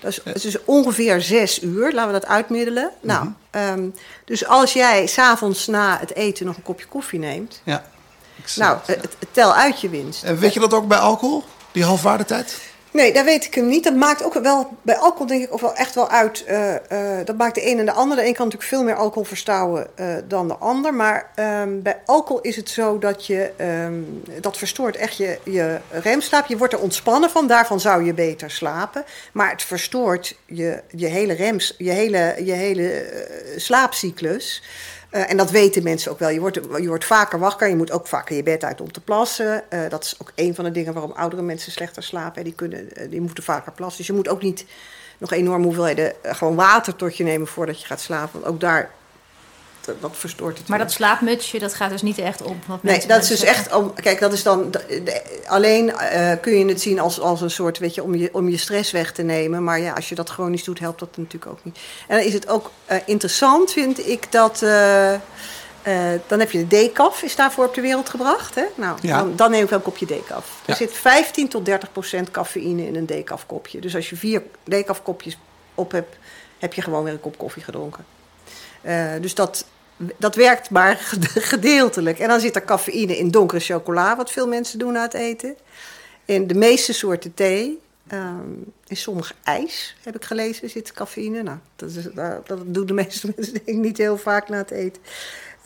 Dat 0.00 0.10
is, 0.10 0.20
het 0.24 0.44
is 0.44 0.64
ongeveer 0.64 1.20
zes 1.20 1.62
uur, 1.62 1.92
laten 1.92 2.12
we 2.12 2.20
dat 2.20 2.28
uitmiddelen. 2.28 2.90
Nou, 3.00 3.28
ehm, 3.50 3.88
dus 4.24 4.46
als 4.46 4.72
jij 4.72 5.06
s'avonds 5.06 5.66
na 5.66 5.98
het 5.98 6.14
eten 6.14 6.46
nog 6.46 6.56
een 6.56 6.62
kopje 6.62 6.86
koffie 6.86 7.18
neemt, 7.18 7.60
Ja. 7.64 7.84
Nou, 8.56 8.76
het, 8.76 8.86
ja. 8.86 8.92
het, 8.92 9.16
het 9.18 9.28
tel 9.32 9.54
uit 9.54 9.80
je 9.80 9.88
winst. 9.88 10.22
En 10.22 10.38
weet 10.38 10.54
je 10.54 10.60
dat 10.60 10.74
ook 10.74 10.88
bij 10.88 10.98
alcohol? 10.98 11.44
Die 11.72 11.84
halfwaardetijd? 11.84 12.60
Nee, 12.96 13.12
dat 13.12 13.24
weet 13.24 13.44
ik 13.44 13.54
hem 13.54 13.68
niet. 13.68 13.84
Dat 13.84 13.94
maakt 13.94 14.24
ook 14.24 14.34
wel, 14.34 14.76
bij 14.82 14.96
alcohol 14.96 15.26
denk 15.26 15.42
ik 15.42 15.52
ook 15.52 15.60
wel 15.60 15.74
echt 15.74 15.94
wel 15.94 16.08
uit. 16.08 16.44
eh, 16.44 16.74
eh, 16.74 17.26
dat 17.26 17.36
maakt 17.36 17.54
de 17.54 17.70
een 17.70 17.78
en 17.78 17.84
de 17.84 17.92
ander. 17.92 18.16
De 18.16 18.26
een 18.26 18.34
kan 18.34 18.44
natuurlijk 18.44 18.72
veel 18.72 18.84
meer 18.84 18.94
alcohol 18.94 19.24
verstouwen 19.24 19.86
eh, 19.94 20.06
dan 20.28 20.48
de 20.48 20.56
ander. 20.56 20.94
Maar 20.94 21.30
ehm, 21.34 21.82
bij 21.82 22.00
alcohol 22.06 22.40
is 22.40 22.56
het 22.56 22.68
zo 22.68 22.98
dat 22.98 23.26
je, 23.26 23.50
ehm, 23.56 23.94
dat 24.40 24.58
verstoort 24.58 24.96
echt 24.96 25.16
je, 25.16 25.38
je 25.44 25.78
remslaap. 25.90 26.46
Je 26.46 26.56
wordt 26.56 26.72
er 26.72 26.80
ontspannen 26.80 27.30
van, 27.30 27.46
daarvan 27.46 27.80
zou 27.80 28.04
je 28.04 28.14
beter 28.14 28.50
slapen. 28.50 29.04
Maar 29.32 29.50
het 29.50 29.62
verstoort 29.62 30.36
je, 30.46 30.82
je 30.90 31.06
hele 31.06 31.32
rems, 31.32 31.74
je 31.78 31.90
hele, 31.90 32.34
je 32.44 32.52
hele 32.52 33.06
slaapcyclus. 33.56 34.62
Eh, 35.16 35.30
en 35.30 35.36
dat 35.36 35.50
weten 35.50 35.82
mensen 35.82 36.10
ook 36.12 36.18
wel. 36.18 36.28
Je 36.28 36.40
wordt, 36.40 36.60
je 36.80 36.88
wordt 36.88 37.04
vaker 37.04 37.38
wakker. 37.38 37.68
Je 37.68 37.76
moet 37.76 37.90
ook 37.90 38.06
vaker 38.06 38.36
je 38.36 38.42
bed 38.42 38.64
uit 38.64 38.80
om 38.80 38.92
te 38.92 39.00
plassen. 39.00 39.70
Eh, 39.70 39.80
dat 39.88 40.04
is 40.04 40.14
ook 40.18 40.32
een 40.34 40.54
van 40.54 40.64
de 40.64 40.70
dingen 40.70 40.92
waarom 40.92 41.12
oudere 41.12 41.42
mensen 41.42 41.72
slechter 41.72 42.02
slapen. 42.02 42.44
Die, 42.44 42.52
kunnen, 42.52 42.96
eh, 42.96 43.10
die 43.10 43.20
moeten 43.20 43.44
vaker 43.44 43.72
plassen. 43.72 43.98
Dus 43.98 44.06
je 44.06 44.12
moet 44.12 44.28
ook 44.28 44.42
niet 44.42 44.64
nog 45.18 45.32
enorme 45.32 45.64
hoeveelheden 45.64 46.12
gewoon 46.22 46.54
water 46.54 46.96
tot 46.96 47.16
je 47.16 47.24
nemen 47.24 47.46
voordat 47.46 47.80
je 47.80 47.86
gaat 47.86 48.00
slapen. 48.00 48.40
Want 48.40 48.52
ook 48.52 48.60
daar, 48.60 48.90
dat, 49.86 50.00
dat 50.00 50.10
verstoort 50.16 50.58
het. 50.58 50.68
Maar 50.68 50.78
weer. 50.78 50.86
dat 50.86 50.96
slaapmutsje, 50.96 51.58
dat 51.58 51.74
gaat 51.74 51.90
dus 51.90 52.02
niet 52.02 52.18
echt 52.18 52.42
op. 52.42 52.56
Wat 52.66 52.82
Nee, 52.82 53.06
dat 53.06 53.22
is 53.22 53.28
dus 53.28 53.40
zeggen. 53.40 53.58
echt. 53.64 53.74
Om, 53.74 53.94
kijk, 53.94 54.20
dat 54.20 54.32
is 54.32 54.42
dan. 54.42 54.70
de- 54.70 55.02
de- 55.04 55.42
alleen 55.46 55.92
eh, 55.96 56.32
kun 56.40 56.58
je 56.58 56.64
het 56.66 56.80
zien 56.80 57.00
als, 57.00 57.20
als 57.20 57.40
een 57.40 57.50
soort. 57.50 57.78
Weet 57.78 57.94
je, 57.94 58.02
om 58.02 58.14
je, 58.14 58.28
om 58.32 58.48
je 58.48 58.56
stress 58.56 58.90
weg 58.90 59.12
te 59.12 59.22
nemen. 59.22 59.64
Maar 59.64 59.80
ja, 59.80 59.92
als 59.92 60.08
je 60.08 60.14
dat 60.14 60.28
chronisch 60.30 60.64
doet, 60.64 60.78
helpt 60.78 60.98
dat 61.00 61.16
natuurlijk 61.16 61.52
ook 61.52 61.64
niet. 61.64 61.78
En 62.08 62.16
dan 62.16 62.26
is 62.26 62.32
het 62.32 62.48
ook 62.48 62.70
eh, 62.84 62.96
interessant, 63.06 63.72
vind 63.72 64.06
ik, 64.08 64.32
dat. 64.32 64.62
eh, 64.62 65.14
eh, 65.14 65.20
dan 66.26 66.38
heb 66.38 66.50
je 66.50 66.58
de 66.58 66.66
decaf, 66.66 67.22
is 67.22 67.36
daarvoor 67.36 67.64
op 67.66 67.74
de 67.74 67.80
wereld 67.80 68.08
gebracht. 68.08 68.54
Hè? 68.54 68.64
Nou, 68.74 68.98
Ja. 69.02 69.18
dan, 69.18 69.36
dan 69.36 69.50
neem 69.50 69.62
ik 69.62 69.68
wel 69.68 69.78
een 69.78 69.84
kopje 69.84 70.06
decaf. 70.06 70.44
Er 70.64 70.70
Ja. 70.70 70.74
zit 70.74 70.92
15 70.92 71.48
tot 71.48 71.64
30 71.64 71.92
procent 71.92 72.30
cafeïne 72.30 72.86
in 72.86 72.96
een 72.96 73.06
decaf 73.06 73.46
kopje. 73.46 73.80
Dus 73.80 73.94
als 73.94 74.10
je 74.10 74.16
vier 74.16 74.42
decaf 74.64 75.02
kopjes 75.02 75.38
op 75.74 75.92
hebt, 75.92 76.16
heb 76.58 76.72
je 76.74 76.82
gewoon 76.82 77.04
weer 77.04 77.12
een 77.12 77.20
kop 77.20 77.38
koffie 77.38 77.62
gedronken. 77.62 78.04
Eh, 78.82 79.06
dus 79.20 79.34
dat, 79.34 79.64
dat 80.16 80.34
werkt 80.34 80.70
maar 80.70 80.96
gedeeltelijk. 81.52 82.18
En 82.18 82.28
dan 82.28 82.40
zit 82.40 82.56
er 82.56 82.64
cafeïne 82.64 83.18
in 83.18 83.30
donkere 83.30 83.60
chocola, 83.60 84.16
wat 84.16 84.30
veel 84.30 84.48
mensen 84.48 84.78
doen 84.78 84.92
na 84.92 85.02
het 85.02 85.14
eten. 85.14 85.56
In 86.24 86.46
de 86.46 86.54
meeste 86.54 86.92
soorten 86.92 87.34
thee. 87.34 87.78
ehm, 88.08 88.50
in 88.86 88.96
sommige 88.96 89.34
ijs, 89.42 89.96
heb 90.02 90.14
ik 90.16 90.24
gelezen, 90.24 90.70
zit 90.70 90.92
cafeïne. 90.92 91.42
Nou, 91.42 91.58
dat, 91.76 91.90
is, 91.90 92.04
dat, 92.14 92.62
doen 92.66 92.86
de 92.86 92.92
meeste 93.02 93.32
mensen 93.36 93.60
denk 93.64 93.78
niet 93.78 93.98
heel 93.98 94.18
vaak 94.18 94.48
na 94.48 94.56
het 94.56 94.70
eten. 94.70 95.02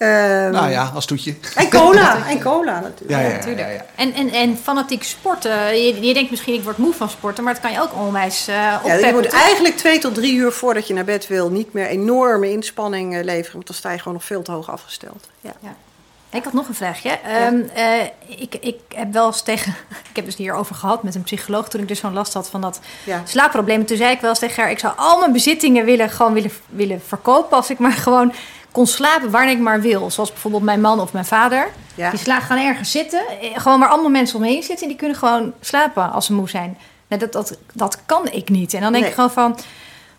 Ehm, 0.01 0.51
Nou 0.51 0.71
ja, 0.71 0.91
als 0.95 1.07
toetje. 1.07 1.35
En 1.55 1.69
cola, 1.71 2.17
en 2.33 2.41
cola 2.43 2.81
natuurlijk. 2.81 3.11
Ja, 3.11 3.19
ja, 3.21 3.27
ja, 3.29 3.33
natuurlijk. 3.35 3.61
ja, 3.67 3.73
ja. 3.73 3.85
En, 3.95 4.13
en, 4.15 4.29
en 4.31 4.59
fanatiek 4.63 5.03
sporten. 5.05 5.77
Je, 5.85 6.01
je 6.07 6.15
denkt 6.15 6.31
misschien 6.31 6.55
ik 6.55 6.63
word 6.63 6.77
moe 6.77 6.93
van 6.95 7.09
sporten, 7.11 7.45
maar 7.45 7.53
het 7.53 7.63
kan 7.63 7.73
je 7.73 7.81
ook 7.81 7.95
onwijs 7.95 8.49
eh 8.49 8.55
Ja, 8.55 8.77
oppeppen. 8.83 9.07
je 9.09 9.13
moet 9.15 9.23
toch? 9.31 9.41
eigenlijk 9.41 9.77
twee 9.77 9.99
tot 9.99 10.15
drie 10.15 10.35
uur 10.35 10.53
voordat 10.53 10.87
je 10.87 10.95
naar 10.95 11.05
bed 11.05 11.27
wil 11.27 11.51
niet 11.51 11.73
meer 11.73 11.87
enorme 11.87 12.51
inspanning 12.51 13.17
eh, 13.17 13.25
leveren. 13.25 13.53
Want 13.53 13.67
dan 13.67 13.77
sta 13.77 13.91
je 13.91 13.99
gewoon 13.99 14.13
nog 14.15 14.25
veel 14.25 14.43
te 14.43 14.53
hoog 14.53 14.71
afgesteld. 14.71 15.29
Ja. 15.41 15.53
Ja. 15.61 15.75
Ik 16.33 16.45
had 16.45 16.53
nog 16.53 16.69
een 16.69 16.75
vraagje. 16.75 17.11
Ehm, 17.11 17.61
eh, 17.75 18.03
ik, 18.27 18.55
ik 18.61 18.77
heb 18.89 19.13
wel 19.13 19.27
eens 19.27 19.43
tegen. 19.43 19.75
Ik 20.11 20.17
heb 20.17 20.25
dus 20.25 20.37
hierover 20.37 20.75
gehad 20.75 21.03
met 21.03 21.15
een 21.15 21.23
psycholoog 21.23 21.69
toen 21.69 21.81
ik 21.81 21.89
dus 21.89 21.99
zo'n 21.99 22.13
last 22.13 22.33
had 22.35 22.51
van 22.51 22.61
dat 22.61 22.81
Ja. 23.05 23.23
slaapprobleem. 23.25 23.87
Toen 23.87 23.97
zei 23.97 24.11
ik 24.13 24.21
wel 24.21 24.31
eens 24.31 24.39
tegen 24.39 24.63
haar: 24.63 24.71
ik 24.71 24.79
zou 24.79 24.93
al 24.97 25.19
mijn 25.19 25.33
bezittingen 25.33 25.85
willen, 25.85 26.11
gewoon 26.11 26.33
willen, 26.33 26.51
willen 26.67 27.01
verkopen 27.07 27.57
als 27.57 27.71
ik 27.71 27.79
maar 27.79 27.93
gewoon 28.07 28.33
kon 28.73 28.87
slapen 28.87 29.31
wanneer 29.31 29.51
ik 29.55 29.59
maar 29.59 29.81
wil. 29.81 30.11
Zoals 30.11 30.31
bijvoorbeeld 30.31 30.63
mijn 30.63 30.81
man 30.81 31.01
of 31.01 31.13
mijn 31.13 31.25
vader. 31.25 31.69
Ja. 31.95 32.11
Die 32.11 32.19
slaan 32.19 32.41
gaan 32.43 32.59
ergens 32.59 32.91
zitten, 32.91 33.23
eh, 33.41 33.49
gewoon 33.55 33.81
waar 33.81 33.89
allemaal 33.89 34.11
mensen 34.11 34.37
omheen 34.37 34.63
zitten 34.63 34.83
en 34.83 34.89
die 34.89 34.97
kunnen 34.97 35.17
gewoon 35.17 35.53
slapen 35.61 36.13
als 36.13 36.27
ze 36.27 36.33
moe 36.33 36.49
zijn. 36.49 36.79
Nou, 37.07 37.21
dat, 37.21 37.33
dat, 37.33 37.59
dat 37.73 37.99
kan 38.07 38.29
ik 38.33 38.49
niet. 38.49 38.75
En 38.75 38.81
dan 38.81 38.91
denk 38.93 39.03
Nee. 39.05 39.13
ik 39.13 39.19
gewoon 39.19 39.33
van. 39.33 39.59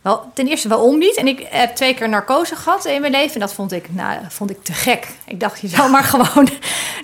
Wel, 0.02 0.32
ten 0.34 0.48
eerste 0.48 0.68
waarom 0.68 0.98
niet? 0.98 1.16
En 1.16 1.28
ik 1.28 1.48
heb 1.50 1.76
twee 1.76 1.94
keer 1.94 2.10
narcose 2.10 2.56
gehad 2.56 2.86
in 2.86 3.02
mijn 3.02 3.14
leven. 3.14 3.34
En 3.34 3.40
dat 3.40 3.54
vond 3.54 3.72
ik, 3.72 3.94
nou, 3.94 4.18
vond 4.30 4.50
ik 4.50 4.64
te 4.64 4.74
gek. 4.74 5.08
Ik 5.26 5.40
dacht, 5.40 5.60
je 5.60 5.68
zou 5.68 5.90
maar 5.92 6.04
gewoon 6.04 6.50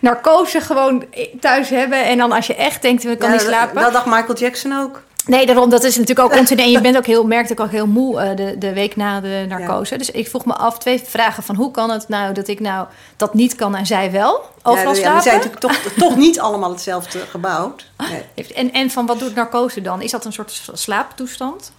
narcose 0.01 0.61
gewoon 0.61 1.03
thuis 1.39 1.69
hebben. 1.69 2.05
En 2.05 2.17
dan 2.17 2.31
als 2.31 2.47
je 2.47 2.55
echt 2.55 2.81
denkt, 2.81 3.05
ik 3.05 3.19
kan 3.19 3.27
Ja, 3.27 3.33
niet 3.35 3.43
dat- 3.45 3.53
slapen. 3.53 3.81
Dat 3.81 3.93
dacht 3.93 4.05
Michael 4.05 4.35
Jackson 4.37 4.79
ook. 4.79 5.03
Nee, 5.27 5.45
daarom, 5.45 5.69
dat 5.69 5.83
is 5.83 5.97
natuurlijk 5.97 6.27
ook 6.27 6.37
continu. 6.39 6.61
En 6.61 6.71
je 6.71 6.81
bent 6.81 6.97
ook 6.97 7.05
heel, 7.05 7.25
merkt 7.25 7.51
ook 7.51 7.59
al 7.59 7.67
heel 7.67 7.87
moe 7.87 8.19
eh, 8.19 8.35
de, 8.35 8.57
de 8.57 8.73
week 8.73 8.95
na 8.95 9.21
de 9.21 9.45
narcose. 9.47 9.97
Dus 9.97 10.11
ik 10.11 10.27
vroeg 10.27 10.45
me 10.45 10.53
af 10.53 10.77
twee 10.77 11.01
vragen 11.05 11.43
van 11.43 11.55
hoe 11.55 11.71
kan 11.71 11.89
het 11.89 12.07
nou 12.07 12.33
dat 12.33 12.47
ik 12.47 12.59
nou 12.59 12.87
dat 13.17 13.33
niet 13.33 13.55
kan 13.55 13.75
en 13.75 13.85
zij 13.85 14.11
wel 14.11 14.41
overal 14.63 14.93
ja, 14.93 14.99
slapen? 14.99 15.17
we 15.17 15.23
zijn 15.23 15.35
natuurlijk 15.35 15.61
toch, 15.61 15.93
toch 15.97 16.15
niet 16.15 16.39
allemaal 16.39 16.71
hetzelfde 16.71 17.19
gebouwd. 17.19 17.85
Nee. 18.09 18.45
En, 18.53 18.71
en 18.71 18.89
van 18.89 19.05
wat 19.05 19.19
doet 19.19 19.35
narcose 19.35 19.81
dan? 19.81 20.01
Is 20.01 20.11
dat 20.11 20.25
een 20.25 20.33
soort 20.33 20.69
slaaptoestand? 20.73 21.71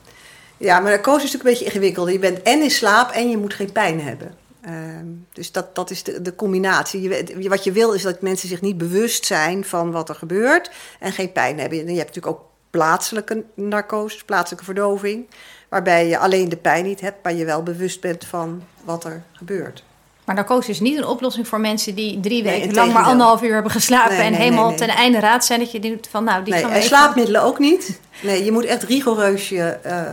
Ja, 0.56 0.80
maar 0.80 0.90
narcose 0.90 1.24
is 1.24 1.32
natuurlijk 1.32 1.44
een 1.44 1.50
beetje 1.50 1.64
ingewikkeld. 1.64 2.10
Je 2.10 2.18
bent 2.18 2.42
en 2.42 2.62
in 2.62 2.70
slaap 2.70 3.10
en 3.10 3.30
je 3.30 3.36
moet 3.36 3.54
geen 3.54 3.72
pijn 3.72 4.00
hebben. 4.00 4.34
Ehm, 4.60 5.06
dus 5.32 5.52
dat, 5.52 5.74
dat 5.74 5.90
is 5.90 6.02
de, 6.02 6.22
de 6.22 6.34
combinatie. 6.34 7.02
Je, 7.02 7.48
wat 7.48 7.64
je 7.64 7.72
wil 7.72 7.92
is 7.92 8.02
dat 8.02 8.20
mensen 8.20 8.48
zich 8.48 8.60
niet 8.60 8.78
bewust 8.78 9.26
zijn 9.26 9.64
van 9.64 9.90
wat 9.90 10.08
er 10.08 10.14
gebeurt 10.14 10.70
en 10.98 11.12
geen 11.12 11.32
pijn 11.32 11.58
hebben. 11.58 11.78
En 11.78 11.92
je 11.92 11.98
hebt 11.98 12.14
natuurlijk 12.14 12.36
ook 12.36 12.47
plaatselijke 12.70 13.44
narcose, 13.54 14.24
plaatselijke 14.24 14.64
verdoving, 14.64 15.26
waarbij 15.68 16.08
je 16.08 16.18
alleen 16.18 16.48
de 16.48 16.56
pijn 16.56 16.84
niet 16.84 17.00
hebt, 17.00 17.22
maar 17.22 17.34
je 17.34 17.44
wel 17.44 17.62
bewust 17.62 18.00
bent 18.00 18.24
van 18.24 18.62
wat 18.84 19.04
er 19.04 19.22
gebeurt. 19.32 19.84
Maar 20.24 20.34
narcose 20.36 20.70
is 20.70 20.80
niet 20.80 20.96
een 20.98 21.06
oplossing 21.06 21.48
voor 21.48 21.60
mensen 21.60 21.94
die 21.94 22.20
drie 22.20 22.42
weken 22.42 22.74
lang 22.74 22.92
maar 22.92 23.04
anderhalf 23.04 23.42
uur 23.42 23.52
hebben 23.52 23.72
geslapen 23.72 24.16
Nee, 24.16 24.26
en 24.26 24.32
helemaal 24.34 24.74
ten 24.74 24.88
einde 24.88 25.18
raad 25.20 25.44
zijn 25.44 25.58
dat 25.58 25.72
je 25.72 25.80
denkt 25.80 26.08
van 26.08 26.24
nou 26.24 26.44
die 26.44 26.52
gaan 26.52 26.62
we 26.62 26.68
en 26.68 26.74
even- 26.74 26.88
slaapmiddelen 26.88 27.42
ook 27.42 27.58
niet. 27.58 28.00
Nee, 28.22 28.44
je 28.44 28.52
moet 28.52 28.64
echt 28.64 28.82
rigoureus 28.82 29.48
je, 29.48 29.62
eh, 29.82 30.12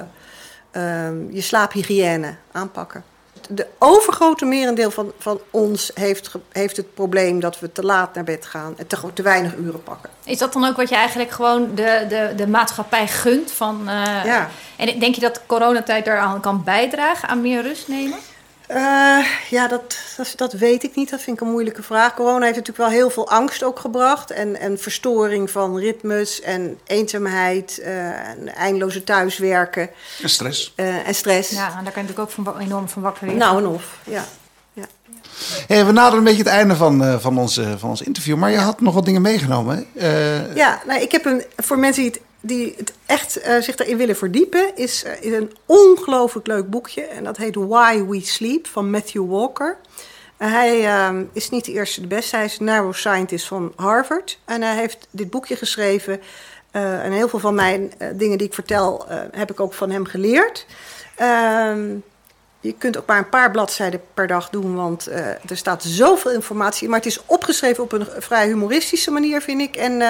ehm, 0.71 1.15
je 1.31 1.41
slaaphygiëne 1.41 2.35
aanpakken. 2.51 3.03
De 3.49 3.67
overgrote 3.79 4.45
merendeel 4.45 4.91
van, 4.91 5.11
van 5.19 5.39
ons 5.51 5.91
heeft, 5.93 6.31
heeft 6.51 6.77
het 6.77 6.93
probleem 6.93 7.39
dat 7.39 7.59
we 7.59 7.71
te 7.71 7.83
laat 7.83 8.13
naar 8.13 8.23
bed 8.23 8.45
gaan 8.45 8.73
en 8.77 8.87
te, 8.87 8.97
te 9.13 9.21
weinig 9.21 9.55
uren 9.55 9.83
pakken. 9.83 10.09
Is 10.23 10.37
dat 10.37 10.53
dan 10.53 10.65
ook 10.65 10.75
wat 10.75 10.89
je 10.89 10.95
eigenlijk 10.95 11.31
gewoon 11.31 11.75
de, 11.75 12.05
de, 12.09 12.33
de 12.35 12.47
maatschappij 12.47 13.07
gunt? 13.07 13.51
Van, 13.51 13.89
eh, 13.89 14.25
Ja. 14.25 14.49
En 14.77 14.99
denk 14.99 15.15
je 15.15 15.21
dat 15.21 15.41
coronatijd 15.45 16.05
daaraan 16.05 16.39
kan 16.39 16.63
bijdragen 16.63 17.29
aan 17.29 17.41
meer 17.41 17.61
rust 17.61 17.87
nemen? 17.87 18.17
Eh, 18.67 19.25
ja, 19.49 19.67
dat, 19.67 19.97
dat, 20.17 20.33
dat 20.35 20.53
weet 20.53 20.83
ik 20.83 20.95
niet. 20.95 21.09
Dat 21.09 21.21
vind 21.21 21.37
ik 21.37 21.43
een 21.45 21.51
moeilijke 21.51 21.83
vraag. 21.83 22.13
Corona 22.13 22.45
heeft 22.45 22.55
natuurlijk 22.57 22.89
wel 22.89 22.97
heel 22.99 23.09
veel 23.09 23.29
angst 23.29 23.63
ook 23.63 23.79
gebracht. 23.79 24.31
En, 24.31 24.59
en 24.59 24.79
verstoring 24.79 25.51
van 25.51 25.77
ritmes 25.77 26.41
en 26.41 26.77
eenzaamheid. 26.85 27.79
eh, 27.79 28.29
en 28.29 28.55
eindeloze 28.55 29.03
thuiswerken 29.03 29.89
En 30.21 30.29
stress. 30.29 30.73
eh, 30.75 31.07
en 31.07 31.15
stress. 31.15 31.49
Ja, 31.49 31.65
en 31.77 31.83
daar 31.83 31.93
kan 31.93 32.03
je 32.03 32.07
natuurlijk 32.09 32.19
ook 32.19 32.45
van, 32.45 32.59
enorm 32.59 32.89
van 32.89 33.01
wakker 33.01 33.23
liggen. 33.27 33.41
Nou 33.45 33.57
en 33.63 33.67
of, 33.67 33.97
ja. 34.03 34.23
ja. 34.73 34.83
Hey, 35.67 35.85
we 35.85 35.91
naderen 35.91 36.17
een 36.17 36.23
beetje 36.23 36.43
het 36.43 36.51
einde 36.51 36.75
van, 36.75 37.03
eh, 37.03 37.19
van, 37.19 37.37
ons, 37.37 37.57
eh, 37.57 37.71
van 37.77 37.89
ons 37.89 38.01
interview. 38.01 38.37
Maar 38.37 38.51
je 38.51 38.57
had 38.57 38.81
nog 38.81 38.93
wat 38.93 39.05
dingen 39.05 39.21
meegenomen. 39.21 39.87
hè? 39.93 40.07
Eh, 40.47 40.55
Ja, 40.55 40.81
nou, 40.87 41.01
ik 41.01 41.11
heb 41.11 41.25
een, 41.25 41.43
voor 41.55 41.79
mensen 41.79 42.01
die 42.03 42.11
het, 42.11 42.21
die 42.45 42.73
het 42.77 42.93
echt 43.05 43.39
eh, 43.39 43.61
zich 43.61 43.75
daarin 43.75 43.97
willen 43.97 44.15
verdiepen, 44.15 44.75
is, 44.75 45.03
eh, 45.03 45.21
is 45.21 45.31
een 45.31 45.51
ongelooflijk 45.65 46.47
leuk 46.47 46.69
boekje. 46.69 47.01
En 47.01 47.23
dat 47.23 47.37
heet 47.37 47.55
Why 47.55 48.03
We 48.03 48.21
Sleep 48.21 48.67
van 48.67 48.89
Matthew 48.89 49.29
Walker. 49.29 49.77
Hij 50.37 50.85
eh, 50.85 51.19
is 51.33 51.49
niet 51.49 51.65
de 51.65 51.71
eerste 51.71 52.01
de 52.01 52.07
beste, 52.07 52.35
hij 52.35 52.45
is 52.45 52.59
neuroscientist 52.59 53.47
van 53.47 53.73
Harvard. 53.75 54.39
En 54.45 54.61
hij 54.61 54.75
heeft 54.75 55.07
dit 55.11 55.29
boekje 55.29 55.55
geschreven. 55.55 56.21
eh, 56.71 57.05
en 57.05 57.11
heel 57.11 57.29
veel 57.29 57.39
van 57.39 57.55
mijn 57.55 57.93
dingen 58.13 58.37
die 58.37 58.47
ik 58.47 58.53
vertel, 58.53 59.05
heb 59.31 59.51
ik 59.51 59.59
ook 59.59 59.73
van 59.73 59.89
hem 59.89 60.05
geleerd. 60.05 60.65
Ehm, 61.15 61.95
je 62.59 62.73
kunt 62.77 62.97
ook 62.97 63.05
maar 63.05 63.17
een 63.17 63.29
paar 63.29 63.51
bladzijden 63.51 64.01
per 64.13 64.27
dag 64.27 64.49
doen, 64.49 64.75
want 64.75 65.07
er 65.47 65.57
staat 65.57 65.83
zoveel 65.83 66.31
informatie 66.31 66.83
in. 66.83 66.89
Maar 66.89 66.99
het 66.99 67.07
is 67.07 67.21
opgeschreven 67.25 67.83
op 67.83 67.91
een 67.91 68.07
vrij 68.17 68.47
humoristische 68.47 69.11
manier, 69.11 69.41
vind 69.41 69.61
ik. 69.61 69.75
En, 69.75 70.01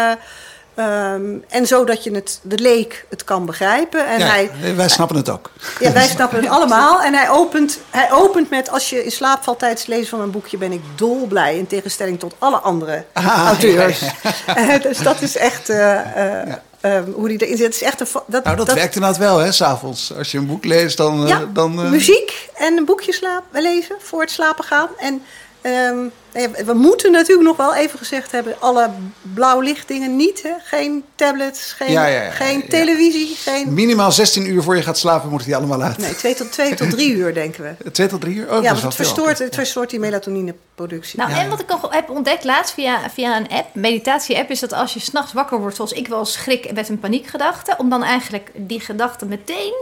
ehm, 0.76 1.24
en 1.50 1.68
zo 1.68 1.84
dat 1.84 2.04
je 2.04 2.12
het, 2.12 2.40
de 2.42 2.58
leek 2.58 3.06
het 3.10 3.24
kan 3.24 3.46
begrijpen. 3.46 4.08
En 4.08 4.20
ja, 4.20 4.26
hij, 4.26 4.76
wij 4.76 4.90
snappen 4.90 5.16
het 5.16 5.30
ook. 5.30 5.52
ja, 5.80 5.92
wij 5.92 6.08
snappen 6.08 6.40
het 6.40 6.50
allemaal. 6.50 7.02
En 7.02 7.14
hij 7.14 7.30
opent, 7.30 7.80
hij 7.90 8.12
opent 8.12 8.50
met: 8.50 8.70
Als 8.70 8.90
je 8.90 9.04
in 9.04 9.12
slaap 9.12 9.44
valt 9.44 9.60
tijdens 9.60 9.82
het 9.82 9.90
lezen 9.90 10.08
van 10.08 10.22
een 10.22 10.32
boekje, 10.32 10.58
ben 10.58 10.72
ik 10.72 10.82
dolblij. 10.96 11.58
In 11.58 11.68
tegenstelling 11.68 12.20
tot 12.20 12.36
alle 12.40 12.58
andere 12.58 13.06
Ah, 13.14 13.44
auteurs. 13.46 14.02
Dus 14.82 14.98
dat 14.98 15.22
is 15.22 15.38
echt 15.38 15.70
eh, 15.70 16.42
eh, 16.42 16.54
ehm, 16.82 17.12
hoe 17.12 17.28
die 17.28 17.38
erin 17.46 17.58
zit. 17.58 17.66
Het 17.66 17.76
is 17.76 17.82
echt 17.82 18.00
een, 18.00 18.08
dat, 18.28 18.44
Nou, 18.44 18.56
dat, 18.56 18.74
werkt 18.74 18.96
inderdaad 18.96 19.20
wel, 19.20 19.38
hè, 19.38 19.52
s'avonds. 19.52 20.14
Als 20.18 20.32
je 20.32 20.38
een 20.38 20.48
boek 20.48 20.66
leest, 20.66 20.98
dan... 20.98 21.28
eh, 21.28 21.38
dan 21.54 21.90
muziek 21.90 22.50
en 22.56 22.78
een 22.78 22.86
boekje 22.86 23.14
slaap, 23.14 23.44
lezen 23.52 23.96
voor 24.00 24.22
het 24.22 24.32
slapen 24.32 24.64
gaan. 24.64 24.88
En 24.98 25.24
ehm, 25.66 26.66
we 26.66 26.74
moeten 26.74 27.12
natuurlijk 27.12 27.48
nog 27.48 27.58
wel 27.58 27.76
even 27.76 28.00
gezegd 28.00 28.32
hebben: 28.32 28.56
alle 28.60 28.90
blauw 29.22 29.60
lichtdingen 29.60 30.16
niet. 30.16 30.44
Hè? 30.44 30.50
Geen 30.64 31.04
tablets, 31.16 31.72
geen, 31.72 31.92
Ja, 31.92 32.06
ja, 32.06 32.22
ja, 32.24 32.30
geen 32.32 32.60
ja. 32.60 32.66
televisie. 32.70 33.36
Geen, 33.36 33.74
Minimaal 33.74 34.12
16 34.12 34.50
uur 34.50 34.64
voor 34.64 34.76
je 34.76 34.82
gaat 34.82 34.98
slapen, 34.98 35.30
moeten 35.30 35.48
die 35.48 35.58
allemaal 35.58 35.82
uit. 35.82 35.98
nee, 35.98 36.16
twee 36.16 36.36
tot, 36.36 36.52
twee 36.52 36.76
tot 36.76 36.90
drie 36.90 37.12
uur 37.14 37.34
denken 37.34 37.64
we. 37.64 37.92
Twee 37.92 38.08
tot 38.08 38.22
drie 38.22 38.36
uur? 38.36 38.52
Oh, 38.56 38.64
ja, 38.64 38.70
want 38.72 38.82
het 38.84 38.96
verstoort, 38.96 39.40
het 39.40 39.56
verstoort 39.56 39.90
die 39.90 40.00
melatonineproductie. 40.00 41.20
Nou, 41.20 41.32
Ja. 41.32 41.40
en 41.40 41.50
wat 41.50 41.60
ik 41.60 41.68
nog 41.68 41.88
heb 41.94 42.10
ontdekt 42.10 42.44
laatst 42.44 42.74
via, 42.74 43.10
via 43.10 43.38
een 43.38 43.50
app, 43.50 43.76
meditatie-app, 43.76 44.50
is 44.50 44.60
dat 44.60 44.74
als 44.74 44.94
je 44.94 45.00
s'nachts 45.00 45.34
wakker 45.34 45.60
wordt, 45.60 45.76
zoals 45.76 45.92
ik 45.92 46.08
wel 46.08 46.26
schrik 46.26 46.74
met 46.74 46.90
een 46.90 47.00
paniekgedachte, 47.00 47.76
om 47.78 47.90
dan 47.90 48.04
eigenlijk 48.04 48.52
die 48.56 48.80
gedachte 48.80 49.26
meteen 49.26 49.74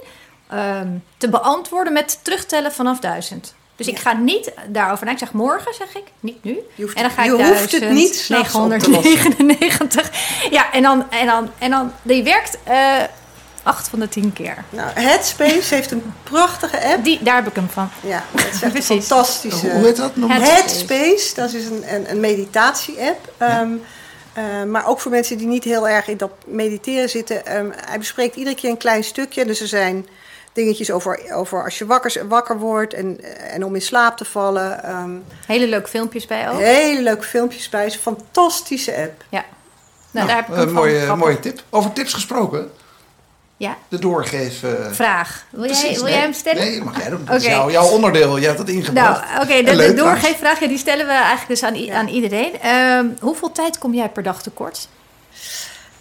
ehm, 0.50 0.88
te 1.18 1.30
beantwoorden 1.30 1.94
met 1.94 2.20
terugtellen 2.22 2.72
vanaf 2.72 3.00
duizend. 3.00 3.54
Dus 3.86 3.94
ik 3.94 4.00
ga 4.00 4.14
niet 4.14 4.52
daarover 4.68 5.06
na. 5.06 5.12
Ik 5.12 5.18
zeg 5.18 5.32
morgen, 5.32 5.74
zeg 5.74 5.96
ik, 5.96 6.04
niet 6.20 6.44
nu. 6.44 6.58
Je 6.76 6.84
hoeft 6.84 6.96
en 6.96 7.02
dan 7.02 7.12
ga 7.12 7.22
het- 7.24 7.32
ik 7.32 7.38
je 7.38 7.46
hoeft 7.48 7.72
het 7.72 7.90
niet 7.90 8.16
s'nachts 8.16 8.56
op 8.56 8.70
te 8.70 8.90
lossen. 8.90 9.12
999. 9.12 10.10
Ja, 10.52 10.72
en 10.72 10.82
dan, 10.82 11.12
en 11.12 11.26
dan, 11.26 11.52
en 11.58 11.70
dan, 11.70 11.92
die 12.02 12.24
werkt 12.24 12.58
eh 12.64 12.98
acht 13.64 13.88
van 13.88 14.00
de 14.00 14.10
tien 14.10 14.34
keer. 14.34 14.56
Nou, 14.70 14.90
Headspace 14.94 15.76
heeft 15.76 15.92
een 15.92 16.14
prachtige 16.24 16.84
app. 16.84 17.04
Die, 17.04 17.24
daar 17.24 17.36
heb 17.36 17.48
ik 17.48 17.56
hem 17.56 17.70
van. 17.70 17.90
Ja, 18.02 18.24
dat 18.32 18.46
is 18.54 18.62
echt 18.62 18.76
een 18.76 18.84
fantastische. 18.84 19.70
Hoe 19.70 19.86
heet 19.86 19.96
dat? 19.96 20.12
Het. 20.16 20.30
Headspace. 20.32 20.52
Headspace, 20.94 21.34
dat 21.36 21.54
is 21.54 21.66
een, 21.66 21.84
een, 21.96 22.10
een 22.10 22.20
meditatie-app. 22.20 23.34
Ehm, 23.38 23.70
eh, 24.34 24.44
maar 24.68 24.88
ook 24.88 25.00
voor 25.00 25.12
mensen 25.12 25.38
die 25.38 25.48
niet 25.48 25.64
heel 25.64 25.88
erg 25.88 26.08
in 26.08 26.18
dat 26.18 26.32
mediteren 26.46 27.10
zitten. 27.10 27.46
Ehm, 27.46 27.70
hij 27.86 27.98
bespreekt 27.98 28.36
iedere 28.36 28.56
keer 28.56 28.70
een 28.70 28.78
klein 28.78 29.04
stukje. 29.04 29.46
Dus 29.46 29.62
er 29.62 29.68
zijn 29.68 30.08
dingetjes 30.54 30.91
over, 30.91 31.34
over 31.34 31.64
als 31.64 31.78
je 31.78 31.86
wakker, 31.86 32.28
wakker 32.28 32.58
wordt 32.60 32.93
en, 32.93 33.20
en 33.39 33.64
om 33.66 33.76
in 33.76 33.82
slaap 33.82 34.18
te 34.18 34.26
vallen. 34.26 34.84
Ehm, 34.84 35.12
Hele 35.47 35.68
leuke 35.68 35.89
filmpjes 35.89 36.26
bij 36.26 36.49
ook. 36.49 36.60
hele 36.60 37.01
leuke 37.01 37.24
filmpjes 37.24 37.70
bij. 37.70 37.80
Het 37.84 37.89
is 37.89 37.95
een 37.95 38.01
fantastische 38.01 38.95
app. 38.97 39.24
Ja. 39.30 39.45
Nou, 40.12 40.28
daar 40.28 40.36
heb 40.36 40.47
ik 40.47 40.54
hem 40.56 40.64
van. 40.64 40.74
mooie, 40.74 40.99
Grappig. 41.01 41.26
mooie 41.26 41.39
tip. 41.39 41.64
Over 41.70 41.93
tips 41.93 42.14
gesproken. 42.14 42.72
Ja, 43.58 43.78
De 43.88 43.99
doorgeef... 43.99 44.64
eh, 44.64 44.70
vraag. 44.91 45.45
Wil, 45.49 45.66
jij, 45.66 45.70
precies, 45.80 45.95
wil 45.95 46.04
nee. 46.04 46.14
jij 46.14 46.22
hem 46.22 46.34
stellen? 46.34 46.64
Nee, 46.64 46.84
mag 46.84 46.97
jij 47.01 47.10
doen. 47.10 47.26
Dat 47.26 47.36
is 47.36 47.43
Oké. 47.45 47.54
jouw, 47.54 47.70
jouw 47.72 47.88
onderdeel. 47.88 48.39
Jij 48.39 48.47
hebt 48.49 48.64
Nou, 48.66 48.78
ingebracht. 48.78 49.41
oké, 49.41 49.54
En 49.54 49.66
de, 49.66 49.76
de 49.76 49.93
doorgeefvraag 49.93 50.60
ja, 50.60 50.68
die 50.68 50.78
stellen 50.78 51.06
we 51.06 51.12
eigenlijk 51.12 51.47
dus 51.47 51.64
aan, 51.64 51.76
i- 51.76 51.89
aan 51.89 52.08
iedereen. 52.08 52.60
Ehm, 52.62 53.06
hoeveel 53.20 53.51
tijd 53.51 53.78
kom 53.78 53.93
jij 53.93 54.10
per 54.10 54.24
dag 54.24 54.41
tekort? 54.41 54.88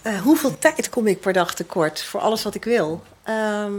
Eh, 0.03 0.20
hoeveel 0.20 0.59
tijd 0.59 0.88
kom 0.88 1.07
ik 1.07 1.20
per 1.20 1.32
dag 1.32 1.55
tekort 1.55 2.03
voor 2.03 2.20
alles 2.20 2.42
wat 2.42 2.55
ik 2.55 2.64
wil? 2.64 3.03
Ehm, 3.22 3.72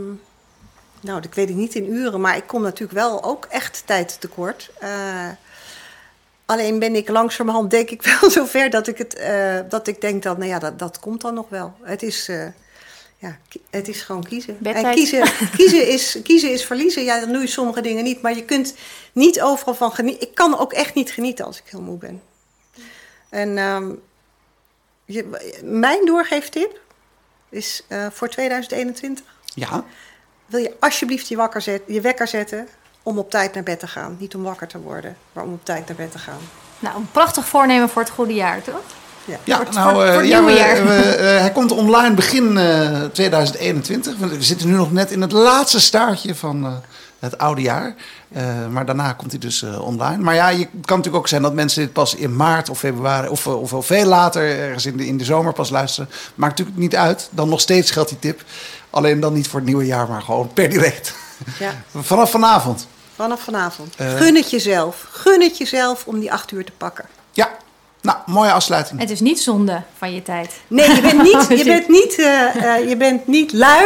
nou, 1.03 1.21
dat 1.21 1.33
weet 1.33 1.49
ik 1.49 1.55
niet 1.55 1.75
in 1.75 1.93
uren, 1.93 2.21
maar 2.21 2.37
ik 2.37 2.47
kom 2.47 2.61
natuurlijk 2.61 2.99
wel 2.99 3.23
ook 3.23 3.45
echt 3.45 3.83
tijd 3.85 4.17
tekort. 4.19 4.69
Eh, 4.79 5.29
alleen 6.45 6.79
ben 6.79 6.95
ik 6.95 7.09
langzamerhand, 7.09 7.71
denk 7.71 7.89
ik 7.89 8.03
wel 8.19 8.29
zover 8.29 8.69
dat 8.69 8.87
ik, 8.87 8.97
het, 8.97 9.15
eh, 9.15 9.59
dat 9.69 9.87
ik 9.87 10.01
denk 10.01 10.23
dat, 10.23 10.37
nou 10.37 10.49
ja, 10.49 10.59
dat, 10.59 10.79
dat 10.79 10.99
komt 10.99 11.21
dan 11.21 11.33
nog 11.33 11.49
wel. 11.49 11.73
Het 11.81 12.03
is, 12.03 12.27
eh, 12.27 12.45
ja, 13.17 13.37
het 13.69 13.87
is 13.87 14.01
gewoon 14.01 14.23
kiezen. 14.23 14.57
Bedtijd. 14.59 14.85
En 14.85 14.93
kiezen, 14.93 15.23
kiezen, 15.57 15.87
is, 15.87 16.17
kiezen 16.23 16.51
is 16.51 16.65
verliezen. 16.65 17.03
Ja, 17.03 17.19
dan 17.19 17.31
doe 17.31 17.41
je 17.41 17.47
sommige 17.47 17.81
dingen 17.81 18.03
niet. 18.03 18.21
Maar 18.21 18.35
je 18.35 18.45
kunt 18.45 18.75
niet 19.11 19.41
overal 19.41 19.75
van 19.75 19.91
genieten. 19.91 20.27
Ik 20.27 20.35
kan 20.35 20.59
ook 20.59 20.73
echt 20.73 20.93
niet 20.93 21.11
genieten 21.11 21.45
als 21.45 21.57
ik 21.57 21.63
heel 21.65 21.81
moe 21.81 21.97
ben. 21.97 22.21
En 23.29 23.57
ehm, 23.57 23.91
je, 25.05 25.29
mijn 25.63 26.05
doorgeeftip 26.05 26.81
is 27.49 27.83
eh, 27.87 28.07
voor 28.11 28.29
2021. 28.29 29.25
Ja, 29.55 29.85
Wil 30.53 30.61
je 30.61 30.73
alsjeblieft 30.79 31.27
je, 31.27 31.35
wakker 31.35 31.61
zet, 31.61 31.81
je 31.87 32.01
wekker 32.01 32.27
zetten 32.27 32.67
om 33.03 33.17
op 33.17 33.29
tijd 33.29 33.53
naar 33.53 33.63
bed 33.63 33.79
te 33.79 33.87
gaan. 33.87 34.15
Niet 34.19 34.35
om 34.35 34.43
wakker 34.43 34.67
te 34.67 34.79
worden, 34.79 35.15
maar 35.33 35.43
om 35.43 35.53
op 35.53 35.65
tijd 35.65 35.87
naar 35.87 35.95
bed 35.95 36.11
te 36.11 36.17
gaan. 36.17 36.37
Nou, 36.79 36.95
een 36.97 37.07
prachtig 37.11 37.45
voornemen 37.47 37.89
voor 37.89 38.01
het 38.01 38.11
goede 38.11 38.33
jaar, 38.33 38.61
toch? 38.61 38.81
Ja. 39.25 39.37
ja 39.43 39.55
Voor 39.55 39.65
het- 39.65 39.73
nou, 39.75 39.93
voor- 39.93 40.03
eh, 40.03 40.11
voor 40.11 40.19
het 40.21 40.29
ja, 40.29 40.37
nieuwe 40.39 40.53
we- 40.53 40.57
jaar. 40.59 40.85
we, 40.85 40.93
eh, 41.15 41.39
hij 41.39 41.51
komt 41.51 41.71
online 41.71 42.13
begin 42.15 42.57
eh, 42.57 43.03
2021. 43.03 44.17
We 44.17 44.27
we 44.27 44.43
zitten 44.43 44.67
nu 44.67 44.73
nog 44.73 44.91
net 44.91 45.11
in 45.11 45.21
het 45.21 45.31
laatste 45.31 45.79
staartje 45.79 46.35
van 46.35 46.65
eh, 46.65 46.71
het 47.19 47.37
oude 47.37 47.61
jaar. 47.61 47.95
Eh, 48.31 48.67
maar 48.67 48.85
daarna 48.85 49.13
komt 49.13 49.31
hij 49.31 49.39
dus 49.39 49.61
eh, 49.63 49.81
online. 49.81 50.23
Maar 50.23 50.35
ja, 50.35 50.47
je 50.49 50.65
kan 50.65 50.97
natuurlijk 50.97 51.15
ook 51.15 51.27
zijn 51.27 51.41
dat 51.41 51.53
mensen 51.53 51.81
dit 51.83 51.93
pas 51.93 52.15
in 52.15 52.35
maart 52.35 52.69
of 52.69 52.79
februari... 52.79 53.27
of, 53.27 53.45
eh, 53.45 53.61
of 53.73 53.85
veel 53.85 54.05
later, 54.05 54.59
ergens 54.59 54.85
in 54.85 54.97
de, 54.97 55.05
in 55.07 55.17
de 55.17 55.23
zomer 55.25 55.53
pas 55.53 55.69
luisteren. 55.69 56.09
Maakt 56.35 56.51
natuurlijk 56.57 56.77
niet 56.83 56.95
uit. 56.95 57.27
Dan 57.31 57.49
nog 57.49 57.61
steeds 57.61 57.91
geldt 57.91 58.09
die 58.09 58.19
tip. 58.19 58.43
Alleen 58.93 59.19
dan 59.19 59.33
niet 59.33 59.47
voor 59.47 59.59
het 59.59 59.67
nieuwe 59.67 59.85
jaar, 59.85 60.07
maar 60.07 60.21
gewoon 60.21 60.53
per 60.53 60.69
direct. 60.69 61.13
Ja, 61.59 61.83
Vanaf 62.01 62.31
vanavond. 62.31 62.87
vanaf 63.15 63.41
vanavond. 63.41 63.95
Eh. 63.97 64.15
Gun 64.15 64.35
het 64.35 64.49
jezelf. 64.49 65.05
Gun 65.11 65.41
het 65.41 65.57
jezelf 65.57 66.05
om 66.05 66.19
die 66.19 66.31
acht 66.31 66.51
uur 66.51 66.65
te 66.65 66.71
pakken. 66.77 67.05
Ja, 67.31 67.49
nou, 68.01 68.17
mooie 68.25 68.51
afsluiting. 68.51 68.99
Het 68.99 69.09
is 69.09 69.19
niet 69.19 69.39
zonde 69.41 69.81
van 69.97 70.13
je 70.13 70.21
tijd. 70.21 70.53
Nee, 70.67 70.95
je 70.95 71.01
bent 71.01 71.21
niet, 71.21 71.47
je 71.59 71.63
bent 71.63 71.87
niet, 71.87 72.19
eh, 72.19 72.75
eh, 72.75 72.89
je 72.89 72.97
bent 72.97 73.27
niet 73.27 73.53
lui 73.53 73.85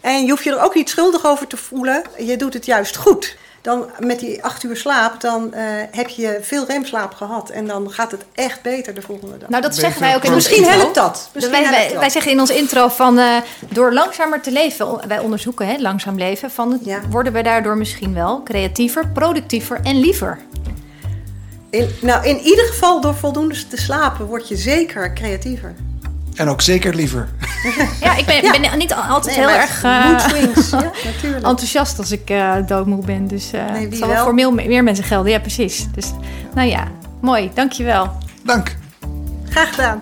en 0.00 0.24
je 0.24 0.30
hoeft 0.30 0.44
je 0.44 0.50
er 0.50 0.62
ook 0.62 0.74
niet 0.74 0.88
schuldig 0.90 1.26
over 1.26 1.46
te 1.46 1.56
voelen. 1.56 2.02
Je 2.18 2.36
doet 2.36 2.54
het 2.54 2.66
juist 2.66 2.96
goed. 2.96 3.36
Dan 3.64 3.90
met 3.98 4.18
die 4.18 4.44
acht 4.44 4.62
uur 4.62 4.76
slaap, 4.76 5.20
dan 5.20 5.52
eh, 5.54 5.62
heb 5.90 6.08
je 6.08 6.38
veel 6.42 6.66
remslaap 6.66 7.14
gehad. 7.14 7.50
En 7.50 7.66
dan 7.66 7.90
gaat 7.90 8.10
het 8.10 8.24
echt 8.34 8.62
beter 8.62 8.94
de 8.94 9.02
volgende 9.02 9.38
dag. 9.38 9.48
Nou, 9.48 9.62
dat 9.62 9.74
zeggen 9.76 10.00
wij 10.00 10.14
ook 10.14 10.24
in 10.24 10.34
Misschien 10.34 10.56
intro. 10.56 10.72
helpt 10.72 10.94
dat. 10.94 11.30
Misschien 11.32 11.54
wij, 11.54 11.62
helpt 11.64 11.78
wij, 11.78 11.88
dat. 11.88 11.98
wij 12.00 12.10
zeggen 12.10 12.32
in 12.32 12.40
ons 12.40 12.50
intro 12.50 12.88
van 12.88 13.18
eh, 13.18 13.36
door 13.68 13.92
langzamer 13.92 14.40
te 14.40 14.52
leven, 14.52 15.08
wij 15.08 15.18
onderzoeken 15.18 15.66
hè, 15.66 15.76
langzaam 15.78 16.18
leven, 16.18 16.50
van, 16.50 16.78
Ja. 16.82 17.00
worden 17.10 17.32
we 17.32 17.42
daardoor 17.42 17.76
misschien 17.76 18.14
wel 18.14 18.42
creatiever, 18.42 19.08
productiever 19.08 19.80
en 19.82 20.00
liever. 20.00 20.38
In, 21.70 21.88
nou, 22.00 22.26
in 22.26 22.38
ieder 22.38 22.64
geval 22.64 23.00
door 23.00 23.14
voldoende 23.14 23.66
te 23.68 23.76
slapen 23.76 24.26
word 24.26 24.48
je 24.48 24.56
zeker 24.56 25.12
creatiever. 25.12 25.74
En 26.34 26.48
ook 26.48 26.62
zeker 26.62 26.94
liever. 26.94 27.28
Ja, 28.00 28.16
ik 28.16 28.26
ben, 28.26 28.42
Ja. 28.42 28.50
ben 28.60 28.78
niet 28.78 28.94
altijd 28.94 29.36
Nee, 29.36 29.46
heel 29.46 29.56
erg 29.56 29.76
eh, 29.84 29.90
ja, 29.90 30.90
enthousiast 31.50 31.98
als 31.98 32.10
ik 32.12 32.30
eh, 32.30 32.54
doodmoe 32.66 33.04
ben. 33.04 33.26
Dus 33.26 33.52
eh 33.52 33.70
Nee, 33.70 33.80
het 33.80 33.90
wie 33.90 33.98
zal 33.98 34.08
wel 34.08 34.24
voor 34.24 34.34
meer, 34.34 34.52
meer 34.54 34.82
mensen 34.82 35.04
gelden. 35.04 35.32
Ja, 35.32 35.38
precies. 35.40 35.86
Dus 35.94 36.10
nou 36.54 36.68
ja, 36.68 36.84
mooi. 37.20 37.50
Dankjewel. 37.54 38.10
Dank. 38.44 38.76
Graag 39.48 39.70
gedaan. 39.70 39.98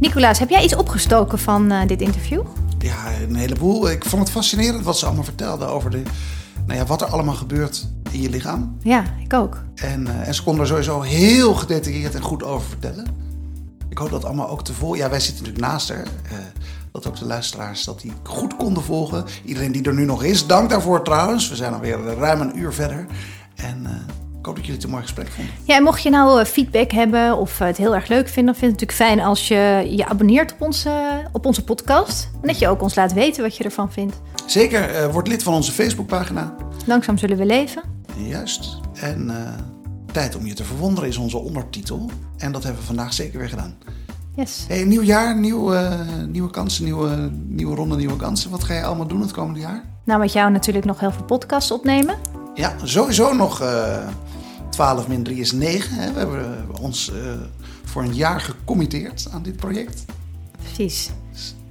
Nicolaas, 0.00 0.38
heb 0.38 0.48
jij 0.48 0.62
iets 0.64 0.76
opgestoken 0.76 1.38
van 1.38 1.70
eh, 1.70 1.86
dit 1.86 2.00
interview? 2.00 2.40
Ja, 2.78 3.12
een 3.28 3.34
heleboel. 3.34 3.90
Ik 3.90 4.04
vond 4.04 4.22
het 4.22 4.30
fascinerend 4.30 4.84
wat 4.84 4.98
ze 4.98 5.06
allemaal 5.06 5.24
vertelden 5.24 5.68
over 5.68 5.90
de, 5.90 6.02
nou 6.66 6.78
ja, 6.78 6.86
wat 6.86 7.00
er 7.00 7.08
allemaal 7.08 7.34
gebeurt 7.34 7.86
in 8.10 8.20
je 8.20 8.30
lichaam. 8.30 8.76
Ja, 8.82 9.04
ik 9.24 9.32
ook. 9.32 9.62
En, 9.74 10.06
eh, 10.06 10.28
en 10.28 10.34
ze 10.34 10.42
konden 10.42 10.62
er 10.62 10.68
sowieso 10.68 11.00
heel 11.00 11.54
gedetailleerd 11.54 12.14
en 12.14 12.22
goed 12.22 12.42
over 12.42 12.68
vertellen. 12.68 13.06
Ik 13.88 13.98
hoop 13.98 14.10
dat 14.10 14.24
allemaal 14.24 14.48
ook 14.48 14.64
te 14.64 14.72
volgen. 14.72 14.98
Ja, 14.98 15.10
wij 15.10 15.20
zitten 15.20 15.44
natuurlijk 15.44 15.72
naast 15.72 15.88
haar. 15.88 16.02
eh, 16.04 16.36
dat 16.92 17.06
ook 17.06 17.18
de 17.18 17.24
luisteraars 17.26 17.84
dat 17.84 18.00
die 18.00 18.12
goed 18.22 18.56
konden 18.56 18.82
volgen. 18.82 19.24
Iedereen 19.44 19.72
die 19.72 19.82
er 19.82 19.94
nu 19.94 20.04
nog 20.04 20.22
is, 20.22 20.46
dank 20.46 20.70
daarvoor 20.70 21.02
trouwens. 21.04 21.48
We 21.48 21.56
zijn 21.56 21.74
alweer 21.74 21.98
ruim 21.98 22.40
een 22.40 22.58
uur 22.58 22.72
verder. 22.72 23.06
En 23.54 23.86
eh, 23.86 23.92
ik 24.38 24.46
hoop 24.46 24.54
dat 24.54 24.64
jullie 24.64 24.80
het 24.80 24.84
een 24.84 24.90
mooi 24.90 25.02
gesprek 25.02 25.28
vonden. 25.28 25.54
Ja, 25.64 25.76
en 25.76 25.82
mocht 25.82 26.02
je 26.02 26.10
nou 26.10 26.40
eh, 26.40 26.46
feedback 26.46 26.90
hebben 26.90 27.36
of 27.36 27.60
eh, 27.60 27.66
het 27.66 27.76
heel 27.76 27.94
erg 27.94 28.08
leuk 28.08 28.28
vinden, 28.28 28.52
dan 28.52 28.54
vind 28.54 28.72
ik 28.72 28.80
het 28.80 28.88
natuurlijk 28.88 29.18
fijn 29.18 29.28
als 29.28 29.48
je 29.48 29.96
je 29.96 30.06
abonneert 30.06 30.52
op 30.52 30.60
onze, 30.60 31.22
op 31.32 31.46
onze 31.46 31.64
podcast. 31.64 32.30
En 32.40 32.48
dat 32.48 32.58
je 32.58 32.68
ook 32.68 32.82
ons 32.82 32.94
laat 32.94 33.12
weten 33.12 33.42
wat 33.42 33.56
je 33.56 33.64
ervan 33.64 33.92
vindt. 33.92 34.20
Zeker, 34.46 34.94
eh, 34.94 35.12
word 35.12 35.28
lid 35.28 35.42
van 35.42 35.54
onze 35.54 35.72
Facebookpagina. 35.72 36.54
Langzaam 36.86 37.18
zullen 37.18 37.36
we 37.36 37.46
leven. 37.46 37.82
Juist. 38.16 38.80
En 38.94 39.32
tijd 40.12 40.36
om 40.36 40.46
je 40.46 40.54
te 40.54 40.64
verwonderen 40.64 41.08
is 41.08 41.16
onze 41.16 41.38
ondertitel. 41.38 42.10
En 42.36 42.52
dat 42.52 42.62
hebben 42.62 42.80
we 42.80 42.86
vandaag 42.86 43.12
zeker 43.12 43.38
weer 43.38 43.48
gedaan. 43.48 43.76
Yes. 44.36 44.64
Hey, 44.68 44.84
nieuw 44.84 45.02
jaar, 45.02 45.38
nieuw, 45.38 45.72
nieuwe 46.26 46.50
kansen, 46.50 46.84
nieuwe, 46.84 47.30
nieuwe 47.46 47.74
ronde, 47.74 47.96
nieuwe 47.96 48.16
kansen. 48.16 48.50
Wat 48.50 48.64
ga 48.64 48.74
je 48.74 48.84
allemaal 48.84 49.06
doen 49.06 49.20
het 49.20 49.32
komende 49.32 49.60
jaar? 49.60 49.82
Nou, 50.04 50.20
met 50.20 50.32
jou 50.32 50.50
natuurlijk 50.50 50.86
nog 50.86 51.00
heel 51.00 51.12
veel 51.12 51.24
podcasts 51.24 51.70
opnemen. 51.70 52.37
Ja, 52.58 52.74
sowieso 52.82 53.32
nog 53.32 53.60
eh 53.60 54.08
12 54.70 55.08
min 55.08 55.22
3 55.22 55.40
is 55.40 55.52
9. 55.52 55.94
Hè. 55.94 56.12
We 56.12 56.18
hebben 56.18 56.68
eh, 56.74 56.82
ons 56.82 57.12
eh, 57.12 57.18
voor 57.84 58.02
een 58.02 58.14
jaar 58.14 58.40
gecommitteerd 58.40 59.28
aan 59.32 59.42
dit 59.42 59.56
project. 59.56 60.04
Precies. 60.62 61.10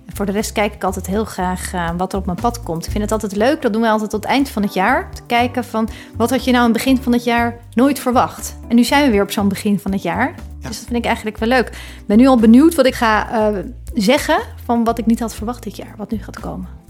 En 0.06 0.16
voor 0.16 0.26
de 0.26 0.32
rest 0.32 0.52
kijk 0.52 0.74
ik 0.74 0.84
altijd 0.84 1.08
heel 1.08 1.26
graag 1.26 1.74
eh, 1.74 1.90
wat 1.98 2.14
er 2.14 2.20
op 2.20 2.26
mijn 2.26 2.42
pad 2.42 2.64
komt. 2.64 2.86
Ik 2.86 2.92
vind 2.92 3.04
het 3.04 3.12
altijd 3.12 3.36
leuk, 3.36 3.62
dat 3.62 3.74
doen 3.74 3.82
we 3.82 3.90
altijd 3.90 4.10
tot 4.10 4.24
het 4.24 4.32
eind 4.32 4.50
van 4.50 4.62
het 4.62 4.74
jaar. 4.74 5.12
Te 5.14 5.22
kijken 5.28 5.64
van 5.64 5.90
wat 6.18 6.30
had 6.30 6.44
je 6.44 6.52
nou 6.52 6.64
aan 6.64 6.74
het 6.74 6.84
begin 6.84 7.02
van 7.02 7.12
het 7.12 7.24
jaar 7.24 7.60
nooit 7.74 8.00
verwacht. 8.00 8.56
En 8.68 8.76
nu 8.76 8.84
zijn 8.84 9.06
we 9.06 9.12
weer 9.12 9.24
op 9.24 9.32
zo'n 9.32 9.48
begin 9.48 9.80
van 9.80 9.92
het 9.92 10.02
jaar. 10.02 10.28
Ja. 10.60 10.68
Dus 10.68 10.78
dat 10.78 10.88
vind 10.88 10.98
ik 10.98 11.06
eigenlijk 11.06 11.38
wel 11.38 11.50
leuk. 11.50 11.68
Ik 11.68 12.06
ben 12.08 12.18
nu 12.18 12.28
al 12.28 12.38
benieuwd 12.38 12.76
wat 12.76 12.86
ik 12.86 12.96
ga 12.96 13.52
zeggen 13.94 14.40
van 14.66 14.84
wat 14.84 14.98
ik 14.98 15.06
niet 15.06 15.20
had 15.20 15.36
verwacht 15.36 15.64
dit 15.64 15.76
jaar. 15.76 15.94
Wat 15.98 16.12
nu 16.12 16.24
gaat 16.24 16.40
komen. 16.40 16.87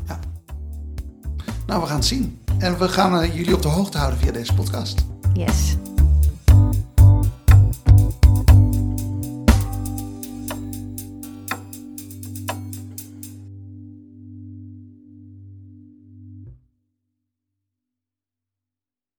Nou, 1.67 1.81
we 1.81 1.87
gaan 1.87 1.95
het 1.95 2.05
zien. 2.05 2.39
En 2.57 2.77
we 2.77 2.89
gaan 2.89 3.21
eh, 3.21 3.35
jullie 3.35 3.55
op 3.55 3.61
de 3.61 3.67
hoogte 3.67 3.97
houden 3.97 4.19
via 4.19 4.31
deze 4.31 4.53
podcast. 4.53 5.05
Yes. 5.33 5.75